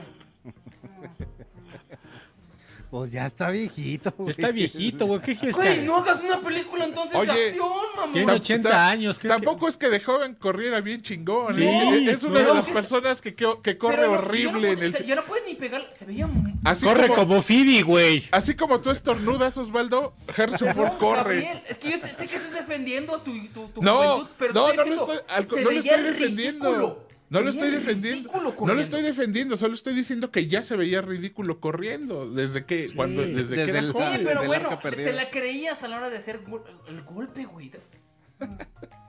Pues 2.97 3.13
ya 3.13 3.27
está 3.27 3.51
viejito. 3.51 4.11
güey. 4.17 4.31
Está 4.31 4.51
viejito, 4.51 5.05
güey. 5.07 5.21
¿Qué 5.21 5.37
quieres 5.37 5.55
que 5.57 5.63
Güey, 5.63 5.83
no 5.85 5.97
hagas 5.99 6.23
una 6.23 6.41
película 6.41 6.85
entonces 6.87 7.15
Oye, 7.15 7.31
de 7.33 7.47
acción, 7.49 7.69
mamá. 7.95 8.13
Tiene 8.13 8.33
Tam- 8.33 8.37
80 8.37 8.71
ta- 8.71 8.89
años. 8.89 9.19
¿qué- 9.19 9.29
Tampoco 9.29 9.69
es 9.69 9.77
que 9.77 9.91
de 9.91 10.01
joven 10.01 10.35
corriera 10.35 10.81
bien 10.81 11.03
chingón. 11.03 11.53
Sí, 11.53 11.63
¿eh? 11.63 12.11
es 12.11 12.23
una 12.25 12.41
no. 12.41 12.49
de 12.49 12.55
las 12.55 12.65
personas 12.71 13.21
que, 13.21 13.35
que, 13.35 13.53
que 13.63 13.77
corre 13.77 13.97
Pero 13.97 14.13
no, 14.13 14.19
horrible 14.19 14.45
yo 14.47 14.61
no 14.61 14.67
en 14.67 14.83
el... 14.95 15.07
yo 15.07 15.15
no 15.17 15.25
puedo 15.25 15.43
pegar. 15.59 15.91
Se 15.95 16.07
veía. 16.07 16.27
Así 16.65 16.85
Corre 16.87 17.09
como, 17.09 17.29
como 17.29 17.43
Phoebe, 17.43 17.83
güey. 17.83 18.25
así 18.33 18.55
como 18.55 18.81
tú 18.81 18.91
estornudas, 18.91 19.57
Osvaldo, 19.59 20.15
Harrison 20.35 20.75
Ford 20.75 20.93
No, 20.93 20.99
corre. 20.99 21.17
Gabriel, 21.43 21.63
es 21.69 21.77
que 21.79 21.91
yo 21.91 21.99
sé, 21.99 22.09
sé 22.09 22.17
que 22.17 22.25
estás 22.25 22.51
defendiendo 22.53 23.19
tu, 23.21 23.33
tu, 23.49 23.69
tu 23.69 23.83
No, 23.83 23.99
juventud, 23.99 24.29
pero 24.39 24.53
no, 24.55 24.61
no 24.69 24.73
diciendo, 24.73 25.03
estoy, 25.03 25.19
al- 25.29 25.47
se 25.47 25.57
no 25.57 25.61
lo 25.63 25.69
veía 25.69 25.95
estoy 25.97 26.03
defendiendo. 26.13 27.06
No 27.29 27.41
lo 27.41 27.51
estoy 27.51 27.71
defendiendo. 27.71 28.31
No 28.33 28.75
lo 28.75 28.81
estoy 28.81 29.03
defendiendo, 29.03 29.57
solo 29.57 29.75
estoy 29.75 29.95
diciendo 29.95 30.31
que 30.31 30.47
ya 30.47 30.63
se 30.63 30.77
veía 30.77 31.01
ridículo 31.01 31.59
corriendo 31.61 32.31
desde 32.31 32.65
que 32.65 32.89
cuando 32.95 33.23
desde, 33.23 33.35
desde 33.43 33.55
que 33.57 33.63
era 33.71 33.79
el- 33.81 33.87
Sí, 33.87 33.93
joven. 33.93 34.21
pero 34.25 34.41
del 34.41 34.47
bueno, 34.49 34.81
se 34.95 35.13
la 35.13 35.31
creías 35.31 35.83
a 35.83 35.89
la 35.89 35.97
hora 35.97 36.11
de 36.11 36.19
hacer 36.19 36.41
el 36.89 37.03
golpe, 37.03 37.45
güey. 37.47 37.71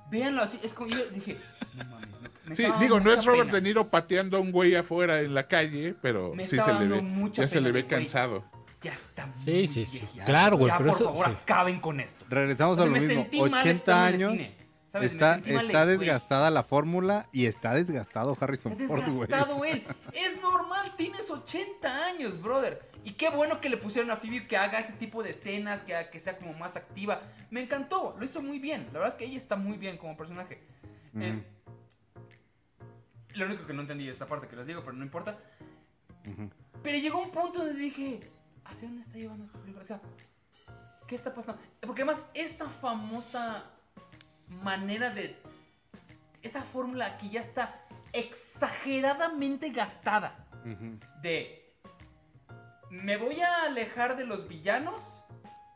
Véanlo 0.10 0.42
así, 0.42 0.58
es 0.64 0.74
como 0.74 0.90
yo 0.90 1.06
dije, 1.14 1.38
no 1.78 1.84
mames, 1.90 2.08
me- 2.10 2.50
me 2.50 2.56
Sí, 2.56 2.64
digo, 2.80 3.00
no 3.00 3.12
es 3.12 3.26
Robert 3.26 3.48
pena. 3.48 3.54
De 3.56 3.62
Niro 3.62 3.90
pateando 3.90 4.38
a 4.38 4.40
un 4.40 4.52
güey 4.52 4.74
afuera 4.76 5.20
en 5.22 5.34
la 5.34 5.48
calle, 5.48 5.96
pero 6.02 6.34
Me 6.34 6.48
sí 6.48 6.58
se 6.58 6.74
le 6.74 6.88
ve, 6.88 7.30
ya 7.34 7.48
se 7.48 7.60
le 7.62 7.72
ve 7.72 7.82
güey. 7.82 7.88
cansado. 7.90 8.46
Ya 8.82 8.94
está 8.94 9.30
Sí, 9.36 9.52
muy 9.52 9.68
sí, 9.68 9.86
sí. 9.86 10.08
Claro, 10.26 10.56
güey, 10.58 10.70
Ya, 10.70 10.78
pero 10.78 10.92
por 10.92 11.02
eso- 11.02 11.14
favor, 11.14 11.26
sí. 11.26 11.38
acaben 11.44 11.80
con 11.82 12.00
esto. 12.00 12.26
Regresamos 12.30 12.74
O 12.74 12.76
sea, 12.78 12.84
a 12.84 12.88
lo 12.88 12.94
me 12.94 13.00
mismo. 13.02 13.22
sentí 13.24 13.42
mal 13.42 13.50
80 13.62 13.70
estando 13.70 14.08
en 14.08 14.08
el 14.08 14.16
años. 14.16 14.32
cine, 14.32 14.67
Está, 15.02 15.40
mal, 15.52 15.88
desgastada 15.88 16.50
la 16.50 16.64
fórmula 16.64 17.28
y 17.32 17.46
está 17.46 17.74
desgastado 17.74 18.36
Harrison 18.40 18.74
Está 18.74 18.88
Ford, 18.88 19.04
desgastado 19.04 19.66
él. 19.66 19.86
Es 20.14 20.42
normal, 20.42 20.94
tienes 20.96 21.30
80 21.30 22.06
años, 22.06 22.42
brother. 22.42 22.80
Y 23.04 23.14
qué 23.14 23.30
bueno 23.30 23.62
que 23.62 23.70
le 23.70 23.78
pusieron 23.78 24.12
a 24.12 24.18
Phoebe 24.18 24.48
que 24.48 24.58
haga 24.58 24.80
ese 24.80 24.94
tipo 24.94 25.24
de 25.24 25.30
escenas, 25.30 25.84
que, 25.84 25.96
que 26.12 26.20
sea 26.20 26.38
como 26.38 26.54
más 26.54 26.76
activa. 26.76 27.22
Me 27.50 27.62
encantó, 27.62 28.16
lo 28.20 28.26
hizo 28.26 28.42
muy 28.42 28.60
bien. 28.60 28.88
La 28.88 29.00
verdad 29.00 29.10
es 29.10 29.16
que 29.16 29.26
ella 29.26 29.38
está 29.38 29.56
muy 29.56 29.78
bien 29.78 29.98
como 29.98 30.18
personaje. 30.18 30.62
Eh, 31.16 31.42
lo 33.36 33.46
único 33.46 33.66
que 33.66 33.74
no 33.74 33.82
entendí 33.82 34.10
es 34.10 34.16
esa 34.16 34.28
parte 34.28 34.48
que 34.48 34.56
les 34.56 34.68
digo, 34.68 34.82
pero 34.84 34.94
no 34.94 35.04
importa. 35.04 35.38
Pero 36.84 36.98
llegó 36.98 37.20
un 37.20 37.32
punto 37.32 37.60
donde 37.60 37.80
dije, 37.80 38.20
¿hacia 38.66 38.88
dónde 38.88 39.04
está 39.04 39.18
llevando 39.18 39.46
esta 39.46 39.60
película? 39.60 39.84
O 39.84 39.88
sea, 39.88 40.02
¿qué 41.08 41.16
está 41.16 41.34
pasando? 41.34 41.62
Porque 41.80 42.02
además, 42.02 42.24
esa 42.34 42.68
famosa 42.68 43.64
manera 44.50 45.10
de 45.10 45.36
esa 46.42 46.62
fórmula 46.62 47.18
que 47.18 47.30
ya 47.30 47.42
está 47.42 47.76
exageradamente 48.14 49.70
gastada 49.70 50.36
de 51.22 51.64
me 52.90 53.18
voy 53.18 53.42
a 53.42 53.64
alejar 53.66 54.16
de 54.18 54.26
los 54.26 54.48
villanos, 54.48 55.22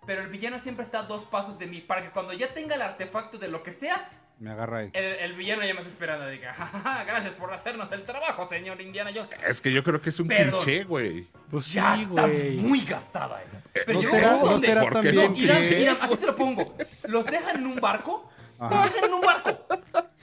pero 0.05 0.21
el 0.21 0.29
villano 0.29 0.57
siempre 0.59 0.83
está 0.85 0.99
a 0.99 1.03
dos 1.03 1.23
pasos 1.25 1.59
de 1.59 1.67
mí 1.67 1.81
para 1.81 2.01
que 2.01 2.09
cuando 2.09 2.33
ya 2.33 2.53
tenga 2.53 2.75
el 2.75 2.81
artefacto 2.81 3.37
de 3.37 3.47
lo 3.49 3.63
que 3.63 3.71
sea, 3.73 4.09
Me 4.39 4.51
agarra 4.51 4.79
ahí. 4.79 4.89
el, 4.93 5.03
el 5.03 5.33
villano 5.33 5.63
ya 5.63 5.73
me 5.73 5.81
está 5.81 5.91
esperando 5.91 6.27
diga, 6.27 6.53
"Ja, 6.53 6.65
ja, 6.67 6.79
ja, 6.79 7.03
gracias 7.03 7.33
por 7.33 7.53
hacernos 7.53 7.91
el 7.91 8.03
trabajo, 8.03 8.47
señor 8.47 8.79
Indiana 8.81 9.11
Jones. 9.13 9.29
Es 9.45 9.61
que 9.61 9.71
yo 9.73 9.83
creo 9.83 10.01
que 10.01 10.09
es 10.09 10.19
un 10.21 10.27
Perdón. 10.29 10.63
cliché, 10.63 10.83
güey. 10.85 11.27
Pues 11.49 11.71
Ya 11.73 11.95
sí, 11.97 12.03
está 12.03 12.21
güey. 12.27 12.57
muy 12.57 12.81
gastada 12.85 13.43
esa. 13.43 13.61
Pero 13.73 13.93
¿No 13.93 13.99
un 13.99 14.11
será, 14.11 14.31
no 14.31 14.59
será 14.59 14.81
Irán, 15.03 15.33
cliché. 15.33 15.81
Irán, 15.81 15.97
así 16.01 16.15
te 16.17 16.25
lo 16.25 16.35
pongo. 16.35 16.75
Los 17.03 17.25
dejan 17.25 17.57
en 17.57 17.67
un 17.67 17.75
barco. 17.75 18.30
Dejan 18.69 19.03
en 19.05 19.13
un 19.13 19.21
barco. 19.21 19.67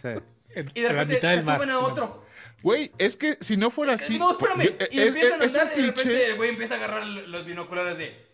Sí. 0.01 0.09
Y 0.75 0.81
de 0.81 0.89
a 0.89 0.93
repente 0.93 1.21
se 1.21 1.43
suben 1.43 1.71
a 1.71 1.79
otro. 1.81 2.25
Güey, 2.63 2.91
es 2.99 3.17
que 3.17 3.37
si 3.41 3.57
no 3.57 3.71
fuera 3.71 3.93
así. 3.95 4.19
no, 4.19 4.33
espérame. 4.33 4.63
yo- 4.65 4.71
y 4.91 4.99
es- 5.01 5.07
empiezan 5.09 5.41
a 5.41 5.45
es- 5.45 5.55
es 5.55 5.61
andar 5.61 5.79
y 5.79 5.81
de 5.83 5.87
repente 5.89 6.03
cliché. 6.03 6.27
el 6.27 6.37
güey 6.37 6.51
empieza 6.51 6.75
a 6.75 6.77
agarrar 6.79 7.07
los 7.07 7.47
binoculares 7.47 7.97
de. 7.99 8.27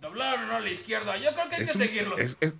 Doblaron 0.00 0.50
a 0.50 0.60
la 0.60 0.70
izquierda. 0.70 1.16
Yo 1.16 1.32
creo 1.34 1.48
que 1.48 1.56
hay 1.56 1.62
Es 1.62 1.72
que 1.72 1.78
un- 1.78 1.84
seguirlos. 1.84 2.20
es- 2.20 2.36
es- 2.40 2.54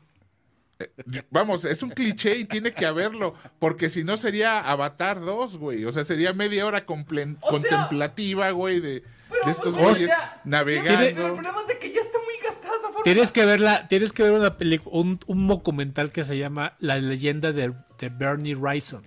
eh, 0.80 0.90
vamos, 1.30 1.64
es 1.64 1.82
un 1.82 1.90
cliché 1.90 2.36
y 2.36 2.44
tiene 2.44 2.72
que 2.74 2.84
haberlo, 2.84 3.34
porque 3.58 3.88
si 3.88 4.02
no 4.04 4.16
sería 4.16 4.60
Avatar 4.60 5.20
2, 5.20 5.56
güey. 5.56 5.84
O 5.84 5.92
sea, 5.92 6.04
sería 6.04 6.32
media 6.32 6.66
hora 6.66 6.78
O 6.78 6.80
sea- 6.82 7.40
contemplativa, 7.50 8.50
güey, 8.50 8.80
de, 8.80 8.90
de 8.90 9.02
estos 9.50 9.74
pues, 9.74 9.76
o 9.76 9.88
güeyes 9.90 10.06
sea, 10.08 10.40
siempre- 10.42 10.64
Pero 10.64 10.80
el 10.80 10.94
navegando. 10.96 11.34
problema 11.34 11.60
es 11.62 11.66
de 11.68 11.78
que 11.78 11.92
ya 11.92 12.00
está 12.00 12.18
Tienes 13.04 13.32
que 13.32 13.46
verla, 13.46 13.88
tienes 13.88 14.12
que 14.12 14.22
ver 14.22 14.32
una 14.32 14.56
película, 14.56 14.96
un, 14.96 15.20
un 15.26 15.48
documental 15.48 16.10
que 16.10 16.24
se 16.24 16.36
llama 16.38 16.76
La 16.78 16.98
leyenda 16.98 17.52
de, 17.52 17.72
de 17.98 18.08
Bernie 18.08 18.54
Wrison, 18.54 19.02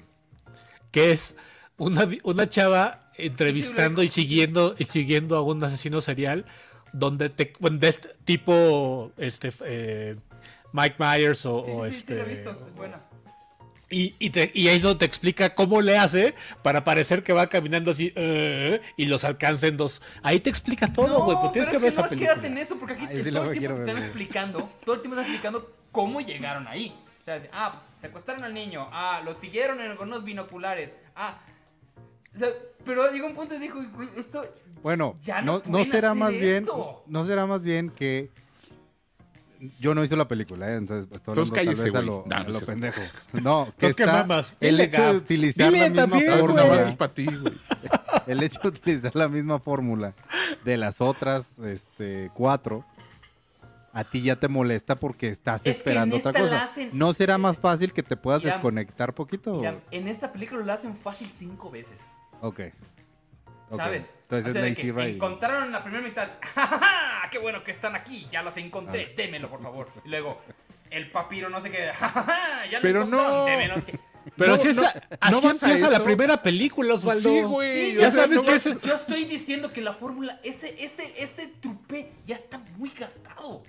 que 0.92 1.12
es 1.12 1.36
una, 1.78 2.08
una 2.24 2.48
chava 2.48 3.12
entrevistando 3.18 4.04
y 4.04 4.10
siguiendo 4.10 4.76
y 4.78 4.86
siguiendo 4.86 5.36
a 5.36 5.42
un 5.42 5.64
asesino 5.64 6.02
serial, 6.02 6.46
donde 6.94 7.30
te 7.30 7.54
donde 7.60 7.89
es 7.89 8.00
tipo 8.26 9.12
este 9.18 9.52
eh, 9.66 10.16
Mike 10.74 10.96
Myers 10.98 11.46
o, 11.46 11.64
Sí, 11.64 11.72
o 11.74 11.86
sí, 11.86 11.92
sí, 11.92 11.98
sí, 11.98 11.98
este 11.98 12.16
lo 12.16 12.22
he 12.22 12.26
visto. 12.26 12.50
Es 12.52 12.76
buena. 12.76 13.11
Y, 13.92 14.16
y, 14.20 14.30
te, 14.32 14.52
y 14.56 14.68
ahí 14.70 14.78
es 14.78 14.82
donde 14.82 15.00
te 15.00 15.06
explica 15.06 15.54
cómo 15.54 15.82
le 15.82 15.98
hace 15.98 16.34
para 16.64 16.84
parecer 16.84 17.24
que 17.24 17.34
va 17.34 17.48
caminando 17.48 17.92
así 17.92 18.12
eh, 18.16 18.82
y 18.98 19.06
los 19.06 19.24
alcanza 19.24 19.68
en 19.68 19.78
dos. 19.78 20.02
Ahí 20.24 20.39
te 20.39 20.50
explica 20.50 20.92
todo, 20.92 21.24
güey. 21.26 21.36
No, 21.36 21.42
pues 21.42 21.54
tienes 21.54 21.70
pero 21.70 21.80
que 21.80 21.84
ver 21.86 21.89
es 21.89 21.94
que 21.96 22.00
esa 22.00 22.02
no 22.02 22.10
película. 22.10 22.34
hacen 22.34 22.58
eso, 22.58 22.78
porque 22.80 22.94
aquí 22.96 23.06
Ay, 23.08 23.16
te- 23.18 23.24
sí 23.26 23.32
todo 23.32 23.52
el 23.52 23.60
tiempo 23.60 23.76
te 23.84 23.89
están 23.92 24.04
explicando, 24.04 24.70
todo 24.86 24.96
el 24.96 25.02
tiempo 25.02 25.20
están 25.20 25.32
explicando 25.32 25.72
cómo 25.92 26.22
llegaron 26.22 26.68
ahí. 26.68 26.98
O 27.22 27.24
sea, 27.24 27.39
ah, 27.54 27.74
pues 27.74 27.86
secuestraron 28.02 28.44
al 28.44 28.54
niño, 28.54 28.88
ah, 28.92 29.22
lo 29.24 29.34
siguieron 29.36 29.80
en, 29.82 29.96
con 29.96 30.08
unos 30.08 30.24
binoculares, 30.24 30.92
ah. 31.16 31.39
O 32.34 32.39
sea, 32.39 32.48
pero 32.86 33.12
llegó 33.12 33.28
un 33.28 33.36
punto 33.36 33.54
y 33.56 33.60
dijo, 33.60 33.78
"Güey, 33.94 34.10
esto 34.18 34.44
Bueno, 34.82 35.18
ya 35.22 35.42
no, 35.42 35.62
no, 35.66 35.80
no 35.80 35.84
será 35.86 36.10
hacer 36.12 36.20
más 36.20 36.32
bien, 36.32 36.64
esto". 36.64 37.04
no 37.08 37.24
será 37.26 37.46
más 37.46 37.62
bien 37.62 37.89
que 37.89 38.32
yo 39.80 39.93
no 39.93 40.01
he 40.01 40.03
visto 40.03 40.16
la 40.16 40.28
película, 40.28 40.70
¿eh? 40.72 40.76
entonces 40.76 41.07
estoy 41.12 41.34
Entonces 41.34 41.51
hablando 41.57 41.74
tal 41.76 41.86
vez 41.86 41.95
a 41.95 41.97
güey. 41.97 42.05
lo, 42.05 42.24
No, 42.28 42.36
a 42.36 42.43
lo 42.43 42.62
pendejo. 42.66 43.01
No, 43.43 43.66
que 43.78 43.88
Entonces, 43.88 43.95
¿qué 43.95 44.03
está 44.03 44.14
mamas? 44.14 44.55
el 44.59 44.72
Dile, 44.78 44.84
hecho 44.86 45.01
de 45.12 45.18
utilizar 45.18 45.72
Dile 45.72 45.80
la 45.82 45.89
misma 45.89 46.01
también, 46.07 46.32
fórmula, 46.39 46.64
nada 46.64 46.76
más 46.76 46.88
es 46.88 46.95
para 46.95 47.14
ti, 47.14 47.26
güey. 47.26 47.53
el 48.28 48.43
hecho 48.43 48.59
de 48.62 48.68
utilizar 48.70 49.16
la 49.16 49.28
misma 49.30 49.59
fórmula 49.59 50.14
de 50.66 50.78
las 50.78 50.99
otras 51.01 51.59
este, 51.59 52.32
cuatro, 52.34 52.86
a 53.93 54.03
ti 54.03 54.22
ya 54.22 54.38
te 54.38 54.47
molesta 54.47 54.95
porque 54.95 55.28
estás 55.28 55.57
Es 55.57 55.64
que 55.64 55.70
esperando 55.72 56.16
otra 56.18 56.32
cosa. 56.34 56.64
hacen- 56.64 56.89
¿No 56.93 57.14
será 57.14 57.38
más 57.38 57.57
fácil 57.57 57.91
que 57.93 58.03
te 58.03 58.16
puedas 58.18 58.41
Mira, 58.41 58.53
desconectar 58.55 59.14
poquito? 59.14 59.55
Mira, 59.57 59.80
en 59.91 60.07
esta 60.07 60.32
película 60.32 60.66
lo 60.66 60.72
hacen 60.74 60.95
fácil 60.95 61.30
cinco 61.30 61.70
veces. 61.70 61.99
Ok. 62.41 62.62
¿Sabes? 63.78 64.13
Entonces 64.24 64.49
O 64.49 64.53
sea, 64.53 64.67
es 64.67 64.76
de 64.76 64.82
Lazy 64.82 64.91
Ray. 64.91 65.15
encontraron 65.15 65.63
en 65.65 65.72
la 65.72 65.84
primera 65.84 66.03
mitad. 66.03 66.30
¡Ja, 66.55 66.67
ja, 66.67 66.78
ja! 66.80 67.30
¡Qué 67.30 67.38
bueno 67.39 67.63
que 67.63 67.72
están 67.72 67.95
aquí! 67.95 68.28
Ya 68.32 68.43
los 68.43 68.55
encontré. 68.57 69.07
Ah. 69.09 69.13
Démelo, 69.15 69.49
por 69.49 69.61
favor. 69.61 69.88
Y 70.05 70.09
luego, 70.09 70.41
el 70.89 71.09
papiro 71.11 71.49
no 71.49 71.61
sé 71.61 71.72
qué. 71.72 71.91
¡Ja, 71.93 72.09
ja, 72.09 72.24
ja! 72.24 72.65
Ya 72.69 72.80
lo 72.80 72.82
Pero 72.84 73.01
encontraron. 73.03 73.38
no. 73.38 73.45
Démelo. 73.45 73.86
que- 73.86 73.99
Pero 74.38 74.55
No, 74.55 74.61
si 74.61 74.67
esa- 74.67 74.93
no 75.09 75.38
así 75.38 75.47
empieza 75.47 75.89
la 75.89 76.03
primera 76.03 76.43
película, 76.43 76.93
Osvaldo. 76.93 77.28
Sí, 77.30 77.41
güey. 77.41 77.91
Sí, 77.91 77.97
o 77.97 78.01
ya 78.01 78.11
sea, 78.11 78.24
sabes 78.24 78.38
no 78.38 78.43
que 78.43 78.51
vas- 78.51 78.65
ese- 78.67 78.80
Yo 78.82 78.93
estoy 78.93 79.26
diciendo 79.26 79.74
que 79.74 79.82
la 79.82 79.93
fórmula, 79.93 80.39
ese, 80.43 80.76
ese, 80.84 81.11
ese 81.22 81.47
trupé 81.59 82.11
ya 82.28 82.36
está 82.36 82.59
muy 82.78 82.89
gastado. 82.91 83.63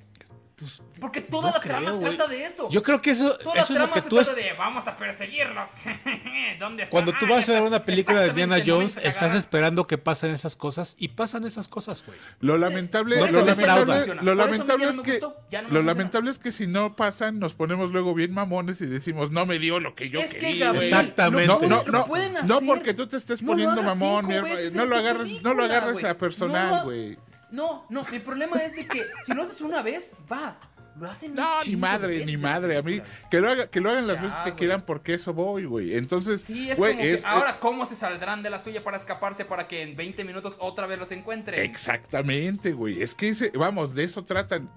Porque 1.00 1.20
toda 1.20 1.48
no 1.50 1.54
la 1.56 1.60
trama 1.60 1.98
trata 1.98 2.26
de 2.28 2.44
eso. 2.44 2.68
Yo 2.70 2.82
creo 2.82 3.00
que 3.02 3.10
eso, 3.10 3.36
toda 3.38 3.56
la 3.56 3.62
eso 3.62 3.72
es 3.72 3.78
lo 3.78 3.84
trama 3.86 3.94
que 3.94 4.00
se 4.02 4.08
tú 4.08 4.18
es- 4.20 4.26
trata 4.26 4.40
de 4.40 4.52
vamos 4.54 4.86
a 4.86 4.96
perseguirlos. 4.96 5.70
¿Dónde 6.58 6.82
están? 6.84 6.90
Cuando 6.90 7.12
tú 7.12 7.26
Ah, 7.26 7.30
vas 7.30 7.48
a 7.48 7.52
ver 7.52 7.62
una 7.62 7.84
película 7.84 8.20
de 8.22 8.32
Diana 8.32 8.58
Jones, 8.64 8.96
estás 9.02 9.34
esperando 9.34 9.86
que 9.86 9.98
pasen 9.98 10.30
esas 10.32 10.56
cosas 10.56 10.94
y 10.98 11.08
pasan 11.08 11.44
esas 11.46 11.68
cosas, 11.68 12.04
güey. 12.06 12.18
Lo 12.40 12.56
lamentable, 12.58 13.16
No 13.16 13.26
lo 13.26 13.44
lamentable, 13.44 14.06
lo 14.06 14.32
eso 14.32 14.34
lamentable 14.34 14.84
es 14.86 15.00
que, 15.00 15.10
gustó, 15.12 15.36
no 15.50 15.68
lo 15.70 15.82
lamentable 15.82 16.30
es 16.30 16.38
que 16.38 16.52
si 16.52 16.66
no 16.66 16.94
pasan, 16.96 17.38
nos 17.38 17.54
ponemos 17.54 17.90
luego 17.90 18.14
bien 18.14 18.32
mamones 18.32 18.80
y 18.80 18.86
decimos, 18.86 19.30
no 19.30 19.46
me 19.46 19.58
dio 19.58 19.80
lo 19.80 19.94
que 19.94 20.10
yo 20.10 20.20
Es 20.20 20.30
que, 20.32 20.38
quería. 20.38 20.66
Gabriel, 20.66 20.90
güey". 20.90 21.00
Exactamente. 21.00 21.46
No, 21.68 21.82
no, 21.90 22.06
pueden- 22.06 22.34
no, 22.46 22.60
porque 22.60 22.94
tú 22.94 23.06
te 23.06 23.16
estés 23.16 23.42
No 23.42 23.48
lo 23.48 23.52
poniendo 23.52 23.82
mamón, 23.82 24.26
No 24.74 24.84
lo 24.86 24.96
agarres, 24.96 25.42
no 25.42 25.54
lo 25.54 25.64
agarres 25.64 26.04
a 26.04 26.16
personal, 26.16 26.84
güey. 26.84 27.16
No, 27.52 27.86
no, 27.90 28.02
mi 28.10 28.18
problema 28.18 28.56
es 28.56 28.74
de 28.74 28.86
que 28.86 29.04
si 29.24 29.32
lo 29.34 29.42
haces 29.42 29.60
una 29.60 29.82
vez, 29.82 30.14
va. 30.30 30.58
Lo 30.98 31.10
hacen 31.10 31.34
No, 31.34 31.58
ni 31.66 31.74
madre, 31.74 32.12
de 32.18 32.18
ni 32.26 32.32
veces, 32.32 32.42
madre. 32.42 32.76
A 32.76 32.82
mí, 32.82 33.00
que 33.30 33.40
lo, 33.40 33.48
haga, 33.48 33.66
que 33.68 33.80
lo 33.80 33.88
hagan 33.88 34.06
las 34.06 34.16
Ya, 34.16 34.22
veces 34.22 34.36
que 34.40 34.50
güey. 34.50 34.56
quieran 34.56 34.82
porque 34.84 35.14
eso 35.14 35.32
voy, 35.32 35.64
güey. 35.64 35.96
Entonces, 35.96 36.42
Sí, 36.42 36.70
es 36.70 36.76
güey, 36.76 36.92
como 36.92 37.02
que 37.02 37.12
es- 37.14 37.24
ahora 37.24 37.58
cómo 37.60 37.86
se 37.86 37.94
saldrán 37.94 38.42
de 38.42 38.50
la 38.50 38.58
suya 38.58 38.84
para 38.84 38.98
escaparse 38.98 39.46
para 39.46 39.68
que 39.68 39.80
en 39.82 39.96
20 39.96 40.22
minutos 40.24 40.56
otra 40.58 40.86
vez 40.86 40.98
los 40.98 41.10
encuentren. 41.10 41.62
Exactamente, 41.64 42.72
güey. 42.72 43.00
Es 43.02 43.14
que, 43.14 43.28
ese, 43.30 43.50
vamos, 43.54 43.94
de 43.94 44.04
eso 44.04 44.22
tratan. 44.24 44.70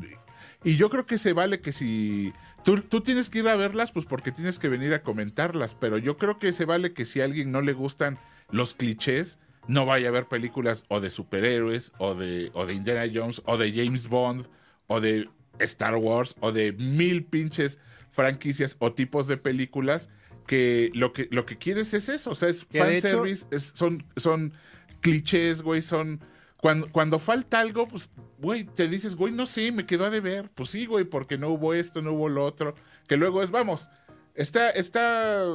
Y 0.64 0.78
yo 0.78 0.90
creo 0.90 1.06
que 1.06 1.18
se 1.18 1.34
vale 1.34 1.60
que 1.60 1.72
si... 1.74 2.34
Tú, 2.64 2.82
tú 2.82 3.02
tienes 3.02 3.30
que 3.30 3.40
ir 3.40 3.48
a 3.50 3.56
verlas, 3.56 3.92
pues 3.92 4.06
porque 4.06 4.32
tienes 4.32 4.58
que 4.58 4.70
venir 4.70 4.94
a 4.94 5.04
comentarlas, 5.04 5.76
pero 5.76 5.98
yo 5.98 6.18
creo 6.18 6.40
que 6.40 6.54
se 6.54 6.66
vale 6.66 6.94
que 6.94 7.04
si 7.06 7.20
a 7.22 7.26
alguien 7.26 7.52
no 7.52 7.62
le 7.62 7.74
gustan 7.74 8.18
los 8.50 8.74
clichés, 8.74 9.38
no 9.68 9.86
vaya 9.86 10.10
a 10.10 10.12
ver 10.12 10.26
películas 10.28 10.84
o 10.90 11.00
de 11.00 11.10
superhéroes, 11.10 11.92
o 11.98 12.16
de, 12.16 12.52
o 12.54 12.66
de 12.66 12.74
Indiana 12.76 13.10
Jones, 13.14 13.42
o 13.46 13.58
de 13.58 13.72
James 13.74 14.08
Bond, 14.08 14.48
o 14.88 15.02
de 15.02 15.30
Star 15.60 15.96
Wars, 15.96 16.36
o 16.40 16.52
de 16.52 16.74
mil 16.74 17.26
pinches 17.26 17.80
franquicias 18.12 18.76
o 18.80 18.94
tipos 18.94 19.28
de 19.28 19.38
películas 19.38 20.10
que 20.48 20.92
lo 20.94 21.12
que, 21.12 21.28
lo 21.32 21.46
que 21.46 21.58
quieres 21.58 21.94
es 21.94 22.08
eso, 22.10 22.32
o 22.32 22.36
sea, 22.36 22.50
es 22.50 22.68
de 22.70 22.98
hecho- 22.98 23.08
fanservice, 23.10 23.48
es- 23.52 23.72
son, 23.76 24.06
son 24.16 24.54
clichés, 25.02 25.62
güey, 25.62 25.82
son... 25.82 26.20
Cuando, 26.62 26.92
cuando 26.92 27.20
falta 27.20 27.60
algo, 27.60 27.88
pues, 27.88 28.10
güey, 28.40 28.64
te 28.64 28.88
dices, 28.88 29.16
güey, 29.16 29.32
no 29.34 29.46
sé, 29.46 29.72
me 29.72 29.86
quedó 29.86 30.06
a 30.06 30.10
deber. 30.10 30.50
Pues 30.56 30.70
sí, 30.70 30.88
güey, 30.88 31.04
porque 31.04 31.38
no 31.38 31.50
hubo 31.50 31.76
esto, 31.76 32.02
no 32.02 32.14
hubo 32.14 32.28
lo 32.28 32.44
otro. 32.44 32.74
Que 33.08 33.18
luego 33.18 33.44
es, 33.44 33.52
vamos, 33.52 33.88
está, 34.34 34.72
está... 34.72 35.46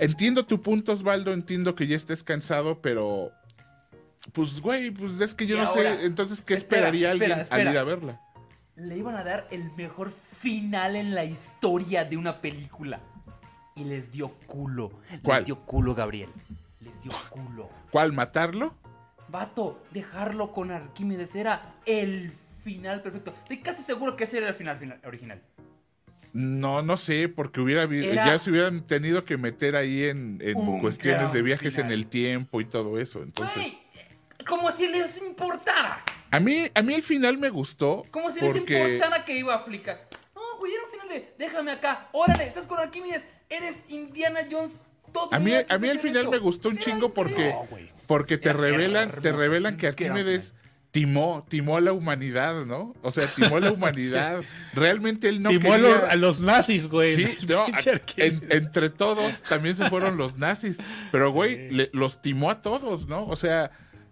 Entiendo 0.00 0.46
tu 0.46 0.60
punto, 0.60 0.92
Osvaldo, 0.92 1.32
entiendo 1.32 1.76
que 1.76 1.86
ya 1.86 1.94
estés 1.94 2.24
cansado, 2.24 2.80
pero... 2.80 3.30
Pues, 4.32 4.60
güey, 4.60 4.90
pues 4.90 5.20
es 5.20 5.34
que 5.34 5.46
yo 5.46 5.56
Y 5.56 5.60
no 5.60 5.66
ahora, 5.66 5.96
sé. 5.96 6.04
Entonces, 6.06 6.42
¿qué 6.42 6.54
espera, 6.54 6.82
esperaría 6.88 7.12
espera, 7.12 7.24
alguien 7.34 7.40
espera. 7.42 7.62
al 7.70 7.74
ir 7.74 7.78
a 7.78 7.84
verla? 7.84 8.20
Le 8.76 8.96
iban 8.96 9.16
a 9.16 9.24
dar 9.24 9.46
el 9.50 9.70
mejor 9.76 10.10
final 10.12 10.96
en 10.96 11.14
la 11.14 11.24
historia 11.24 12.04
de 12.04 12.16
una 12.16 12.40
película. 12.40 13.00
Y 13.74 13.84
les 13.84 14.10
dio 14.12 14.30
culo. 14.46 14.90
¿Cuál? 15.22 15.38
Les 15.38 15.46
dio 15.46 15.60
culo, 15.60 15.94
Gabriel. 15.94 16.28
Les 16.80 17.02
dio 17.02 17.12
culo. 17.30 17.70
¿Cuál? 17.90 18.12
¿Matarlo? 18.12 18.74
Vato, 19.28 19.82
dejarlo 19.92 20.52
con 20.52 20.70
Arquímedes 20.70 21.34
era 21.34 21.74
el 21.86 22.32
final 22.62 23.02
perfecto. 23.02 23.34
Estoy 23.42 23.58
casi 23.58 23.82
seguro 23.82 24.16
que 24.16 24.24
ese 24.24 24.38
era 24.38 24.48
el 24.48 24.54
final, 24.54 24.78
final 24.78 25.00
original. 25.04 25.42
No, 26.32 26.82
no 26.82 26.96
sé, 26.96 27.28
porque 27.28 27.60
hubiera 27.60 27.82
Era- 27.84 28.26
ya 28.26 28.38
se 28.38 28.50
hubieran 28.50 28.86
tenido 28.86 29.24
que 29.24 29.36
meter 29.36 29.76
ahí 29.76 30.04
en, 30.04 30.38
en 30.42 30.54
cuestiones 30.80 31.32
de 31.32 31.42
viajes 31.42 31.74
final. 31.74 31.92
en 31.92 31.98
el 31.98 32.06
tiempo 32.06 32.60
y 32.60 32.64
todo 32.66 32.98
eso. 32.98 33.22
Entonces, 33.22 33.74
como 34.48 34.70
si 34.72 34.88
les 34.88 35.18
importara. 35.18 36.02
a 36.30 36.40
mí, 36.40 36.70
a 36.74 36.82
mí 36.82 36.94
el 36.94 37.02
final 37.02 37.38
me 37.38 37.50
gustó. 37.50 38.04
Como 38.10 38.30
si 38.30 38.40
les 38.40 38.56
importara 38.56 39.24
que 39.24 39.36
iba 39.36 39.54
a 39.54 39.58
flicar. 39.60 40.08
No, 40.34 40.40
güey, 40.58 40.72
era 40.74 40.82
un 40.84 40.90
final 40.90 41.08
de 41.08 41.34
déjame 41.38 41.72
acá. 41.72 42.08
Órale, 42.12 42.44
estás 42.46 42.66
con 42.66 42.78
Arquímedes. 42.78 43.24
Eres 43.48 43.82
Indiana 43.88 44.40
Jones. 44.50 44.76
Todo 45.12 45.32
a 45.32 45.38
mí, 45.38 45.52
a 45.54 45.78
mí 45.78 45.88
el 45.88 45.98
final 46.00 46.22
eso. 46.22 46.30
me 46.30 46.38
gustó 46.38 46.68
un 46.68 46.76
Era 46.76 46.84
chingo 46.84 47.14
porque, 47.14 47.50
No, 47.50 47.66
porque 48.06 48.36
te 48.36 48.50
Era 48.50 48.58
revelan, 48.58 49.10
te 49.22 49.32
revelan 49.32 49.76
que 49.78 49.86
Arquímedes 49.86 50.52
timó, 50.90 51.46
timó 51.48 51.78
a 51.78 51.80
la 51.80 51.92
humanidad, 51.94 52.66
¿no? 52.66 52.94
O 53.02 53.10
sea, 53.10 53.26
timó 53.26 53.56
a 53.56 53.60
la 53.60 53.72
humanidad. 53.72 54.42
Realmente 54.74 55.28
él 55.30 55.42
no 55.42 55.48
Timó 55.48 55.72
a 55.72 55.76
quería... 55.76 55.90
los, 55.94 56.02
a 56.10 56.16
los 56.16 56.40
nazis, 56.40 56.88
güey. 56.88 57.14
Sí, 57.14 57.46
no, 57.48 57.62
a- 57.62 57.68
en- 58.18 58.46
entre 58.50 58.90
todos 58.90 59.42
también 59.44 59.76
se 59.76 59.88
fueron 59.88 60.18
los 60.18 60.36
nazis. 60.36 60.76
Pero, 61.10 61.32
güey, 61.32 61.56
Sí. 61.56 61.74
le- 61.74 61.90
los 61.94 62.20
timó 62.20 62.50
a 62.50 62.60
todos, 62.60 63.06
¿no? 63.06 63.26
O 63.26 63.36
sea, 63.36 63.70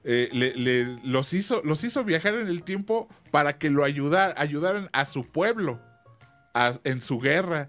eh, 0.09 0.29
le- 0.33 0.55
le- 0.55 0.99
los, 1.03 1.33
hizo, 1.35 1.61
los 1.65 1.83
hizo 1.83 2.05
viajar 2.05 2.35
en 2.37 2.47
el 2.47 2.63
tiempo 2.63 3.09
para 3.33 3.59
que 3.59 3.71
lo 3.71 3.83
ayudar, 3.83 4.35
ayudaran 4.39 4.89
a 4.93 5.05
su 5.05 5.25
pueblo 5.27 5.81
a- 6.55 6.79
en 6.85 7.01
su 7.01 7.19
guerra, 7.19 7.69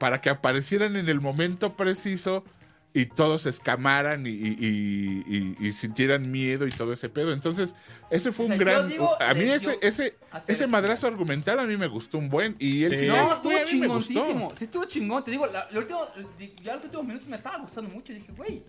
para 0.00 0.20
que 0.20 0.30
aparecieran 0.30 0.96
en 0.96 1.08
el 1.08 1.20
momento 1.20 1.76
preciso 1.76 2.44
y 2.92 3.06
todos 3.06 3.42
se 3.42 3.48
escamaran 3.50 4.26
y, 4.26 4.30
y- 4.30 4.56
y- 4.60 5.24
y- 5.60 5.66
y 5.68 5.72
sintieran 5.72 6.30
miedo 6.30 6.66
y 6.66 6.70
todo 6.70 6.92
ese 6.92 7.08
pedo. 7.08 7.32
Entonces, 7.32 7.74
ese 8.10 8.30
fue 8.32 8.44
O 8.46 8.48
sea, 8.48 8.56
un 8.56 8.60
gran... 8.60 8.88
digo, 8.88 9.10
a 9.20 9.32
mí 9.34 9.42
ese, 9.44 9.78
ese, 9.80 10.16
ese 10.46 10.66
madrazo 10.66 11.06
argumental 11.06 11.58
a 11.60 11.64
mí 11.64 11.76
me 11.76 11.86
gustó 11.88 12.18
un 12.18 12.28
buen. 12.28 12.54
Y 12.58 12.84
el 12.84 12.92
Sí. 12.92 12.98
final, 12.98 13.26
No, 13.26 13.32
estuvo 13.34 13.52
chingoncísimo. 13.64 14.52
Sí, 14.56 14.64
estuvo 14.64 14.84
chingón. 14.84 15.24
Te 15.24 15.30
digo, 15.30 15.46
la, 15.46 15.68
lo 15.70 15.80
último- 15.80 16.06
ya 16.62 16.74
los 16.74 16.84
últimos 16.84 17.06
minutos 17.06 17.28
me 17.28 17.36
estaba 17.36 17.58
gustando 17.58 17.90
mucho. 17.90 18.12
Y 18.12 18.16
dije, 18.16 18.32
güey, 18.36 18.62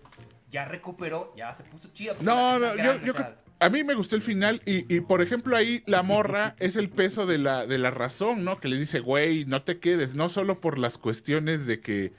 ya 0.50 0.64
recuperó, 0.64 1.32
ya 1.36 1.52
se 1.54 1.62
puso 1.64 1.88
chida. 1.92 2.14
No, 2.20 2.58
no, 2.58 2.76
yo, 2.76 2.82
yo 3.04 3.12
o 3.12 3.16
sea, 3.16 3.26
creo- 3.26 3.46
a 3.58 3.68
mí 3.70 3.82
me 3.84 3.94
gustó 3.94 4.16
el 4.16 4.22
final 4.22 4.60
y, 4.66 4.94
y, 4.94 5.00
por 5.00 5.22
ejemplo 5.22 5.56
ahí 5.56 5.82
la 5.86 6.02
morra 6.02 6.54
es 6.60 6.76
el 6.76 6.90
peso 6.90 7.24
de 7.26 7.38
la, 7.38 7.66
de 7.66 7.78
la 7.78 7.90
razón, 7.90 8.44
¿no? 8.44 8.58
Que 8.60 8.68
le 8.68 8.76
dice, 8.76 9.00
güey, 9.00 9.44
no 9.46 9.62
te 9.62 9.78
quedes, 9.78 10.14
no 10.14 10.28
solo 10.28 10.60
por 10.60 10.78
las 10.78 10.98
cuestiones 10.98 11.66
de 11.66 11.80
que 11.80 12.12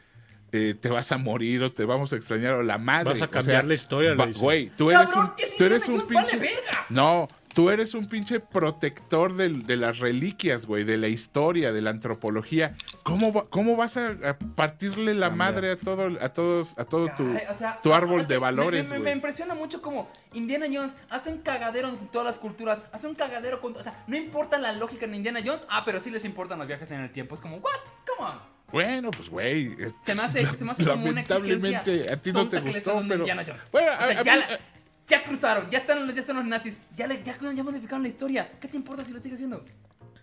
eh, 0.52 0.74
te 0.80 0.90
vas 0.90 1.12
a 1.12 1.18
morir 1.18 1.62
o 1.62 1.72
te 1.72 1.86
vamos 1.86 2.14
a 2.14 2.16
extrañar 2.16 2.54
o 2.54 2.64
la 2.64 2.78
madre. 2.78 3.10
Vas 3.12 3.22
a 3.22 3.26
o 3.26 3.30
cambiar 3.30 3.62
sea, 3.62 3.68
la 3.68 3.74
historia, 3.74 4.14
va-. 4.16 4.28
Güey, 4.28 4.70
tú 4.78 4.90
eres 4.90 5.10
Cabrón, 5.10 5.34
un, 5.38 5.58
tú 5.58 5.64
eres 5.66 5.88
un 5.90 5.98
vale 5.98 6.08
pinche... 6.08 6.38
verga. 6.38 6.86
No, 6.90 7.28
tú 7.58 7.72
eres 7.72 7.96
un 7.96 8.08
pinche 8.08 8.40
protector 8.40 9.34
de 9.36 9.76
las 9.78 9.98
reliquias, 9.98 10.68
güey, 10.68 10.84
de 10.84 10.96
la 10.96 11.08
historia, 11.08 11.74
de 11.74 11.82
la 11.82 11.90
antropología. 11.90 12.76
¿Cómo, 13.02 13.34
va- 13.34 13.48
cómo 13.50 13.76
vas 13.76 13.98
a, 13.98 14.10
a 14.12 14.38
partirle 14.38 15.16
la 15.16 15.30
Cambia. 15.30 15.46
madre 15.52 15.72
a 15.72 15.76
todo, 15.76 16.18
a 16.22 16.30
todos, 16.30 16.76
a 16.78 16.86
todo 16.86 17.10
tu, 17.18 17.24
Ay, 17.36 17.46
o 17.50 17.58
sea, 17.58 17.80
tu 17.82 17.94
árbol 17.96 18.22
es 18.22 18.28
de 18.28 18.36
que 18.36 18.40
valores, 18.40 18.88
me, 18.90 19.00
me, 19.00 19.12
impresiona 19.12 19.56
mucho 19.56 19.82
como 19.82 20.08
Indiana 20.34 20.68
Jones 20.72 20.96
hace 21.10 21.32
un 21.32 21.40
cagadero 21.40 21.90
en 21.90 21.98
todas 22.10 22.28
las 22.28 22.38
culturas, 22.38 22.84
hace 22.92 23.08
un 23.08 23.16
cagadero 23.16 23.60
con... 23.60 23.76
O 23.76 23.82
sea, 23.82 24.04
no 24.06 24.16
importa 24.16 24.60
la 24.60 24.74
lógica 24.74 25.06
en 25.08 25.16
Indiana 25.16 25.40
Jones, 25.44 25.66
ah, 25.70 25.82
pero 25.84 26.00
sí 26.00 26.12
les 26.12 26.26
importan 26.26 26.60
los 26.60 26.68
viajes 26.68 26.92
en 26.92 27.00
el 27.02 27.12
tiempo. 27.12 27.34
Es 27.34 27.42
como, 27.42 27.58
what? 27.58 27.72
Come 28.16 28.30
on. 28.30 28.40
Bueno, 28.72 29.10
pues 29.10 29.30
güey. 29.30 29.76
Se 30.02 30.14
me 30.14 30.22
hace, 30.22 30.46
se 30.58 30.64
me 30.64 30.72
hace 30.72 30.86
como 30.86 31.06
una 31.08 31.22
exigencia 31.22 31.48
Lamentablemente 31.56 32.12
a 32.14 32.22
ti 32.22 32.32
no 32.34 32.48
te 32.50 32.60
gustó, 32.60 33.00
a 33.00 33.04
pero. 33.08 33.26
Bueno, 33.26 33.42
O 33.42 33.72
sea, 33.72 33.94
a- 33.98 34.20
a 34.20 34.22
ya, 34.24 34.36
mí- 34.36 34.40
la- 34.42 34.60
ya 35.08 35.24
cruzaron, 35.24 35.70
ya 35.70 35.80
están, 35.80 36.06
los- 36.06 36.14
ya 36.14 36.22
están 36.22 36.36
los 36.36 36.46
nazis, 36.46 36.78
ya, 36.96 37.08
le, 37.08 37.24
ya, 37.24 37.38
ya 37.54 37.64
modificaron 37.64 38.04
la 38.04 38.10
historia. 38.10 38.52
¿Qué 38.60 38.68
te 38.68 38.78
importa 38.78 39.04
si 39.04 39.12
lo 39.14 39.20
sigue 39.20 39.36
haciendo? 39.36 39.64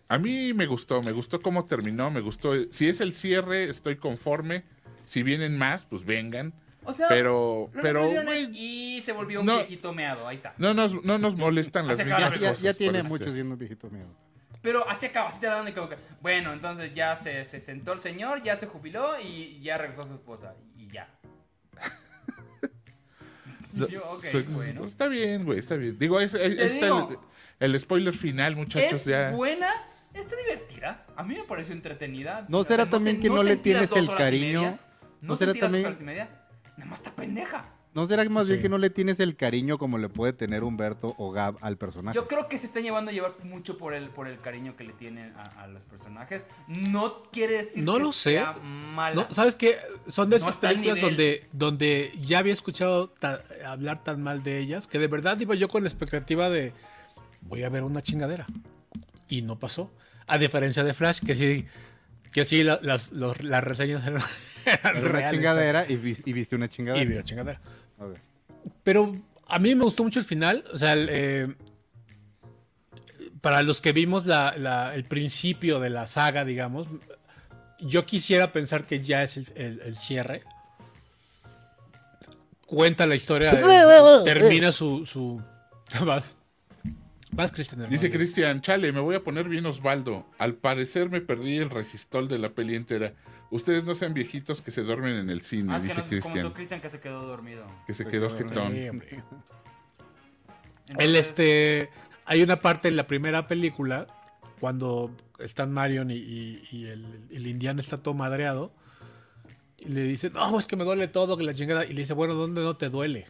A 0.09 0.19
mí 0.19 0.53
me 0.53 0.67
gustó, 0.67 1.03
me 1.03 1.13
gustó 1.13 1.41
cómo 1.41 1.65
terminó, 1.65 2.11
me 2.11 2.21
gustó. 2.21 2.53
Si 2.71 2.87
es 2.89 3.01
el 3.01 3.15
cierre, 3.15 3.65
estoy 3.71 3.97
conforme. 3.97 4.63
Si 5.07 5.23
vienen 5.23 5.57
más, 5.57 5.85
pues 5.85 6.05
vengan. 6.05 6.53
O 6.87 6.93
sea, 6.93 7.09
Pero, 7.09 7.71
pero, 7.81 8.11
y 8.53 9.01
se 9.03 9.13
volvió 9.13 9.41
un 9.41 9.47
no. 9.47 9.57
viejito 9.57 9.95
meado, 9.95 10.29
ahí 10.29 10.37
está. 10.37 10.55
no 10.59 10.75
nos, 10.75 11.03
no 11.03 11.17
nos 11.17 11.35
molestan 11.35 11.87
las 11.87 11.97
mismas. 11.99 12.61
Ya, 12.61 12.75
tiene 12.75 13.03
mucho 13.03 13.25
ser. 13.25 13.35
siendo 13.35 13.55
un 13.55 13.59
viejito. 13.59 13.91
Pero 14.61 14.89
así 14.89 15.07
acaba, 15.07 15.29
así 15.29 15.41
te 15.41 15.47
la 15.47 15.57
dan 15.57 15.73
que, 15.73 15.81
bueno, 16.21 16.53
entonces 16.53 16.95
ya 16.95 17.17
se, 17.17 17.45
se 17.47 17.61
sentó 17.61 17.93
el 17.93 18.01
señor, 18.01 18.43
ya 18.43 18.57
se 18.57 18.67
jubiló 18.67 19.19
y 19.21 19.61
ya 19.63 19.79
regresó 19.79 20.03
a 20.03 20.07
su 20.09 20.15
esposa. 20.15 20.55
Yo, 23.91 24.05
ok, 24.13 24.25
So- 24.25 24.45
bueno. 24.51 24.85
Está 24.87 25.09
bien, 25.09 25.45
güey, 25.45 25.59
está 25.59 25.77
bien. 25.77 25.99
Digo, 25.99 26.21
es, 26.21 26.35
es- 26.35 26.59
está 26.59 26.87
digo. 26.87 27.25
el, 27.61 27.75
el 27.75 27.81
spoiler 27.81 28.15
final, 28.15 28.57
muchachos, 28.57 28.93
Es 29.01 29.05
ya. 29.05 29.31
buena, 29.31 29.69
está 30.13 30.35
divertida. 30.37 31.07
A 31.17 31.23
mí 31.23 31.35
me 31.35 31.45
pareció 31.45 31.75
entretenida. 31.75 32.47
¿No 32.49 32.59
O 32.59 32.65
sea, 32.65 32.77
será 32.77 32.91
también 32.91 33.21
que 33.21 33.29
no 33.31 33.43
le 33.43 33.57
tienes 33.57 33.89
dos 33.91 33.99
el 33.99 34.15
cariño? 34.15 34.77
¿No 35.21 35.29
No 35.29 35.37
será 35.37 35.53
dos 35.53 35.61
también- 35.61 35.87
horas 35.87 36.01
y 36.01 36.05
media. 36.05 36.29
Nada 36.77 36.91
más 36.91 36.99
está 36.99 37.13
pendeja. 37.15 37.65
¿No 37.95 38.07
será 38.07 38.29
más 38.29 38.49
bien 38.49 38.61
que 38.61 38.69
no 38.69 38.77
le 38.77 38.91
tienes 38.91 39.21
el 39.21 39.37
cariño 39.37 39.79
como 39.79 39.99
le 39.99 40.09
puede 40.09 40.33
tener 40.33 40.65
Humberto 40.65 41.15
o 41.17 41.31
Gab 41.31 41.57
al 41.61 41.77
personaje? 41.79 42.17
Yo 42.17 42.27
creo 42.27 42.49
que 42.49 42.59
se 42.59 42.67
está 42.67 42.81
llevando 42.81 43.11
a 43.13 43.15
llevar 43.15 43.35
mucho 43.45 43.79
por 43.79 43.95
el, 43.95 44.09
por 44.11 44.27
el 44.27 44.41
cariño 44.41 44.75
que 44.77 44.83
le 44.83 44.93
tienen 44.95 45.33
a, 45.37 45.43
a 45.63 45.67
los 45.69 45.85
personajes. 45.85 46.45
No 46.67 47.23
quiere 47.31 47.59
decir 47.59 47.85
No 47.85 47.95
que 47.95 48.01
lo 48.03 48.13
sé. 48.13 48.31
sea 48.31 48.53
mala. 48.63 49.15
No, 49.15 49.33
¿Sabes 49.33 49.55
qué? 49.55 49.77
Son 50.09 50.29
de 50.29 50.41
No 50.41 50.45
esas 50.45 50.57
películas 50.59 51.01
donde, 51.01 51.47
donde 51.53 52.13
ya 52.21 52.39
había 52.41 52.53
escuchado 52.53 53.11
ta- 53.11 53.43
hablar 53.65 54.03
tan 54.03 54.21
mal 54.23 54.43
de 54.43 54.59
ellas 54.59 54.89
que 54.89 54.99
de 54.99 55.07
verdad 55.07 55.39
iba 55.39 55.55
yo 55.55 55.69
con 55.69 55.85
la 55.85 55.89
expectativa 55.89 56.51
de 56.51 56.73
voy 57.43 57.63
a 57.63 57.69
ver 57.69 57.85
una 57.85 58.03
chingadera. 58.03 58.47
Y 59.29 59.43
no 59.43 59.59
pasó. 59.61 59.93
A 60.27 60.37
diferencia 60.39 60.83
de 60.83 60.95
Flash, 60.95 61.21
que 61.25 61.37
sí, 61.37 61.65
que 62.33 62.45
sí 62.45 62.65
la- 62.65 62.81
las, 62.83 63.13
los- 63.13 63.41
las 63.43 63.63
reseñas 63.63 64.05
eran, 64.05 64.21
eran 64.67 64.97
Era 64.97 65.11
una 65.11 65.31
chingadera 65.31 65.85
y, 65.89 65.95
vi- 65.97 66.17
y 66.25 66.33
viste 66.33 66.57
una 66.57 66.69
chingadera. 66.69 67.05
Y 67.05 67.07
vi 67.07 67.15
la 67.15 67.23
chingadera. 67.23 67.61
Pero 68.83 69.17
a 69.47 69.59
mí 69.59 69.75
me 69.75 69.85
gustó 69.85 70.03
mucho 70.05 70.19
el 70.19 70.25
final. 70.25 70.65
O 70.73 70.79
sea, 70.79 70.93
el, 70.93 71.09
eh, 71.11 71.55
para 73.41 73.63
los 73.63 73.81
que 73.81 73.93
vimos 73.93 74.27
la- 74.27 74.55
la- 74.57 74.95
el 74.95 75.05
principio 75.05 75.81
de 75.81 75.91
la 75.91 76.07
saga, 76.07 76.45
digamos, 76.45 76.87
yo 77.81 78.07
quisiera 78.07 78.53
pensar 78.53 78.87
que 78.87 79.01
ya 79.01 79.23
es 79.23 79.37
el, 79.37 79.47
el- 79.57 79.81
el 79.81 79.97
cierre. 79.97 80.43
Cuenta 82.67 83.07
la 83.07 83.15
historia, 83.15 83.53
eh, 83.53 84.25
termina 84.25 84.73
su... 84.73 85.05
su... 85.05 85.41
Vas, 86.05 86.39
vas 87.31 87.53
Cristian. 87.53 87.89
Dice. 87.91 88.11
Cristian, 88.11 88.61
chale, 88.63 88.91
me 88.93 89.01
voy 89.01 89.15
a 89.15 89.23
poner 89.23 89.49
bien 89.49 89.67
Osvaldo. 89.67 90.27
Al 90.39 90.55
parecer 90.55 91.11
me 91.11 91.21
perdí 91.21 91.59
el 91.59 91.69
resistol 91.71 92.27
de 92.27 92.39
la 92.39 92.49
peli 92.51 92.75
entera. 92.75 93.13
Ustedes 93.55 93.85
no 93.85 93.95
sean 93.95 94.15
viejitos 94.15 94.61
que 94.61 94.71
se 94.73 94.83
duermen 94.83 95.15
en 95.15 95.31
el 95.31 95.41
cine, 95.43 95.73
Ah, 95.73 95.79
dice 95.79 95.95
no, 95.95 96.01
como 96.01 96.09
Cristian. 96.11 96.43
tú, 96.43 96.53
Cristian, 96.53 96.81
que 96.81 96.91
se 96.91 96.99
quedó 97.01 97.25
dormido. 97.25 97.65
Que 97.87 97.95
se 97.95 98.05
quedó 98.05 98.29
jetón. 98.37 98.67
Hombre. 98.67 99.09
El 100.89 101.15
Entonces, 101.15 101.27
este. 101.27 101.91
Hay 102.27 102.43
una 102.43 102.61
parte 102.61 102.89
en 102.89 102.97
la 102.97 103.07
primera 103.07 103.47
película 103.47 104.07
cuando 104.59 105.15
están 105.39 105.73
Marion 105.73 106.11
y, 106.11 106.15
y- 106.15 106.63
y 106.73 106.87
el, 106.87 107.05
el 107.31 107.47
indiano 107.47 107.81
está 107.81 107.99
todo 107.99 108.15
madreado. 108.15 108.73
Y 109.79 109.89
le 109.89 110.03
dice, 110.03 110.31
no, 110.31 110.59
es 110.59 110.67
que 110.67 110.75
me 110.77 110.85
duele 110.85 111.07
todo, 111.09 111.37
que 111.37 111.45
la 111.45 111.53
chingada. 111.55 111.85
Y 111.85 111.93
le 111.93 112.01
dice, 112.01 112.13
bueno, 112.15 112.35
¿dónde 112.35 112.63
no 112.63 112.77
te 112.77 112.89
duele? 112.89 113.27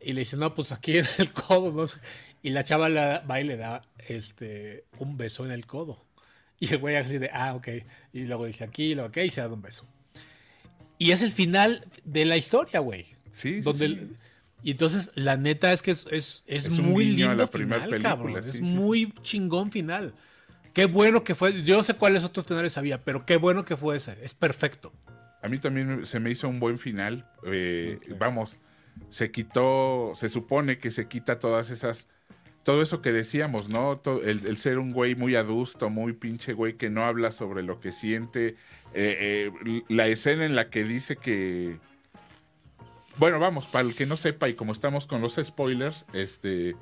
Y 0.00 0.12
le 0.12 0.20
dice, 0.20 0.36
no, 0.36 0.54
pues 0.54 0.72
aquí 0.72 0.98
en 0.98 1.06
el 1.18 1.32
codo. 1.32 1.72
no 1.72 1.86
sé. 1.86 1.98
Y 2.42 2.50
la 2.50 2.62
chava 2.64 2.88
la, 2.88 3.20
va 3.28 3.40
y 3.40 3.44
le 3.44 3.56
da 3.56 3.82
este, 4.08 4.84
un 4.98 5.16
beso 5.16 5.44
en 5.44 5.52
el 5.52 5.66
codo. 5.66 6.00
Y 6.68 6.72
el 6.74 6.78
güey 6.78 6.96
así 6.96 7.18
de, 7.18 7.30
ah, 7.32 7.54
ok. 7.54 7.68
Y 8.12 8.26
luego 8.26 8.44
dice 8.46 8.64
aquí, 8.64 8.92
y 8.92 8.94
luego 8.94 9.08
ok, 9.08 9.16
y 9.18 9.30
se 9.30 9.40
da 9.40 9.48
un 9.48 9.62
beso. 9.62 9.86
Y 10.98 11.12
es 11.12 11.22
el 11.22 11.30
final 11.30 11.86
de 12.04 12.26
la 12.26 12.36
historia, 12.36 12.80
güey. 12.80 13.04
Sí, 13.30 13.54
sí, 13.54 13.60
Donde 13.62 13.88
sí. 13.88 14.12
y 14.62 14.70
entonces, 14.72 15.10
la 15.14 15.36
neta 15.38 15.72
es 15.72 15.80
que 15.80 15.92
es, 15.92 16.06
es, 16.10 16.44
es 16.46 16.66
Es 16.66 16.78
muy 16.78 17.06
lindo 17.06 17.34
la 17.34 17.46
final, 17.46 17.80
película, 17.88 17.98
cabrón. 18.10 18.42
sí, 18.44 18.50
es 18.50 18.60
muy 18.60 19.12
chingón 19.22 19.72
final. 19.72 20.12
Qué 20.74 20.84
bueno 20.84 21.24
que 21.24 21.34
fue. 21.34 21.62
Yo 21.62 21.76
no 21.78 21.82
sé 21.82 21.94
cuáles 21.94 22.22
otros 22.24 22.44
finales 22.46 22.76
había, 22.76 23.02
pero 23.02 23.24
qué 23.24 23.36
bueno 23.38 23.64
que 23.64 23.76
fue 23.76 23.96
ese. 23.96 24.18
Es 24.22 24.34
perfecto. 24.34 24.92
A 25.42 25.48
mí 25.48 25.58
también 25.58 26.06
se 26.06 26.20
me 26.20 26.30
hizo 26.30 26.48
un 26.48 26.60
buen 26.60 26.78
final. 26.78 27.26
Eh, 27.46 27.98
Vamos, 28.18 28.58
se 29.08 29.30
quitó, 29.30 30.12
se 30.14 30.28
supone 30.28 30.78
que 30.78 30.90
se 30.90 31.08
quita 31.08 31.38
todas 31.38 31.70
esas, 31.70 32.06
todo 32.62 32.82
eso 32.82 33.00
que 33.02 33.12
decíamos, 33.12 33.68
¿no? 33.68 33.96
To- 33.98 34.22
el, 34.22 34.46
el 34.46 34.56
ser 34.56 34.78
un 34.78 34.92
güey 34.92 35.14
muy 35.14 35.34
adusto, 35.34 35.90
muy 35.90 36.12
pinche 36.12 36.52
güey 36.52 36.74
que 36.74 36.90
no 36.90 37.04
habla 37.04 37.30
sobre 37.30 37.62
lo 37.62 37.80
que 37.80 37.90
siente. 37.92 38.56
Eh, 38.94 39.50
eh, 39.64 39.82
la 39.88 40.06
escena 40.08 40.44
en 40.44 40.54
la 40.54 40.68
que 40.70 40.84
dice 40.84 41.16
que... 41.16 41.78
Bueno, 43.16 43.38
vamos, 43.38 43.66
para 43.66 43.86
el 43.86 43.94
que 43.94 44.06
no 44.06 44.16
sepa 44.16 44.48
y 44.48 44.54
como 44.54 44.72
estamos 44.72 45.06
con 45.06 45.20
los 45.20 45.34
spoilers, 45.42 46.06
este, 46.12 46.74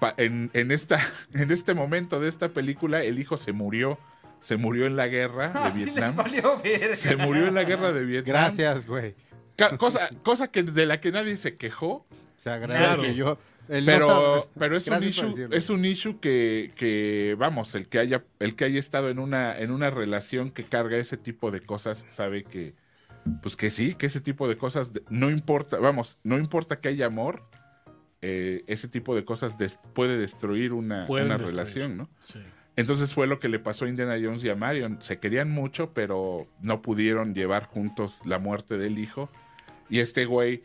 pa- 0.00 0.14
en, 0.16 0.50
en 0.52 0.70
esta, 0.72 1.00
en 1.34 1.50
este 1.50 1.74
momento 1.74 2.20
de 2.20 2.28
esta 2.28 2.48
película, 2.48 3.02
el 3.04 3.18
hijo 3.18 3.36
se 3.36 3.52
murió, 3.52 3.98
se 4.40 4.56
murió 4.56 4.86
en 4.86 4.96
la 4.96 5.06
guerra 5.08 5.48
de 5.52 5.70
Vietnam. 5.84 6.16
verga. 6.16 6.94
Se 6.96 7.16
murió 7.16 7.46
en 7.46 7.54
la 7.54 7.64
guerra 7.64 7.92
de 7.92 8.04
Vietnam. 8.04 8.26
Gracias, 8.34 8.86
güey. 8.86 9.14
Cosa, 9.78 10.10
cosa 10.24 10.48
que 10.50 10.64
de 10.64 10.84
la 10.86 11.00
que 11.00 11.12
nadie 11.12 11.36
se 11.36 11.56
quejó, 11.56 12.04
Se 12.42 12.50
agradece. 12.50 12.84
Claro. 12.84 13.04
Yo, 13.12 13.38
pero, 13.68 14.48
pero 14.58 14.76
es 14.76 14.86
un 14.86 14.92
Gracias 15.00 15.16
issue, 15.16 15.48
es 15.50 15.70
un 15.70 15.84
issue 15.84 16.20
que, 16.20 16.72
que, 16.76 17.34
vamos, 17.38 17.74
el 17.74 17.88
que 17.88 17.98
haya, 17.98 18.24
el 18.38 18.54
que 18.56 18.64
haya 18.64 18.78
estado 18.78 19.08
en 19.10 19.18
una, 19.18 19.58
en 19.58 19.70
una 19.70 19.90
relación 19.90 20.50
que 20.50 20.64
carga 20.64 20.96
ese 20.96 21.16
tipo 21.16 21.50
de 21.50 21.60
cosas, 21.60 22.06
sabe 22.10 22.44
que, 22.44 22.74
pues 23.42 23.56
que 23.56 23.70
sí, 23.70 23.94
que 23.94 24.06
ese 24.06 24.20
tipo 24.20 24.48
de 24.48 24.56
cosas, 24.56 24.92
no 25.08 25.30
importa, 25.30 25.78
vamos, 25.78 26.18
no 26.24 26.38
importa 26.38 26.80
que 26.80 26.88
haya 26.88 27.06
amor, 27.06 27.42
eh, 28.22 28.62
ese 28.66 28.88
tipo 28.88 29.14
de 29.14 29.24
cosas 29.24 29.58
des- 29.58 29.78
puede 29.94 30.16
destruir 30.18 30.72
una, 30.74 31.06
Pueden 31.06 31.26
una 31.26 31.36
destruir. 31.36 31.56
relación, 31.58 31.96
¿no? 31.96 32.08
Sí. 32.20 32.40
Entonces 32.76 33.14
fue 33.14 33.26
lo 33.26 33.38
que 33.38 33.48
le 33.48 33.58
pasó 33.60 33.84
a 33.84 33.88
Indiana 33.88 34.16
Jones 34.20 34.42
y 34.44 34.48
a 34.50 34.56
Marion. 34.56 34.98
Se 35.00 35.18
querían 35.20 35.50
mucho, 35.50 35.92
pero 35.94 36.48
no 36.60 36.82
pudieron 36.82 37.32
llevar 37.34 37.66
juntos 37.66 38.18
la 38.24 38.38
muerte 38.40 38.78
del 38.78 38.98
hijo. 38.98 39.30
Y 39.88 40.00
este 40.00 40.24
güey 40.24 40.64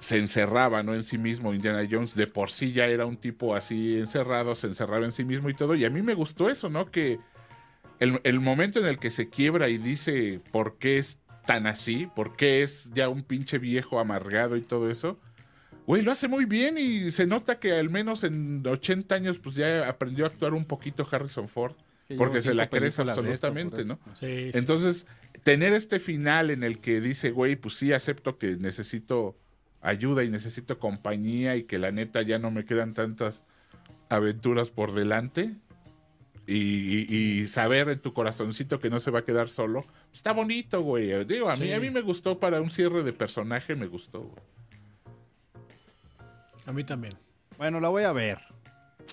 se 0.00 0.18
encerraba, 0.18 0.82
¿no? 0.82 0.94
En 0.94 1.02
sí 1.02 1.18
mismo. 1.18 1.54
Indiana 1.54 1.86
Jones 1.90 2.14
de 2.14 2.26
por 2.26 2.50
sí 2.50 2.72
ya 2.72 2.86
era 2.86 3.06
un 3.06 3.16
tipo 3.16 3.54
así 3.54 3.98
encerrado, 3.98 4.54
se 4.54 4.66
encerraba 4.66 5.04
en 5.04 5.12
sí 5.12 5.24
mismo 5.24 5.48
y 5.48 5.54
todo. 5.54 5.74
Y 5.74 5.84
a 5.84 5.90
mí 5.90 6.02
me 6.02 6.14
gustó 6.14 6.50
eso, 6.50 6.68
¿no? 6.68 6.90
Que 6.90 7.18
el, 7.98 8.20
el 8.24 8.40
momento 8.40 8.78
en 8.78 8.86
el 8.86 8.98
que 8.98 9.10
se 9.10 9.28
quiebra 9.28 9.68
y 9.68 9.78
dice 9.78 10.40
por 10.52 10.78
qué 10.78 10.98
es 10.98 11.18
tan 11.46 11.66
así, 11.66 12.08
por 12.14 12.36
qué 12.36 12.62
es 12.62 12.90
ya 12.92 13.08
un 13.08 13.22
pinche 13.22 13.58
viejo 13.58 13.98
amargado 13.98 14.56
y 14.56 14.62
todo 14.62 14.90
eso. 14.90 15.18
Güey, 15.86 16.02
lo 16.02 16.10
hace 16.10 16.26
muy 16.26 16.44
bien 16.44 16.76
y 16.78 17.12
se 17.12 17.26
nota 17.26 17.60
que 17.60 17.72
al 17.72 17.90
menos 17.90 18.24
en 18.24 18.66
80 18.66 19.14
años 19.14 19.38
pues 19.38 19.54
ya 19.54 19.88
aprendió 19.88 20.24
a 20.24 20.28
actuar 20.28 20.52
un 20.52 20.64
poquito 20.64 21.06
Harrison 21.10 21.48
Ford. 21.48 21.76
Es 22.00 22.04
que 22.04 22.14
porque 22.16 22.42
se 22.42 22.54
la 22.54 22.68
crees 22.68 22.98
esto, 22.98 23.08
absolutamente, 23.08 23.84
¿no? 23.84 23.98
Sí, 24.14 24.50
sí, 24.50 24.58
Entonces, 24.58 25.06
tener 25.44 25.72
este 25.72 26.00
final 26.00 26.50
en 26.50 26.64
el 26.64 26.80
que 26.80 27.00
dice, 27.00 27.30
güey, 27.30 27.54
pues 27.54 27.74
sí, 27.74 27.92
acepto 27.92 28.36
que 28.36 28.56
necesito 28.56 29.36
ayuda 29.86 30.24
y 30.24 30.30
necesito 30.30 30.78
compañía 30.78 31.56
y 31.56 31.64
que 31.64 31.78
la 31.78 31.90
neta 31.92 32.22
ya 32.22 32.38
no 32.38 32.50
me 32.50 32.64
quedan 32.64 32.92
tantas 32.94 33.44
aventuras 34.08 34.70
por 34.70 34.92
delante. 34.92 35.54
Y, 36.48 36.54
y- 36.56 37.40
y 37.40 37.46
saber 37.48 37.88
en 37.88 37.98
tu 37.98 38.12
corazoncito 38.12 38.78
que 38.78 38.88
no 38.88 39.00
se 39.00 39.10
va 39.10 39.18
a 39.20 39.24
quedar 39.24 39.48
solo. 39.48 39.84
Está 40.12 40.32
bonito, 40.32 40.80
güey. 40.80 41.24
Digo, 41.24 41.48
a 41.50 41.56
mí, 41.56 41.66
Sí. 41.66 41.72
a 41.72 41.80
mí 41.80 41.90
me 41.90 42.02
gustó 42.02 42.38
para 42.38 42.60
un 42.60 42.70
cierre 42.70 43.02
de 43.02 43.12
personaje, 43.12 43.74
me 43.74 43.86
gustó. 43.86 44.20
güey. 44.22 44.42
A 46.66 46.72
mí 46.72 46.84
también. 46.84 47.14
Bueno, 47.58 47.80
la 47.80 47.88
voy 47.88 48.04
a 48.04 48.12
ver. 48.12 48.38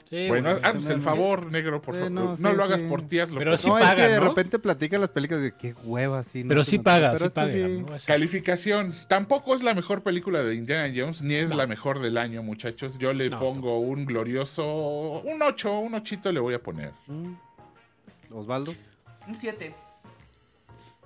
Sí, 0.09 0.27
bueno, 0.27 0.51
bueno, 0.51 0.67
haznos 0.67 0.89
el 0.89 1.01
favor, 1.01 1.51
negro, 1.51 1.81
por 1.81 1.95
favor. 1.95 2.11
no, 2.11 2.35
No, 2.37 2.51
sí, 2.51 2.55
lo 2.57 2.63
hagas 2.63 2.79
sí. 2.79 2.85
por 2.87 3.01
ti, 3.01 3.19
hazlo 3.19 3.39
Pero 3.39 3.51
por 3.51 3.59
sí 3.59 3.67
no, 3.67 3.77
es 3.77 3.83
paga, 3.83 3.95
que 3.95 4.07
de 4.11 4.19
repente 4.19 4.59
platican 4.59 5.01
las 5.01 5.09
películas 5.11 5.43
de 5.43 5.51
qué 5.55 5.73
hueva 5.83 6.23
Pero 6.31 6.63
sí 6.63 6.79
paga, 6.79 7.13
pero 7.13 7.25
sí 7.25 7.29
paga. 7.29 7.53
sí. 7.53 7.85
Así. 7.93 8.07
Calificación. 8.07 8.93
Tampoco 9.07 9.55
es 9.55 9.63
la 9.63 9.73
mejor 9.73 10.01
película 10.03 10.43
de 10.43 10.55
Indiana 10.55 10.93
Jones, 10.95 11.21
ni 11.21 11.35
es 11.35 11.53
la 11.53 11.67
mejor 11.67 11.99
del 11.99 12.17
año, 12.17 12.43
muchachos. 12.43 12.97
Yo 12.97 13.13
le 13.13 13.29
No. 13.29 13.39
pongo 13.39 13.79
un 13.79 14.05
glorioso, 14.05 14.65
un 15.23 15.41
8, 15.41 15.79
un 15.79 15.93
8 15.95 16.31
le 16.31 16.39
voy 16.39 16.53
a 16.53 16.59
poner. 16.61 16.91
Mm. 17.07 17.33
Osvaldo. 18.31 18.73
Un 19.27 19.35
7. 19.35 19.73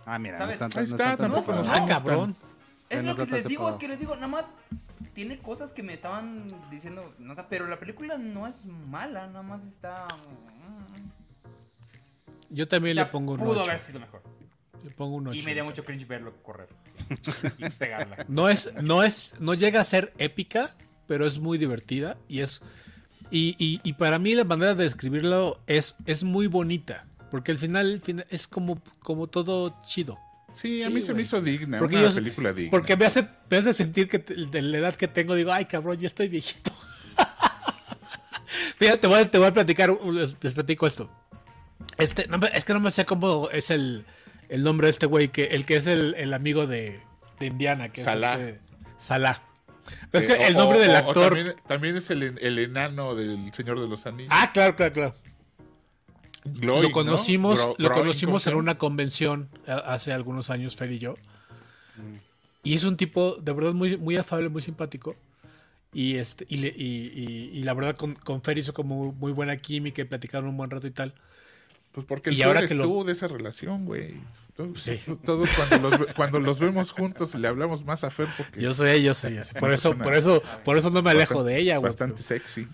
Ah, 0.06 0.18
mira, 0.20 0.38
¿Sabes? 0.38 0.62
Ahí 0.62 0.84
está, 0.86 1.18
tampoco 1.18 1.54
Ah, 1.68 1.86
cabrón. 1.88 2.36
Es 2.90 3.04
lo 3.04 3.16
que 3.16 3.26
les 3.26 3.46
digo, 3.46 3.70
es 3.70 3.76
que 3.76 3.88
les 3.90 4.00
digo, 4.00 4.16
nada 4.16 4.28
más 4.28 4.54
tiene 5.18 5.40
cosas 5.40 5.74
que 5.74 5.82
me 5.82 5.96
estaban 5.96 6.46
diciendo, 6.70 7.12
no 7.18 7.34
sé, 7.34 7.44
pero 7.50 7.66
la 7.68 7.80
película 7.80 8.20
no 8.20 8.46
es 8.46 8.66
mala, 8.66 9.26
nada 9.26 9.42
más 9.42 9.66
está... 9.66 10.06
mm, 10.14 11.10
Yo 12.54 12.68
también 12.68 12.94
o 12.94 12.96
sea, 12.98 13.06
le 13.06 13.10
pongo 13.12 13.34
un 13.34 13.40
Pudo 13.40 13.62
8. 13.62 13.64
haber 13.64 13.80
sido 13.80 14.00
mejor. 14.00 14.22
Le 14.84 14.92
pongo 14.92 15.16
un 15.16 15.30
8. 15.30 15.40
Y 15.40 15.42
me 15.42 15.56
dio 15.56 15.66
mucho 15.66 15.84
cringe 15.84 16.06
verlo 16.08 16.36
correr 16.44 16.70
y 17.58 17.68
pegarla. 17.80 18.26
No 18.28 18.48
es, 18.48 18.72
no 18.84 19.02
es, 19.02 19.34
no 19.40 19.56
llega 19.56 19.82
a 19.82 19.84
ser 19.84 20.14
épica, 20.20 20.70
pero 21.08 21.26
es 21.26 21.40
muy 21.40 21.58
divertida 21.58 22.16
y 22.28 22.42
es 22.42 22.62
y, 23.32 23.56
y- 23.58 23.82
y 23.84 23.94
para 23.94 24.20
mí 24.20 24.36
la 24.36 24.44
manera 24.44 24.76
de 24.76 24.84
describirlo 24.84 25.60
es, 25.66 25.96
es 26.06 26.24
muy 26.24 26.46
bonita, 26.46 27.08
porque 27.32 27.52
al 27.52 27.58
final, 27.58 27.92
al 27.94 28.02
final 28.02 28.28
es 28.30 28.48
como, 28.48 28.80
como 29.00 29.26
todo 29.26 29.82
chido. 29.84 30.20
Sí, 30.60 30.82
a 30.82 30.88
Sí, 30.88 30.94
mí 30.94 31.02
se 31.02 31.14
me 31.14 31.22
hizo 31.22 31.42
digna, 31.42 31.78
Porque 31.78 31.96
una 31.98 32.08
yo- 32.10 32.16
película 32.16 32.52
digna. 32.54 32.72
Porque 32.72 32.98
me 32.98 33.06
hace, 33.06 33.26
me 33.50 33.58
hace 33.58 33.74
sentir 33.74 34.10
que 34.10 34.18
de 34.20 34.62
la 34.62 34.78
edad 34.80 34.96
que 34.96 35.08
tengo, 35.08 35.36
digo, 35.36 35.52
ay 35.54 35.66
cabrón, 35.66 35.98
ya 36.00 36.08
estoy 36.08 36.28
viejito. 36.30 36.72
Fíjate, 38.78 39.00
te 39.00 39.08
voy, 39.08 39.20
a, 39.20 39.32
te 39.32 39.38
voy 39.38 39.48
a 39.48 39.54
platicar, 39.54 39.90
les, 40.06 40.36
les 40.42 40.54
platico 40.54 40.88
esto. 40.88 41.10
Este, 41.98 42.28
es 42.54 42.66
que 42.66 42.74
no 42.74 42.80
me 42.80 42.92
sé 42.92 43.06
cómo 43.06 43.50
es 43.52 43.70
el, 43.72 44.06
el 44.50 44.64
nombre 44.64 44.88
de 44.88 44.92
este 44.92 45.06
güey, 45.06 45.30
que, 45.30 45.46
el 45.46 45.66
que 45.66 45.78
es 45.78 45.88
el, 45.88 46.14
el 46.16 46.34
amigo 46.34 46.68
de, 46.68 47.00
de 47.40 47.46
Indiana, 47.48 47.90
que 47.90 48.04
Salah. 48.04 48.34
es 48.36 48.40
este, 48.40 48.62
Salah. 49.00 49.42
Pero 50.12 50.26
es 50.26 50.32
Eh, 50.32 50.38
que 50.38 50.48
el 50.48 50.56
o- 50.56 50.60
nombre 50.60 50.80
o- 50.80 50.82
del 50.82 50.92
o 50.92 50.96
actor. 50.98 51.34
también, 51.34 51.56
también 51.68 51.98
es 51.98 52.10
el, 52.12 52.38
el 52.40 52.60
enano 52.60 53.16
del 53.16 53.52
Señor 53.54 53.80
de 53.80 53.88
los 53.88 54.06
Anillos. 54.06 54.32
Ah, 54.34 54.52
claro, 54.54 54.76
claro, 54.76 54.94
claro. 54.94 55.16
Lo 56.62 56.82
¿no? 56.82 56.92
conocimos, 56.92 57.60
Gro- 57.66 57.76
lo 57.78 57.92
conocimos 57.92 58.44
¿cómo 58.46 58.54
en 58.54 58.60
una 58.60 58.78
convención 58.78 59.50
a- 59.68 59.74
hace 59.94 60.12
algunos 60.14 60.50
años, 60.50 60.76
Fer 60.76 60.92
y 60.92 61.00
yo. 61.00 61.16
Mm. 61.98 62.18
Y 62.64 62.74
es 62.76 62.84
un 62.84 62.98
tipo 62.98 63.38
de 63.42 63.54
verdad 63.54 63.74
muy, 63.74 63.98
muy 63.98 64.18
afable, 64.18 64.50
muy 64.50 64.62
simpático. 64.62 65.16
Y, 65.94 66.16
este, 66.18 66.46
y, 66.50 66.58
le- 66.58 66.74
y- 66.76 67.12
y- 67.54 67.60
y 67.60 67.64
la 67.64 67.74
verdad 67.74 67.96
con, 67.96 68.14
con 68.16 68.42
Fer 68.42 68.58
hizo 68.58 68.74
como 68.74 69.14
muy 69.14 69.32
buena 69.32 69.56
química 69.58 70.02
y 70.02 70.06
platicaron 70.06 70.50
un 70.50 70.58
buen 70.58 70.70
rato 70.70 70.86
y 70.88 70.92
tal. 70.92 71.14
Pues 71.94 72.06
porque 72.06 72.32
Y 72.32 72.42
el 72.42 72.48
ahora 72.48 72.68
que 72.68 72.76
lo- 72.76 72.84
tú 72.84 73.04
de 73.06 73.14
esa 73.14 73.28
relación, 73.28 73.86
güey. 73.86 74.16
Todos, 74.56 74.82
Sí. 74.84 75.00
todos 75.26 75.50
cuando, 75.52 75.90
los, 75.90 76.14
cuando 76.14 76.40
los 76.40 76.60
vemos 76.60 76.92
juntos 76.92 77.34
le 77.34 77.48
hablamos 77.48 77.84
más 77.86 78.04
a 78.04 78.12
Fer 78.12 78.28
porque 78.38 78.62
Yo 78.62 78.74
sé, 78.74 79.02
yo 79.02 79.14
sé, 79.16 79.34
yo 79.34 79.44
sé. 79.44 79.54
Por 79.60 79.72
eso, 79.72 79.94
por 79.98 80.14
eso, 80.14 80.44
por 80.64 80.78
eso 80.78 80.90
no 80.92 81.02
me 81.02 81.10
alejo 81.12 81.36
bastante- 81.36 81.54
de 81.54 81.60
ella, 81.60 81.78
güey. 81.78 81.90
bastante 81.90 82.22
sexy. 82.22 82.68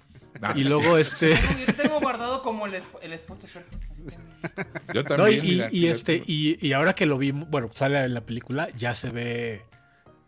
No, 0.50 0.58
Y 0.60 0.64
luego 0.66 0.98
este. 0.98 1.34
Yo 1.34 1.66
te 1.68 1.74
tengo 1.74 2.00
guardado 2.00 2.42
como 2.42 2.66
el, 2.66 2.82
el 3.02 3.14
spot 3.14 3.42
de 3.42 3.48
Fer. 3.48 3.66
Así 3.92 4.04
que- 4.06 4.94
Yo 4.94 5.04
No, 5.04 5.04
también. 5.04 5.46
y, 5.46 5.48
mira, 5.50 5.70
y 5.72 5.80
mira 5.82 5.92
este, 5.92 6.22
y, 6.26 6.66
y 6.68 6.74
ahora 6.74 6.94
que 6.94 7.06
lo 7.06 7.18
vimos, 7.18 7.50
bueno, 7.50 7.70
sale 7.74 8.00
en 8.04 8.14
la 8.14 8.22
película, 8.22 8.70
ya 8.76 8.94
se 8.94 9.10
ve 9.10 9.62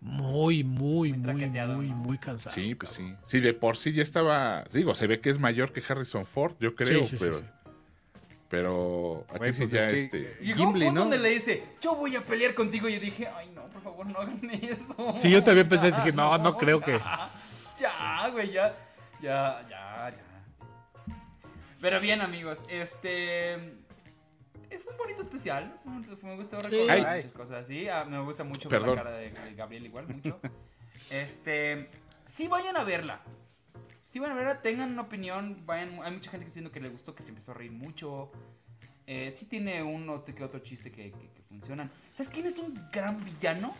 muy, 0.02 0.64
muy, 0.64 1.14
Muy 1.14 1.34
muy, 1.34 1.46
muy, 1.50 1.88
¿no? 1.90 1.96
muy 1.96 2.18
cansado. 2.18 2.54
Sí, 2.56 2.76
pues 2.76 2.92
sí. 2.92 3.14
Sí, 3.28 3.40
de 3.40 3.54
por 3.54 3.76
sí 3.78 3.92
ya 3.92 4.04
estaba. 4.04 4.64
Digo, 4.72 4.94
se 4.96 5.08
ve 5.08 5.20
que 5.20 5.30
es 5.30 5.40
mayor 5.40 5.72
que 5.74 5.84
Harrison 5.88 6.26
Ford, 6.26 6.56
yo 6.60 6.76
creo, 6.76 7.00
Sí, 7.04 7.10
sí, 7.10 7.18
sí, 7.18 7.24
pero. 7.26 7.40
sí. 7.40 7.46
Pero 8.48 9.26
aquí 9.34 9.52
sí 9.54 9.60
pues 9.62 9.72
ya 9.72 9.90
es 9.90 9.94
que- 9.94 10.04
este. 10.04 10.38
Llegó 10.46 10.64
un 10.64 10.68
Gimli, 10.70 10.86
punto 10.86 10.94
¿no? 10.94 11.02
donde 11.02 11.18
le 11.18 11.30
dice, 11.30 11.64
yo 11.82 11.96
voy 11.96 12.16
a 12.16 12.22
pelear 12.22 12.54
contigo. 12.54 12.88
Y 12.88 12.94
yo 12.94 13.00
dije, 13.00 13.28
ay 13.28 13.50
no, 13.54 13.64
por 13.66 13.82
favor, 13.82 14.06
no 14.06 14.20
hagan 14.20 14.40
eso. 14.62 15.14
Sí, 15.18 15.30
yo 15.32 15.44
también 15.44 15.68
pensé, 15.68 15.92
dije, 15.92 16.12
no, 16.14 16.38
no 16.38 16.56
creo 16.56 16.80
que- 16.80 17.00
ya, 17.80 18.30
güey, 18.32 18.52
ya, 18.52 18.74
ya, 19.22 19.66
ya. 19.70 19.85
Pero 21.86 22.00
bien, 22.00 22.20
amigos, 22.22 22.66
este... 22.68 23.58
Fue 24.84 24.92
un 24.92 24.98
bonito 24.98 25.22
especial. 25.22 25.80
fue 25.84 25.92
un- 25.94 26.04
fue- 26.04 26.30
me 26.32 26.36
gustó 26.36 26.60
recordar 26.60 26.98
muchas 27.18 27.32
cosas 27.34 27.58
así. 27.64 27.88
Ah, 27.88 28.06
me 28.06 28.18
gusta 28.22 28.44
mucho 28.44 28.68
ver 28.70 28.82
la 28.82 28.88
cara 28.96 29.12
de, 29.12 29.30
de 29.30 29.54
Gabriel 29.54 29.86
igual, 29.86 30.08
mucho. 30.08 30.40
Este... 31.12 31.92
Sí 32.26 32.48
vayan 32.48 32.76
a 32.76 32.84
verla. 32.84 33.22
Si 34.02 34.18
van 34.18 34.32
a 34.32 34.34
verla, 34.34 34.64
tengan 34.64 34.94
una 34.94 35.04
opinión. 35.04 35.64
Vayan, 35.68 36.00
hay 36.02 36.12
mucha 36.12 36.32
gente 36.32 36.46
que 36.46 36.50
diciendo 36.50 36.72
que 36.72 36.80
le 36.80 36.90
gustó, 36.90 37.14
que 37.14 37.22
se 37.22 37.30
empezó 37.30 37.52
a 37.52 37.54
reír 37.54 37.72
mucho. 37.72 38.32
Eh, 39.06 39.32
sí 39.36 39.46
tiene 39.46 39.84
uno 39.84 40.26
que 40.26 40.44
otro 40.44 40.62
chiste 40.62 40.92
que, 40.92 41.12
que, 41.12 41.30
que 41.34 41.44
funcionan. 41.44 41.92
¿Sabes 42.14 42.30
quién 42.30 42.48
es 42.48 42.58
un 42.58 42.74
gran 42.92 43.24
villano? 43.24 43.76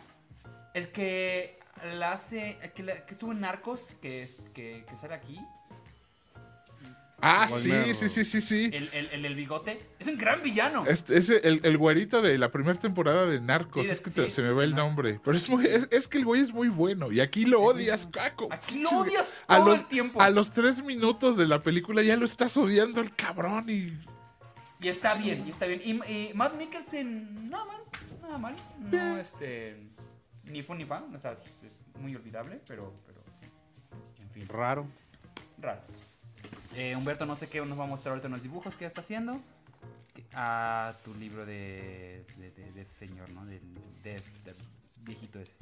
El 0.74 0.92
que 0.92 1.58
la 1.92 2.12
hace, 2.12 2.56
el 2.62 2.72
que, 2.72 2.84
la- 2.84 3.04
que 3.04 3.16
sube 3.16 3.34
narcos, 3.34 3.96
que, 4.00 4.30
que, 4.54 4.84
que 4.88 4.96
sale 4.96 5.14
aquí. 5.14 5.38
Ah, 7.20 7.48
sí, 7.48 7.72
sí, 7.94 8.08
sí, 8.10 8.24
sí, 8.24 8.40
sí. 8.42 8.70
El, 8.72 8.90
el, 8.92 9.24
el 9.24 9.34
bigote. 9.34 9.80
Es 9.98 10.06
un 10.06 10.18
gran 10.18 10.42
villano. 10.42 10.84
Es, 10.86 11.08
es 11.10 11.30
el, 11.30 11.60
el 11.64 11.78
güerito 11.78 12.20
de 12.20 12.36
la 12.36 12.50
primera 12.50 12.78
temporada 12.78 13.24
de 13.26 13.40
Narcos. 13.40 13.86
Sí, 13.86 13.92
es 13.92 14.00
que 14.02 14.10
te- 14.10 14.30
se 14.30 14.42
me 14.42 14.50
va 14.52 14.64
el 14.64 14.72
no. 14.72 14.84
nombre. 14.84 15.18
Pero 15.24 15.36
es, 15.36 15.48
muy, 15.48 15.64
es, 15.64 15.88
es 15.90 16.08
que 16.08 16.18
el 16.18 16.26
güey 16.26 16.42
es 16.42 16.52
muy 16.52 16.68
bueno. 16.68 17.10
Y 17.10 17.20
aquí 17.20 17.46
lo 17.46 17.62
odias, 17.62 18.06
Caco. 18.08 18.48
Aquí 18.52 18.80
lo 18.80 18.90
odias 18.90 19.34
a 19.46 19.56
todo 19.58 19.70
los, 19.70 19.80
el 19.80 19.86
tiempo. 19.86 20.20
A 20.20 20.28
los 20.28 20.52
tres 20.52 20.82
minutos 20.84 21.36
de 21.38 21.46
la 21.46 21.62
película 21.62 22.02
ya 22.02 22.16
lo 22.18 22.26
estás 22.26 22.54
odiando 22.58 23.00
el 23.00 23.14
cabrón. 23.16 23.70
Y 23.70 23.98
Y 24.80 24.88
está 24.88 25.14
bien, 25.14 25.44
y 25.46 25.50
está 25.50 25.64
bien. 25.66 25.80
Y, 25.82 26.12
y 26.12 26.34
Matt 26.34 26.54
Mikkelsen, 26.58 27.48
nada 27.48 27.64
mal, 27.64 27.80
nada 28.20 28.38
mal. 28.38 28.54
No, 28.78 29.16
este. 29.18 29.88
Ni 30.44 30.62
fun 30.62 30.76
ni 30.78 30.84
fan, 30.84 31.12
o 31.14 31.18
sea, 31.18 31.32
es 31.44 31.64
muy 31.98 32.14
olvidable, 32.14 32.60
pero, 32.68 32.92
pero 33.06 33.20
sí. 33.40 33.46
En 34.22 34.30
fin, 34.30 34.46
Raro. 34.48 34.86
raro. 35.58 35.80
Eh, 36.76 36.94
Humberto, 36.96 37.24
no 37.26 37.34
sé 37.36 37.48
qué 37.48 37.60
nos 37.64 37.78
va 37.78 37.84
a 37.84 37.86
mostrar 37.86 38.10
ahorita 38.12 38.26
en 38.28 38.34
los 38.34 38.42
dibujos 38.42 38.76
que 38.76 38.84
está 38.84 39.00
haciendo. 39.00 39.40
Ah, 40.34 40.94
tu 41.04 41.14
libro 41.14 41.44
de, 41.46 42.24
de, 42.38 42.50
de- 42.50 42.72
de 42.72 42.80
ese 42.82 43.06
señor, 43.06 43.28
¿no? 43.30 43.44
Del, 43.46 43.60
de 44.02 44.16
ese- 44.16 44.32
del 44.44 44.54
viejito 45.02 45.38
ese. 45.40 45.54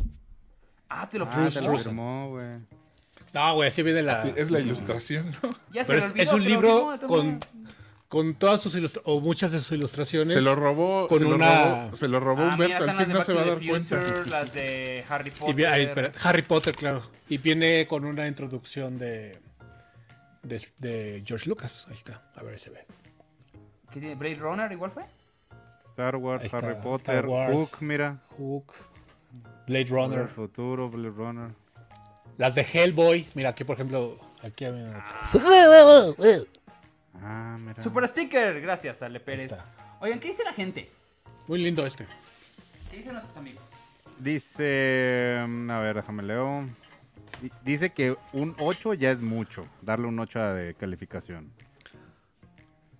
Ah, 0.88 1.08
te 1.08 1.18
lo 1.18 1.26
Ah, 1.30 1.48
te 1.52 1.60
lo 1.60 1.78
firmó, 1.78 2.30
güey. 2.30 2.46
No, 3.32 3.54
güey, 3.54 3.68
así 3.68 3.82
viene 3.82 4.02
la. 4.02 4.22
Es 4.28 4.50
la 4.50 4.60
ilustración, 4.60 5.34
¿no? 5.42 5.50
Ya 5.72 5.84
se 5.84 5.92
Pero 5.94 6.00
le 6.00 6.04
es, 6.06 6.10
olvidó 6.10 6.22
es 6.22 6.32
un 6.32 6.42
lo 6.42 6.48
libro 6.48 6.78
todas 6.78 7.00
con, 7.04 7.40
con 8.08 8.34
todas 8.34 8.60
sus 8.60 8.74
ilustraciones, 8.76 9.16
o 9.16 9.20
muchas 9.20 9.50
de 9.52 9.58
sus 9.58 9.72
ilustraciones. 9.72 10.34
Se 10.34 10.40
lo 10.40 10.54
robó, 10.54 11.08
con 11.08 11.18
se, 11.18 11.24
lo 11.24 11.34
una- 11.34 11.64
robó 11.64 11.96
se 11.96 12.08
lo 12.08 12.20
robó 12.20 12.42
Ah, 12.42 12.50
Humberto, 12.52 12.84
al 12.84 12.96
fin 12.96 13.12
no 13.12 13.24
se 13.24 13.32
va 13.32 13.42
a 13.42 13.44
dar 13.44 13.66
cuenta. 13.66 14.00
Las 14.30 14.52
de 14.54 15.04
Harry 15.08 15.30
y 15.30 15.32
Potter. 15.40 15.66
ay, 15.66 15.82
espera, 15.84 16.12
Harry 16.22 16.42
Potter, 16.42 16.74
claro. 16.76 17.02
Y 17.28 17.38
viene 17.38 17.86
con 17.88 18.04
una 18.04 18.28
introducción 18.28 18.98
de, 18.98 19.40
de, 20.44 20.62
de 20.78 21.22
George 21.26 21.48
Lucas. 21.48 21.86
Ahí 21.88 21.94
está, 21.94 22.22
a 22.34 22.42
ver 22.42 22.58
si 22.58 22.64
se 22.66 22.70
ve. 22.70 22.86
¿Qué 23.90 24.00
tiene? 24.00 24.14
¿Blade 24.14 24.36
Runner 24.36 24.70
igual 24.72 24.90
fue? 24.90 25.04
Star 25.90 26.16
Wars, 26.16 26.44
está, 26.44 26.58
Harry 26.58 26.74
Potter, 26.82 27.26
Wars. 27.26 27.52
Hook, 27.58 27.82
mira. 27.82 28.18
Hook, 28.36 28.72
Blade 29.66 29.82
El 29.82 29.88
Runner, 29.88 30.28
futuro, 30.28 30.90
Blade 30.90 31.14
Runner. 31.14 31.50
las 32.36 32.54
de 32.54 32.62
Hellboy. 32.62 33.26
Mira, 33.34 33.50
aquí 33.50 33.64
por 33.64 33.74
ejemplo, 33.74 34.18
aquí 34.42 34.64
hay 34.64 34.72
una 34.72 35.04
Ah, 37.22 37.56
mira. 37.60 37.82
Super 37.82 38.08
Sticker, 38.08 38.60
gracias, 38.60 39.02
Ale 39.02 39.20
Pérez. 39.20 39.56
Oigan, 40.00 40.18
¿qué 40.18 40.28
dice 40.28 40.42
la 40.44 40.52
gente? 40.52 40.90
Muy 41.46 41.62
lindo 41.62 41.86
este. 41.86 42.06
¿Qué 42.90 42.96
dicen 42.98 43.12
nuestros 43.12 43.36
amigos? 43.36 43.62
Dice, 44.18 45.44
mm, 45.46 45.70
a 45.70 45.78
ver, 45.80 45.96
déjame 45.96 46.22
leo. 46.22 46.68
Di- 47.42 47.52
Dice 47.64 47.90
que 47.90 48.16
un 48.32 48.54
8 48.58 48.94
ya 48.94 49.10
es 49.10 49.20
mucho, 49.20 49.66
darle 49.82 50.06
un 50.06 50.18
8 50.18 50.38
de 50.40 50.74
calificación. 50.74 51.50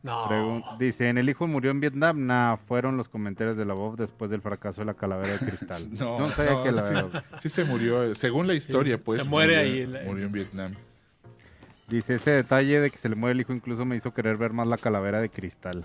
No. 0.03 0.29
Pregun- 0.29 0.77
dice, 0.79 1.09
en 1.09 1.17
el 1.17 1.31
hijo 1.31 1.47
murió 1.47 1.71
en 1.71 1.81
Vietnam, 1.81 2.27
nah, 2.27 2.57
fueron 2.57 2.99
los 2.99 3.09
comentarios 3.09 3.57
de 3.57 3.65
la 3.65 3.73
voz 3.73 3.97
después 3.97 4.31
del 4.31 4.43
fracaso 4.43 4.83
de 4.83 4.85
la 4.87 4.95
calavera 4.95 5.33
de 5.33 5.39
cristal. 5.39 5.89
No, 5.99 6.19
no 6.19 6.31
sabía 6.31 6.53
no, 6.53 6.63
que 6.63 6.73
la 6.73 6.87
sí, 6.87 6.95
sí 7.41 7.49
se 7.49 7.65
murió, 7.65 8.15
según 8.15 8.47
la 8.47 8.53
historia, 8.55 8.99
pues. 9.03 9.23
se 9.23 9.27
muere 9.29 9.55
murió- 9.57 9.61
ahí 9.73 9.81
en 9.83 9.93
la- 9.95 10.03
Murió 10.05 10.27
en 10.27 10.33
Vietnam. 10.33 10.75
Dice, 11.89 12.15
ese 12.17 12.33
detalle 12.33 12.81
de 12.81 12.91
que 12.91 12.99
se 12.99 13.09
le 13.09 13.15
muere 13.15 13.33
el 13.33 13.41
hijo 13.41 13.53
incluso 13.55 13.85
me 13.87 13.97
hizo 13.97 14.13
querer 14.13 14.37
ver 14.37 14.53
más 14.53 14.67
la 14.67 14.77
calavera 14.79 15.21
de 15.21 15.31
cristal. 15.31 15.85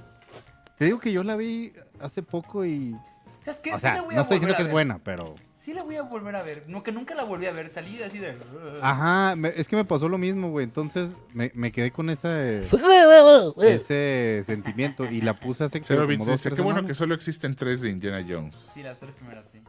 Te 0.78 0.86
digo 0.86 1.00
que 1.00 1.12
yo 1.14 1.24
la 1.24 1.36
vi 1.38 1.74
hace 2.02 2.22
poco 2.24 2.66
y... 2.66 2.96
¿Sabes 3.42 3.60
qué? 3.62 3.74
O 3.74 3.76
Sí 3.76 3.82
sea, 3.82 3.96
la 3.96 4.02
voy 4.02 4.14
a 4.14 4.16
no 4.16 4.22
estoy 4.24 4.36
diciendo 4.36 4.54
a 4.56 4.58
que 4.58 4.64
es 4.64 4.72
buena, 4.72 5.00
pero... 5.00 5.36
Sí 5.60 5.74
la 5.74 5.84
voy 5.84 5.98
a 5.98 6.04
volver 6.04 6.38
a 6.38 6.42
ver. 6.42 6.64
No, 6.68 6.84
que 6.84 6.92
nunca 6.94 7.14
la 7.16 7.26
volví 7.26 7.46
a 7.46 7.52
ver. 7.52 7.70
Salí 7.70 8.02
así 8.02 8.18
de... 8.18 8.34
Ajá, 8.82 9.36
me- 9.36 9.52
es 9.58 9.68
que 9.68 9.76
me 9.76 9.84
pasó 9.84 10.08
lo 10.08 10.18
mismo, 10.18 10.50
güey. 10.52 10.64
Entonces 10.64 11.14
me, 11.34 11.52
me 11.54 11.70
quedé 11.74 11.92
con 11.92 12.10
ese, 12.10 12.60
ese 13.62 14.42
sentimiento 14.46 15.04
y 15.06 15.20
la 15.20 15.34
puse 15.36 15.66
hace 15.66 15.82
Cero 15.84 16.04
como 16.08 16.26
dos, 16.26 16.28
dice, 16.42 16.56
qué 16.56 16.62
bueno 16.62 16.88
que 16.88 16.94
solo 16.94 17.14
existen 17.14 17.56
tres 17.56 17.82
de 17.82 17.90
Indiana 17.90 18.26
Jones. 18.28 18.56
Sí, 18.74 18.84
las 18.84 18.98
tres 19.00 19.14
primeras 19.16 19.50
sí. 19.50 19.60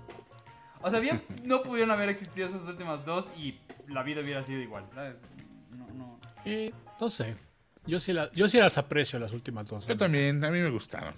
O 0.80 0.90
sea, 0.90 1.00
bien, 1.00 1.22
no 1.44 1.62
pudieron 1.62 1.90
haber 1.90 2.08
existido 2.08 2.46
esas 2.46 2.62
últimas 2.62 3.04
dos 3.04 3.28
y 3.36 3.58
la 3.88 4.04
vida 4.04 4.20
hubiera 4.20 4.44
sido 4.44 4.60
igual, 4.60 4.84
¿sabes? 4.94 5.16
No, 5.76 5.88
no. 5.92 6.20
Y 6.48 6.72
no 7.00 7.10
sé. 7.10 7.34
Yo 7.86 7.98
sí, 7.98 8.12
la- 8.12 8.30
yo 8.30 8.48
sí 8.48 8.58
las 8.58 8.78
aprecio 8.78 9.18
las 9.18 9.32
últimas 9.32 9.66
dos. 9.66 9.86
Yo 9.88 9.96
también, 9.96 10.44
a 10.44 10.50
mí 10.50 10.60
me 10.60 10.70
gustaron. 10.70 11.14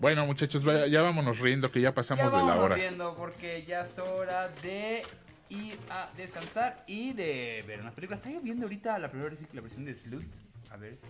Bueno, 0.00 0.24
muchachos, 0.26 0.62
vaya- 0.64 0.86
ya 0.86 1.02
vámonos 1.02 1.38
riendo 1.40 1.70
que 1.72 1.80
ya 1.80 1.92
pasamos 1.94 2.24
ya 2.24 2.30
de 2.30 2.36
la 2.36 2.42
vamos 2.50 2.64
hora. 2.64 2.76
viendo 2.76 3.14
porque 3.16 3.64
ya 3.66 3.80
es 3.82 3.98
hora 3.98 4.48
de 4.62 5.02
ir 5.48 5.76
a 5.90 6.08
descansar 6.16 6.84
y 6.86 7.12
de 7.14 7.64
ver 7.66 7.80
unas 7.80 7.94
películas. 7.94 8.20
Estoy 8.20 8.38
viendo 8.42 8.66
ahorita 8.66 8.98
la 8.98 9.10
primera 9.10 9.34
la 9.52 9.60
versión 9.60 9.84
de 9.84 9.94
Sloot. 9.94 10.24
A 10.70 10.76
ver 10.76 10.96
si... 10.96 11.08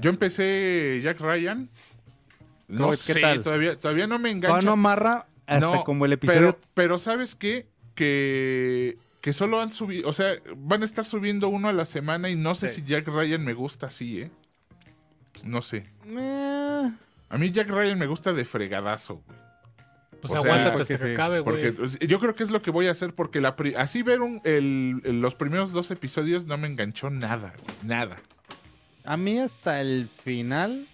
Yo 0.00 0.10
empecé 0.10 1.00
Jack 1.02 1.20
Ryan. 1.20 1.68
No 2.68 2.90
¿Qué 2.90 2.96
sé, 2.96 3.20
tal? 3.20 3.42
todavía, 3.42 3.78
todavía 3.78 4.06
no 4.06 4.18
me 4.18 4.30
Todavía 4.30 4.48
engancha. 4.48 4.66
no 4.66 4.72
amarra 4.72 5.26
hasta 5.46 5.60
No, 5.60 5.84
como 5.84 6.04
el 6.04 6.12
episodio... 6.12 6.40
Pero, 6.40 6.58
pero 6.74 6.98
¿sabes 6.98 7.34
qué? 7.34 7.66
Que, 7.96 8.96
que 9.20 9.32
solo 9.32 9.60
han 9.60 9.72
subido, 9.72 10.08
o 10.08 10.12
sea, 10.12 10.34
van 10.56 10.82
a 10.82 10.84
estar 10.84 11.04
subiendo 11.04 11.48
uno 11.48 11.68
a 11.68 11.72
la 11.72 11.84
semana 11.84 12.30
y 12.30 12.36
no 12.36 12.54
sé 12.54 12.68
Sí. 12.68 12.80
si 12.80 12.86
Jack 12.86 13.08
Ryan 13.08 13.44
me 13.44 13.52
gusta 13.52 13.86
así, 13.86 14.22
¿eh? 14.22 14.30
No 15.44 15.60
sé. 15.62 15.84
Eh, 16.06 16.90
A 17.30 17.38
mí 17.38 17.50
Jack 17.50 17.70
Ryan 17.70 17.98
me 17.98 18.06
gusta 18.06 18.32
de 18.34 18.44
fregadazo, 18.44 19.22
güey. 19.26 19.38
Pues 20.20 20.34
o 20.34 20.42
sea, 20.42 20.52
aguántate 20.54 20.84
que 20.84 20.98
sí, 20.98 21.12
acabe, 21.12 21.40
güey. 21.40 21.54
Porque 21.56 21.72
pues, 21.72 21.98
yo 22.00 22.18
creo 22.18 22.34
que 22.34 22.42
es 22.42 22.50
lo 22.50 22.60
que 22.60 22.70
voy 22.70 22.88
a 22.88 22.90
hacer 22.90 23.14
porque 23.14 23.40
la 23.40 23.56
pri- 23.56 23.74
así 23.74 24.02
ver 24.02 24.20
un- 24.20 24.42
el- 24.44 25.00
el- 25.04 25.20
los 25.22 25.34
primeros 25.34 25.72
dos 25.72 25.90
episodios 25.90 26.44
no 26.44 26.58
me 26.58 26.66
enganchó 26.68 27.08
nada, 27.08 27.54
güey, 27.56 27.78
nada. 27.84 28.18
a 29.04 29.16
mí 29.16 29.38
hasta 29.38 29.80
el 29.80 30.08
final, 30.22 30.84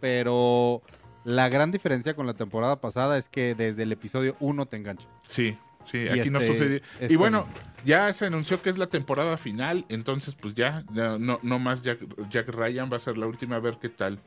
pero 0.00 0.82
la 1.24 1.48
gran 1.48 1.70
diferencia 1.70 2.14
con 2.14 2.26
la 2.26 2.34
temporada 2.34 2.80
pasada 2.80 3.18
es 3.18 3.28
que 3.28 3.54
desde 3.54 3.82
el 3.82 3.92
episodio 3.92 4.36
1 4.40 4.66
te 4.66 4.76
engancha. 4.76 5.06
Sí, 5.26 5.56
sí, 5.84 5.98
Y 5.98 6.08
aquí 6.20 6.30
no 6.30 6.38
este- 6.38 6.52
sucedió. 6.52 6.80
este 7.00 7.12
Y 7.12 7.16
bueno, 7.16 7.46
no. 7.48 7.84
ya 7.84 8.12
se 8.12 8.26
anunció 8.26 8.62
que 8.62 8.70
es 8.70 8.78
la 8.78 8.86
temporada 8.88 9.36
final, 9.36 9.84
entonces 9.88 10.34
pues 10.34 10.54
ya, 10.54 10.84
ya 10.92 11.18
no, 11.18 11.38
no 11.42 11.58
más 11.58 11.82
Jack, 11.82 11.98
Jack 12.30 12.48
Ryan 12.48 12.88
va 12.90 12.96
a 12.96 13.00
ser 13.00 13.18
la 13.18 13.26
última 13.26 13.56
a 13.56 13.60
ver 13.60 13.76
qué 13.80 13.88
tal. 13.88 14.18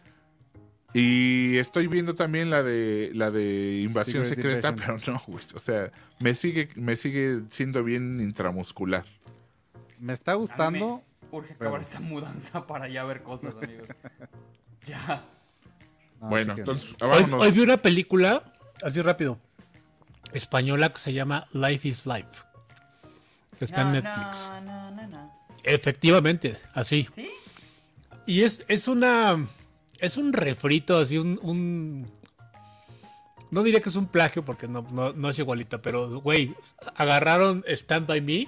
Y 0.93 1.57
estoy 1.57 1.87
viendo 1.87 2.15
también 2.15 2.49
la 2.49 2.63
de 2.63 3.11
la 3.13 3.29
de 3.29 3.81
Invasión 3.81 4.25
Secret 4.25 4.61
Secreta, 4.61 4.69
Invasion. 4.69 4.99
pero 5.05 5.13
no, 5.13 5.23
güey, 5.27 5.45
o 5.53 5.59
sea, 5.59 5.91
me 6.19 6.33
sigue 6.33 6.69
me 6.75 6.95
sigue 6.95 7.41
siendo 7.51 7.83
bien 7.83 8.19
intramuscular. 8.19 9.05
Me 9.99 10.13
está 10.13 10.33
gustando. 10.33 11.03
Urge 11.31 11.53
acabar 11.53 11.73
Pero- 11.73 11.81
esta 11.81 11.99
mudanza 11.99 12.65
para 12.65 12.87
ya 12.89 13.03
ver 13.03 13.21
cosas, 13.21 13.55
amigos. 13.61 13.87
ya. 14.83 15.23
No, 16.19 16.29
bueno, 16.29 16.55
entonces 16.57 16.89
Hoy, 17.01 17.23
hoy 17.31 17.51
vi 17.51 17.59
una 17.61 17.77
película, 17.77 18.43
así 18.83 18.99
rápido, 19.01 19.39
española 20.33 20.91
que 20.91 20.97
se 20.97 21.13
llama 21.13 21.45
Life 21.53 21.87
is 21.87 22.05
Life. 22.07 22.43
Que 23.59 23.65
está 23.65 23.81
en 23.83 23.91
Netflix. 23.91 24.49
no, 24.49 24.61
no, 24.61 24.91
no, 24.91 25.07
no. 25.07 25.39
Efectivamente, 25.63 26.57
así. 26.73 27.07
¿Sí? 27.13 27.29
Y 28.25 28.41
es, 28.41 28.63
es 28.67 28.87
una. 28.87 29.45
Es 30.01 30.17
un 30.17 30.33
refrito, 30.33 30.97
así, 30.97 31.17
un, 31.17 31.39
un- 31.41 32.11
No 33.51 33.63
diría 33.63 33.81
que 33.81 33.89
es 33.89 33.95
un 33.95 34.07
plagio 34.07 34.45
porque 34.45 34.67
no, 34.67 34.85
no, 34.91 35.11
no 35.13 35.29
es 35.29 35.39
igualita, 35.39 35.81
pero, 35.81 36.21
güey, 36.21 36.55
agarraron 36.95 37.63
Stand 37.67 38.07
By 38.07 38.21
Me 38.21 38.47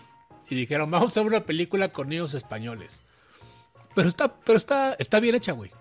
y 0.49 0.55
dijeron, 0.55 0.89
vamos 0.91 1.07
a 1.09 1.11
hacer 1.11 1.23
una 1.23 1.41
película 1.45 1.89
con 1.89 2.09
niños 2.09 2.33
españoles. 2.33 3.03
Pero 3.95 4.07
está, 4.07 4.33
pero 4.33 4.57
está, 4.57 4.93
está 4.93 5.19
bien 5.19 5.35
hecha, 5.35 5.51
güey. 5.53 5.71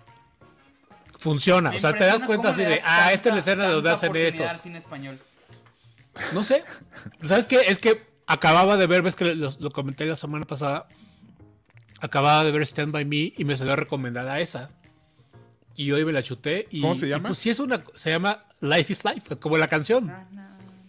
Funciona. 1.17 1.69
Me 1.69 1.77
O 1.77 1.79
sea, 1.79 1.93
te 1.93 2.03
das 2.05 2.19
cuenta 2.21 2.49
así 2.49 2.61
de, 2.63 2.81
ah, 2.83 3.13
esta 3.13 3.29
es 3.29 3.35
la 3.35 3.39
escena 3.41 3.67
de 3.67 3.73
donde 3.73 3.91
hacen 3.91 4.15
esto. 4.15 4.43
español. 4.75 5.19
No 6.33 6.43
sé. 6.43 6.63
¿Sabes 7.23 7.45
qué? 7.45 7.57
Es 7.67 7.77
que 7.79 8.03
acababa 8.27 8.75
de 8.75 8.87
ver, 8.87 9.01
ves 9.01 9.15
que 9.15 9.35
lo, 9.35 9.51
lo 9.59 9.71
comenté 9.71 10.05
la 10.05 10.15
semana 10.15 10.45
pasada. 10.45 10.87
Acababa 12.01 12.43
de 12.43 12.51
ver 12.51 12.63
Stand 12.63 12.91
By 12.91 13.05
Me 13.05 13.33
y 13.37 13.45
me 13.45 13.55
salió 13.55 13.75
recomendada 13.75 14.39
esa. 14.39 14.71
Y 15.75 15.91
hoy 15.91 16.05
me 16.05 16.11
la 16.11 16.21
chuté. 16.23 16.67
Y, 16.71 16.81
¿Cómo 16.81 16.95
se 16.95 17.07
y 17.07 17.09
llama? 17.09 17.29
pues 17.29 17.39
sí 17.39 17.49
es 17.49 17.59
una. 17.59 17.83
Se 17.93 18.09
llama 18.09 18.45
Life 18.61 18.93
is 18.93 19.05
Life, 19.05 19.35
como 19.37 19.57
la 19.57 19.67
canción 19.67 20.11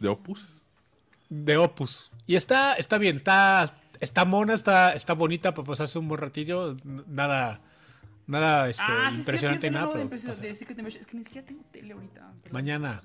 de 0.00 0.08
Opus. 0.08 0.48
de 1.28 1.56
Opus. 1.56 2.10
Y 2.26 2.36
está, 2.36 2.74
está 2.74 2.98
bien, 2.98 3.16
está, 3.16 3.72
está 4.00 4.24
mona, 4.24 4.54
está, 4.54 4.94
está 4.94 5.14
bonita 5.14 5.54
para 5.54 5.66
pasarse 5.66 5.98
un 5.98 6.08
buen 6.08 6.20
ratillo. 6.20 6.76
Nada, 6.84 7.60
nada 8.26 8.68
este, 8.68 8.82
ah, 8.86 9.10
sí, 9.12 9.18
impresionante 9.18 9.68
sí, 9.68 9.72
nada. 9.72 9.94
de, 9.94 10.06
pero 10.06 10.54
Secret 10.54 10.78
Invasion. 10.78 11.00
Es 11.00 11.06
que 11.06 11.16
ni 11.16 11.24
siquiera 11.24 11.46
tengo 11.46 11.62
tele 11.70 11.92
ahorita. 11.92 12.20
perdón. 12.42 12.52
Mañana. 12.52 13.02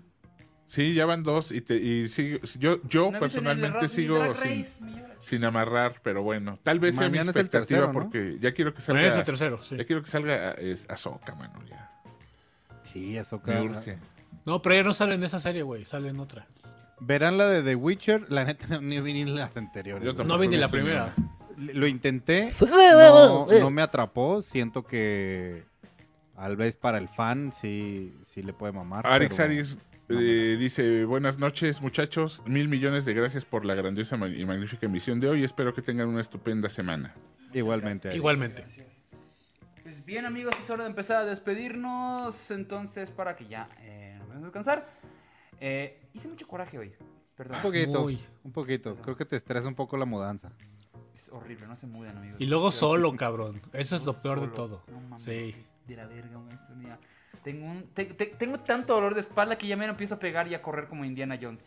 Sí, 0.67 0.93
ya 0.93 1.05
van 1.05 1.23
dos 1.23 1.51
y, 1.51 1.61
te, 1.61 1.75
y 1.77 2.05
sigo- 2.09 2.39
yo, 2.59 2.81
yo 2.83 3.09
No 3.11 3.19
personalmente 3.19 3.87
sigo 3.87 4.33
sin, 4.35 4.65
Race, 4.65 5.45
amarrar, 5.45 6.01
pero 6.03 6.23
bueno, 6.23 6.59
tal 6.61 6.79
vez 6.79 6.95
sea 6.95 7.07
mi 7.07 7.11
Mañana 7.17 7.31
es 7.31 7.35
el 7.37 7.41
expectativa 7.41 7.79
tercero, 7.81 7.87
¿no? 7.87 7.93
porque 7.93 8.37
ya 8.39 8.53
quiero 8.53 8.73
que 8.73 8.81
salga. 8.81 8.99
Mañana 9.01 9.13
es 9.13 9.19
el 9.19 9.25
tercero, 9.25 9.61
sí. 9.61 9.77
Ya 9.77 9.85
quiero 9.85 10.03
que 10.03 10.09
salga 10.09 10.55
Ahsoka, 10.89 11.35
mano, 11.35 11.63
ya. 11.69 11.89
Sí, 12.83 13.17
urge. 13.19 13.97
No, 14.45 14.61
pero 14.61 14.75
ya 14.75 14.83
no 14.83 14.93
sale 14.93 15.15
en 15.15 15.23
esa 15.23 15.39
serie, 15.39 15.61
güey. 15.61 15.83
Sale 15.83 16.09
en 16.09 16.19
otra. 16.19 16.47
Verán 16.99 17.37
la 17.37 17.47
de 17.47 17.61
The 17.61 17.75
Witcher. 17.75 18.31
La 18.31 18.45
neta, 18.45 18.67
no 18.67 18.81
ni 18.81 18.99
vi 19.01 19.13
ni 19.13 19.25
las 19.25 19.57
anteriores. 19.57 20.15
Yo 20.15 20.23
No 20.23 20.37
vi 20.37 20.47
ni 20.47 20.57
la 20.57 20.69
primera. 20.69 21.13
Lo 21.57 21.87
intenté. 21.87 22.51
No, 22.61 23.47
no 23.47 23.69
me 23.71 23.81
atrapó. 23.81 24.41
Siento 24.41 24.85
que 24.85 25.65
tal 26.35 26.55
vez 26.55 26.77
para 26.77 26.97
el 26.97 27.07
fan 27.09 27.51
sí, 27.51 28.15
sí 28.25 28.41
le 28.41 28.53
puede 28.53 28.71
mamar. 28.73 29.03
Pero- 29.03 29.43
Aris 29.43 29.77
eh, 30.09 30.57
dice, 30.57 31.05
buenas 31.05 31.37
noches 31.37 31.81
muchachos, 31.81 32.41
mil 32.45 32.67
millones 32.67 33.05
de 33.05 33.13
gracias 33.13 33.45
por 33.45 33.65
la 33.65 33.75
grandiosa 33.75 34.15
y 34.27 34.45
magnífica 34.45 34.85
emisión 34.85 35.19
de 35.19 35.29
hoy, 35.29 35.43
espero 35.43 35.73
que 35.73 35.81
tengan 35.81 36.07
una 36.07 36.21
estupenda 36.21 36.69
semana. 36.69 37.13
Igualmente. 37.53 38.15
Igualmente. 38.15 38.63
Pues 39.83 40.03
bien, 40.03 40.25
amigos, 40.25 40.53
es 40.59 40.69
hora 40.69 40.83
de 40.83 40.89
empezar 40.89 41.21
a 41.21 41.25
despedirnos. 41.25 42.51
Entonces, 42.51 43.09
para 43.09 43.35
que 43.37 43.47
ya 43.47 43.69
eh, 43.79 44.15
nos 44.19 44.27
vamos 44.27 44.43
a 44.43 44.45
descansar. 44.47 44.89
Eh, 45.61 46.09
hice 46.13 46.27
mucho 46.27 46.45
coraje 46.45 46.77
hoy. 46.77 46.93
Perdón. 47.37 47.57
Un 47.57 47.61
poquito. 47.63 48.01
Muy. 48.01 48.19
Un 48.43 48.51
poquito. 48.51 48.95
Creo 48.97 49.15
que 49.15 49.23
te 49.25 49.37
estresa 49.37 49.67
un 49.67 49.75
poco 49.75 49.95
la 49.95 50.05
mudanza. 50.05 50.51
Es 51.15 51.29
horrible, 51.29 51.65
no 51.67 51.75
se 51.75 51.87
muden, 51.87 52.17
amigos. 52.17 52.39
Y 52.39 52.45
luego 52.47 52.71
solo, 52.71 53.15
cabrón. 53.15 53.61
Eso 53.73 53.95
es 53.95 54.05
lo 54.05 54.13
Solo. 54.13 54.35
peor 54.41 54.49
de 54.49 54.55
todo. 54.55 54.83
No 54.91 54.99
mames, 54.99 55.23
Sí. 55.23 55.55
es 55.57 55.71
de 55.87 55.95
la 55.95 56.05
verga, 56.05 56.37
Tengo, 57.43 57.65
un, 57.65 57.83
te- 57.93 58.05
te- 58.05 58.25
tengo 58.27 58.59
tanto 58.59 58.93
dolor 58.95 59.13
de 59.15 59.21
espalda 59.21 59.57
que 59.57 59.67
ya 59.67 59.77
me 59.77 59.85
empiezo 59.85 60.15
a 60.15 60.19
pegar 60.19 60.47
y 60.47 60.53
a 60.55 60.61
correr 60.61 60.87
como 60.87 61.05
Indiana 61.05 61.37
Jones. 61.41 61.65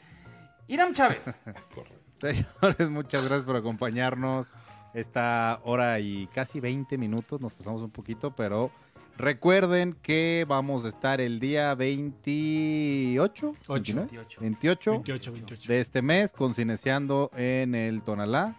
Iram 0.68 0.92
Chávez. 0.92 1.42
Señores, 2.20 2.90
muchas 2.90 3.20
gracias 3.22 3.44
por 3.44 3.56
acompañarnos. 3.56 4.52
Esta 4.92 5.60
hora 5.64 6.00
y 6.00 6.26
casi 6.34 6.58
20 6.60 6.98
minutos, 6.98 7.40
nos 7.40 7.54
pasamos 7.54 7.80
un 7.82 7.90
poquito, 7.90 8.34
pero 8.34 8.70
recuerden 9.16 9.92
que 10.02 10.44
vamos 10.48 10.84
a 10.84 10.88
estar 10.88 11.20
el 11.20 11.38
día 11.38 11.74
28, 11.74 13.54
Ocho. 13.68 13.94
29, 13.96 14.08
28. 14.10 14.40
28 14.40 14.90
28, 14.92 15.32
28. 15.32 15.72
de 15.72 15.80
este 15.80 16.02
mes 16.02 16.32
con 16.32 16.54
Cineciando 16.54 17.30
en 17.36 17.74
el 17.74 18.02
Tonalá 18.02 18.56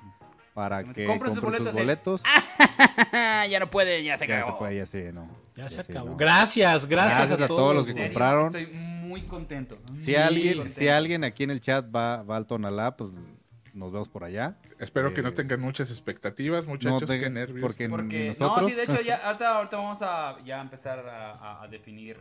para 0.53 0.83
que 0.85 1.03
Compren 1.05 1.33
sus 1.33 1.43
boletos 1.43 1.73
boletos. 1.73 2.23
ya 3.49 3.59
no 3.59 3.69
puede, 3.69 4.03
ya 4.03 4.17
se 4.17 4.27
Ya 4.27 4.35
se 4.35 4.41
acabó. 4.41 4.59
puede, 4.59 4.77
ya 4.77 4.85
se 4.85 5.11
no. 5.11 5.27
Ya 5.56 5.69
se 5.69 5.84
sí, 5.84 5.91
acabó. 5.91 6.10
no. 6.11 6.18
Gracias, 6.18 6.86
gracias, 6.88 7.18
Gracias 7.18 7.41
a, 7.41 7.45
a 7.45 7.48
todos 7.48 7.76
los 7.76 7.86
que 7.86 7.94
serio, 7.94 8.07
compraron. 8.10 8.45
Estoy 8.48 8.68
muy 8.68 9.23
contento. 9.23 9.78
Si 9.94 10.15
alguien, 10.15 10.56
contento. 10.57 10.80
si 10.80 10.88
alguien 10.88 11.23
aquí 11.23 11.44
en 11.44 11.52
el 11.52 11.60
chat 11.60 11.86
va, 11.94 12.23
va 12.23 12.38
al 12.38 12.45
Tonalá, 12.48 12.95
pues 12.95 13.11
nos 13.73 13.91
vemos 13.91 14.10
por 14.10 14.23
allá. 14.23 14.57
Espero 14.80 15.14
que 15.14 15.22
no 15.22 15.30
Eh, 15.30 15.34
tengan 15.34 15.60
muchas 15.61 15.91
expectativas, 15.91 16.65
muchachos. 16.65 17.06
te- 17.10 17.19
qué 17.19 17.30
nervios. 17.30 17.61
porque 17.61 17.88
nosotros. 18.28 18.61
no, 18.64 18.68
sí, 18.69 18.76
de 18.76 18.84
hecho, 18.84 19.02
ya, 19.02 19.15
ahorita, 19.28 19.56
ahorita 19.57 19.78
vamos 19.78 20.02
a 20.02 20.38
ya 20.45 20.61
empezar 20.61 20.99
a, 21.07 21.32
a- 21.34 21.64
a 21.64 21.68
definir 21.68 22.18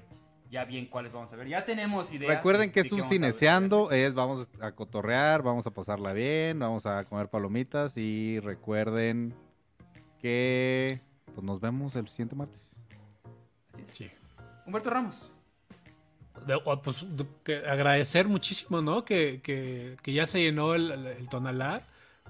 ya 0.51 0.65
bien 0.65 0.86
cuáles 0.86 1.12
vamos 1.12 1.32
a 1.32 1.36
ver. 1.36 1.47
Ya 1.47 1.65
tenemos 1.65 2.12
idea. 2.12 2.28
Recuerden 2.28 2.73
que 2.73 2.82
de 2.82 2.89
es 2.89 2.93
un 2.93 3.05
cineceando, 3.05 3.93
es 3.93 4.15
vamos 4.15 4.48
a 4.61 4.73
cotorrear, 4.73 5.43
vamos 5.43 5.65
a 5.66 5.70
pasarla 5.70 6.12
bien, 6.12 6.59
vamos 6.59 6.86
a 6.86 7.05
comer 7.05 7.28
palomitas 7.28 7.97
y 7.97 8.40
recuerden 8.40 9.32
que 10.20 11.01
pues 11.35 11.44
nos 11.44 11.61
vemos 11.61 11.94
el 11.97 12.09
siguiente 12.09 12.35
martes. 12.35 12.80
Sí. 13.93 14.11
Humberto 14.66 14.90
Ramos. 14.90 15.31
De- 16.47 16.55
o, 16.65 16.81
pues, 16.82 17.05
de- 17.16 17.27
que 17.44 17.57
agradecer 17.69 18.27
muchísimo, 18.28 18.81
¿no? 18.81 19.05
Que, 19.05 19.40
que- 19.43 19.97
que 20.02 20.12
ya 20.12 20.27
se 20.27 20.40
llenó 20.43 20.74
el, 20.74 20.90
el- 20.90 21.28
Tonalá. 21.28 21.82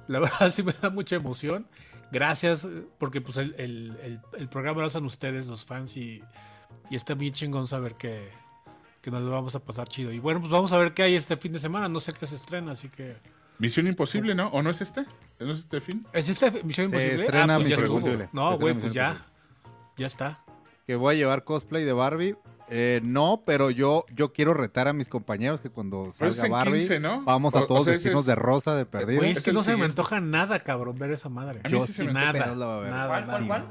La 0.09 0.19
verdad 0.21 0.51
sí 0.51 0.63
me 0.63 0.73
da 0.73 0.91
mucha 0.91 1.17
emoción. 1.17 1.67
Gracias, 2.13 2.67
porque 2.99 3.21
pues 3.21 3.37
el, 3.37 3.55
el- 3.59 3.97
el- 4.03 4.21
el 4.37 4.49
programa 4.49 4.81
lo 4.81 4.87
hacen 4.89 5.05
ustedes, 5.05 5.47
los 5.47 5.65
fans, 5.65 5.97
y, 5.97 6.23
y 6.91 6.97
está 6.97 7.15
bien 7.15 7.33
chingón 7.33 7.69
saber 7.69 7.95
que, 7.95 8.29
que 9.01 9.13
nos 9.13 9.23
lo 9.23 9.31
vamos 9.31 9.55
a 9.55 9.61
pasar 9.61 9.87
chido. 9.87 10.11
Y 10.11 10.19
bueno, 10.19 10.41
pues 10.41 10.51
vamos 10.51 10.73
a 10.73 10.79
ver 10.79 10.93
qué 10.93 11.05
hay 11.05 11.15
este 11.15 11.37
fin 11.37 11.53
de 11.53 11.61
semana. 11.61 11.89
No 11.89 12.01
sé 12.01 12.13
qué 12.13 12.27
se 12.27 12.35
estrena, 12.35 12.73
así 12.73 12.89
que... 12.89 13.17
Misión 13.59 13.87
Imposible, 13.87 14.35
¿no? 14.35 14.49
¿O 14.49 14.63
no 14.63 14.71
es 14.71 14.81
este? 14.81 15.05
¿No 15.39 15.53
es 15.53 15.61
este 15.61 15.81
fin? 15.81 16.05
¿Es 16.13 16.29
esta 16.31 16.51
Misión 16.51 16.91
Se 16.91 16.97
Imposible? 16.97 17.25
estrena 17.27 17.55
ah, 17.55 17.57
pues 17.59 17.69
ya 17.69 17.77
Misión 17.77 17.81
estuvo. 17.85 17.99
Imposible. 17.99 18.25
Se 18.25 18.31
No, 18.33 18.59
güey, 18.59 18.75
pues 18.75 18.93
ya. 18.95 19.11
Imposible. 19.11 19.31
Ya 19.99 20.07
está. 20.07 20.45
Que 20.86 20.97
voy 20.97 21.15
a 21.15 21.19
llevar 21.19 21.44
cosplay 21.44 21.85
de 21.85 21.93
Barbie. 21.93 22.36
Eh, 22.73 23.01
no, 23.02 23.43
pero 23.44 23.70
yo, 23.70 24.05
yo 24.15 24.32
quiero 24.32 24.55
retar 24.55 24.86
a 24.86 24.93
mis 24.93 25.09
compañeros 25.09 25.61
que 25.61 25.70
cuando 25.70 26.12
salga 26.12 26.48
Barbie 26.48 26.78
15, 26.78 27.01
¿no? 27.01 27.23
vamos 27.23 27.52
O- 27.55 27.59
a 27.59 27.62
o 27.62 27.66
todos 27.66 27.85
sea, 27.85 27.94
ese 27.94 28.05
vestidos 28.11 28.20
es- 28.20 28.27
de 28.27 28.35
rosa 28.36 28.77
de 28.77 28.86
perdido. 28.86 29.19
Güey, 29.19 29.32
es 29.32 29.43
que 29.43 29.52
no 29.52 29.62
se 29.62 29.77
me 29.77 29.85
antoja 29.86 30.20
nada, 30.20 30.61
cabrón, 30.61 30.97
ver 30.97 31.11
esa 31.11 31.28
madre. 31.28 31.61
A 31.65 31.69
mí 31.69 31.73
Yo 31.73 31.85
sí 31.85 31.93
se 31.93 32.05
me 32.05 32.12
nada, 32.12 32.44
¿Cuál, 32.55 32.59
nada. 32.61 33.24
cuál, 33.27 33.47
cuál? 33.47 33.62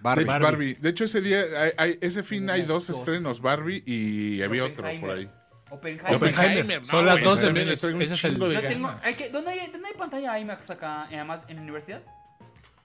Barbie. 0.00 0.24
Barbie. 0.24 0.44
Barbie. 0.44 0.74
De 0.74 0.90
hecho, 0.90 1.04
ese 1.04 1.20
día, 1.20 1.42
hay- 1.58 1.72
hay- 1.78 1.98
ese 2.00 2.22
fin 2.22 2.48
hay 2.48 2.62
dos 2.62 2.88
estrenos, 2.90 3.40
Barbie 3.40 3.82
y 3.86 4.40
había 4.42 4.64
otro 4.64 4.84
por 5.00 5.10
ahí. 5.10 5.28
Oppenheimer. 5.70 6.14
Oppenheimer. 6.14 6.80
no, 6.82 6.86
Son 6.86 7.04
las 7.06 7.14
güey, 7.14 7.24
12 7.24 7.44
también 7.46 7.66
mil, 7.66 7.74
le 7.74 7.80
traigo 7.80 7.96
un 7.96 8.02
ese 8.02 8.14
es 8.14 8.24
el- 8.24 8.38
tengo, 8.68 8.92
hay 9.02 9.14
que, 9.14 9.30
¿dónde, 9.30 9.50
hay, 9.50 9.70
¿Dónde 9.72 9.88
hay 9.88 9.94
pantalla 9.94 10.38
IMAX 10.38 10.70
acá? 10.70 11.08
eh, 11.10 11.16
Además, 11.16 11.42
¿en 11.48 11.56
la 11.56 11.62
universidad? 11.62 12.02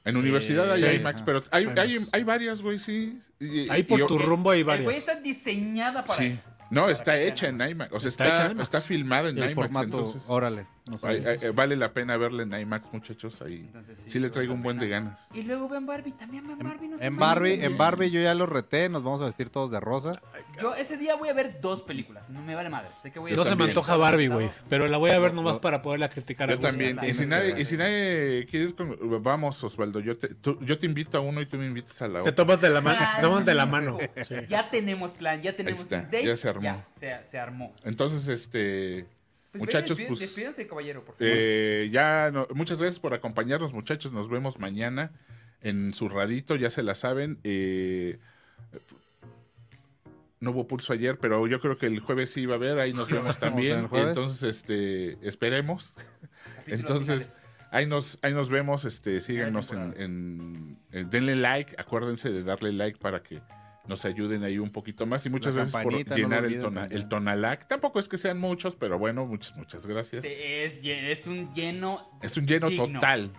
En 0.09 0.17
universidad 0.17 0.71
hay 0.71 0.81
Sí. 0.83 0.95
IMAX, 0.97 1.21
pero 1.21 1.43
hay, 1.51 1.65
Hay 1.65 1.73
hay, 1.77 1.95
IMAX. 1.95 2.09
hay 2.13 2.23
varias, 2.23 2.61
güey, 2.61 2.79
sí. 2.79 3.19
Y- 3.39 3.69
Ahí 3.69 3.83
por 3.83 3.99
y- 4.01 4.05
tu 4.07 4.17
rumbo 4.17 4.51
hay 4.51 4.59
El 4.59 4.65
güey 4.65 4.77
varias. 4.85 4.97
está 4.99 5.15
diseñada 5.15 6.03
para 6.05 6.17
Sí. 6.19 6.25
eso. 6.27 6.41
No, 6.71 6.81
Para 6.81 6.93
está 6.93 7.19
hecha 7.19 7.47
en 7.47 7.55
IMAX. 7.55 7.71
IMAX. 7.71 7.91
O 7.93 7.99
sea, 7.99 8.09
Está 8.09 8.23
está, 8.25 8.35
hecha 8.51 8.61
está, 8.61 8.77
IMAX. 8.77 8.85
filmada 8.85 9.29
en 9.29 9.37
El 9.37 9.43
IMAX. 9.51 9.55
formato, 9.55 9.85
entonces, 9.85 10.21
órale. 10.27 10.65
No 10.89 10.97
sé. 10.97 11.07
ay, 11.07 11.23
ay, 11.43 11.49
vale 11.51 11.75
la 11.75 11.93
pena 11.93 12.17
verla 12.17 12.43
en 12.43 12.53
IMAX, 12.53 12.91
muchachos. 12.91 13.41
Ahí 13.41 13.63
Entonces, 13.67 13.97
sí, 14.07 14.19
le 14.19 14.29
traigo 14.29 14.53
un 14.53 14.61
buen 14.63 14.77
de 14.79 14.87
ganas. 14.89 15.27
Y 15.33 15.43
luego 15.43 15.69
ven 15.69 15.85
Barbie, 15.85 16.11
también 16.11 16.47
ven 16.47 16.57
Barbie. 16.59 16.87
No 16.89 16.99
En 16.99 17.13
me 17.13 17.19
Barbie, 17.19 17.63
en 17.63 17.77
Barbie 17.77 18.11
yo 18.11 18.21
ya 18.21 18.33
lo 18.33 18.45
reté, 18.45 18.89
nos 18.89 19.03
vamos 19.03 19.21
a 19.21 19.25
vestir 19.25 19.49
todos 19.49 19.71
de 19.71 19.79
rosa. 19.79 20.11
Yo 20.61 20.75
ese 20.75 20.97
día 20.97 21.15
voy 21.15 21.29
a 21.29 21.33
ver 21.33 21.61
dos 21.61 21.81
películas, 21.83 22.29
no 22.29 22.41
me 22.41 22.55
vale 22.55 22.69
madre. 22.69 22.89
Sé 23.01 23.11
que 23.11 23.19
voy 23.19 23.31
a 23.31 23.35
No 23.35 23.43
se 23.45 23.55
me 23.55 23.65
antoja 23.65 23.95
Barbie, 23.97 24.27
güey. 24.27 24.49
Pero 24.67 24.87
la 24.87 24.97
voy 24.97 25.11
a 25.11 25.19
ver 25.19 25.33
nomás 25.33 25.55
No. 25.55 25.61
para 25.61 25.81
poderla 25.81 26.09
criticar. 26.09 26.49
a 26.49 26.53
Yo 26.53 26.57
gusto. 26.57 26.69
también. 26.69 26.99
Y 27.03 27.13
si, 27.13 27.25
nadie, 27.25 27.55
y 27.61 27.65
si 27.65 27.77
nadie 27.77 28.45
quiere 28.49 28.65
ir 28.67 28.75
con... 28.75 28.97
Vamos, 29.23 29.63
Osvaldo. 29.63 29.99
Yo 29.99 30.17
te, 30.17 30.33
tú- 30.35 30.57
yo 30.61 30.77
te 30.77 30.85
invito 30.85 31.17
a 31.17 31.21
uno 31.21 31.41
y 31.41 31.45
tú 31.45 31.57
me 31.57 31.65
invitas 31.65 32.01
a 32.01 32.07
la 32.07 32.15
Te 32.15 32.29
otra. 32.29 32.35
tomas 32.35 32.61
de 32.61 32.69
la 32.69 32.81
mano. 32.81 32.97
Claro, 32.97 33.15
Te 33.15 33.21
tomas 33.21 33.45
de 33.45 33.53
la 33.55 33.65
mano. 33.65 33.97
Sí. 34.23 34.35
Ya 34.47 34.69
tenemos 34.69 35.13
plan, 35.13 35.41
ya 35.41 35.55
tenemos 35.55 35.81
está, 35.83 35.97
un 35.97 36.03
date. 36.05 36.25
ya 36.25 36.35
se 36.37 36.49
armó. 36.49 36.61
Ya, 36.63 36.85
se, 36.89 37.23
se 37.23 37.39
armó. 37.39 37.73
Entonces, 37.83 38.27
este... 38.27 39.05
Pues, 39.51 39.61
Muchachos, 39.61 39.97
despí- 39.97 40.07
pues, 40.07 40.19
Despídense, 40.19 40.67
caballero, 40.67 41.03
por 41.03 41.15
favor. 41.15 41.27
Eh, 41.33 41.89
ya, 41.91 42.29
no- 42.31 42.47
muchas 42.53 42.79
gracias 42.79 42.99
por 42.99 43.13
acompañarnos, 43.13 43.73
muchachos. 43.73 44.11
Nos 44.11 44.29
vemos 44.29 44.59
mañana 44.59 45.11
en 45.61 45.93
su 45.93 46.07
radito, 46.07 46.55
ya 46.55 46.69
se 46.69 46.83
la 46.83 46.93
saben. 46.95 47.39
Eh, 47.43 48.19
no 50.39 50.51
hubo 50.51 50.67
pulso 50.67 50.93
ayer, 50.93 51.17
pero 51.19 51.47
yo 51.47 51.59
creo 51.59 51.77
que 51.77 51.87
el 51.87 51.99
jueves 51.99 52.29
sí 52.31 52.45
va 52.45 52.53
a 52.53 52.57
haber, 52.57 52.79
ahí 52.79 52.93
nos 52.93 53.09
vemos 53.09 53.37
también. 53.39 53.89
Entonces, 53.91 54.43
este, 54.43 55.17
esperemos. 55.27 55.95
Capítulos 55.95 56.65
entonces, 56.79 57.05
finales. 57.07 57.45
Ahí 57.71 57.85
nos, 57.85 58.17
ahí 58.23 58.33
nos 58.33 58.49
vemos, 58.49 58.85
este, 58.85 59.19
síganos 59.21 59.71
en- 59.73 60.77
en- 60.91 61.09
denle 61.09 61.35
like, 61.35 61.75
acuérdense 61.77 62.31
de 62.31 62.43
darle 62.43 62.71
like 62.73 62.97
para 62.99 63.21
que 63.21 63.41
nos 63.89 64.05
ayuden 64.05 64.43
ahí 64.43 64.59
un 64.59 64.69
poquito 64.71 65.05
más 65.05 65.25
y 65.25 65.29
muchas 65.29 65.53
La 65.55 65.63
gracias 65.63 65.83
por 65.83 65.91
no 65.91 66.15
llenar 66.15 66.45
el, 66.45 66.61
tona- 66.61 66.87
el 66.89 67.09
tonalac. 67.09 67.67
Tampoco 67.67 67.99
es 67.99 68.07
que 68.07 68.17
sean 68.17 68.39
muchos, 68.39 68.75
pero 68.75 68.97
bueno, 68.97 69.25
muchas, 69.25 69.57
muchas 69.57 69.85
gracias. 69.85 70.21
Sí, 70.21 70.29
es, 70.31 71.27
un 71.27 71.53
lleno. 71.53 72.07
Es 72.21 72.37
un 72.37 72.45
lleno 72.47 72.69
digno. 72.69 72.99
total. 72.99 73.31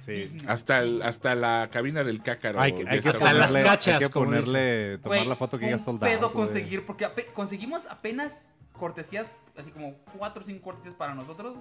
Sí. 0.00 0.36
Hasta, 0.48 0.80
el- 0.82 1.00
hasta 1.02 1.34
la 1.36 1.70
cabina 1.72 2.04
del 2.04 2.22
cácaro. 2.22 2.60
Hay, 2.60 2.72
que- 2.74 2.86
hay 2.88 2.98
Hasta 2.98 3.32
las 3.32 3.46
ponerle, 3.52 3.62
cachas, 3.70 3.94
hay 3.94 4.00
que 4.08 4.12
ponerle, 4.12 4.98
tomar 4.98 5.26
la 5.26 5.36
foto 5.36 5.58
que 5.58 5.70
ya 5.70 5.78
soldado. 5.78 6.12
pedo 6.12 6.32
conseguir, 6.32 6.84
porque 6.84 7.06
ape- 7.06 7.32
conseguimos 7.32 7.86
apenas 7.86 8.50
cortesías, 8.72 9.30
así 9.56 9.70
como 9.70 9.94
cuatro 10.18 10.42
o 10.42 10.46
cinco 10.46 10.62
cortesías 10.64 10.94
para 10.94 11.14
nosotros. 11.14 11.56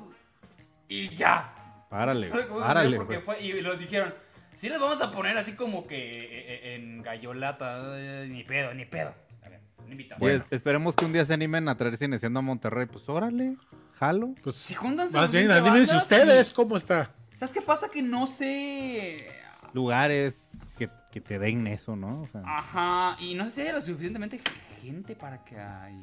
Y 0.89 1.09
ya. 1.09 1.53
Párale, 1.89 2.27
párale. 2.59 2.97
Porque 2.97 3.19
fue, 3.19 3.39
y 3.41 3.61
lo 3.61 3.77
dijeron, 3.77 4.13
sí 4.53 4.69
les 4.69 4.79
vamos 4.79 5.01
a 5.01 5.11
poner 5.11 5.37
así 5.37 5.53
como 5.53 5.85
que 5.87 6.17
eh, 6.17 6.19
eh, 6.23 6.75
en 6.75 7.01
gallolata, 7.01 7.93
eh, 7.99 8.27
ni 8.29 8.43
pedo, 8.43 8.73
ni 8.73 8.85
pedo. 8.85 9.13
Está 9.35 9.49
bien, 9.49 9.61
no 9.85 9.91
invitamos. 9.91 10.27
Y 10.29 10.31
es- 10.33 10.45
esperemos 10.51 10.95
que 10.95 11.05
un 11.05 11.13
día 11.13 11.25
se 11.25 11.33
animen 11.33 11.67
a 11.69 11.75
traer 11.77 11.97
cineciendo 11.97 12.39
a 12.39 12.41
Monterrey. 12.41 12.85
Pues 12.85 13.07
órale, 13.09 13.55
jalo. 13.99 14.33
Pues, 14.43 14.55
Si 14.57 14.73
juntan 14.73 15.09
más 15.13 15.31
bien, 15.31 15.47
banda, 15.47 15.97
ustedes 15.97 16.51
cómo 16.51 16.77
está. 16.77 17.11
¿Sabes 17.35 17.53
qué 17.53 17.61
pasa? 17.61 17.89
Que 17.89 18.01
no 18.01 18.25
sé... 18.27 19.27
Lugares 19.73 20.49
que, 20.77 20.87
que 21.11 21.19
te 21.19 21.39
den 21.39 21.65
eso, 21.67 21.95
¿no? 21.95 22.21
O 22.21 22.27
sea, 22.27 22.41
Ajá, 22.45 23.17
y 23.19 23.33
no 23.33 23.45
sé 23.45 23.51
si 23.51 23.61
hay 23.61 23.71
lo 23.73 23.81
suficientemente 23.81 24.39
gente 24.81 25.15
para 25.15 25.43
que 25.43 25.57
ay, 25.57 25.99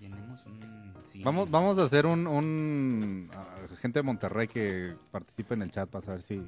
llenemos 0.00 0.46
un 0.46 0.94
cine. 1.04 1.24
vamos, 1.24 1.50
vamos 1.50 1.78
a 1.78 1.82
hacer 1.84 2.06
un, 2.06 2.28
un 2.28 3.28
ah, 3.34 3.56
gente 3.80 3.98
de 3.98 4.02
Monterrey 4.04 4.46
que 4.46 4.94
participe 5.10 5.54
en 5.54 5.62
el 5.62 5.70
chat 5.72 5.88
para 5.90 6.04
saber 6.04 6.22
si, 6.22 6.40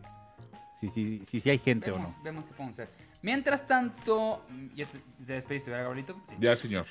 si, 0.81 0.89
si, 0.89 1.23
si, 1.27 1.41
si 1.41 1.51
hay 1.51 1.59
gente 1.59 1.91
Vemos, 1.91 2.11
o 2.13 2.17
no. 2.19 2.23
vemos 2.25 2.45
qué 2.47 2.51
podemos 2.55 2.79
hacer. 2.79 2.89
Mientras 3.23 3.67
tanto, 3.67 4.45
mm, 4.49 4.67
¿ya 4.75 4.87
te, 4.87 4.99
te 5.27 5.33
despediste, 5.35 5.71
¿verdad, 5.71 5.85
Gabrielito? 5.87 6.21
Sí. 6.29 6.37
Ya, 6.41 6.57
señor. 6.57 6.87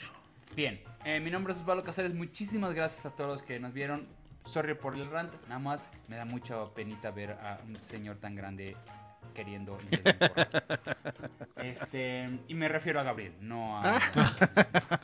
Bien, 0.56 0.80
eh, 1.06 1.20
mi 1.20 1.32
nombre 1.32 1.53
es 1.53 1.60
Osvaldo 1.60 1.84
Casares. 1.84 2.14
Muchísimas 2.14 2.74
gracias 2.74 3.06
a 3.06 3.11
todos 3.16 3.30
los 3.30 3.44
que 3.44 3.60
nos 3.60 3.74
vieron. 3.74 4.07
Sorry 4.45 4.74
por 4.74 4.95
el 4.95 5.10
rant, 5.10 5.32
nada 5.48 5.60
más 5.60 5.90
me 6.07 6.16
da 6.16 6.26
mucha 6.26 6.66
penita 6.74 7.11
ver 7.11 7.32
a 7.32 7.60
un 7.68 7.76
señor 7.76 8.18
tan 8.18 8.36
grande 8.36 8.76
queriendo 9.36 9.78
Este, 11.57 12.26
y 12.48 12.53
me 12.53 12.68
refiero 12.68 12.99
a 12.99 13.03
Gabriel, 13.03 13.34
no 13.41 13.78
a. 13.78 13.99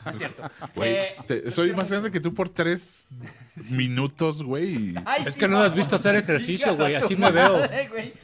No 0.04 0.10
es 0.10 0.18
cierto. 0.18 0.50
Güey, 0.74 0.94
Eh, 0.94 1.16
te- 1.26 1.50
soy 1.50 1.72
más 1.74 1.90
grande 1.90 2.10
que 2.10 2.18
tú 2.20 2.32
por 2.34 2.48
tres 2.48 3.06
minutos, 3.70 4.42
güey. 4.42 4.94
Es 5.26 5.34
sí, 5.34 5.40
que 5.40 5.48
no 5.48 5.58
has 5.60 5.74
visto 5.74 5.96
hacer 5.96 6.16
ejercicio, 6.16 6.74
güey, 6.76 6.94
así 6.94 7.14
me 7.16 7.30
veo. 7.30 7.58
güey. 7.90 8.14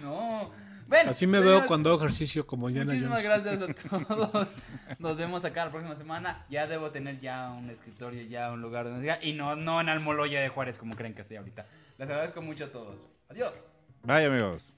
No. 0.00 0.50
Bueno, 0.88 1.10
Así 1.10 1.26
me 1.28 1.38
veo 1.38 1.66
cuando 1.66 1.90
hago 1.90 2.00
ejercicio 2.00 2.44
como 2.48 2.68
Indiana 2.68 2.92
Muchísimas 2.92 3.22
Jones. 3.24 3.44
gracias 3.44 3.92
a 3.92 4.04
todos. 4.16 4.56
Nos 4.98 5.16
vemos 5.16 5.44
acá 5.44 5.66
la 5.66 5.70
próxima 5.70 5.94
semana. 5.94 6.44
Ya 6.50 6.66
debo 6.66 6.90
tener 6.90 7.20
ya 7.20 7.50
un 7.50 7.70
escritorio, 7.70 8.22
ya 8.24 8.50
un 8.50 8.60
lugar 8.60 8.86
donde 8.86 9.00
diga. 9.02 9.18
Y 9.22 9.32
no, 9.34 9.54
no 9.54 9.80
en 9.80 9.88
Almoloya 9.88 10.40
de 10.40 10.48
Juárez, 10.48 10.78
como 10.78 10.96
creen 10.96 11.14
que 11.14 11.22
estoy 11.22 11.36
ahorita. 11.36 11.64
Les 11.96 12.10
agradezco 12.10 12.42
mucho 12.42 12.64
a 12.64 12.68
todos. 12.72 13.06
Adiós. 13.28 13.68
Bye, 14.02 14.24
amigos. 14.26 14.74